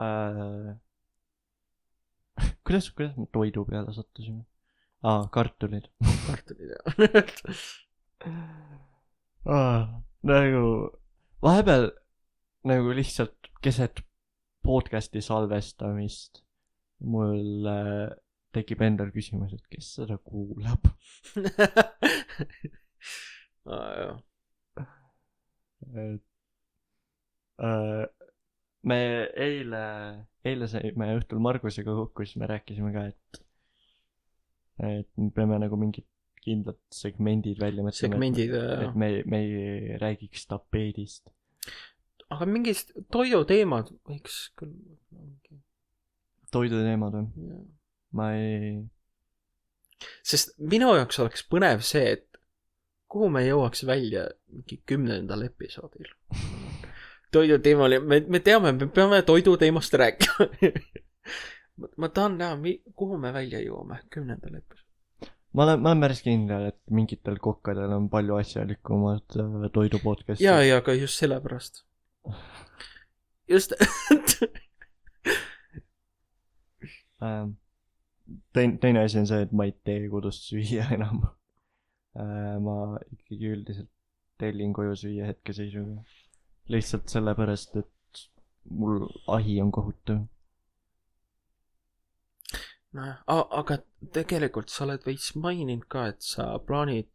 äh. 0.00 0.72
kuidas, 2.64 2.90
kuidas 2.90 3.16
me 3.16 3.26
toidu 3.32 3.64
peale 3.68 3.92
sattusime? 3.92 4.44
aa, 5.02 5.26
kartulid 5.34 5.88
kartulid 6.28 6.70
ja. 6.74 6.78
ah,. 9.46 9.82
nagu 10.22 10.64
vahepeal 11.42 11.90
nagu 12.70 12.94
lihtsalt 12.96 13.52
keset 13.62 14.04
podcast'i 14.62 15.22
salvestamist 15.22 16.42
mul 17.02 17.66
äh, 17.66 18.10
tekib 18.54 18.82
endal 18.84 19.10
küsimus, 19.14 19.54
et 19.56 19.64
kes 19.72 19.94
seda 19.98 20.18
kuulab. 20.22 20.88
jah, 23.66 24.18
et 26.02 26.22
äh, 27.62 28.04
me 28.82 29.00
eile, 29.46 29.84
eile 30.44 30.68
saime 30.70 31.06
õhtul 31.16 31.42
Margusega 31.42 31.94
kokku, 32.02 32.26
siis 32.26 32.38
me 32.42 32.50
rääkisime 32.50 32.92
ka, 32.94 33.06
et 33.12 33.42
et 34.82 35.08
me 35.20 35.30
peame 35.34 35.58
nagu 35.62 35.78
mingid 35.78 36.06
kindlad 36.42 36.78
segmendid 36.94 37.60
välja 37.62 37.84
mõtlema. 37.84 38.16
segmendid 38.16 38.54
äh, 38.58 38.86
et 38.88 38.96
me, 38.98 39.10
me 39.30 39.42
ei 39.42 39.98
räägiks 40.02 40.48
tapeedist. 40.50 41.30
aga 42.32 42.48
mingid 42.48 42.90
toiduteemad 43.14 43.92
võiks 44.08 44.40
küll. 44.58 44.74
toiduteemad 46.54 47.18
või? 47.18 47.60
ma 48.18 48.32
ei, 48.36 48.74
sest 50.26 50.56
minu 50.58 50.90
jaoks 50.98 51.22
oleks 51.22 51.46
põnev 51.48 51.84
see, 51.86 52.18
et 52.18 52.42
kuhu 53.12 53.28
me 53.32 53.44
jõuaks 53.44 53.84
välja 53.88 54.26
mingi 54.52 54.80
kümnendal 54.88 55.44
episoodil. 55.46 56.10
toiduteemal 57.34 57.96
ja 57.96 58.00
me, 58.00 58.20
me 58.28 58.40
teame, 58.44 58.74
me 58.76 58.88
peame 58.92 59.22
toiduteemast 59.28 59.94
rääkima. 60.00 60.48
ma 61.96 62.08
tahan 62.08 62.38
näha, 62.38 62.56
kuhu 62.96 63.18
me 63.18 63.32
välja 63.32 63.60
jõuame 63.62 64.00
kümnendal 64.10 64.58
episoodil. 64.60 65.32
ma 65.52 65.66
olen, 65.66 65.80
ma 65.80 65.92
olen 65.92 66.04
päris 66.06 66.22
kindel, 66.22 66.68
et 66.72 66.80
mingitel 66.90 67.38
kokkadel 67.42 67.92
on 67.96 68.08
palju 68.12 68.36
asjalikumad 68.40 69.38
äh, 69.40 69.70
toidu 69.72 70.02
podcast'id. 70.04 70.44
ja, 70.44 70.60
ja 70.62 70.80
ka 70.80 70.92
just 70.96 71.18
sellepärast. 71.22 71.84
just 73.48 73.74
Ähm, 77.22 77.50
teine, 78.52 78.78
teine 78.78 79.00
asi 79.00 79.18
on 79.18 79.26
see, 79.30 79.42
et 79.46 79.52
ma 79.54 79.68
ei 79.68 79.74
tee 79.86 80.08
kodus 80.10 80.40
süüa 80.48 80.88
enam. 80.96 81.22
ma 82.66 82.74
ikkagi 83.14 83.52
üldiselt 83.54 83.88
tellin 84.42 84.72
koju 84.76 84.96
süüa 85.04 85.30
hetkeseisuga. 85.30 86.02
lihtsalt 86.68 87.08
sellepärast, 87.08 87.76
et 87.76 88.24
mul 88.70 89.06
ahi 89.36 89.60
on 89.62 89.72
kohutav. 89.72 90.24
nojah, 92.96 93.18
aga 93.60 93.78
tegelikult 94.12 94.68
sa 94.72 94.84
oled 94.86 95.04
veits 95.06 95.32
maininud 95.40 95.86
ka, 95.88 96.06
et 96.12 96.20
sa 96.22 96.50
plaanid, 96.66 97.08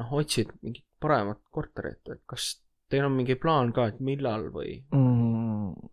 noh, 0.00 0.12
otsid 0.20 0.52
mingit 0.62 0.86
paremat 1.00 1.40
korterit, 1.52 2.00
et 2.12 2.22
kas 2.28 2.54
teil 2.90 3.04
on 3.06 3.12
mingi 3.16 3.36
plaan 3.40 3.72
ka, 3.76 3.88
et 3.92 4.00
millal 4.00 4.48
või? 4.54 4.78
mm,. 4.92 5.90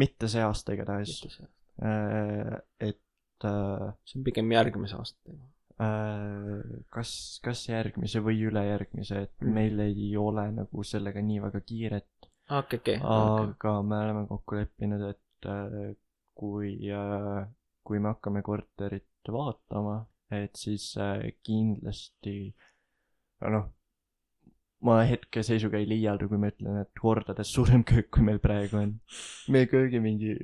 mitte 0.00 0.28
see 0.32 0.42
aasta 0.44 0.76
igatahes. 0.76 1.18
see 1.28 1.48
et 1.82 3.00
äh, 3.48 3.88
on 4.16 4.24
pigem 4.24 4.52
järgmise 4.54 4.96
aasta 4.98 5.18
teema. 5.26 5.48
äh, 5.82 6.82
kas, 6.94 7.12
kas 7.44 7.64
järgmise 7.68 8.20
või 8.22 8.42
ülejärgmise, 8.46 9.22
et 9.26 9.34
Mhm. 9.40 9.54
meil 9.54 9.80
ei 9.80 10.12
ole 10.16 10.44
nagu 10.52 10.84
sellega 10.84 11.22
nii 11.22 11.40
väga 11.42 11.60
kiiret. 11.60 12.08
okei, 12.50 12.78
okei, 12.78 12.98
aga 13.02 13.74
me 13.82 13.98
oleme 14.04 14.26
kokku 14.28 14.60
leppinud, 14.60 15.02
et 15.10 15.48
äh, 15.48 15.94
kui 16.38 16.74
äh,, 16.90 17.44
kui 17.82 17.98
me 17.98 18.12
hakkame 18.14 18.42
korterit 18.46 19.30
vaatama, 19.30 20.02
et 20.32 20.56
siis 20.58 20.92
äh, 21.00 21.32
kindlasti 21.44 22.54
noh, 23.50 23.68
ma 24.86 25.02
hetkeseisuga 25.06 25.80
ei 25.80 25.88
liialda, 25.90 26.28
kui 26.30 26.40
ma 26.40 26.50
ütlen, 26.52 26.82
et 26.82 26.90
kordades 26.98 27.52
suurem 27.54 27.84
köök, 27.86 28.10
kui 28.14 28.26
meil 28.26 28.42
praegu 28.42 28.80
on. 28.80 28.96
meie 29.52 29.68
köögi 29.70 30.00
mingi, 30.02 30.36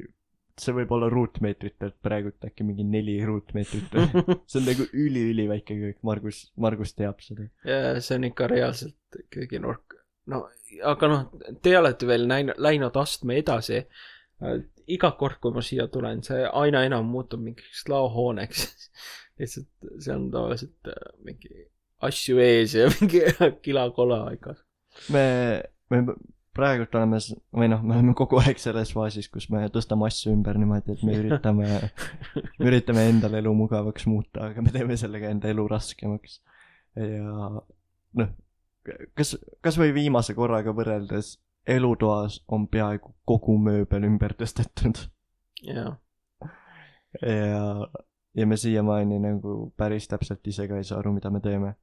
see 0.59 0.75
võib 0.75 0.93
olla 0.95 1.09
ruutmeetritelt 1.13 1.99
praegult 2.03 2.47
äkki 2.47 2.67
mingi 2.67 2.87
neli 2.87 3.19
ruutmeetrit 3.27 3.95
see 4.51 4.61
on 4.61 4.67
nagu 4.67 4.89
üli-üliväike 4.93 5.79
köök, 5.79 5.99
Margus, 6.07 6.45
Margus 6.59 6.95
teab 6.99 7.23
seda. 7.25 7.49
ja 7.67 7.97
see 8.03 8.19
on 8.19 8.31
ikka 8.31 8.51
reaalselt 8.51 9.23
kööginurk. 9.35 9.99
no 10.31 10.45
aga 10.85 11.11
noh, 11.11 11.27
te 11.63 11.75
olete 11.79 12.09
veel 12.09 12.27
näinud, 12.29 12.59
läinud 12.61 12.97
astme 13.01 13.39
edasi. 13.41 13.85
Iga 14.89 15.11
kord, 15.19 15.39
kui 15.43 15.55
ma 15.55 15.65
siia 15.65 15.89
tulen, 15.93 16.23
see 16.27 16.45
aina 16.47 16.85
enam 16.87 17.09
muutub 17.13 17.43
mingiks 17.43 17.85
laohooneks. 17.91 18.69
lihtsalt 19.39 19.91
see 20.03 20.15
on 20.15 20.31
tavaliselt 20.35 20.91
äh, 20.91 21.13
mingi 21.25 21.69
asju 22.09 22.41
ees 22.43 22.75
ja 22.79 22.89
mingi 22.97 23.23
kilakola 23.63 24.25
igas. 24.35 24.59
me, 25.15 25.25
me 25.93 26.03
praegult 26.59 26.95
oleme, 26.99 27.21
või 27.55 27.69
noh, 27.71 27.85
me 27.87 27.95
oleme 27.95 28.15
kogu 28.19 28.41
aeg 28.41 28.59
selles 28.59 28.91
faasis, 28.97 29.29
kus 29.31 29.47
me 29.55 29.63
tõstame 29.75 30.09
asju 30.09 30.33
ümber 30.35 30.59
niimoodi, 30.59 30.97
et 30.97 31.05
me 31.07 31.15
üritame, 31.21 31.69
me 32.59 32.71
üritame 32.71 33.07
endale 33.13 33.43
elu 33.43 33.55
mugavaks 33.61 34.09
muuta, 34.11 34.51
aga 34.51 34.65
me 34.65 34.75
teeme 34.75 34.99
sellega 34.99 35.31
enda 35.31 35.53
elu 35.53 35.69
raskemaks. 35.71 36.41
ja 36.99 37.63
noh, 38.19 38.33
kas, 39.15 39.37
kas 39.63 39.79
või 39.79 39.95
viimase 39.95 40.35
korraga 40.35 40.75
võrreldes 40.75 41.37
elutoas 41.69 42.41
on 42.49 42.67
peaaegu 42.73 43.15
kogu 43.29 43.59
mööbel 43.61 44.07
ümber 44.09 44.35
tõstetud 44.39 45.03
jah, 45.63 45.95
ja, 47.23 47.89
ja 48.35 48.47
me 48.47 48.57
siiamaani 48.57 49.21
nagu 49.23 49.61
päris 49.77 50.09
täpselt 50.09 50.47
ise 50.47 50.69
ka 50.71 50.81
ei 50.81 50.89
saa 50.89 51.01
aru, 51.03 51.15
mida 51.17 51.31
me 51.35 51.43
teeme. 51.45 51.77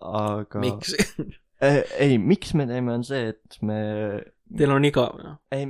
aga 0.00 0.64
miks? 0.64 0.96
Eh, 1.58 1.80
ei, 1.98 2.18
miks 2.22 2.52
me 2.54 2.68
teeme, 2.70 2.92
on 2.94 3.02
see, 3.02 3.32
et 3.32 3.56
me, 3.66 3.76
Teil 4.46 4.70
on 4.70 4.84
igav, 4.86 5.16
noh. 5.18 5.40
ei, 5.50 5.64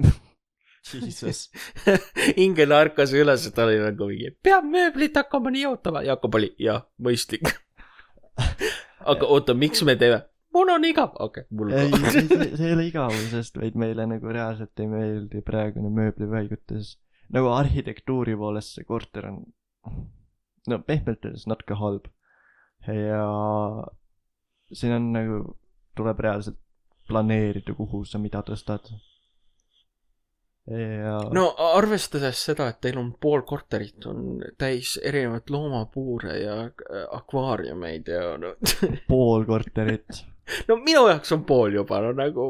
Jesus, 0.93 1.47
Ingel 2.45 2.75
ärkas 2.77 3.15
üles, 3.17 3.47
ta 3.57 3.65
oli 3.65 3.79
nagu 3.81 4.09
mingi, 4.11 4.35
peab 4.45 4.69
mööblit 4.69 5.17
hakkama 5.17 5.53
nihutama. 5.55 6.03
Jakob 6.05 6.37
oli, 6.37 6.51
jah, 6.61 6.85
mõistlik. 7.01 7.49
aga 9.01 9.31
oota, 9.33 9.57
miks 9.57 9.81
me 9.89 9.97
teeme? 9.97 10.27
Mul 10.59 10.75
on 10.75 10.87
igav, 10.89 11.15
okei 11.23 11.47
okay,, 11.47 11.57
mul 11.59 11.73
ei, 11.73 11.91
see 12.11 12.51
see 12.59 12.69
ei 12.69 12.77
ole 12.77 12.87
igavusest, 12.91 13.59
vaid 13.63 13.79
meile 13.79 14.07
nagu 14.11 14.35
reaalselt 14.35 14.83
ei 14.83 14.91
meeldi 14.91 15.43
praegune 15.47 15.91
mööblipaigutus. 15.95 16.97
nagu 17.35 17.53
arhitektuuri 17.55 18.37
poolest 18.41 18.79
see 18.79 18.87
korter 18.89 19.31
on, 19.31 19.43
no 20.69 20.81
pehmelt 20.87 21.25
öeldes 21.25 21.47
natuke 21.51 21.79
halb. 21.79 22.09
ja 22.89 23.25
siin 24.73 24.97
on 24.99 25.13
nagu, 25.15 25.43
tuleb 25.99 26.25
reaalselt 26.25 26.59
planeerida, 27.09 27.75
kuhu 27.75 28.03
sa 28.05 28.21
mida 28.21 28.43
tõstad. 28.45 28.91
ja 30.69 31.15
no 31.33 31.45
arvestades 31.71 32.43
seda, 32.51 32.69
et 32.73 32.81
teil 32.85 32.99
on 33.01 33.15
pool 33.21 33.45
korterit 33.49 34.05
on 34.11 34.43
täis 34.61 34.97
erinevaid 35.01 35.49
loomapuure 35.55 36.35
ja 36.43 36.59
äh, 36.67 37.07
akvaariumeid 37.17 38.11
ja 38.13 38.35
no, 38.41 38.53
pool 39.09 39.47
korterit 39.49 40.27
no 40.69 40.79
minu 40.81 41.05
jaoks 41.11 41.33
on 41.37 41.45
pool 41.49 41.77
juba 41.79 42.01
no 42.05 42.13
nagu. 42.17 42.47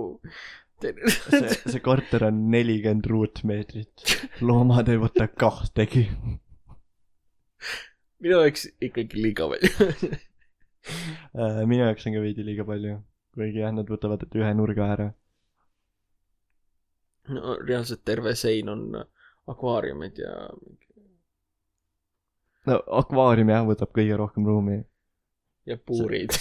see, 0.83 0.95
see 1.73 1.83
korter 1.85 2.29
on 2.29 2.41
nelikümmend 2.53 3.07
ruutmeetrit. 3.11 4.07
loomad 4.41 4.91
ei 4.93 5.01
võta 5.03 5.29
kahtegi. 5.45 6.07
minu 8.23 8.43
jaoks 8.45 8.69
ikkagi 8.81 9.23
liiga 9.29 9.51
palju. 9.53 10.16
Äh, 10.89 11.62
minu 11.69 11.83
jaoks 11.83 12.07
on 12.09 12.15
ka 12.16 12.25
veidi 12.25 12.45
liiga 12.47 12.65
palju. 12.65 12.99
kuigi 13.39 13.61
jah, 13.61 13.73
nad 13.75 13.91
võtavad 13.91 14.23
ühe 14.35 14.53
nurga 14.57 14.93
ära. 14.95 15.09
no 17.29 17.59
reaalselt 17.61 18.07
terve 18.09 18.33
sein 18.41 18.70
on 18.73 18.87
akvaariumid 19.53 20.23
ja 20.23 20.33
no 22.69 22.79
akvaarium 23.01 23.53
jah, 23.53 23.66
võtab 23.69 23.93
kõige 23.97 24.16
rohkem 24.20 24.49
ruumi. 24.49 24.79
ja 25.69 25.77
puurid. 25.77 26.35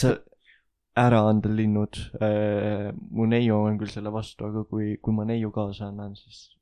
See 0.97 1.03
äraandelinnud 1.05 1.95
äh,, 2.21 2.93
mu 3.11 3.25
neiu 3.29 3.55
on 3.61 3.77
küll 3.79 3.91
selle 3.93 4.11
vastu, 4.13 4.45
aga 4.49 4.63
kui, 4.69 4.97
kui 5.01 5.13
ma 5.13 5.25
neiu 5.27 5.51
kaasa 5.53 5.87
annan, 5.91 6.15
siis, 6.17 6.57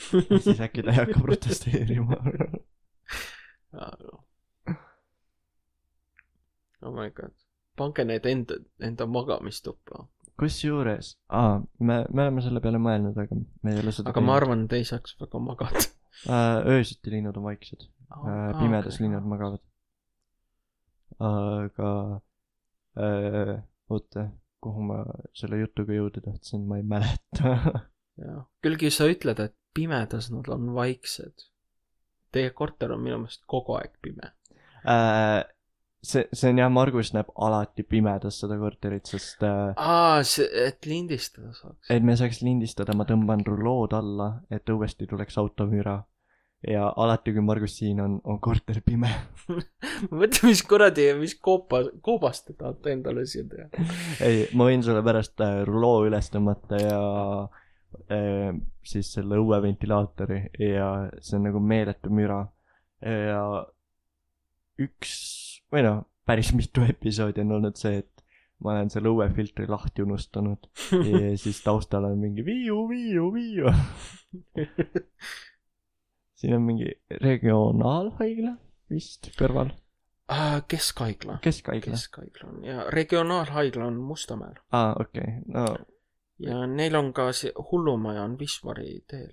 siis 0.00 0.60
äkki 0.66 0.82
ta 0.82 0.90
ei 0.90 0.98
hakka 1.02 1.20
protesteerima. 1.22 2.16
oh 6.84 6.92
my 6.94 7.10
god, 7.10 7.34
pange 7.78 8.04
need 8.08 8.26
enda, 8.30 8.54
enda 8.82 9.06
magamistuppa. 9.06 10.06
kusjuures, 10.40 11.16
aa, 11.30 11.62
me, 11.78 12.04
me 12.10 12.22
oleme 12.26 12.42
selle 12.42 12.60
peale 12.62 12.78
mõelnud, 12.82 13.16
aga 13.22 13.34
me 13.38 13.68
ei 13.74 13.78
ole 13.84 13.92
seda 13.94 14.10
aga 14.10 14.20
ma 14.24 14.32
arvan, 14.40 14.60
et 14.66 14.72
ei 14.80 14.84
saaks 14.88 15.10
väga 15.20 15.38
magada. 15.42 15.78
äh,. 16.26 16.58
öösiti 16.74 17.08
linnud 17.14 17.36
on 17.38 17.44
vaiksed 17.52 17.80
äh,, 17.86 18.50
pimedas 18.58 18.96
linnud. 19.02 19.24
magavad. 19.30 19.62
aga 21.22 21.88
äh, 22.98 23.56
oota, 23.90 24.28
kuhu 24.64 24.86
ma 24.88 25.02
selle 25.36 25.60
jutuga 25.60 25.96
jõuda 25.96 26.22
tahtsin, 26.24 26.64
ma 26.68 26.78
ei 26.80 26.86
mäleta 26.88 27.56
jah, 28.20 28.44
kuigi 28.64 28.90
sa 28.94 29.08
ütled, 29.10 29.40
et 29.42 29.56
pimedas 29.74 30.30
nad 30.32 30.48
on 30.52 30.70
vaiksed. 30.76 31.48
Teie 32.34 32.50
korter 32.50 32.94
on 32.94 33.02
minu 33.02 33.20
meelest 33.22 33.44
kogu 33.50 33.76
aeg 33.78 33.92
pime. 34.02 34.32
äh,. 34.84 35.42
see, 36.04 36.26
see 36.32 36.50
on 36.52 36.58
jah, 36.60 36.70
Margus 36.72 37.12
näeb 37.16 37.30
alati 37.46 37.82
pimedas 37.88 38.40
seda 38.42 38.58
korterit, 38.60 39.06
sest 39.10 39.42
äh, 39.46 39.72
aa, 39.76 40.22
see, 40.28 40.48
et 40.66 40.86
lindistada 40.86 41.54
saaks. 41.56 41.90
et 41.90 42.04
me 42.04 42.16
saaks 42.20 42.42
lindistada, 42.44 42.96
ma 42.96 43.06
tõmban 43.08 43.44
rullood 43.46 43.96
alla, 43.96 44.34
et 44.50 44.68
õuesti 44.70 45.08
tuleks 45.10 45.38
automüra. 45.42 46.02
Ja 46.68 46.86
alati, 46.96 47.34
kui 47.34 47.44
Margus 47.44 47.76
siin 47.78 48.00
on, 48.04 48.16
on 48.24 48.38
korter 48.42 48.80
pime. 48.84 49.10
mõtle, 50.20 50.48
mis 50.48 50.62
kuradi, 50.66 51.10
mis 51.18 51.36
koopa, 51.40 51.82
koobast 52.04 52.48
te 52.48 52.56
tahate 52.58 52.94
endale 52.96 53.26
siia 53.28 53.46
teha. 53.50 53.88
ei, 54.24 54.46
ma 54.56 54.68
võin 54.70 54.84
sulle 54.86 55.04
pärast 55.04 55.44
äh, 55.44 55.60
rulloo 55.68 56.06
üles 56.08 56.30
tõmmata 56.32 56.80
ja 56.80 57.02
äh, 58.08 58.50
siis 58.84 59.12
selle 59.16 59.38
õue 59.40 59.60
ventilaatori 59.64 60.40
ja 60.60 60.88
see 61.20 61.38
on 61.38 61.48
nagu 61.50 61.62
meeletu 61.62 62.12
müra. 62.14 62.42
ja 63.04 63.44
üks 64.80 65.14
või 65.72 65.84
noh, 65.86 66.02
päris 66.26 66.52
mitu 66.56 66.84
episoodi 66.92 67.44
on 67.44 67.58
olnud 67.58 67.80
see, 67.80 68.02
et 68.02 68.10
ma 68.64 68.72
olen 68.74 68.90
selle 68.92 69.10
õuefiltri 69.12 69.66
lahti 69.68 70.04
unustanud 70.04 70.70
ja 71.10 71.34
siis 71.40 71.60
taustal 71.64 72.08
on 72.08 72.20
mingi 72.20 72.44
viiu, 72.46 72.84
viiu, 72.88 73.30
viiu. 73.34 73.72
Siin 76.34 76.54
on 76.56 76.62
mingi 76.66 76.90
regionaalhaigla 77.22 78.56
vist 78.90 79.30
kõrval, 79.38 79.72
keskhaigla. 80.68 81.38
keskhaigla. 81.42 81.96
keskhaigla 81.96 82.50
on 82.50 82.64
ja 82.64 82.86
regionaalhaigla 82.90 83.86
on 83.86 83.98
Mustamäel 84.12 84.56
aa, 84.72 84.94
okei 85.00 85.22
okay., 85.22 85.42
no 85.46 85.66
ja 86.38 86.66
neil 86.66 86.96
on 86.98 87.12
ka 87.16 87.30
see 87.36 87.52
hullumaja 87.70 88.24
on 88.24 88.36
Wismari 88.38 89.04
teel. 89.10 89.32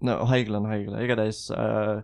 no 0.00 0.16
haigla 0.26 0.58
on 0.58 0.66
haigla, 0.70 1.02
igatahes 1.04 1.50
äh, 1.52 2.02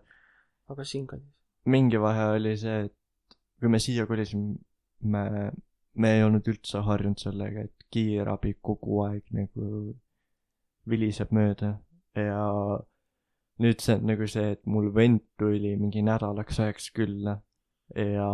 aga 0.69 0.85
siinkandis. 0.85 1.33
mingi 1.65 2.01
vahe 2.01 2.27
oli 2.37 2.57
see, 2.61 2.85
et 2.87 3.37
kui 3.61 3.69
me 3.73 3.79
siia 3.81 4.07
kolisime, 4.07 4.59
me, 5.01 5.23
me 5.95 6.13
ei 6.17 6.25
olnud 6.25 6.49
üldse 6.53 6.83
harjunud 6.85 7.21
sellega, 7.21 7.65
et 7.65 7.87
kiirabi 7.93 8.57
kogu 8.61 9.01
aeg 9.07 9.25
nagu 9.33 9.97
viliseb 10.87 11.33
mööda 11.35 11.77
ja 12.17 12.43
nüüd 13.63 13.81
see 13.81 13.97
on 13.97 14.07
nagu 14.11 14.29
see, 14.29 14.53
et 14.57 14.63
mul 14.69 14.91
vend 14.95 15.23
tuli 15.41 15.77
mingi 15.81 16.03
nädalaks 16.05 16.61
ajaks 16.61 16.91
külla 16.97 17.39
ja 17.97 18.29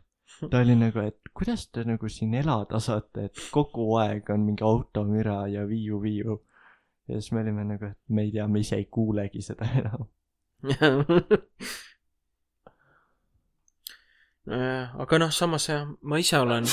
ta 0.50 0.62
oli 0.62 0.76
nagu, 0.78 1.04
et 1.04 1.20
kuidas 1.34 1.66
te 1.68 1.84
nagu 1.88 2.08
siin 2.08 2.34
elada 2.38 2.80
saate, 2.80 3.28
et 3.28 3.44
kogu 3.54 3.88
aeg 4.00 4.30
on 4.32 4.46
mingi 4.46 4.64
automüra 4.64 5.46
ja 5.52 5.66
viiu-viiu. 5.68 6.38
ja 7.08 7.20
siis 7.20 7.32
me 7.32 7.42
olime 7.42 7.64
nagu, 7.64 7.92
et 7.92 7.98
me 8.08 8.26
ei 8.26 8.32
tea, 8.32 8.48
me 8.48 8.60
ise 8.60 8.76
ei 8.80 8.88
kuulegi 8.90 9.42
seda 9.42 9.68
enam. 9.80 10.08
nojah, 14.46 14.98
aga 15.04 15.18
noh, 15.18 15.32
samas 15.34 15.68
jah, 15.68 15.86
ma 16.02 16.18
ise 16.18 16.38
olen 16.38 16.66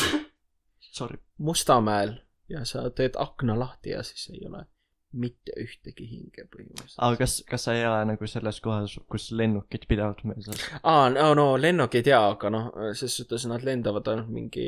Sorry. 0.90 1.18
Mustamäel 1.38 2.16
ja 2.50 2.66
sa 2.66 2.90
teed 2.90 3.16
akna 3.18 3.54
lahti 3.60 3.94
ja 3.94 4.04
siis 4.04 4.30
ei 4.34 4.42
ole 4.48 4.66
mitte 5.12 5.54
ühtegi 5.58 6.06
hinge 6.06 6.46
põhimõtteliselt. 6.54 7.00
aga 7.02 7.18
kas, 7.24 7.40
kas 7.50 7.66
sa 7.66 7.74
ei 7.74 7.84
ela 7.88 8.04
nagu 8.06 8.28
selles 8.30 8.60
kohas, 8.62 8.96
kus 9.10 9.30
lennukid 9.34 9.88
pidevalt 9.90 10.22
möödavad? 10.28 10.62
aa, 10.84 11.10
no 11.14 11.32
no 11.38 11.48
lennuk 11.58 11.96
ei 11.98 12.06
tea, 12.06 12.20
aga 12.36 12.52
noh, 12.54 12.70
ses 12.98 13.16
suhtes 13.18 13.48
nad 13.50 13.66
lendavad 13.66 14.08
ainult 14.12 14.30
mingi 14.34 14.68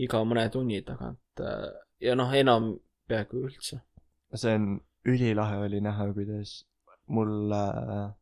iga 0.00 0.22
mõne 0.24 0.46
tunni 0.52 0.80
tagant 0.86 1.42
äh, 1.42 1.68
ja 2.00 2.14
noh, 2.18 2.30
enam 2.32 2.74
peaaegu 3.10 3.46
üldse. 3.48 3.82
see 4.34 4.54
on 4.58 4.68
ülilahe 5.08 5.58
oli 5.66 5.82
näha, 5.82 6.08
kuidas 6.14 6.62
mul 7.10 7.52
äh, 7.56 8.12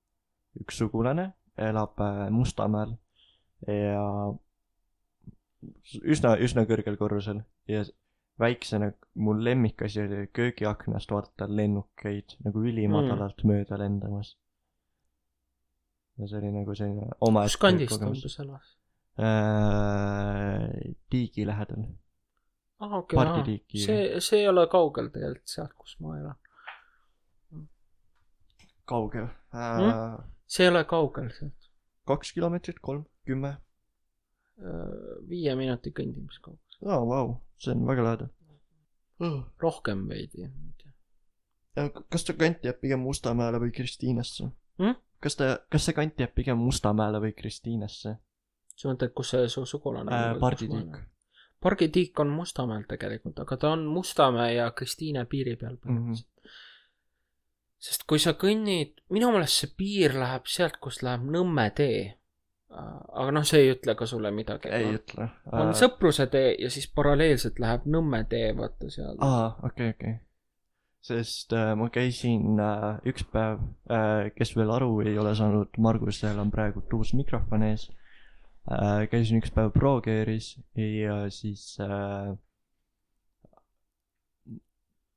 üks 0.60 0.80
sugulane 0.80 1.32
elab 1.60 2.00
äh, 2.00 2.28
Mustamäel 2.32 2.96
ja 3.68 4.04
üsna, 6.00 6.36
üsna 6.40 6.64
kõrgel 6.68 6.96
korrusel 6.96 7.44
ja 7.68 7.84
väiksena 8.40 8.92
mu 9.14 9.34
lemmikasi 9.44 10.00
oli 10.02 10.26
köögiaknast 10.32 11.10
vaadata 11.12 11.48
lennukeid 11.56 12.36
nagu 12.44 12.62
ülimadalalt 12.64 13.42
mm. 13.44 13.50
mööda 13.52 13.78
lendamas. 13.78 14.36
ja 16.18 16.28
see 16.28 16.38
oli 16.38 16.52
nagu 16.54 16.74
selline 16.76 17.08
oma 17.26 17.42
kus 17.48 17.56
kandis 17.60 17.96
ta 17.98 18.08
umbes 18.08 18.38
elas? 18.44 18.70
äh, 19.20 20.94
tiigi 21.10 21.46
lähedal. 21.46 21.84
aa, 22.80 22.98
okei, 22.98 23.16
Pargitiiki. 23.16 23.84
see, 23.84 24.20
see 24.24 24.40
ei 24.44 24.48
ole 24.48 24.66
kaugel 24.72 25.10
tegelikult 25.14 25.54
sealt, 25.54 25.74
kus 25.76 25.96
ma 26.00 26.16
elan. 26.18 26.38
kaugel 28.84 29.28
äh, 29.28 29.80
Mm. 29.80 30.22
see 30.46 30.64
ei 30.66 30.72
ole 30.72 30.84
kaugel 30.84 31.28
sealt, 31.36 31.70
kaks 32.06 32.32
kilomeetrit, 32.32 32.80
kolm, 32.80 33.04
kümme. 33.26 33.56
viie 35.28 35.54
minuti 35.56 35.92
kõndimise 35.96 36.40
kaugusel. 36.44 36.88
aa, 36.88 37.04
vau, 37.08 37.30
see 37.60 37.74
on 37.76 37.86
väga 37.86 38.06
lähedal. 38.06 38.30
rohkem 39.60 40.08
veidi, 40.08 40.48
kas 42.10 42.24
see 42.26 42.36
kant 42.40 42.64
jääb 42.64 42.80
pigem 42.80 43.00
Mustamäele 43.04 43.60
või 43.62 43.74
Kristiinesse 43.76 44.50
Mm? 44.80 44.96
kas 45.20 45.36
ta, 45.36 45.46
kas 45.68 45.84
see 45.84 45.96
kant 45.96 46.20
jääb 46.20 46.32
pigem 46.34 46.60
Mustamäele 46.64 47.20
või 47.20 47.34
Kristiinesse 47.36 48.14
sa 48.80 48.88
mõtled, 48.88 49.12
kus 49.16 49.34
see 49.34 49.48
su 49.52 49.66
sugulane 49.68 50.12
äh,? 50.14 50.30
on? 50.34 50.40
parditiik. 50.40 50.96
pargitiik 51.60 52.20
on 52.24 52.32
Mustamäel 52.32 52.86
tegelikult, 52.88 53.42
aga 53.44 53.58
ta 53.60 53.74
on 53.76 53.84
Mustamäe 53.92 54.54
ja 54.56 54.70
Kristiine 54.76 55.26
piiri 55.28 55.56
peal 55.60 55.76
põhimõtteliselt 55.82 56.30
mm. 56.30 56.48
-hmm. 56.48 56.56
sest 57.88 58.06
kui 58.08 58.22
sa 58.22 58.32
kõnnid, 58.44 59.04
minu 59.12 59.32
meelest 59.34 59.64
see 59.64 59.74
piir 59.76 60.16
läheb 60.16 60.48
sealt, 60.48 60.80
kust 60.80 61.04
läheb 61.04 61.28
Nõmme 61.36 61.68
tee. 61.76 62.16
Aga 62.70 63.30
noh, 63.34 63.44
see 63.46 63.64
ei 63.64 63.70
ütle 63.74 63.94
ka 63.98 64.06
sulle 64.06 64.30
midagi. 64.34 64.70
ei 64.74 64.94
ütle. 64.94 65.28
on 65.58 65.72
Sõpruse 65.76 66.26
tee 66.30 66.54
ja 66.62 66.70
siis 66.72 66.86
paralleelselt 66.94 67.58
läheb 67.62 67.86
Nõmme 67.90 68.22
tee, 68.30 68.50
vaata 68.56 68.90
seal. 68.92 69.16
aa, 69.26 69.48
okei, 69.66 69.94
okei. 69.96 70.18
sest 71.06 71.54
äh, 71.56 71.72
ma 71.78 71.88
käisin 71.92 72.60
äh, 72.62 73.00
üks 73.10 73.26
päev 73.32 73.62
äh,, 73.90 74.28
kes 74.36 74.54
veel 74.56 74.70
aru 74.74 75.00
ei 75.02 75.16
ole 75.18 75.34
saanud, 75.34 75.74
Margusel 75.82 76.38
on 76.38 76.52
praegu 76.54 76.84
uus 76.94 77.14
mikrofon 77.18 77.66
ees 77.70 77.88
äh,. 78.70 79.08
käisin 79.10 79.42
üks 79.42 79.50
päev 79.56 79.72
ProGearis 79.74 80.54
ja 80.76 81.24
siis 81.34 81.74
äh, 81.82 82.36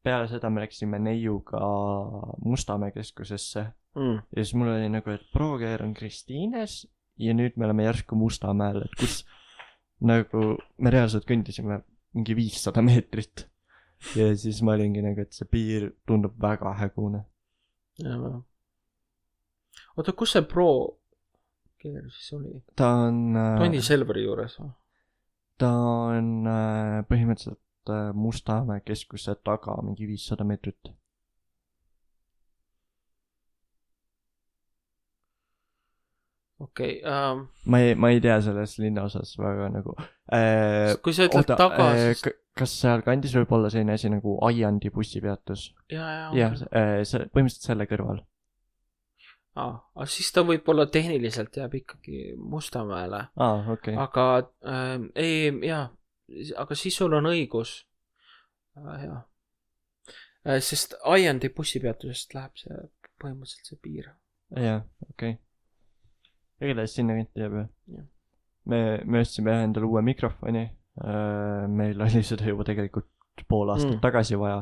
peale 0.04 0.28
seda 0.32 0.50
me 0.50 0.66
läksime 0.66 1.00
neiuga 1.00 1.62
Mustamäe 2.44 2.92
keskusesse 2.92 3.68
mm.. 3.96 4.26
ja 4.36 4.42
siis 4.42 4.56
mul 4.58 4.74
oli 4.74 4.90
nagu, 4.90 5.14
et 5.14 5.30
ProGear 5.36 5.86
on 5.86 5.94
Kristiines 5.94 6.82
ja 7.18 7.34
nüüd 7.34 7.58
me 7.58 7.68
oleme 7.68 7.88
järsku 7.88 8.18
Mustamäel, 8.18 8.84
et 8.86 8.96
kus 9.00 9.24
nagu 10.04 10.54
me 10.78 10.94
reaalselt 10.94 11.28
kõndisime 11.30 11.82
mingi 12.14 12.36
viissada 12.38 12.84
meetrit. 12.86 13.48
ja 14.18 14.34
siis 14.36 14.62
ma 14.62 14.74
olingi 14.76 15.02
nagu, 15.02 15.22
et 15.22 15.34
see 15.34 15.48
piir 15.50 15.92
tundub 16.08 16.36
väga 16.42 16.74
hägune. 16.82 17.24
oota, 19.98 20.12
kus 20.12 20.36
see 20.36 20.46
Pro 20.48 20.70
keer 21.84 22.08
siis 22.10 22.34
oli? 22.38 22.56
ta 22.76 22.90
on 23.08 23.36
Tony 23.60 23.80
äh,, 23.80 23.86
Selveri 23.86 24.26
juures 24.26 24.58
või? 24.60 24.72
ta 25.62 25.72
on 26.10 26.50
äh, 26.50 27.00
põhimõtteliselt 27.10 27.94
äh, 27.94 28.12
Mustamäe 28.16 28.84
keskuse 28.86 29.36
taga 29.46 29.78
mingi 29.86 30.08
viissada 30.10 30.46
meetrit. 30.48 30.94
Okei 36.64 36.98
okay, 37.02 37.14
um,, 37.34 37.48
ma 37.66 37.82
ei, 37.84 37.96
ma 37.96 38.12
ei 38.14 38.22
tea 38.24 38.40
selles 38.46 38.78
linnaosas 38.82 39.36
väga 39.40 39.70
nagu 39.74 39.96
äh,. 40.00 40.96
kui 41.04 41.16
sa 41.16 41.28
ütled 41.30 41.50
taga, 41.54 41.92
siis 42.00 42.24
kas 42.58 42.76
sealkandis 42.84 43.34
võib 43.38 43.56
olla 43.58 43.72
selline 43.74 43.96
asi 43.98 44.12
nagu 44.14 44.38
Aiandi 44.46 44.92
bussipeatus? 44.94 45.72
ja, 45.92 46.06
ja, 46.06 46.30
jah, 46.38 46.56
see, 46.60 47.26
põhimõtteliselt 47.34 47.72
selle 47.72 47.88
kõrval 47.90 48.22
aa, 49.60 49.76
aga 49.96 50.08
siis 50.10 50.32
ta 50.34 50.44
võib-olla 50.48 50.86
tehniliselt 50.92 51.58
jääb 51.58 51.78
ikkagi 51.82 52.34
Mustamäele, 52.38 53.28
aa, 53.36 53.62
okei 53.76 53.96
okay.. 53.96 54.00
aga 54.06 54.26
äh, 54.70 54.96
ei, 55.20 55.52
jaa, 55.68 55.86
aga 56.64 56.78
siis 56.80 56.98
sul 57.02 57.14
on 57.18 57.30
õigus 57.30 57.76
äh,. 58.80 59.08
äh,, 60.48 60.60
sest 60.60 60.98
Aiandi 61.10 61.54
bussipeatusest 61.54 62.38
läheb 62.38 62.62
see 62.62 62.84
põhimõtteliselt 63.22 63.74
see 63.74 63.82
piir. 63.82 64.14
jah, 64.54 64.86
okei 65.10 65.38
okay.. 65.38 65.42
Igatahes 66.68 66.96
sinna 67.00 67.16
kanti 67.20 67.44
jääb 67.44 67.54
jah 67.60 67.68
Jah. 67.98 68.06
me, 68.66 68.80
me 69.06 69.20
ostsime 69.26 69.52
jah 69.52 69.64
endale 69.68 69.86
uue 69.90 70.02
mikrofoni. 70.02 70.64
meil 71.80 72.02
oli 72.06 72.24
seda 72.24 72.46
juba 72.48 72.64
tegelikult 72.70 73.10
pool 73.50 73.70
aastat 73.74 73.90
Mm. 73.90 73.96
mm. 73.98 74.02
tagasi 74.06 74.36
vaja. 74.38 74.60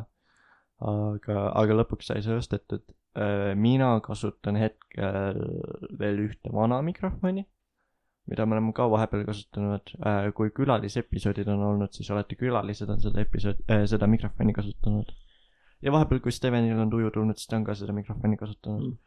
aga, 0.82 1.38
aga 1.62 1.74
lõpuks 1.82 2.08
sai 2.10 2.22
see 2.26 2.36
ostetud. 2.40 2.84
mina 3.60 3.90
kasutan 4.06 4.56
hetkel 4.56 5.42
veel 6.00 6.22
ühte 6.28 6.54
vana 6.56 6.78
mikrofoni, 6.82 7.44
mida 8.32 8.46
me 8.46 8.56
oleme 8.56 8.72
ka 8.74 8.86
vahepeal 8.90 9.26
kasutanud. 9.28 9.92
kui 10.38 10.50
külalisepisoodid 10.56 11.48
on 11.52 11.60
olnud, 11.74 11.92
siis 11.92 12.10
alati 12.16 12.36
külalised 12.40 12.90
on 12.90 13.00
seda 13.04 13.20
episood 13.22 13.60
äh,, 13.70 13.84
seda 13.92 14.08
mikrofoni 14.08 14.54
kasutanud. 14.56 15.12
ja 15.82 15.92
vahepeal, 15.92 16.20
kui 16.24 16.32
Stevenil 16.32 16.80
on 16.80 16.90
tuju 16.90 17.12
tulnud, 17.12 17.36
siis 17.38 17.48
ta 17.52 17.58
on 17.60 17.64
ka 17.68 17.76
seda 17.76 17.94
mikrofoni 17.94 18.38
kasutanud 18.40 18.88
Mm. 18.92 18.98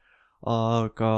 Aga 0.44 1.12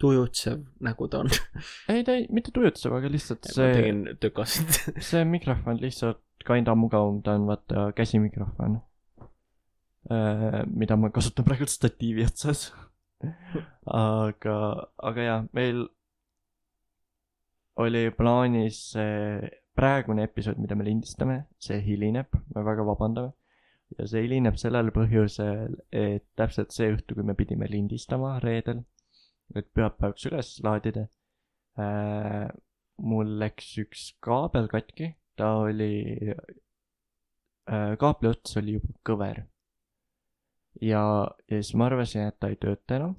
tujutsev 0.00 0.64
nagu 0.84 1.08
ta 1.08 1.22
on. 1.22 1.30
ei, 1.92 2.04
ta 2.06 2.16
ei, 2.18 2.26
mitte 2.34 2.54
tujutsev, 2.54 2.96
aga 2.98 3.10
lihtsalt 3.12 3.46
ma 3.46 3.56
see, 3.56 3.74
tegin 3.78 4.02
tökasid. 4.22 4.80
see 5.10 5.24
mikrofon 5.28 5.80
lihtsalt 5.82 6.22
kinda 6.44 6.74
mugavam, 6.76 7.22
ta 7.24 7.36
on 7.38 7.46
vaata 7.48 7.90
käsimikrofon. 7.96 8.80
mida 10.74 10.96
ma 11.00 11.08
kasutan 11.10 11.46
praegu 11.46 11.66
statiivi 11.70 12.26
otsas. 12.26 12.68
aga, 13.86 14.56
aga 14.98 15.28
jaa, 15.28 15.38
meil 15.56 15.86
oli 17.80 18.10
plaanis 18.14 18.80
see 18.94 19.48
praegune 19.74 20.26
episood, 20.28 20.60
mida 20.62 20.76
me 20.78 20.86
lindistame, 20.86 21.38
see 21.58 21.80
hilineb, 21.82 22.30
me 22.54 22.62
väga 22.66 22.84
vabandame. 22.86 23.32
Ja 23.98 24.06
see 24.10 24.24
hilineb 24.24 24.58
sellel 24.60 24.90
põhjusel, 24.94 25.76
et 25.94 26.26
täpselt 26.38 26.74
see 26.74 26.92
õhtu, 26.94 27.16
kui 27.16 27.26
me 27.26 27.36
pidime 27.38 27.68
lindistama 27.70 28.36
reedel, 28.42 28.82
et 29.54 29.68
pühapäevaks 29.76 30.28
üles 30.30 30.54
laadida 30.64 31.08
äh,. 31.78 32.48
mul 33.02 33.32
läks 33.40 33.72
üks 33.82 34.04
kaabel 34.22 34.68
katki, 34.70 35.14
ta 35.38 35.50
oli 35.64 35.94
äh,, 36.30 37.92
kaabli 38.00 38.30
ots 38.30 38.56
oli 38.60 38.78
juba 38.78 38.94
kõver. 39.10 39.42
ja, 40.80 41.02
ja 41.50 41.60
siis 41.60 41.74
ma 41.78 41.90
arvasin, 41.90 42.30
et 42.30 42.38
ta 42.40 42.52
ei 42.52 42.58
tööta 42.60 42.98
enam. 43.00 43.16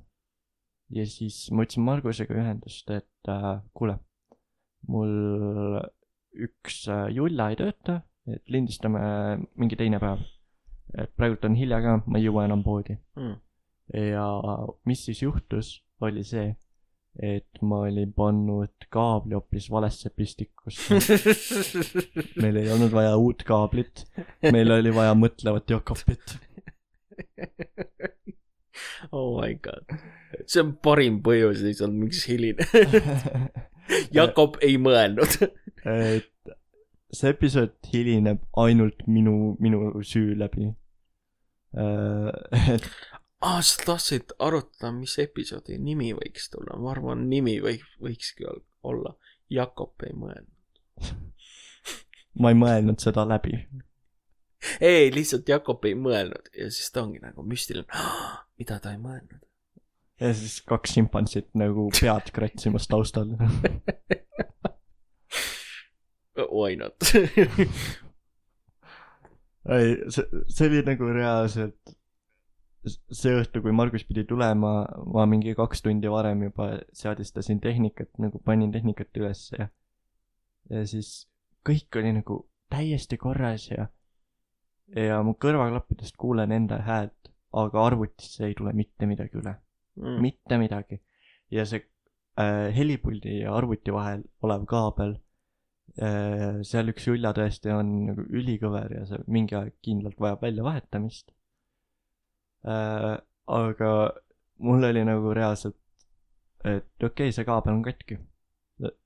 ja 0.96 1.06
siis 1.10 1.46
ma 1.52 1.64
võtsin 1.64 1.86
Margusega 1.88 2.40
ühendust, 2.40 2.90
et 2.92 3.32
äh, 3.32 3.52
kuule, 3.74 4.00
mul 4.88 5.80
üks 6.36 6.86
äh, 6.92 7.08
julla 7.16 7.50
ei 7.52 7.60
tööta, 7.60 8.02
et 8.30 8.44
lindistame 8.52 9.02
mingi 9.56 9.78
teine 9.80 10.00
päev. 10.02 10.24
Et 10.98 11.12
praegult 11.18 11.46
on 11.48 11.56
hilja 11.58 11.82
ka, 11.84 11.98
ma 12.06 12.20
ei 12.20 12.28
jõua 12.28 12.46
enam 12.50 12.64
poodi. 12.66 12.98
Mm. 13.20 13.36
ja 14.12 14.26
mis 14.90 15.04
siis 15.06 15.22
juhtus, 15.22 15.76
oli 16.02 16.24
see, 16.26 16.56
et 17.22 17.62
ma 17.62 17.84
olin 17.86 18.12
pannud 18.14 18.88
kaabli 18.92 19.38
hoopis 19.38 19.70
valesse 19.72 20.10
pistikusse. 20.10 21.00
meil 22.44 22.60
ei 22.62 22.72
olnud 22.74 22.92
vaja 22.96 23.16
uut 23.18 23.46
kaablit, 23.48 24.06
meil 24.52 24.74
oli 24.76 24.94
vaja 24.96 25.16
mõtlevat 25.18 25.72
Jakobit. 25.76 26.36
oh 29.12 29.40
my 29.40 29.56
god, 29.64 29.96
see 30.46 30.64
on 30.64 30.76
parim 30.84 31.22
põhjus 31.24 31.64
lihtsalt, 31.64 31.96
miks 31.96 32.26
hiline. 32.28 32.68
Jakob 34.18 34.58
ei 34.66 34.80
mõelnud. 34.82 35.38
et 35.86 36.56
see 37.16 37.32
episood 37.32 37.76
hilineb 37.92 38.42
ainult 38.60 39.06
minu, 39.08 39.56
minu 39.62 39.94
süü 40.04 40.36
läbi. 40.40 40.74
Et 41.76 42.86
aa, 43.46 43.62
sa 43.62 43.84
tahtsid 43.86 44.36
arutada, 44.40 44.92
mis 44.96 45.18
episoodi 45.22 45.78
nimi 45.82 46.14
võiks 46.18 46.50
tulla, 46.54 46.78
ma 46.82 46.92
arvan, 46.96 47.26
nimi 47.30 47.58
võiks, 47.64 47.88
võikski 48.02 48.48
ol- 48.50 48.64
olla 48.86 49.16
Jakob 49.52 50.06
ei 50.08 50.14
mõelnud. 50.18 51.12
ma 52.40 52.52
ei 52.52 52.58
mõelnud 52.60 53.00
seda 53.04 53.26
läbi. 53.28 53.60
ei, 54.80 55.12
lihtsalt 55.14 55.50
Jakob 55.50 55.86
ei 55.86 55.96
mõelnud 56.00 56.50
ja 56.58 56.70
siis 56.72 56.92
ta 56.92 57.04
ongi 57.04 57.20
nagu 57.24 57.44
müstiline, 57.46 57.88
mida 58.60 58.80
ta 58.80 58.92
ei 58.96 59.02
mõelnud. 59.02 59.42
ja 60.22 60.34
siis 60.34 60.62
kaks 60.66 60.96
šimpansit 60.96 61.50
nagu 61.54 61.90
pead 62.00 62.32
kratsimas 62.36 62.88
taustal. 62.88 63.36
Why 66.36 66.76
not? 66.76 66.96
ei, 69.70 69.96
see, 70.14 70.44
see 70.48 70.68
oli 70.70 70.82
nagu 70.86 71.12
reaalselt 71.16 71.96
see 72.86 73.34
õhtu, 73.34 73.64
kui 73.66 73.74
Margus 73.74 74.04
pidi 74.06 74.26
tulema, 74.30 74.74
ma 75.10 75.26
mingi 75.30 75.56
kaks 75.58 75.82
tundi 75.82 76.10
varem 76.12 76.44
juba 76.46 76.68
seadistasin 76.94 77.60
tehnikat, 77.64 78.12
nagu 78.22 78.42
panin 78.46 78.72
tehnikat 78.76 79.18
üles 79.18 79.48
ja 79.58 79.70
ja 80.70 80.84
siis 80.90 81.28
kõik 81.66 81.98
oli 81.98 82.12
nagu 82.20 82.44
täiesti 82.74 83.18
korras 83.22 83.70
ja 83.72 83.88
ja 84.96 85.22
mu 85.26 85.34
kõrvaklappidest 85.42 86.18
kuulen 86.18 86.54
enda 86.54 86.78
häält, 86.86 87.32
aga 87.58 87.86
arvutisse 87.90 88.46
ei 88.46 88.54
tule 88.58 88.74
mitte 88.74 89.10
midagi 89.10 89.42
üle, 89.42 89.58
Mm. 89.96 90.18
mitte 90.20 90.58
midagi. 90.60 90.98
ja 91.50 91.64
see 91.66 91.80
äh, 92.36 92.74
helipuldi 92.76 93.38
ja 93.40 93.54
arvuti 93.56 93.94
vahel 93.94 94.26
olev 94.44 94.66
kaabel 94.68 95.14
seal 95.96 96.92
üks 96.92 97.06
julla 97.08 97.32
tõesti 97.36 97.72
on 97.72 97.92
nagu 98.10 98.26
ülikõver 98.36 98.98
ja 98.98 99.06
see 99.08 99.22
mingi 99.32 99.56
aeg 99.56 99.78
kindlalt 99.86 100.20
vajab 100.20 100.42
väljavahetamist 100.44 101.32
äh,. 102.68 103.16
aga 103.46 103.92
mul 104.66 104.84
oli 104.90 105.04
nagu 105.08 105.34
reaalselt, 105.36 105.78
et 106.64 106.88
okei 107.00 107.30
okay,, 107.30 107.36
see 107.36 107.48
kaabel 107.48 107.78
on 107.78 107.84
katki. 107.86 108.18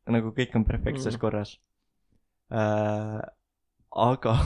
nagu 0.09 0.33
kõik 0.33 0.55
on 0.57 0.65
perfektses 0.65 1.15
mm. 1.15 1.21
korras 1.21 1.55
äh,. 2.49 3.21
aga 4.09 4.37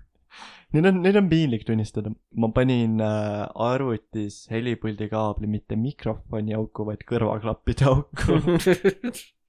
nüüd 0.74 0.86
on, 0.92 1.02
nüüd 1.02 1.18
on 1.18 1.28
piinlik 1.32 1.66
tunnistada, 1.66 2.12
ma 2.38 2.52
panin 2.54 3.00
äh, 3.02 3.42
arvutis 3.66 4.44
helipuldi 4.52 5.10
kaabli 5.10 5.50
mitte 5.50 5.78
mikrofoni 5.80 6.54
auku, 6.54 6.86
vaid 6.86 7.02
kõrvaklappide 7.08 7.90
auku. 7.90 8.38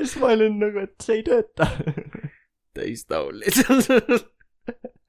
siis 0.00 0.16
ma 0.22 0.32
olin 0.34 0.58
nagu, 0.62 0.84
et 0.86 0.96
see 1.04 1.20
ei 1.20 1.26
tööta. 1.26 1.68
täistaul 2.76 3.40
lihtsalt. 3.42 3.88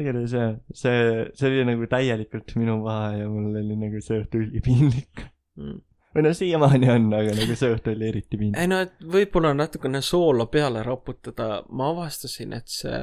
igatahes 0.00 0.34
jah, 0.34 0.54
see, 0.74 1.24
see 1.38 1.50
oli 1.50 1.66
nagu 1.68 1.88
täielikult 1.90 2.54
minu 2.58 2.80
paha 2.84 3.10
ja 3.20 3.26
mul 3.30 3.58
oli 3.60 3.76
nagu 3.78 4.00
see 4.02 4.22
õhtu 4.22 4.40
ülipiinlik. 4.42 5.26
Mm. 5.60 5.82
või 6.14 6.24
no 6.26 6.32
siiamaani 6.34 6.88
on, 6.90 7.06
aga 7.14 7.34
nagu 7.36 7.56
see 7.58 7.74
õhtu 7.76 7.92
oli 7.94 8.08
eriti 8.08 8.38
piinlik. 8.40 8.58
ei 8.58 8.70
no, 8.70 8.80
et 8.86 8.96
võib-olla 9.16 9.52
natukene 9.54 10.00
soola 10.02 10.48
peale 10.50 10.82
raputada, 10.86 11.62
ma 11.70 11.92
avastasin, 11.92 12.56
et 12.58 12.70
see, 12.70 13.02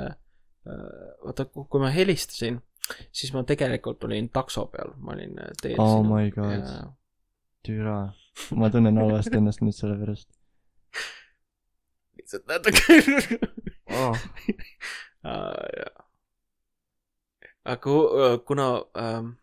vaata, 0.65 1.47
kui 1.51 1.83
ma 1.83 1.91
helistasin, 1.95 2.59
siis 3.11 3.31
ma 3.35 3.45
tegelikult 3.47 4.03
olin 4.07 4.27
takso 4.33 4.65
peal, 4.73 4.95
ma 4.99 5.15
olin 5.15 5.39
äh, 5.39 5.53
teel 5.61 5.79
Oh 5.79 6.01
sinna 6.01 6.15
my 6.15 6.33
god. 6.35 6.67
ja 6.67 6.81
türa, 7.63 7.97
ma 8.55 8.69
tunnen 8.73 8.97
halvasti 8.97 9.37
ennast 9.39 9.63
nüüd 9.65 9.77
selle 9.77 9.97
pärast 9.99 10.29
lihtsalt 12.17 12.47
natuke 12.47 13.39
oh.. 13.99 14.17
aga 17.63 17.77
ku- 17.83 18.09
kuna 18.47 18.67
ähm, 18.97 19.33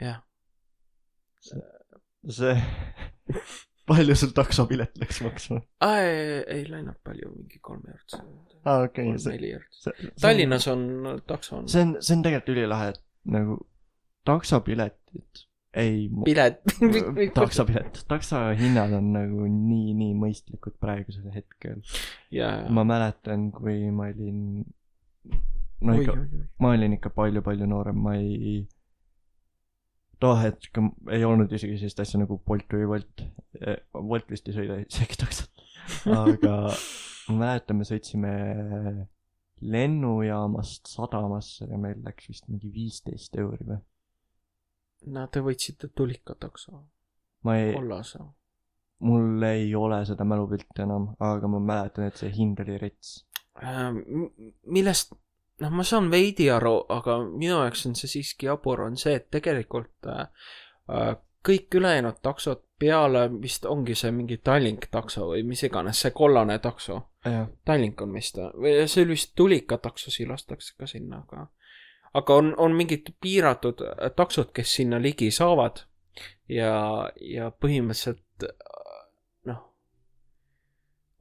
jah, 0.00 0.20
see, 2.28 2.56
palju 3.90 4.16
sul 4.16 4.32
taksopilet 4.36 4.98
läks 5.00 5.20
maksma? 5.24 5.60
ei, 5.86 6.40
ei 6.56 6.64
läinud 6.70 6.98
palju, 7.04 7.32
mingi 7.36 7.60
kolm 7.64 7.84
eurot, 7.88 8.18
aa, 8.64 8.82
okei 8.86 9.14
neli 9.14 9.54
eurot. 9.56 9.92
Tallinnas 10.20 10.68
on 10.72 10.82
takso 11.28 11.60
on 11.60 11.68
see 11.70 11.84
on, 11.86 11.96
see 12.00 12.16
on 12.18 12.26
tegelikult 12.26 12.56
ülilahe, 12.56 12.92
et 12.94 13.02
nagu 13.36 13.60
taksopiletid, 14.28 15.46
ei, 15.74 16.10
pilet. 16.24 16.60
taksopilet, 17.38 18.02
taksohinnad 18.08 18.92
on 18.98 19.12
nagu 19.14 19.46
nii, 19.46 19.94
nii 19.98 20.16
mõistlikud 20.18 20.76
praegusel 20.82 21.30
hetkel. 21.34 21.80
ja, 22.34 22.50
ma 22.70 22.84
mäletan, 22.88 23.50
kui 23.54 23.90
ma 23.94 24.10
olin, 24.10 24.42
no 25.86 25.96
ikka 26.00 26.16
ma 26.62 26.74
olin 26.74 26.98
ikka 26.98 27.12
palju-palju 27.14 27.70
noorem, 27.70 28.00
ma 28.02 28.16
ei, 28.18 28.64
too 30.20 30.34
hetk 30.40 30.82
ei 31.14 31.24
olnud 31.24 31.52
isegi 31.56 31.78
sellist 31.80 32.02
asja 32.02 32.20
nagu 32.22 32.40
Bolt 32.46 32.76
või 32.76 32.88
Wolt. 32.90 33.24
Wolt 33.94 34.28
vist 34.32 34.50
ei 34.50 34.58
sõida 34.58 34.80
isegi 34.82 35.22
taksot. 35.22 35.64
aga 36.20 36.56
ma 37.30 37.38
mäletan, 37.44 37.78
me 37.80 37.86
sõitsime 37.88 38.34
lennujaamast 39.60 40.88
sadamasse 40.88 41.68
ja 41.68 41.78
meil 41.80 42.00
läks 42.04 42.30
vist 42.30 42.46
mingi 42.48 42.70
viisteist 42.72 43.36
euri 43.40 43.66
või. 43.68 43.80
No 45.06 45.26
te 45.32 45.40
võtsite 45.44 45.88
tulikatakso, 45.96 46.82
ma 47.46 47.56
ei, 47.56 47.72
mul 49.00 49.42
ei 49.48 49.74
ole 49.74 50.02
seda 50.08 50.26
mälupilti 50.28 50.84
enam, 50.84 51.10
aga 51.24 51.48
ma 51.48 51.60
mäletan, 51.72 52.10
et 52.10 52.20
see 52.20 52.32
hind 52.34 52.60
oli 52.64 52.76
rets. 52.80 53.20
Ähm, 53.64 54.02
millest, 54.68 55.14
noh, 55.60 55.72
ma 55.72 55.84
saan 55.86 56.10
veidi 56.12 56.50
aru, 56.52 56.76
aga 56.92 57.18
minu 57.28 57.56
jaoks 57.56 57.86
on 57.88 57.96
see 57.98 58.12
siiski 58.12 58.50
jabur, 58.50 58.84
on 58.86 58.98
see, 59.00 59.16
et 59.16 59.30
tegelikult 59.32 60.08
äh, 60.08 60.26
äh, 60.92 61.14
kõik 61.46 61.80
ülejäänud 61.80 62.20
taksod 62.22 62.66
peale 62.80 63.26
vist 63.40 63.66
ongi 63.68 63.94
see 63.96 64.12
mingi 64.12 64.38
Tallink 64.44 64.86
takso 64.92 65.30
või 65.32 65.44
mis 65.48 65.62
iganes, 65.64 66.00
see 66.00 66.12
kollane 66.16 66.58
takso. 66.64 67.00
Tallink 67.68 68.00
on 68.00 68.14
vist 68.16 68.38
või 68.56 68.86
see 68.88 69.04
oli 69.04 69.16
vist 69.16 69.34
tulikataksosi 69.36 70.24
lastakse 70.28 70.76
ka 70.78 70.88
sinna, 70.88 71.20
aga 71.26 71.46
aga 72.18 72.34
on, 72.40 72.52
on 72.58 72.74
mingid 72.76 73.12
piiratud 73.22 73.84
äh, 73.86 74.10
taksod, 74.16 74.52
kes 74.56 74.74
sinna 74.80 75.00
ligi 75.02 75.30
saavad. 75.34 75.84
Ja, 76.50 76.72
ja 77.22 77.50
põhimõtteliselt 77.54 78.46
äh, 78.46 79.00
noh, 79.48 79.62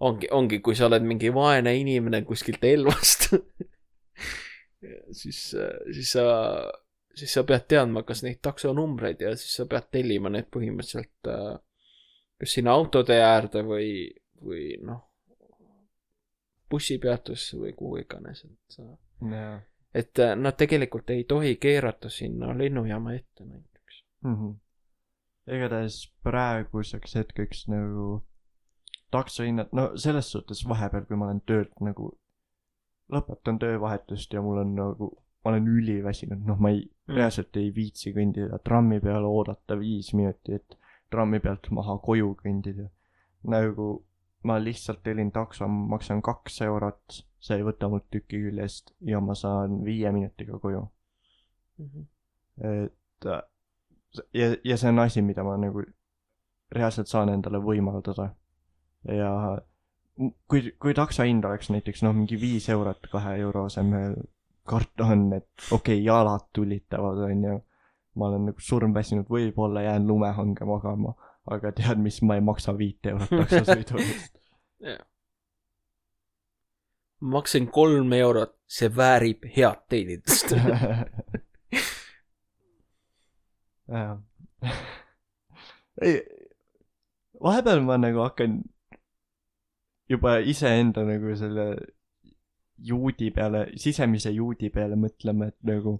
ongi, 0.02 0.30
ongi, 0.34 0.62
kui 0.66 0.76
sa 0.76 0.90
oled 0.90 1.06
mingi 1.06 1.32
vaene 1.34 1.76
inimene 1.78 2.24
kuskilt 2.28 2.66
Elvast, 2.66 3.30
siis, 5.20 5.44
siis 5.54 6.16
sa 6.16 6.26
siis 7.20 7.34
sa 7.34 7.44
pead 7.44 7.66
teadma, 7.70 8.04
kas 8.08 8.24
neid 8.24 8.40
taksonumbreid 8.46 9.22
ja 9.22 9.34
siis 9.38 9.58
sa 9.60 9.66
pead 9.70 9.90
tellima 9.94 10.32
need 10.34 10.48
põhimõtteliselt 10.54 11.30
äh, 11.30 11.58
kas 12.40 12.56
sinna 12.56 12.74
autotee 12.80 13.20
äärde 13.24 13.64
või, 13.68 13.92
või 14.46 14.72
noh, 14.88 15.04
bussipeatusse 16.72 17.60
või 17.60 17.74
kuhu 17.78 18.00
iganes, 18.04 18.46
et 18.48 18.78
sa 18.78 18.88
jaa 19.36 19.58
et 19.94 20.20
äh, 20.20 20.36
nad 20.36 20.58
tegelikult 20.58 21.10
ei 21.10 21.24
tohi 21.24 21.56
keerata 21.56 22.10
sinna 22.10 22.58
lennujaama 22.58 23.14
ette 23.14 23.46
näiteks. 23.46 24.04
mm. 24.24 24.36
-hmm. 24.36 25.56
igatahes 25.56 26.14
praeguseks 26.24 27.16
hetkeks 27.16 27.68
nagu 27.68 28.24
taksohinnad, 29.12 29.70
no 29.72 29.92
selles 29.96 30.32
suhtes 30.32 30.68
vahepeal, 30.68 31.06
kui 31.06 31.18
ma 31.18 31.26
olen 31.26 31.42
töölt 31.42 31.80
nagu, 31.82 32.12
lõpetan 33.12 33.60
töövahetust 33.60 34.34
ja 34.34 34.42
mul 34.42 34.58
on 34.58 34.76
nagu, 34.76 35.10
ma 35.44 35.52
olen 35.52 35.68
üliväsinud, 35.68 36.46
noh, 36.46 36.60
ma 36.60 36.70
ei 36.70 36.90
Mm. 37.10 37.14
mm., 37.14 37.18
reaalselt 37.18 37.58
ei 37.58 37.72
viitsi 37.76 38.14
kõndida 38.14 38.60
trammi 38.64 39.00
peale 39.02 39.26
oodata 39.26 39.78
viis 39.80 40.14
minutit, 40.14 40.78
trammi 41.10 41.40
pealt 41.40 41.72
maha 41.72 41.98
koju 41.98 42.36
kõndida. 42.44 42.90
nagu 43.44 44.06
ma 44.44 44.58
lihtsalt 44.60 45.02
tellin 45.04 45.32
takso, 45.32 45.68
maksan 45.68 46.22
kaks 46.22 46.62
eurot, 46.62 47.24
see 47.40 47.58
ei 47.58 47.64
võta 47.64 47.90
mult 47.90 48.10
tükki 48.12 48.42
küljest 48.46 48.94
ja 49.08 49.20
ma 49.24 49.36
saan 49.36 49.82
viie 49.86 50.12
minutiga 50.12 50.60
koju 50.60 50.88
Mhm. 51.80 52.02
et 52.58 53.26
äh, 53.26 53.42
ja, 54.34 54.56
ja 54.64 54.78
see 54.78 54.90
on 54.90 55.00
asi, 55.00 55.22
mida 55.22 55.44
ma 55.44 55.56
nagu 55.58 55.84
reaalselt 56.76 57.08
saan 57.08 57.30
endale 57.30 57.62
võimaldada. 57.64 58.34
ja 59.08 59.32
kui, 60.52 60.74
kui 60.80 60.94
takso 60.94 61.24
hind 61.24 61.46
oleks 61.48 61.70
näiteks 61.72 62.04
noh, 62.04 62.14
mingi 62.16 62.40
viis 62.42 62.68
eurot 62.70 63.08
kahe 63.12 63.38
euro 63.40 63.64
asemel, 63.70 64.18
karta 64.68 65.08
on, 65.14 65.30
et 65.34 65.48
okei 65.72 65.96
okay,, 65.96 66.04
jalad 66.04 66.50
tulitavad, 66.54 67.24
onju. 67.30 67.56
ma 68.20 68.28
olen 68.28 68.50
nagu 68.50 68.60
surmväsinud, 68.60 69.30
võib-olla 69.32 69.86
jään 69.86 70.08
lumehange 70.08 70.66
magama, 70.68 71.14
aga 71.48 71.72
tead 71.72 72.02
mis, 72.04 72.20
ma 72.22 72.36
ei 72.36 72.44
maksa 72.44 72.76
viit 72.78 73.08
eurot 73.14 73.32
taksosõidu 73.46 74.04
eest. 74.04 74.36
Ma 77.22 77.30
maksin 77.38 77.68
kolm 77.72 78.14
eurot, 78.14 78.54
see 78.68 78.90
väärib 78.96 79.46
head 79.56 79.80
teenindust. 79.90 80.54
ei, 86.02 86.16
vahepeal 87.44 87.82
ma 87.86 87.98
nagu 87.98 88.20
hakkan 88.24 88.62
juba 90.10 90.38
iseenda 90.54 91.04
nagu 91.08 91.36
selle 91.38 91.66
juudi 92.78 93.32
peale, 93.36 93.68
sisemise 93.78 94.32
juudi 94.32 94.70
peale 94.74 94.96
mõtlema, 94.96 95.46
et 95.52 95.58
nagu 95.68 96.00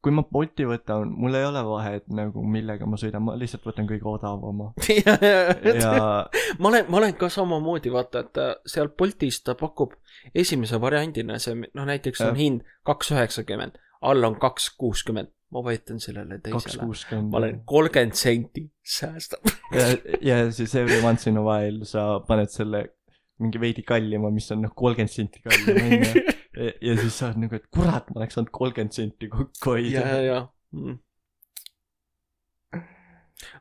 kui 0.00 0.12
ma 0.16 0.22
Bolti 0.24 0.64
võtan, 0.68 1.10
mul 1.12 1.36
ei 1.36 1.44
ole 1.44 1.60
vahet 1.66 2.06
nagu 2.16 2.42
millega 2.48 2.86
ma 2.88 2.96
sõidan, 3.00 3.24
ma 3.26 3.34
lihtsalt 3.38 3.66
võtan 3.68 3.88
kõige 3.88 4.08
odavama 4.08 4.70
ja, 5.04 5.16
ja 5.20 5.74
ja 5.76 5.90
ma 6.58 6.70
olen, 6.72 6.88
ma 6.88 7.00
olen 7.02 7.16
ka 7.20 7.28
samamoodi, 7.32 7.92
vaata, 7.92 8.24
et 8.24 8.40
äh, 8.40 8.54
seal 8.68 8.88
Boltis 8.96 9.42
ta 9.44 9.56
pakub 9.60 9.92
esimese 10.34 10.80
variandina 10.80 11.36
see, 11.42 11.58
noh 11.76 11.88
näiteks 11.88 12.24
on 12.24 12.32
Jah. 12.32 12.40
hind 12.40 12.64
kaks 12.88 13.12
üheksakümmend, 13.12 13.76
all 14.00 14.24
on 14.24 14.38
kaks 14.40 14.70
kuuskümmend, 14.80 15.32
ma 15.52 15.64
vajutan 15.66 16.00
sellele 16.00 16.40
teisele. 16.44 16.88
ma 17.26 17.42
olen. 17.42 17.60
kolmkümmend 17.68 18.16
senti 18.16 18.64
säästab. 18.80 19.52
ja, 19.76 19.90
ja 20.24 20.40
siis 20.52 20.74
every 20.74 21.02
once 21.04 21.28
in 21.28 21.36
a 21.36 21.44
while 21.44 21.84
sa 21.84 22.22
paned 22.24 22.48
selle 22.54 22.86
mingi 23.40 23.60
veidi 23.60 23.84
kallima, 23.86 24.30
mis 24.34 24.48
on 24.54 24.64
noh 24.64 24.72
kolmkümmend 24.76 25.12
senti 25.12 25.42
kallim 25.44 25.78
onju. 25.82 26.24
ja, 26.60 26.72
ja 26.90 26.96
siis 27.00 27.18
sa 27.18 27.30
oled 27.30 27.44
nagu, 27.44 27.60
et 27.60 27.68
kurat, 27.74 28.10
ma 28.10 28.22
oleks 28.22 28.36
saanud 28.38 28.52
kolmkümmend 28.54 28.96
senti 28.96 29.30
kokku 29.32 29.76
ja, 29.76 30.02
hoida 30.02 30.04
ja, 30.06 30.22
ja 30.26 30.38
mm.. 30.76 30.98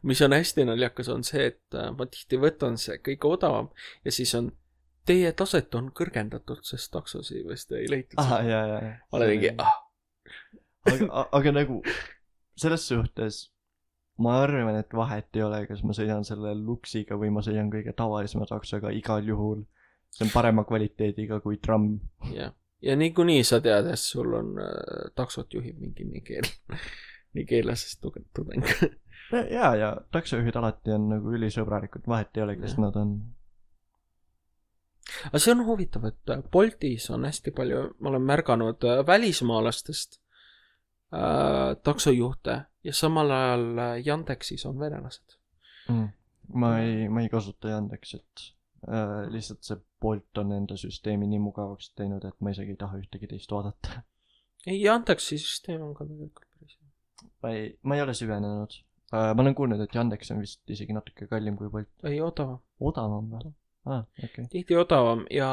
mis 0.10 0.24
on 0.26 0.36
hästi 0.38 0.66
naljakas, 0.70 1.12
on 1.14 1.26
see, 1.28 1.50
et 1.54 1.78
äh, 1.78 1.92
ma 1.96 2.08
tihti 2.10 2.40
võtan 2.42 2.80
see 2.82 3.00
kõige 3.06 3.32
odavam 3.32 3.70
ja 4.06 4.16
siis 4.16 4.34
on, 4.40 4.52
teie 5.10 5.32
taset 5.38 5.76
on 5.80 5.92
kõrgendatud, 5.96 6.64
sest 6.68 6.92
taksosid 6.96 7.48
vist 7.50 7.72
ei 7.78 7.88
leitud. 7.92 8.20
ah,. 8.22 8.40
ja, 8.46 8.64
ja, 8.74 8.82
ja. 8.88 8.98
ma 9.12 9.22
olen 9.22 9.36
mingi, 9.36 9.54
ah, 9.58 9.78
aga, 10.92 11.28
aga 11.40 11.56
nagu 11.62 11.82
selles 12.60 12.90
suhtes 12.92 13.48
ma 14.20 14.36
arvan, 14.44 14.76
et 14.80 14.94
vahet 14.96 15.36
ei 15.38 15.44
ole, 15.46 15.64
kas 15.70 15.84
ma 15.88 15.96
sõidan 15.96 16.26
selle 16.28 16.54
Luxiga 16.58 17.18
või 17.20 17.32
ma 17.34 17.44
sõidan 17.46 17.72
kõige 17.72 17.94
tavalisema 17.98 18.48
taksoga 18.50 18.92
igal 18.96 19.26
juhul. 19.28 19.64
see 20.10 20.26
on 20.26 20.32
parema 20.34 20.64
kvaliteediga 20.66 21.40
kui 21.40 21.58
tramm. 21.58 22.00
jah. 22.34 22.54
ja 22.82 22.96
niikuinii 22.96 23.44
sa 23.44 23.62
tead, 23.62 23.88
et 23.88 24.00
sul 24.00 24.34
on 24.34 24.56
äh, 24.60 25.12
taksot 25.16 25.54
juhib 25.54 25.80
mingi 25.80 26.06
Nigeel-, 26.06 26.54
nigeerlasest 27.38 28.02
tuge- 28.02 28.26
tudeng. 28.36 28.66
ja, 29.58 29.76
ja 29.76 29.98
taksojuhid 30.12 30.56
alati 30.56 30.96
on 30.96 31.10
nagu 31.16 31.36
ülisõbralikud, 31.38 32.08
vahet 32.08 32.38
ei 32.38 32.44
ole, 32.48 32.58
kes 32.60 32.76
Jah. 32.76 32.86
nad 32.88 32.98
on. 33.00 33.14
aga 35.30 35.42
see 35.42 35.54
on 35.56 35.64
huvitav, 35.68 36.10
et 36.12 36.34
äh, 36.36 36.44
Boltis 36.52 37.10
on 37.14 37.28
hästi 37.30 37.56
palju, 37.56 37.86
ma 38.00 38.12
olen 38.12 38.28
märganud 38.28 38.84
äh, 38.84 39.06
välismaalastest 39.08 40.20
äh, 41.14 41.78
taksojuhte 41.84 42.66
ja 42.84 42.94
samal 42.94 43.32
ajal 43.32 43.66
äh, 43.78 44.08
Yandexis 44.08 44.66
on 44.66 44.80
venelased. 44.80 45.38
mm.. 45.90 46.08
ma 46.54 46.80
ei, 46.80 47.10
ma 47.10 47.22
ei 47.22 47.30
kasuta 47.30 47.70
Yandexit 47.74 48.46
äh,. 48.88 49.32
lihtsalt 49.32 49.64
see 49.64 49.80
Bolt 50.02 50.38
on 50.40 50.54
enda 50.56 50.78
süsteemi 50.80 51.28
nii 51.28 51.42
mugavaks 51.44 51.92
teinud, 52.00 52.24
et 52.24 52.38
ma 52.40 52.54
isegi 52.56 52.76
ei 52.76 52.80
taha 52.80 53.02
ühtegi 53.02 53.28
teist 53.32 53.52
vaadata. 53.52 54.04
ei, 54.68 54.80
Yandexi 54.84 55.40
süsteem 55.42 55.84
on 55.84 55.96
ka 55.98 56.08
tegelikult 56.08 56.48
päris 56.56 56.78
hea. 56.78 57.32
ma 57.44 57.56
ei, 57.56 57.74
ma 57.84 57.98
ei 57.98 58.06
ole 58.06 58.16
süvenenud 58.22 58.78
äh,. 59.14 59.34
ma 59.34 59.42
olen 59.42 59.56
kuulnud, 59.56 59.82
et 59.84 59.96
Yandex 59.96 60.32
on 60.36 60.46
vist 60.46 60.78
isegi 60.78 60.96
natuke 60.96 61.28
kallim 61.28 61.58
kui 61.60 61.72
Bolt. 61.74 61.92
ei, 62.04 62.22
odavam, 62.24 62.62
odavam 62.80 63.34
või? 63.34 63.52
aa, 63.90 64.06
okei. 64.24 64.48
tihti 64.54 64.80
odavam 64.80 65.28
ja 65.34 65.52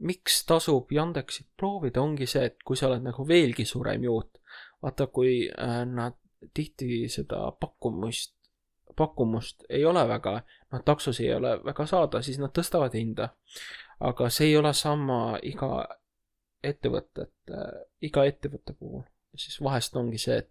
miks 0.00 0.44
tasub 0.48 0.92
Yandexit 0.92 1.48
proovida, 1.60 2.02
ongi 2.02 2.28
see, 2.28 2.46
et 2.50 2.62
kui 2.64 2.76
sa 2.76 2.88
oled 2.88 3.04
nagu 3.04 3.24
veelgi 3.28 3.66
suurem 3.68 4.04
juut, 4.06 4.38
vaata, 4.82 5.06
kui 5.12 5.42
äh, 5.50 5.82
nad 5.88 6.16
tihti 6.54 7.08
seda 7.08 7.50
pakkumist, 7.60 8.34
pakkumust 8.96 9.64
ei 9.68 9.84
ole 9.84 10.02
väga, 10.08 10.40
noh, 10.72 10.82
taksosid 10.84 11.26
ei 11.28 11.34
ole 11.34 11.54
väga 11.64 11.86
saada, 11.86 12.22
siis 12.22 12.38
nad 12.42 12.52
tõstavad 12.56 12.94
hinda. 12.96 13.30
aga 14.00 14.30
see 14.32 14.46
ei 14.48 14.56
ole 14.56 14.72
sama 14.74 15.38
iga 15.42 15.84
ettevõtet 16.64 17.52
äh,, 17.52 17.82
iga 18.00 18.24
ettevõtte 18.24 18.72
puhul. 18.78 19.02
siis 19.36 19.60
vahest 19.62 19.96
ongi 19.96 20.18
see, 20.18 20.38
et 20.38 20.50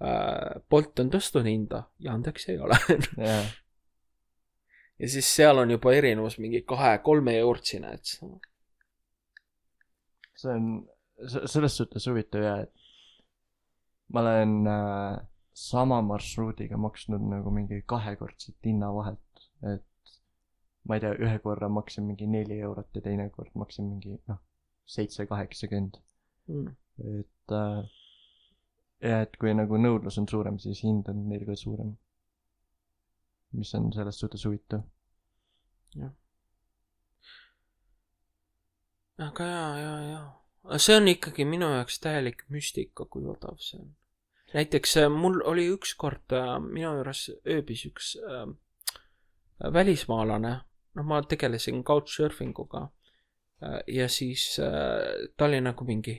äh, 0.00 0.60
Bolt 0.70 1.00
on 1.00 1.10
tõstnud 1.10 1.48
hinda, 1.48 1.86
Yandex 2.04 2.48
ei 2.48 2.58
ole. 2.58 2.78
jaa, 3.16 3.44
ja 5.00 5.08
siis 5.08 5.28
seal 5.34 5.58
on 5.58 5.70
juba 5.70 5.92
erinevus 5.96 6.38
mingi 6.38 6.62
kahe-kolme 6.68 7.36
eurtsine, 7.40 7.92
et 7.96 8.04
see 10.36 10.52
on 10.52 10.70
se- 11.28 11.46
selles 11.48 11.76
suhtes 11.76 12.06
huvitav 12.08 12.44
ja, 12.44 12.56
et 12.66 12.85
ma 14.12 14.22
olen 14.22 14.66
äh, 14.70 15.18
sama 15.56 16.00
marsruudiga 16.02 16.76
maksnud 16.76 17.22
nagu 17.32 17.50
mingi 17.50 17.82
kahekordset 17.92 18.56
hinnavahet, 18.64 19.44
et 19.74 20.16
ma 20.86 20.96
ei 20.96 21.04
tea, 21.04 21.14
ühe 21.26 21.38
korra 21.44 21.68
maksin 21.72 22.06
mingi 22.06 22.28
neli 22.30 22.60
eurot 22.68 22.94
ja 22.94 23.02
teine 23.02 23.28
kord 23.34 23.54
maksin 23.54 23.88
mingi 23.90 24.18
noh, 24.28 24.42
seitse, 24.86 25.26
kaheksakümmend, 25.26 25.96
mm.. 26.52 26.68
et 27.20 27.56
äh, 27.56 27.96
ja 29.10 29.22
et 29.24 29.36
kui 29.40 29.54
nagu 29.54 29.80
nõudlus 29.80 30.20
on 30.20 30.28
suurem, 30.30 30.60
siis 30.62 30.82
hind 30.84 31.08
on 31.12 31.26
neil 31.30 31.46
ka 31.48 31.56
suurem. 31.58 31.96
mis 33.56 33.72
on 33.78 33.92
selles 33.92 34.18
suhtes 34.20 34.44
huvitav. 34.44 34.82
aga 39.26 39.44
ja, 39.48 39.68
ja, 39.80 39.92
ja, 40.10 40.22
see 40.76 40.96
on 40.96 41.08
ikkagi 41.08 41.44
minu 41.44 41.68
jaoks 41.74 42.00
täielik 42.00 42.44
müstika, 42.52 43.06
kui 43.10 43.26
odav 43.26 43.58
see 43.62 43.80
on. 43.80 43.94
näiteks 44.54 44.96
äh, 45.02 45.10
mul 45.12 45.40
oli 45.44 45.68
ükskord 45.74 46.32
äh, 46.32 46.56
minu 46.62 46.94
juures 46.98 47.30
ööbis 47.46 47.86
üks 47.90 48.14
äh, 48.20 48.46
välismaalane, 49.72 50.52
noh, 50.94 51.04
ma 51.04 51.22
tegelesin 51.22 51.82
couchsurfing 51.84 52.58
uga 52.58 52.86
äh, 53.62 53.80
ja 53.86 54.08
siis 54.08 54.58
äh, 54.60 55.28
ta 55.36 55.48
oli 55.50 55.60
nagu 55.60 55.84
mingi 55.84 56.18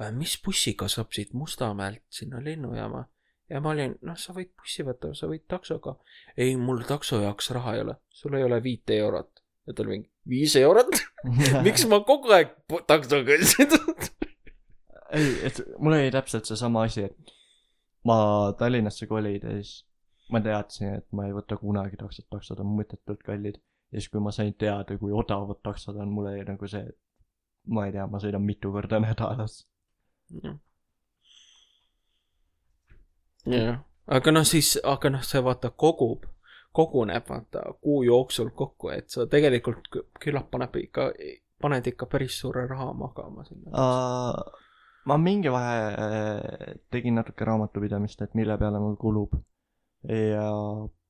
äh,, 0.00 0.12
mis 0.12 0.38
bussiga 0.44 0.88
saab 0.88 1.12
siit 1.12 1.32
Mustamäelt 1.32 2.04
sinna 2.08 2.44
lennujaama 2.44 3.06
ja 3.50 3.60
ma 3.60 3.72
olin, 3.72 3.96
noh, 4.04 4.16
sa 4.18 4.34
võid 4.36 4.52
bussi 4.58 4.84
võtta, 4.86 5.12
sa 5.16 5.28
võid 5.30 5.46
taksoga. 5.48 5.96
ei, 6.36 6.56
mul 6.56 6.84
takso 6.88 7.20
jaoks 7.22 7.50
raha 7.56 7.74
ei 7.76 7.84
ole, 7.86 7.96
sul 8.10 8.36
ei 8.36 8.44
ole 8.44 8.60
viite 8.62 8.96
eurot. 8.96 9.42
Ja 9.68 9.74
ta 9.74 9.84
oli 9.84 9.96
mingi, 9.96 10.08
viis 10.28 10.56
eurot? 10.56 10.96
miks 11.66 11.84
ma 11.90 12.00
kogu 12.08 12.32
aeg 12.34 12.54
taksoga 12.88 13.36
sõidan? 13.52 14.06
ei, 15.16 15.34
et 15.48 15.60
mul 15.78 15.96
oli 15.98 16.12
täpselt 16.14 16.48
seesama 16.48 16.86
asi, 16.88 17.06
et 17.08 17.34
ma 18.08 18.18
Tallinnasse 18.58 19.08
kolides, 19.10 19.74
ma 20.32 20.40
teadsin, 20.44 20.98
et 21.00 21.06
ma 21.16 21.26
ei 21.28 21.34
võta 21.36 21.58
kunagi 21.60 21.98
taksot, 22.00 22.28
taksod 22.32 22.62
on 22.64 22.72
mõttetult 22.78 23.22
kallid. 23.26 23.60
ja 23.92 24.00
siis, 24.00 24.10
kui 24.12 24.22
ma 24.24 24.32
sain 24.34 24.54
teada, 24.54 24.96
kui 25.00 25.12
odavad 25.12 25.60
taksod 25.64 26.00
on, 26.00 26.12
mul 26.12 26.30
oli 26.32 26.44
nagu 26.48 26.70
see, 26.70 26.84
et 26.84 26.98
ma 27.72 27.86
ei 27.88 27.92
tea, 27.92 28.06
ma 28.08 28.20
sõidan 28.22 28.44
mitu 28.44 28.72
korda 28.72 29.00
nädalas. 29.04 29.60
jah, 33.44 33.80
aga 34.06 34.34
noh, 34.34 34.48
siis, 34.48 34.76
aga 34.84 35.12
noh, 35.12 35.24
see 35.24 35.44
vaata 35.44 35.70
kogub, 35.70 36.24
koguneb 36.78 37.26
vaata 37.28 37.64
kuu 37.82 38.02
jooksul 38.06 38.50
kokku, 38.54 38.92
et 38.94 39.10
sa 39.10 39.26
tegelikult 39.26 39.88
kü- 39.94 40.04
küllap 40.22 40.50
paneb 40.54 40.76
ikka, 40.78 41.10
paned 41.62 41.86
ikka 41.90 42.06
päris 42.06 42.38
suure 42.40 42.66
raha 42.70 42.92
magama 42.94 43.44
sinna. 43.48 43.70
uh,. 43.72 44.66
ma 45.08 45.16
mingi 45.18 45.50
vahe 45.50 45.80
äh, 45.88 46.76
tegin 46.92 47.18
natuke 47.18 47.44
raamatupidamist, 47.48 48.22
et 48.22 48.34
mille 48.38 48.58
peale 48.60 48.78
mul 48.82 48.96
kulub. 49.00 49.34
ja 50.08 50.46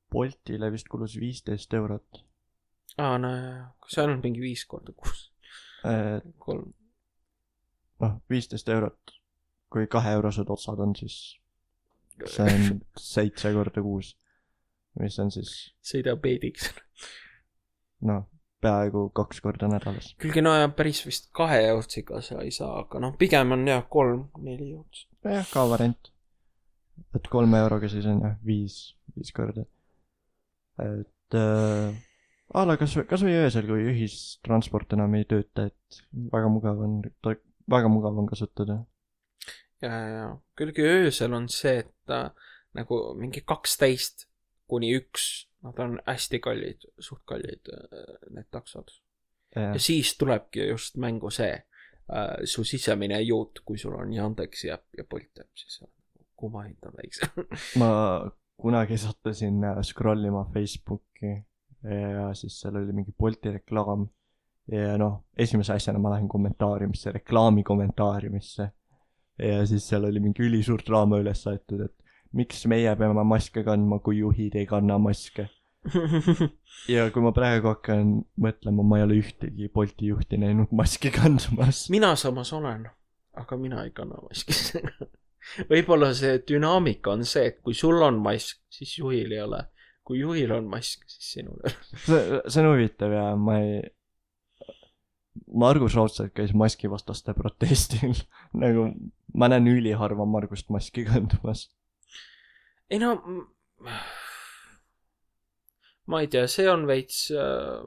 Boltile 0.09 0.71
vist 0.73 0.87
kulus 0.89 1.13
viisteist 1.21 1.73
eurot 1.77 2.23
aa, 2.97 3.17
no 3.21 3.29
see 3.87 4.03
on 4.03 4.19
mingi 4.23 4.41
viis 4.41 4.65
korda 4.69 4.93
kuus, 4.97 5.27
uh,. 5.85 6.17
kolm. 6.41 6.71
noh, 8.01 8.15
viisteist 8.31 8.69
eurot, 8.73 9.13
kui 9.69 9.87
kaheeurosed 9.91 10.49
otsad 10.49 10.81
on, 10.83 10.95
siis 10.97 11.19
see 12.25 12.47
on 12.47 12.81
seitse 13.13 13.53
korda 13.55 13.83
kuus. 13.85 14.15
Mis 14.99 15.19
on 15.21 15.31
siis 15.33 15.53
sõida 15.85 16.15
peediks. 16.21 16.69
noh, 18.09 18.25
peaaegu 18.61 19.07
kaks 19.15 19.41
korda 19.43 19.69
nädalas. 19.71 20.13
kuigi 20.21 20.43
no 20.43 20.53
ja 20.55 20.69
päris 20.75 21.01
vist 21.05 21.29
kahe 21.35 21.61
eutsiga 21.71 22.21
sa 22.25 22.41
ei 22.43 22.51
saa, 22.55 22.81
aga 22.83 23.01
noh, 23.03 23.15
pigem 23.19 23.55
on 23.55 23.67
jah 23.67 23.85
kolm-neli 23.89 24.71
eutsi. 24.75 25.07
jah, 25.23 25.47
ka 25.53 25.65
variant. 25.69 26.11
et 27.15 27.31
kolme 27.31 27.61
euroga 27.63 27.89
siis 27.91 28.07
on 28.09 28.21
jah, 28.25 28.37
viis, 28.45 28.79
viis 29.15 29.31
korda. 29.35 29.65
et 30.83 31.39
äh, 31.39 31.95
a 32.53 32.65
la 32.65 32.77
kas, 32.81 32.97
kas 33.09 33.25
või 33.25 33.37
öösel, 33.39 33.67
kui 33.69 33.87
ühistransport 33.93 34.97
enam 34.97 35.15
ei 35.19 35.27
tööta, 35.29 35.69
et 35.69 36.01
väga 36.33 36.51
mugav 36.51 36.81
on, 36.85 37.01
väga 37.69 37.91
mugav 37.91 38.17
on 38.19 38.29
kasutada. 38.29 38.81
ja, 39.81 39.91
ja, 39.91 40.07
ja 40.15 40.29
kuigi 40.57 40.87
öösel 40.87 41.35
on 41.37 41.47
see, 41.53 41.79
et 41.85 42.15
äh, 42.15 42.31
nagu 42.75 43.01
mingi 43.17 43.41
kaksteist 43.47 44.28
kuni 44.69 44.91
üks, 44.97 45.27
nad 45.65 45.79
on 45.83 45.97
hästi 46.07 46.39
kallid, 46.43 46.85
suht 47.01 47.25
kallid 47.29 47.71
äh, 47.73 48.15
need 48.29 48.49
taksod. 48.51 48.91
ja 49.55 49.79
siis 49.81 50.13
tulebki 50.17 50.67
just 50.69 50.97
mängu 51.01 51.31
see 51.33 51.53
äh, 51.55 52.35
su 52.45 52.63
sisemine 52.63 53.21
juut, 53.21 53.63
kui 53.65 53.77
sul 53.77 53.95
on 53.97 54.13
Yandex 54.13 54.63
ja, 54.63 54.77
ja 54.97 55.03
Bolt 55.09 55.31
jääb, 55.37 55.49
siis 55.57 55.81
on 55.81 55.91
kumma 56.39 56.63
hind 56.67 56.85
on 56.85 56.95
väiksem. 56.95 57.47
ma 57.81 57.91
kunagi 58.61 58.97
sattusin 58.97 59.63
äh, 59.63 59.81
scroll 59.83 60.29
ima 60.29 60.45
Facebooki 60.53 61.37
ja 61.83 62.33
siis 62.35 62.57
seal 62.59 62.75
oli 62.75 62.91
mingi 62.91 63.13
Bolti 63.15 63.53
reklaam 63.53 64.01
ja 64.67 64.97
noh, 64.99 65.21
esimese 65.37 65.73
asjana 65.73 65.99
ma 65.99 66.11
lähen 66.13 66.27
kommentaariumisse, 66.27 67.13
reklaami 67.15 67.63
kommentaariumisse 67.63 68.65
ja 69.39 69.65
siis 69.67 69.87
seal 69.87 70.03
oli 70.09 70.19
mingi 70.19 70.43
ülisuur 70.43 70.83
draama 70.85 71.21
üles 71.23 71.45
aetud, 71.47 71.85
et 71.85 71.95
miks 72.35 72.65
meie 72.69 72.91
peame 72.99 73.23
maske 73.27 73.63
kandma, 73.65 73.99
kui 74.03 74.19
juhid 74.21 74.57
ei 74.59 74.67
kanna 74.69 74.99
maske. 75.01 75.47
ja 76.95 77.07
kui 77.13 77.23
ma 77.23 77.31
praegu 77.35 77.71
hakkan 77.71 78.17
mõtlema, 78.41 78.83
ma 78.83 78.99
ei 78.99 79.05
ole 79.07 79.19
ühtegi 79.21 79.69
Bolti 79.73 80.09
juhti 80.11 80.39
näinud 80.41 80.73
maski 80.75 81.11
kandmas. 81.15 81.85
mina 81.93 82.11
samas 82.19 82.51
olen, 82.53 82.85
aga 83.39 83.57
mina 83.57 83.85
ei 83.87 83.93
kanna 83.95 84.19
maski. 84.25 84.81
võib-olla 85.71 86.11
see 86.17 86.41
dünaamika 86.51 87.15
on 87.15 87.23
see, 87.25 87.47
et 87.53 87.61
kui 87.63 87.77
sul 87.77 88.01
on 88.05 88.19
mask, 88.23 88.59
siis 88.73 88.97
juhil 88.99 89.31
ei 89.31 89.45
ole. 89.45 89.63
kui 90.03 90.19
juhil 90.19 90.51
on 90.51 90.67
mask, 90.67 91.05
siis 91.07 91.31
sinul 91.37 91.63
ei 91.63 91.71
ole. 91.71 91.87
see, 92.03 92.43
see 92.49 92.65
on 92.65 92.69
huvitav 92.73 93.15
ja 93.15 93.25
ma 93.39 93.61
ei, 93.63 93.79
Margus 95.47 95.95
Raudsepp 95.95 96.33
käis 96.37 96.53
maskivastaste 96.57 97.33
protestil. 97.37 98.17
nagu 98.63 98.89
ma 99.33 99.49
näen 99.51 99.67
üliharva 99.71 100.27
Margust 100.29 100.69
maski 100.73 101.05
kandmas. 101.07 101.67
Ei 102.89 102.99
no, 102.99 103.15
ma 106.09 106.21
ei 106.21 106.27
tea, 106.27 106.47
see 106.49 106.69
on 106.69 106.87
veits 106.89 107.27
äh,. 107.31 107.83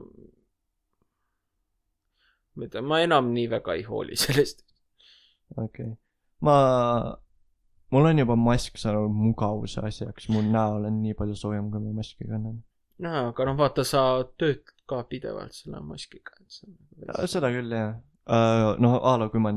ma 2.55 2.67
ei 2.67 2.71
tea, 2.71 2.85
ma 2.85 3.01
enam 3.03 3.33
nii 3.35 3.49
väga 3.51 3.75
ei 3.79 3.83
hooli 3.87 4.19
sellest. 4.25 4.63
okei 5.57 5.65
okay., 5.65 5.91
ma, 6.47 6.55
mul 7.91 8.11
on 8.11 8.23
juba 8.23 8.37
mask 8.39 8.79
saanud 8.81 9.11
mugavuse 9.15 9.83
asjaks, 9.89 10.29
mu 10.33 10.43
näol 10.45 10.87
on 10.89 11.01
nii 11.03 11.17
palju 11.19 11.35
soojem, 11.39 11.69
kui 11.73 11.83
ma 11.83 11.97
maski 11.99 12.29
kannan. 12.29 12.61
no 13.03 13.17
aga 13.27 13.49
noh, 13.49 13.59
vaata, 13.59 13.87
sa 13.87 14.05
töötad 14.37 14.79
ka 14.89 15.03
pidevalt 15.09 15.55
selle 15.55 15.79
maskiga, 15.83 16.35
et 16.39 16.59
see 16.59 16.71
on 17.11 17.29
seda 17.35 17.51
küll 17.53 17.71
jah 17.75 17.95
uh,. 18.27 18.73
noh, 18.83 18.99
a 19.03 19.17
la 19.19 19.29
kui 19.33 19.43
ma 19.43 19.55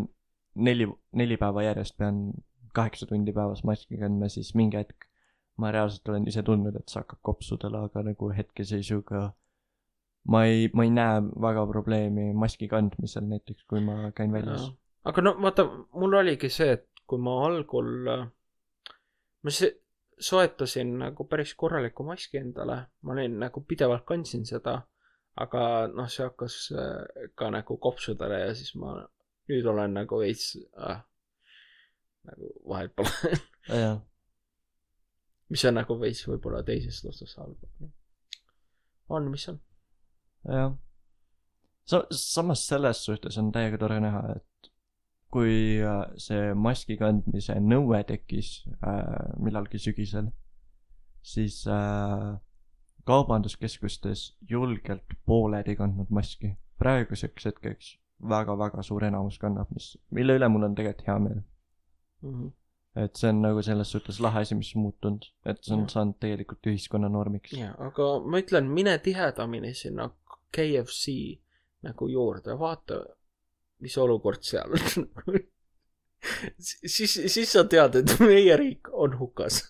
neli, 0.57 0.91
neli 1.15 1.39
päeva 1.39 1.65
järjest 1.67 1.97
pean 1.99 2.31
kaheksa 2.77 3.07
tundi 3.09 3.33
päevas 3.33 3.63
maski 3.65 3.99
kandma, 4.01 4.29
siis 4.33 4.53
mingi 4.59 4.79
hetk 4.81 5.07
ma 5.57 5.73
reaalselt 5.73 6.09
olen 6.13 6.27
ise 6.29 6.43
tundnud, 6.47 6.77
et 6.77 6.93
see 6.93 7.01
hakkab 7.01 7.23
kopsudele, 7.25 7.87
aga 7.89 8.03
nagu 8.07 8.31
hetkeseisuga 8.37 9.31
ma 10.33 10.43
ei, 10.45 10.69
ma 10.75 10.85
ei 10.85 10.91
näe 10.91 11.23
väga 11.43 11.65
probleemi 11.71 12.33
maski 12.35 12.69
kandmisel 12.69 13.27
näiteks, 13.31 13.65
kui 13.71 13.81
ma 13.85 14.11
käin 14.17 14.35
väljas. 14.35 14.69
Aga 15.07 15.23
no 15.23 15.37
vaata, 15.43 15.67
mul 15.95 16.19
oligi 16.19 16.51
see, 16.51 16.73
et 16.79 17.05
kui 17.07 17.23
ma 17.23 17.37
algul, 17.47 18.11
ma 19.47 19.55
se-, 19.55 19.77
soetasin 20.19 20.97
nagu 21.05 21.29
päris 21.31 21.55
korraliku 21.55 22.07
maski 22.07 22.41
endale, 22.43 22.81
ma 23.03 23.15
olin 23.15 23.39
nagu 23.45 23.63
pidevalt 23.69 24.07
kandsin 24.09 24.47
seda, 24.49 24.81
aga 25.37 25.63
noh, 25.93 26.09
see 26.11 26.25
hakkas 26.25 26.57
äh, 26.75 27.29
ka 27.39 27.51
nagu 27.55 27.79
kopsudele 27.83 28.41
ja 28.47 28.55
siis 28.57 28.75
ma 28.81 28.97
nüüd 29.51 29.67
olen 29.71 29.95
nagu 30.01 30.19
veits 30.23 30.57
äh, 30.81 30.99
nagu 32.27 32.53
vahet 32.73 32.97
pole, 32.97 33.37
mis 35.51 35.65
on 35.69 35.79
nagu 35.79 35.99
veits 36.01 36.25
võib-olla 36.27 36.63
teisest 36.67 37.07
otsast 37.07 37.39
halb. 37.39 37.91
on, 39.09 39.31
mis 39.31 39.49
on. 39.49 39.61
jah. 40.45 40.75
sa-, 41.85 42.07
samas 42.11 42.67
selles 42.67 43.05
suhtes 43.05 43.39
on 43.39 43.53
täiega 43.55 43.79
tore 43.79 44.01
näha, 44.01 44.23
et 44.37 44.73
kui 45.33 45.83
äh, 45.83 46.03
see 46.23 46.55
maski 46.55 46.97
kandmise 47.01 47.59
nõue 47.61 48.01
tekkis 48.09 48.51
äh, 48.81 49.33
millalgi 49.43 49.81
sügisel, 49.83 50.31
siis 51.23 51.63
äh, 51.71 52.37
kaubanduskeskustes 53.07 54.29
julgelt 54.51 55.17
pooled 55.27 55.69
ei 55.69 55.79
kandnud 55.79 56.11
maski. 56.11 56.57
praeguseks 56.79 57.47
hetkeks 57.49 57.95
väga-väga 58.29 58.83
suur 58.85 59.05
enamus 59.07 59.39
kannab, 59.41 59.71
mis, 59.73 59.95
mille 60.13 60.37
üle 60.37 60.49
mul 60.53 60.67
on 60.69 60.75
tegelikult 60.77 61.07
hea 61.09 61.19
meel. 61.25 61.43
Mhm. 62.23 62.49
Et 62.97 63.19
see 63.19 63.29
on 63.29 63.43
nagu 63.45 63.63
selles 63.65 63.91
suhtes 63.93 64.21
lahe 64.25 64.45
asi, 64.47 64.57
mis 64.59 64.73
muutunud, 64.79 65.27
et 65.45 65.61
see 65.65 65.75
on 65.77 65.85
Jah. 65.85 65.93
saanud 65.97 66.17
tegelikult 66.23 66.71
ühiskonna 66.73 67.11
normiks. 67.13 67.53
ja, 67.57 67.75
aga 67.89 68.09
ma 68.25 68.41
ütlen, 68.43 68.71
mine 68.73 68.97
tihedamini 69.05 69.75
sinna 69.77 70.09
KFC 70.57 71.17
nagu 71.87 72.09
juurde, 72.09 72.57
vaata, 72.59 73.03
mis 73.85 73.97
olukord 74.01 74.43
seal 74.47 74.75
on. 74.79 75.09
siis, 76.59 77.19
siis 77.33 77.53
sa 77.53 77.65
tead, 77.69 78.01
et 78.01 78.17
meie 78.23 78.57
riik 78.59 78.91
on 78.93 79.19
hukas. 79.21 79.63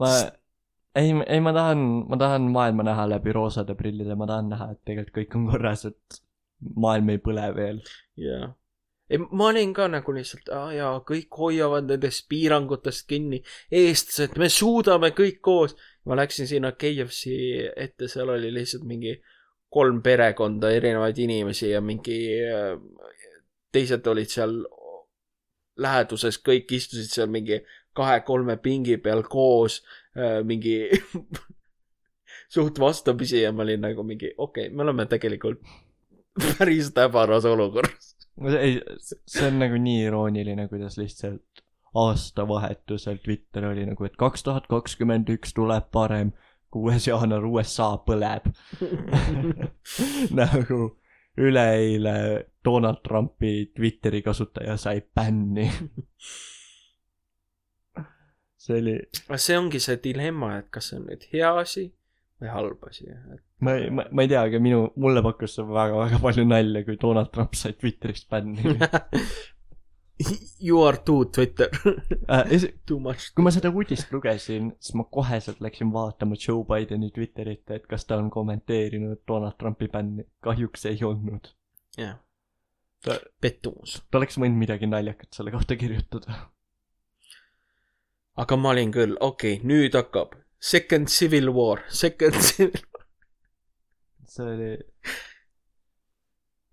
ma, 0.00 0.10
ei, 0.98 1.14
ei 1.26 1.40
ma 1.44 1.54
tahan, 1.56 1.86
ma 2.10 2.18
tahan 2.20 2.50
maailma 2.54 2.86
näha 2.90 3.06
läbi 3.14 3.32
roosade 3.36 3.76
prillide, 3.78 4.18
ma 4.18 4.28
tahan 4.30 4.50
näha, 4.52 4.70
et 4.74 4.82
tegelikult 4.84 5.16
kõik 5.20 5.38
on 5.38 5.48
korras, 5.52 5.86
et 5.90 6.20
maailm 6.86 7.14
ei 7.14 7.22
põle 7.22 7.48
veel. 7.56 7.80
jaa. 8.20 8.50
ei, 8.50 8.63
ma 9.30 9.48
olin 9.50 9.74
ka 9.76 9.88
nagu 9.92 10.14
lihtsalt, 10.16 10.48
aa 10.54 10.72
jaa, 10.72 10.92
kõik 11.08 11.38
hoiavad 11.38 11.88
nendest 11.90 12.26
piirangutest 12.28 13.06
kinni, 13.08 13.42
eestlased, 13.70 14.38
me 14.40 14.48
suudame 14.48 15.12
kõik 15.16 15.42
koos. 15.44 15.76
ma 16.04 16.16
läksin 16.16 16.48
sinna 16.48 16.72
KFC 16.76 17.32
ette, 17.80 18.08
seal 18.08 18.28
oli 18.28 18.50
lihtsalt 18.52 18.84
mingi 18.84 19.14
kolm 19.72 20.02
perekonda, 20.02 20.70
erinevaid 20.70 21.18
inimesi 21.18 21.70
ja 21.70 21.80
mingi 21.80 22.18
äh, 22.44 22.74
teised 23.72 24.06
olid 24.06 24.28
seal 24.30 24.58
läheduses, 25.80 26.38
kõik 26.38 26.70
istusid 26.76 27.10
seal 27.10 27.32
mingi 27.32 27.62
kahe-kolme 27.96 28.56
pingi 28.62 28.96
peal 29.02 29.22
koos, 29.30 29.80
mingi 30.46 30.76
suht 32.54 32.78
vastamisi 32.78 33.42
ja 33.42 33.52
ma 33.52 33.64
olin 33.66 33.82
nagu 33.88 34.04
mingi, 34.06 34.32
okei 34.36 34.68
okay,, 34.68 34.74
me 34.74 34.84
oleme 34.86 35.06
tegelikult 35.10 35.62
päris 36.34 36.90
täbaras 36.94 37.44
olukorras. 37.44 38.13
ei, 38.58 38.80
see 39.26 39.46
on 39.48 39.60
nagu 39.62 39.78
nii 39.80 40.06
irooniline, 40.08 40.68
kuidas 40.68 40.98
lihtsalt 40.98 41.64
aastavahetusel 41.94 43.20
Twitter 43.22 43.68
oli 43.70 43.86
nagu, 43.86 44.04
et 44.04 44.16
kaks 44.18 44.42
tuhat 44.46 44.66
kakskümmend 44.70 45.30
üks 45.36 45.54
tuleb 45.54 45.86
parem, 45.94 46.32
kuues 46.74 47.06
jaanuar 47.06 47.46
USA 47.46 47.92
põleb. 48.06 48.48
nagu 50.40 50.80
üleeile 51.38 52.16
Donald 52.64 53.02
Trumpi 53.06 53.72
Twitteri 53.76 54.22
kasutaja 54.22 54.76
sai 54.76 55.00
bänni. 55.00 55.70
see 58.64 58.80
oli, 58.80 58.96
see 59.36 59.58
ongi 59.58 59.80
see 59.82 60.00
dilemma, 60.02 60.56
et 60.58 60.70
kas 60.74 60.90
see 60.90 60.98
on 60.98 61.06
nüüd 61.10 61.26
hea 61.32 61.50
asi 61.60 61.88
või 62.40 62.50
halb 62.50 62.86
asi, 62.88 63.06
et 63.10 63.44
ma 63.64 63.74
ei, 63.78 63.88
ma, 63.90 64.04
ma 64.10 64.24
ei 64.24 64.30
tea, 64.30 64.42
aga 64.48 64.60
minu, 64.62 64.84
mulle 65.00 65.22
pakkus 65.24 65.56
see 65.56 65.66
väga-väga 65.68 66.20
palju 66.22 66.44
nalja, 66.48 66.84
kui 66.86 67.00
Donald 67.00 67.32
Trump 67.34 67.56
sai 67.58 67.74
Twitterist 67.78 68.28
bänni. 68.30 68.76
You 70.60 70.84
are 70.86 71.00
too 71.04 71.24
Twitter 71.24 71.68
äh,. 72.28 72.44
Too 72.86 73.00
much. 73.02 73.32
kui 73.34 73.42
ma 73.42 73.50
seda 73.50 73.72
uudist 73.74 74.12
lugesin, 74.14 74.70
siis 74.78 74.94
ma 74.94 75.04
koheselt 75.10 75.58
läksin 75.64 75.90
vaatama 75.92 76.38
Joe 76.38 76.62
Bideni 76.68 77.10
Twitterit, 77.10 77.64
et 77.74 77.88
kas 77.90 78.06
ta 78.06 78.20
on 78.22 78.30
kommenteerinud 78.30 79.24
Donald 79.28 79.58
Trumpi 79.58 79.88
bänni. 79.90 80.28
kahjuks 80.40 80.86
ei 80.86 81.02
olnud. 81.02 81.50
jah, 81.98 82.14
ta, 83.02 83.18
pettumus. 83.40 83.98
ta 84.10 84.22
oleks 84.22 84.38
võinud 84.38 84.60
midagi 84.62 84.86
naljakat 84.86 85.34
selle 85.34 85.50
kohta 85.50 85.76
kirjutada. 85.76 86.38
aga 88.36 88.56
ma 88.56 88.70
olin 88.76 88.94
küll, 88.94 89.18
okei 89.20 89.58
okay,, 89.58 89.66
nüüd 89.66 89.98
hakkab. 89.98 90.38
Second 90.64 91.10
Civil 91.12 91.50
War, 91.52 91.82
Second 91.90 92.38
Civil, 92.40 92.86
see 94.34 94.50
oli, 94.54 94.70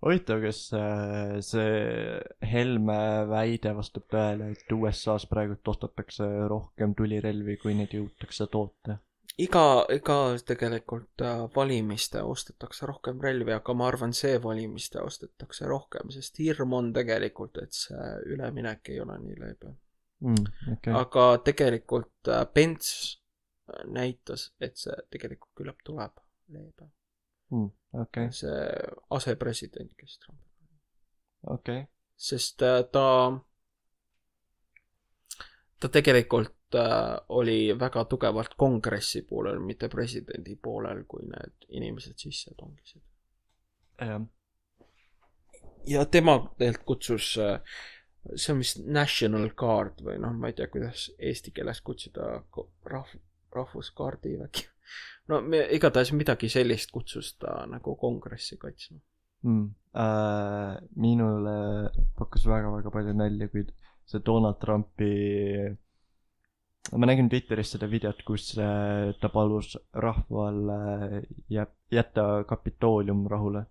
huvitav, 0.02 0.42
kas 0.42 0.64
äh, 0.76 1.38
see 1.44 2.50
Helme 2.52 2.98
väide 3.30 3.72
vastab 3.76 4.08
tõele, 4.10 4.52
et 4.56 4.74
USA-s 4.74 5.28
praegult 5.30 5.72
ostetakse 5.74 6.26
rohkem 6.50 6.96
tulirelvi, 6.98 7.58
kui 7.62 7.76
neid 7.78 7.94
jõutakse 7.96 8.48
toota. 8.52 8.98
iga, 9.38 9.64
iga 9.94 10.18
tegelikult 10.46 11.22
äh, 11.24 11.44
valimiste 11.54 12.22
ostetakse 12.26 12.88
rohkem 12.90 13.22
relvi, 13.22 13.54
aga 13.54 13.74
ma 13.78 13.88
arvan, 13.88 14.12
see 14.16 14.36
valimiste 14.42 15.00
ostetakse 15.00 15.70
rohkem, 15.70 16.10
sest 16.14 16.42
hirm 16.42 16.74
on 16.78 16.92
tegelikult, 16.92 17.62
et 17.62 17.72
see 17.76 18.12
üleminek 18.34 18.92
ei 18.92 19.00
ole 19.00 19.18
nii 19.22 19.40
leebe. 19.40 19.76
Mm, 20.22 20.50
okei, 20.76 20.94
aga 20.94 21.28
tegelikult 21.46 22.30
äh, 22.30 22.46
Pence 22.54 23.18
näitas, 23.86 24.50
et 24.60 24.76
see 24.78 24.94
tegelikult 25.10 25.54
küllap 25.58 25.78
tuleb 25.86 26.18
leebe. 26.52 26.90
okei, 28.02 28.32
see 28.32 28.58
asepresident, 29.10 29.94
kes 29.98 30.18
Trump, 30.24 30.40
okei, 31.54 31.84
sest 32.16 32.62
äh, 32.62 32.82
ta, 32.92 33.06
ta 35.80 35.92
tegelikult 35.92 36.78
äh, 36.78 37.16
oli 37.28 37.58
väga 37.78 38.04
tugevalt 38.10 38.54
kongressi 38.56 39.24
poolel, 39.28 39.60
mitte 39.60 39.88
presidendi 39.92 40.56
poolel, 40.56 41.04
kui 41.08 41.26
need 41.28 41.68
inimesed 41.80 42.18
sisse 42.26 42.54
tongisid. 42.58 43.02
jah, 44.00 44.22
ja 45.86 46.04
tema 46.06 46.38
tegelikult 46.58 46.86
kutsus, 46.86 47.34
see 48.36 48.52
on 48.54 48.62
vist 48.62 48.80
National 48.86 49.48
Guard 49.58 50.02
või 50.04 50.18
noh, 50.22 50.34
ma 50.38 50.50
ei 50.50 50.56
tea, 50.58 50.68
kuidas 50.70 51.08
eesti 51.18 51.52
keeles 51.54 51.80
kutsuda, 51.84 52.36
rahv-, 52.90 53.20
rahvuskaardi 53.54 54.36
äkki. 54.46 54.68
No 55.28 55.40
me, 55.42 55.62
igatahes 55.76 56.12
midagi 56.16 56.50
sellist 56.52 56.90
kutsus 56.94 57.34
ta 57.38 57.62
nagu 57.70 57.96
kongressi 58.00 58.58
kaitsma. 58.58 58.98
mm.. 59.42 59.70
Äh, 59.92 60.76
minule 60.96 61.54
pakkus 62.16 62.46
väga-väga 62.48 62.90
palju 62.90 63.12
nalja, 63.12 63.48
kui 63.52 63.66
see 64.08 64.22
Donald 64.24 64.56
Trumpi, 64.60 65.12
ma 66.96 67.06
nägin 67.06 67.28
Twitteris 67.28 67.74
seda 67.74 67.88
videot, 67.90 68.22
kus 68.26 68.52
äh, 68.58 69.12
ta 69.20 69.28
palus 69.32 69.76
rahval 69.92 70.72
äh, 70.76 71.18
jä-, 71.52 71.68
jätta 71.92 72.44
Kapitoolium 72.48 73.26
rahule, 73.30 73.66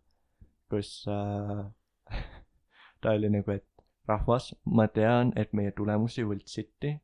kus 0.70 1.06
äh, 1.10 1.66
ta 3.02 3.18
oli 3.18 3.30
nagu, 3.34 3.58
et 3.58 3.68
rahvas, 4.08 4.54
ma 4.66 4.88
tean, 4.88 5.34
et 5.36 5.54
meie 5.54 5.72
tulemusi 5.72 6.26
võltsiti. 6.28 6.98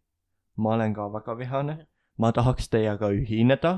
ma 0.57 0.73
olen 0.73 0.93
ka 0.93 1.05
väga 1.13 1.37
vihane, 1.37 1.75
ma 2.17 2.31
tahaks 2.33 2.69
teiega 2.73 3.11
ühineda, 3.13 3.73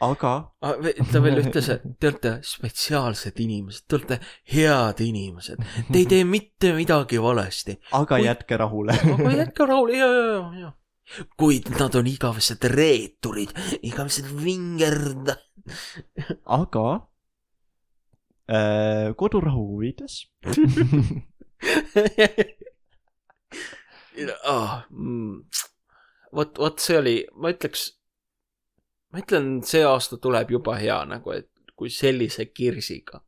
aga 0.00 0.32
Ah, 0.62 0.74
ta 1.12 1.20
veel 1.24 1.38
ütles, 1.44 1.68
et 1.74 1.82
te 2.00 2.08
olete 2.12 2.32
spetsiaalsed 2.46 3.40
inimesed, 3.42 3.84
te 3.88 3.96
olete 3.98 4.18
head 4.52 5.00
inimesed, 5.04 5.58
te 5.90 5.98
ei 5.98 6.06
tee 6.10 6.24
mitte 6.24 6.72
midagi 6.76 7.18
valesti. 7.22 7.78
aga 7.92 8.16
Kui- 8.16 8.24
jätke 8.26 8.56
rahule. 8.60 8.92
aga 8.94 9.32
jätke 9.42 9.66
rahule, 9.66 9.96
ja, 9.98 10.06
ja, 10.06 10.24
ja, 10.30 10.50
ja. 10.60 10.72
kuid 11.40 11.70
nad 11.80 11.94
on 11.98 12.06
igavesed 12.06 12.64
reeturid, 12.74 13.50
igavesed 13.82 14.28
vingerd. 14.44 15.34
aga 16.46 16.86
äh, 18.48 19.14
kodurahu 19.16 19.66
huvides 19.74 20.22
Ah, 24.44 24.86
mm. 24.90 25.44
vot, 26.34 26.56
vot 26.58 26.80
see 26.82 26.96
oli, 26.98 27.14
ma 27.38 27.52
ütleks, 27.54 27.84
ma 29.12 29.22
ütlen, 29.22 29.58
see 29.66 29.84
aasta 29.86 30.18
tuleb 30.20 30.52
juba 30.56 30.76
hea 30.80 30.98
nagu, 31.08 31.32
et 31.36 31.50
kui 31.78 31.90
sellise 31.92 32.48
kirsiga 32.50 33.22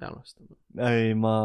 me 0.00 0.08
alustame. 0.10 0.56
ei 0.90 1.14
ma 1.14 1.36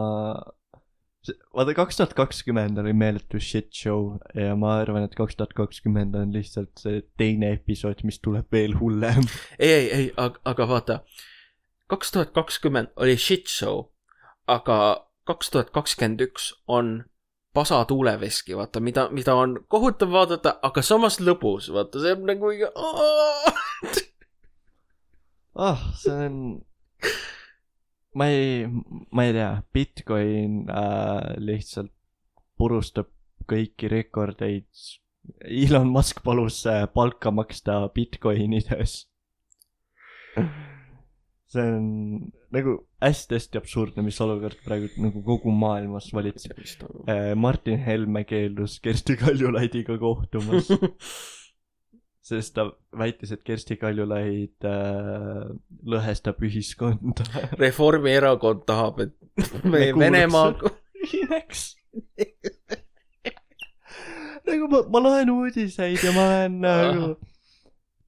vaata 1.54 1.76
kaks 1.78 2.00
tuhat 2.00 2.14
kakskümmend 2.18 2.80
oli 2.82 2.94
meeletu 2.94 3.40
shit 3.44 3.74
show 3.76 4.16
ja 4.36 4.56
ma 4.60 4.78
arvan 4.80 5.06
et 5.06 5.16
kaks 5.18 5.38
tuhat 5.40 5.54
kakskümmend 5.58 6.16
on 6.16 6.34
lihtsalt 6.34 6.82
see 6.82 7.04
teine 7.20 7.52
episood 7.58 8.02
mis 8.08 8.22
tuleb 8.24 8.48
veel 8.56 8.78
hullem 8.80 9.28
ei, 9.60 9.70
ei, 9.70 9.92
ei, 9.98 10.08
aga, 10.18 10.42
aga 10.54 10.68
vaata, 10.74 11.00
kaks 11.92 12.16
tuhat 12.16 12.34
kakskümmend 12.38 12.94
oli 12.98 13.18
shit 13.18 13.52
show, 13.52 13.90
aga 14.48 15.06
kaks 15.30 15.54
tuhat 15.54 15.74
kakskümmend 15.76 16.26
üks 16.30 16.52
on 16.68 17.00
pasa 17.54 17.82
tuuleveski, 17.86 18.56
vaata, 18.58 18.80
mida, 18.80 19.08
mida 19.10 19.36
on 19.36 19.58
kohutav 19.68 20.12
vaadata, 20.14 20.60
aga 20.64 20.82
samas 20.86 21.18
lõbus, 21.20 21.72
vaata, 21.74 22.02
see 22.02 22.14
on 22.14 22.30
nagu. 22.30 22.54
ah 25.70 25.82
see 26.00 26.16
on 26.28 26.40
ma 28.16 28.28
ei 28.32 28.68
ma 29.12 29.26
ei 29.28 29.36
tea 29.38 29.52
Bitcoin 29.74 30.66
äh, 30.70 31.36
lihtsalt 31.38 31.94
purustab 32.60 33.08
kõiki 33.50 33.90
rekordeid. 33.92 34.68
Elon 35.46 35.90
Musk 35.94 36.24
palus 36.26 36.64
äh, 36.70 36.86
palka 36.94 37.32
maksta 37.32 37.82
Bitcoinides. 37.94 39.04
See 41.50 41.64
on 41.66 41.86
nagu 42.54 42.76
hästi-hästi 43.02 43.58
absurdne 43.58 44.04
mis 44.06 44.20
olukord 44.22 44.60
praegu 44.62 44.90
nagu 45.02 45.24
kogu 45.26 45.50
maailmas 45.50 46.12
valitseb. 46.14 46.60
Äh, 47.10 47.34
Martin 47.34 47.80
Helme 47.82 48.22
keeldus 48.30 48.78
Kersti 48.86 49.16
Kaljulaidiga 49.18 49.98
kohtumas, 49.98 50.70
sest 52.30 52.54
ta 52.58 52.68
väitis, 52.98 53.32
et 53.34 53.42
Kersti 53.48 53.76
Kaljulaid 53.82 54.68
äh, 54.70 55.50
lõhestab 55.90 56.42
ühiskonda. 56.46 57.26
Reformierakond 57.64 58.64
tahab, 58.70 59.00
et 59.08 59.16
me 59.64 59.90
Me 59.90 59.92
Venemaa, 59.98 60.52
ühineks. 61.04 61.66
nagu 64.50 64.68
ma, 64.72 64.84
ma 64.94 65.02
loen 65.04 65.30
uudiseid 65.34 66.04
ja 66.06 66.14
ma 66.16 66.24
olen 66.30 66.56
nagu 66.64 67.10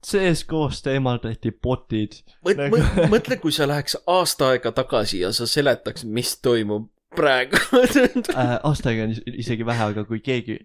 CS-koos 0.02 0.80
eemaldati 0.90 1.52
bot'id. 1.62 2.16
Nagu- 2.58 2.80
mõtle, 3.12 3.36
kui 3.42 3.52
sa 3.54 3.68
läheks 3.70 3.94
aasta 4.10 4.48
aega 4.54 4.72
tagasi 4.74 5.20
ja 5.22 5.30
sa 5.36 5.46
seletaks, 5.46 6.02
mis 6.04 6.32
toimub 6.42 6.88
praegu. 7.14 7.60
äh, 8.34 8.56
aasta 8.66 8.90
aega 8.90 9.06
on 9.06 9.14
is- 9.14 9.22
isegi 9.44 9.66
vähe, 9.68 9.84
aga 9.92 10.02
kui 10.08 10.18
keegi, 10.24 10.58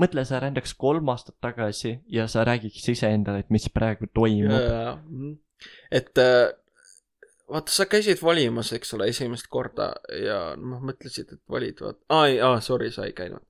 mõtle, 0.00 0.24
sa 0.28 0.40
rändaks 0.42 0.74
kolm 0.78 1.08
aastat 1.12 1.36
tagasi 1.44 1.96
ja 2.12 2.26
sa 2.30 2.44
räägiks 2.46 2.88
iseendale, 2.92 3.44
et 3.44 3.50
mis 3.54 3.68
praegu 3.72 4.08
toimub. 4.14 5.36
et 5.90 6.20
äh, 6.20 6.52
vaata, 7.50 7.72
sa 7.72 7.86
käisid 7.90 8.22
valimas, 8.24 8.72
eks 8.76 8.94
ole, 8.96 9.08
esimest 9.12 9.48
korda 9.52 9.92
ja 10.22 10.40
noh, 10.60 10.82
mõtlesid, 10.84 11.32
et 11.32 11.42
valid, 11.52 11.80
vaat, 11.82 12.00
aa, 12.12 12.26
ei, 12.30 12.40
aa, 12.44 12.60
sorry, 12.64 12.90
sa 12.94 13.06
ei 13.08 13.14
käinud. 13.16 13.44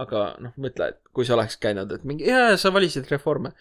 aga 0.00 0.30
noh, 0.40 0.54
mõtle, 0.56 0.94
et 0.94 1.00
kui 1.12 1.26
sa 1.28 1.34
oleks 1.36 1.58
käinud, 1.60 1.90
et 1.92 2.06
mingi, 2.08 2.24
jaa, 2.30 2.56
sa 2.60 2.72
valisid 2.72 3.10
reforme. 3.10 3.52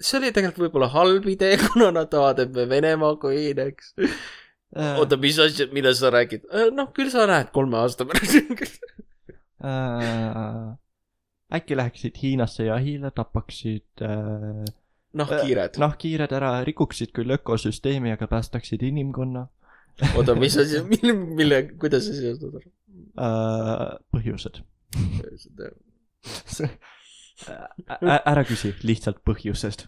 see 0.00 0.18
oli 0.18 0.32
tegelikult 0.34 0.68
võib-olla 0.68 0.88
halb 0.94 1.28
idee, 1.28 1.58
kuna 1.72 1.90
nad 1.94 2.08
tahavad, 2.12 2.46
et 2.46 2.54
me 2.54 2.68
Venemaaga 2.70 3.34
ühineks. 3.34 3.94
Äh, 4.74 4.96
oota, 4.98 5.18
mis 5.20 5.38
asja, 5.38 5.68
mida 5.72 5.92
sa 5.94 6.10
räägid? 6.14 6.48
noh, 6.74 6.88
küll 6.96 7.12
sa 7.12 7.28
näed 7.30 7.52
kolme 7.54 7.78
aasta 7.82 8.08
pärast. 8.08 8.80
äh, 11.50 11.56
äkki 11.58 11.76
läheksid 11.76 12.16
Hiinasse 12.22 12.64
jahile, 12.64 13.10
tapaksid 13.10 14.02
äh, 14.02 14.64
noh, 15.12 15.34
kiired. 15.42 15.78
nahkhiired 15.78 16.32
ära, 16.32 16.56
rikuksid 16.64 17.12
küll 17.16 17.34
ökosüsteemi, 17.36 18.12
aga 18.12 18.26
päästaksid 18.30 18.82
inimkonna 18.82 19.48
oota, 20.16 20.34
mis 20.34 20.56
asi, 20.62 20.82
mille, 20.82 21.12
mille, 21.12 21.62
kuidas 21.80 22.06
sa 22.06 22.14
seostad 22.14 22.56
äh,. 22.58 22.64
põhjused. 24.14 24.62
ära? 26.58 28.18
ära 28.24 28.44
küsi, 28.48 28.74
lihtsalt 28.82 29.22
põhjused. 29.26 29.86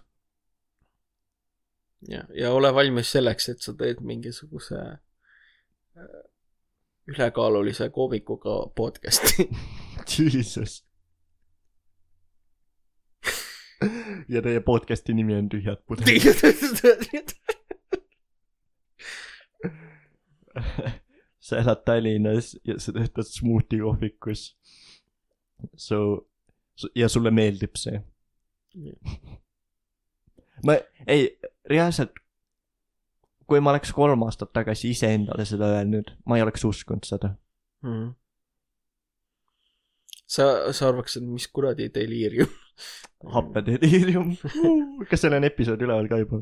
ja, 2.09 2.25
ja 2.35 2.53
ole 2.55 2.73
valmis 2.75 3.13
selleks, 3.13 3.49
et 3.49 3.63
sa 3.63 3.75
teed 3.75 4.03
mingisuguse 4.07 4.81
äh, 4.87 6.25
ülekaalulise 7.07 7.91
koomikuga 7.91 8.67
podcast'i. 8.77 9.49
Jesus. 10.17 10.86
ja 14.35 14.43
teie 14.43 14.61
podcast'i 14.61 15.15
nimi 15.15 15.35
on 15.37 15.49
Tühjad 15.49 15.83
pudelid. 15.87 16.23
sa 21.47 21.61
elad 21.61 21.83
Tallinnas 21.85 22.57
ja 22.65 22.79
sa 22.81 22.93
töötad 22.93 23.29
smuuti 23.29 23.79
kohvikus. 23.79 24.57
su, 25.77 26.29
su 26.75 26.89
ja 26.95 27.09
sulle 27.09 27.31
meeldib 27.31 27.77
see. 27.77 28.03
ma 30.65 30.77
ei, 31.07 31.39
reaalselt, 31.71 32.13
kui 33.47 33.61
ma 33.61 33.71
oleks 33.71 33.93
kolm 33.93 34.23
aastat 34.27 34.53
tagasi 34.53 34.91
iseendale 34.91 35.45
seda 35.45 35.67
öelnud, 35.79 36.13
ma 36.27 36.37
ei 36.37 36.43
oleks 36.45 36.65
uskunud 36.65 37.05
seda. 37.09 37.35
mm.. 37.85 38.15
sa, 40.27 40.73
sa 40.73 40.89
arvaksid, 40.89 41.25
mis 41.29 41.49
kuradi 41.49 41.91
deliirium 41.95 42.53
happedeliirium. 43.35 44.35
kas 45.11 45.21
seal 45.25 45.37
on 45.39 45.45
episood 45.49 45.83
üleval 45.83 46.09
ka 46.11 46.19
juba? 46.23 46.41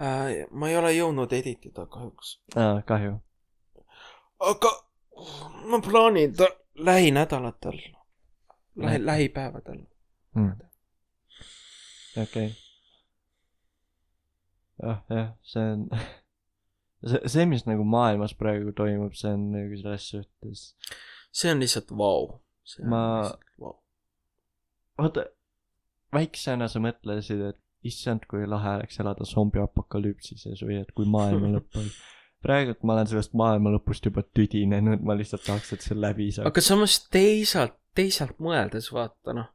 äh,? 0.00 0.46
ma 0.50 0.68
ei 0.70 0.76
ole 0.80 0.92
jõudnud 0.96 1.32
editida 1.36 1.86
kahjuks. 1.86 2.36
aa, 2.56 2.80
kahju. 2.88 3.18
aga 4.50 4.72
ma 5.70 5.80
plaanin 5.84 6.32
ta 6.36 6.48
lähinädalatel, 6.80 7.78
lähi, 8.76 9.00
lähipäevadel. 9.06 9.82
Mm. 10.34 10.52
okei. 12.22 12.48
jah, 14.82 15.02
jah, 15.10 15.28
see 15.42 15.66
on, 15.72 15.86
see, 17.10 17.20
see, 17.26 17.46
mis 17.50 17.66
nagu 17.68 17.84
maailmas 17.84 18.32
praegu 18.38 18.72
toimub, 18.76 19.12
see 19.18 19.32
on 19.36 19.50
nagu 19.52 19.76
selles 19.82 20.08
suhtes, 20.14 20.64
see 21.32 21.52
on 21.52 21.60
lihtsalt 21.62 21.92
vau. 21.96 22.38
Ma- 22.86 23.34
Wow. 23.60 23.76
vaata, 25.02 25.26
väiksena 26.14 26.68
sa 26.70 26.82
mõtlesid, 26.82 27.42
et 27.50 27.60
issand, 27.86 28.26
kui 28.28 28.46
lahe 28.48 28.76
oleks 28.78 29.00
elada 29.00 29.26
zombiapokalüpsises 29.28 30.64
või 30.66 30.80
et 30.82 30.90
kui 30.96 31.08
maailma 31.08 31.50
lõpp 31.56 31.78
on. 31.80 31.86
praegult 32.44 32.82
ma 32.84 32.96
olen 32.96 33.10
sellest 33.10 33.36
maailma 33.36 33.72
lõpust 33.76 34.06
juba 34.08 34.24
tüdinenud, 34.36 35.04
ma 35.04 35.16
lihtsalt 35.16 35.46
tahaks, 35.46 35.72
et 35.76 35.86
see 35.86 35.96
läbi 35.96 36.30
saaks. 36.34 36.48
aga 36.50 36.64
samas 36.64 36.98
teisalt, 37.12 37.78
teisalt 37.96 38.38
mõeldes 38.42 38.90
vaata 38.92 39.36
noh, 39.36 39.50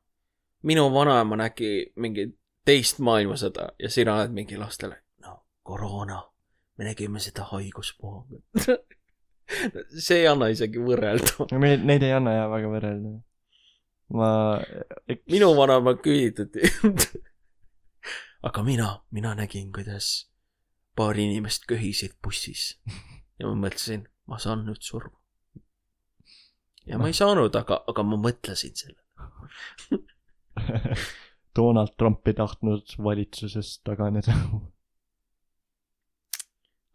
minu 0.66 0.88
vanaema 0.94 1.38
nägi 1.46 1.92
mingit 2.02 2.36
teist 2.66 3.02
maailmasõda 3.06 3.72
ja 3.80 3.90
sina 3.94 4.18
oled 4.20 4.34
mingi 4.34 4.58
lastele, 4.58 4.98
no 5.22 5.38
koroona, 5.64 6.24
me 6.78 6.90
nägime 6.90 7.22
seda 7.22 7.46
haiguspuhangut. 7.52 8.44
see 10.06 10.24
ei 10.24 10.28
anna 10.28 10.50
isegi 10.50 10.82
võrrelda. 10.82 11.46
neid 11.60 12.04
ei 12.04 12.14
anna 12.16 12.34
jah 12.34 12.50
väga 12.50 12.72
võrrelda. 12.74 13.16
ma, 14.14 14.60
minu 15.32 15.52
vanaema 15.58 15.96
küüditati. 15.98 16.70
aga 18.48 18.64
mina, 18.64 18.90
mina 19.12 19.34
nägin, 19.36 19.72
kuidas 19.74 20.30
paar 20.96 21.18
inimest 21.20 21.66
köhisid 21.68 22.16
bussis 22.24 22.76
ja 23.40 23.50
ma 23.50 23.56
mõtlesin, 23.66 24.06
ma 24.30 24.40
saan 24.42 24.66
nüüd 24.68 24.82
surma. 24.86 25.18
ja 26.86 27.00
ma 27.02 27.10
ei 27.10 27.18
saanud, 27.18 27.56
aga, 27.56 27.82
aga 27.90 28.06
ma 28.06 28.20
mõtlesin 28.22 28.76
selle. 28.78 29.02
Donald 31.56 31.96
Trump 31.98 32.28
ei 32.28 32.36
tahtnud 32.38 32.96
valitsusest 33.04 33.84
taganeda. 33.88 34.36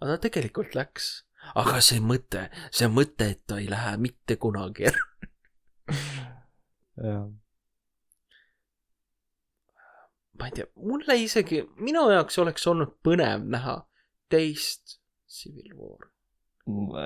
aga 0.00 0.14
ta 0.14 0.18
tegelikult 0.28 0.74
läks. 0.78 1.10
aga 1.54 1.80
see 1.84 2.00
mõte, 2.04 2.48
see 2.72 2.88
mõte, 2.88 3.30
et 3.34 3.44
ta 3.46 3.60
ei 3.60 3.68
lähe 3.70 3.96
mitte 4.00 4.36
kunagi 4.36 4.88
ära. 4.92 5.06
Ma 10.40 10.48
ei 10.48 10.56
tea, 10.56 10.68
mulle 10.80 11.16
isegi, 11.20 11.62
minu 11.84 12.06
jaoks 12.12 12.38
oleks 12.42 12.66
olnud 12.70 12.96
põnev 13.04 13.44
näha 13.56 13.76
teist 14.32 14.98
Civil 15.30 15.74
War 15.76 16.10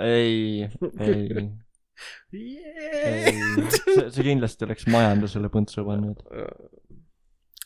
ei, 0.02 0.68
ei, 0.98 1.52
ei, 2.32 3.32
see, 3.70 4.10
see 4.10 4.26
kindlasti 4.26 4.66
oleks 4.66 4.88
majandusele 4.90 5.50
põntsu 5.52 5.84
pannud. 5.86 6.22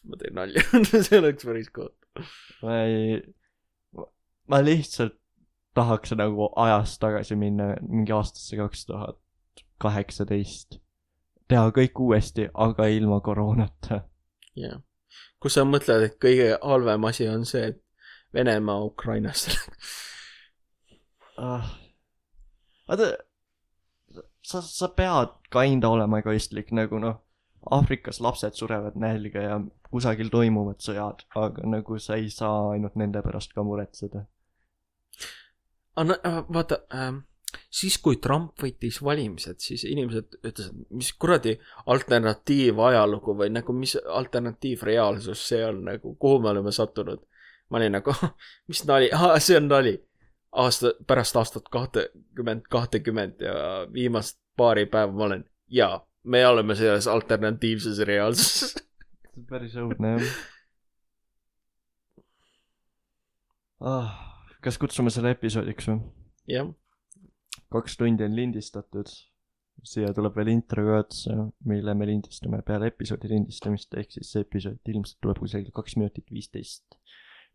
ma 0.08 0.20
teen 0.20 0.36
nalja, 0.38 0.64
see 1.06 1.20
oleks 1.20 1.48
päris 1.48 1.70
cool. 1.74 1.92
ma 2.62 2.80
ei, 2.84 3.22
ma 4.48 4.60
lihtsalt 4.64 5.16
tahaks 5.78 6.14
nagu 6.18 6.50
ajas 6.58 6.96
tagasi 7.02 7.38
minna 7.38 7.72
mingi 7.84 8.14
aastasse 8.14 8.58
kaks 8.58 8.86
tuhat 8.88 9.64
kaheksateist. 9.82 10.80
Teha 11.48 11.72
kõik 11.74 12.00
uuesti, 12.04 12.48
aga 12.54 12.86
ilma 12.92 13.20
koroonata. 13.24 14.02
jah, 14.56 14.80
kus 15.40 15.58
sa 15.58 15.64
mõtled, 15.64 16.08
et 16.08 16.18
kõige 16.22 16.50
halvem 16.62 17.04
asi 17.08 17.28
on 17.28 17.46
see, 17.48 17.72
et 17.72 17.84
Venemaa 18.34 18.84
Ukrainasse 18.84 19.54
läks. 19.54 19.94
ah.. 21.36 21.70
vaata, 22.88 23.12
sa, 24.42 24.62
sa 24.62 24.88
pead 24.88 25.32
kinda 25.52 25.88
olema 25.88 26.20
egoistlik, 26.22 26.72
nagu 26.76 27.00
noh, 27.02 27.22
Aafrikas 27.70 28.20
lapsed 28.24 28.54
surevad 28.56 28.96
nälga 28.96 29.42
ja 29.42 29.56
kusagil 29.90 30.30
toimuvad 30.32 30.80
sõjad, 30.84 31.24
aga 31.36 31.64
nagu 31.68 31.98
sa 32.00 32.16
ei 32.20 32.30
saa 32.32 32.72
ainult 32.74 32.96
nende 32.96 33.22
pärast 33.24 33.52
ka 33.56 33.64
muretseda. 33.66 34.24
vaata 35.98 36.78
ähm,, 36.94 37.24
siis 37.70 37.98
kui 38.02 38.18
Trump 38.22 38.60
võitis 38.62 39.00
valimised, 39.04 39.60
siis 39.62 39.84
inimesed 39.88 40.38
ütlesid, 40.42 40.82
mis 40.90 41.12
kuradi 41.20 41.54
alternatiivajalugu 41.86 43.36
või 43.38 43.52
nagu 43.54 43.74
mis 43.76 43.96
alternatiivreaalsus 43.96 45.46
see 45.52 45.62
on 45.66 45.84
nagu, 45.90 46.14
kuhu 46.20 46.42
me 46.44 46.52
oleme 46.54 46.72
sattunud. 46.72 47.24
ma 47.70 47.78
olin 47.78 47.98
nagu, 47.98 48.14
mis 48.70 48.84
nali, 48.88 49.10
see 49.46 49.56
on 49.56 49.68
nali. 49.68 49.96
aasta, 50.52 50.92
pärast 51.06 51.36
aastat 51.36 51.68
kahtekümmend, 51.68 52.68
kahtekümmend 52.70 53.40
ja 53.44 53.86
viimast 53.92 54.40
paari 54.56 54.86
päeva 54.86 55.12
ma 55.12 55.24
olen, 55.24 55.44
jaa, 55.68 56.06
me 56.24 56.46
oleme 56.46 56.74
selles 56.74 57.06
alternatiivses 57.06 57.98
reaalsuses. 57.98 58.74
päris 59.50 59.76
õudne 59.76 60.16
jah 60.18 60.30
ah,. 63.80 64.10
kas 64.60 64.78
kutsume 64.78 65.10
selle 65.14 65.32
episoodiks 65.36 65.88
või? 65.90 66.00
jah, 66.50 66.70
kaks 67.72 67.98
tundi 68.00 68.24
on 68.24 68.36
lindistatud. 68.36 69.10
siia 69.86 70.08
tuleb 70.10 70.34
veel 70.34 70.48
intro 70.50 70.82
ka 70.82 70.96
otsa, 71.04 71.34
mille 71.70 71.92
me 71.94 72.06
lindistame 72.08 72.58
peale 72.66 72.88
episoodi 72.90 73.28
lindistamist, 73.30 73.94
ehk 73.94 74.10
siis 74.10 74.32
see 74.34 74.42
episood 74.42 74.90
ilmselt 74.90 75.20
tuleb 75.22 75.38
kusagil 75.38 75.70
kaks 75.76 75.94
minutit 76.00 76.32
viisteist 76.34 76.98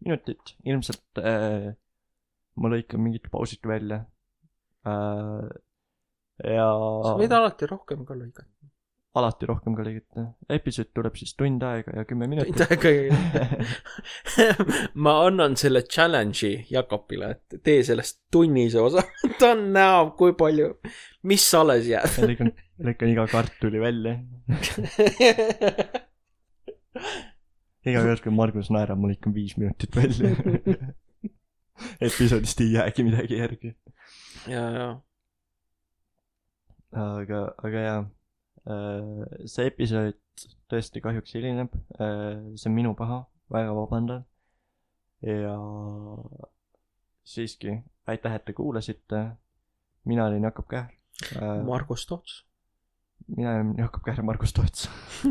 minutit, 0.03 0.55
ilmselt 0.67 1.21
äh, 1.21 1.73
ma 2.59 2.71
lõikan 2.71 3.03
mingid 3.03 3.29
pausid 3.33 3.63
välja 3.67 4.03
äh,. 4.87 5.47
ja 6.43 6.67
sa 7.05 7.15
võid 7.19 7.35
alati 7.35 7.69
rohkem 7.69 8.03
ka 8.07 8.17
lõigata. 8.17 8.49
Alati 9.19 9.45
rohkem 9.45 9.75
ka 9.77 9.83
lõigata. 9.85 10.23
episood 10.55 10.87
tuleb 10.97 11.17
siis 11.19 11.35
tund 11.37 11.61
aega 11.67 11.91
ja 11.99 12.03
kümme 12.09 12.27
minutit. 12.29 12.57
ma 15.05 15.13
annan 15.27 15.57
selle 15.59 15.83
challenge'i 15.85 16.65
Jakobile, 16.73 17.29
et 17.35 17.57
tee 17.65 17.83
sellest 17.85 18.15
tunnise 18.33 18.79
osa, 18.81 19.03
tahan 19.39 19.61
näha, 19.75 19.99
kui 20.17 20.33
palju, 20.37 20.67
mis 21.29 21.45
alles 21.59 21.85
jääb. 21.91 22.17
lõikan, 22.25 22.49
lõikan 22.89 23.13
iga 23.13 23.27
kartuli 23.29 23.83
välja. 23.83 24.13
iga 27.89 28.01
kord, 28.01 28.21
kui 28.25 28.33
Margus 28.33 28.73
naerab, 28.73 28.97
ma 29.03 29.13
lõikan 29.13 29.37
viis 29.37 29.53
minutit 29.61 29.91
välja. 29.97 30.33
episoodist 32.09 32.65
ei 32.65 32.73
jäägi 32.79 33.05
midagi 33.05 33.37
järgi. 33.37 33.69
ja, 34.49 34.65
ja, 34.73 34.89
aga, 36.97 37.45
aga 37.61 37.87
jaa, 37.87 38.01
see 38.63 39.67
episood 39.67 40.15
tõesti 40.71 41.01
kahjuks 41.03 41.35
hilineb, 41.35 41.73
see 41.97 42.69
on 42.69 42.75
minu 42.75 42.93
paha, 42.97 43.23
väga 43.51 43.73
vabandan. 43.75 44.23
ja 45.23 45.57
siiski, 47.23 47.77
aitäh, 48.07 48.35
et 48.35 48.45
te 48.45 48.53
kuulasite. 48.53 49.37
mina 50.05 50.25
olin 50.25 50.43
Jakob 50.43 50.67
Kähr. 50.67 50.91
Margus 51.65 52.07
Toots. 52.07 52.45
mina 53.27 53.51
olen 53.51 53.75
Jakob 53.77 54.03
Kähr 54.03 54.21
Margus 54.21 54.53
Toots. 54.53 54.89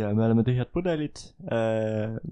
ja 0.00 0.14
me 0.14 0.24
oleme 0.24 0.44
Tühjad 0.44 0.70
Pudelid. 0.72 1.16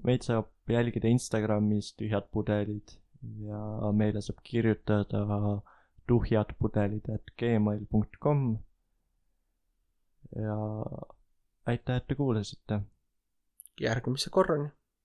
meid 0.03 0.21
saab 0.21 0.47
jälgida 0.67 1.07
Instagramis 1.07 1.95
Tühjad 1.95 2.27
Pudelid 2.31 2.97
ja 3.45 3.91
meile 3.93 4.21
saab 4.21 4.39
kirjutada 4.43 5.61
tuhjadpudelid 6.07 7.09
at 7.13 7.31
gmail 7.39 7.85
.com. 8.19 8.57
ja 10.35 10.57
aitäh, 11.65 11.95
et 11.95 12.07
te 12.07 12.15
kuulasite. 12.15 12.81
järgmise 13.81 14.29
korrani 14.29 14.69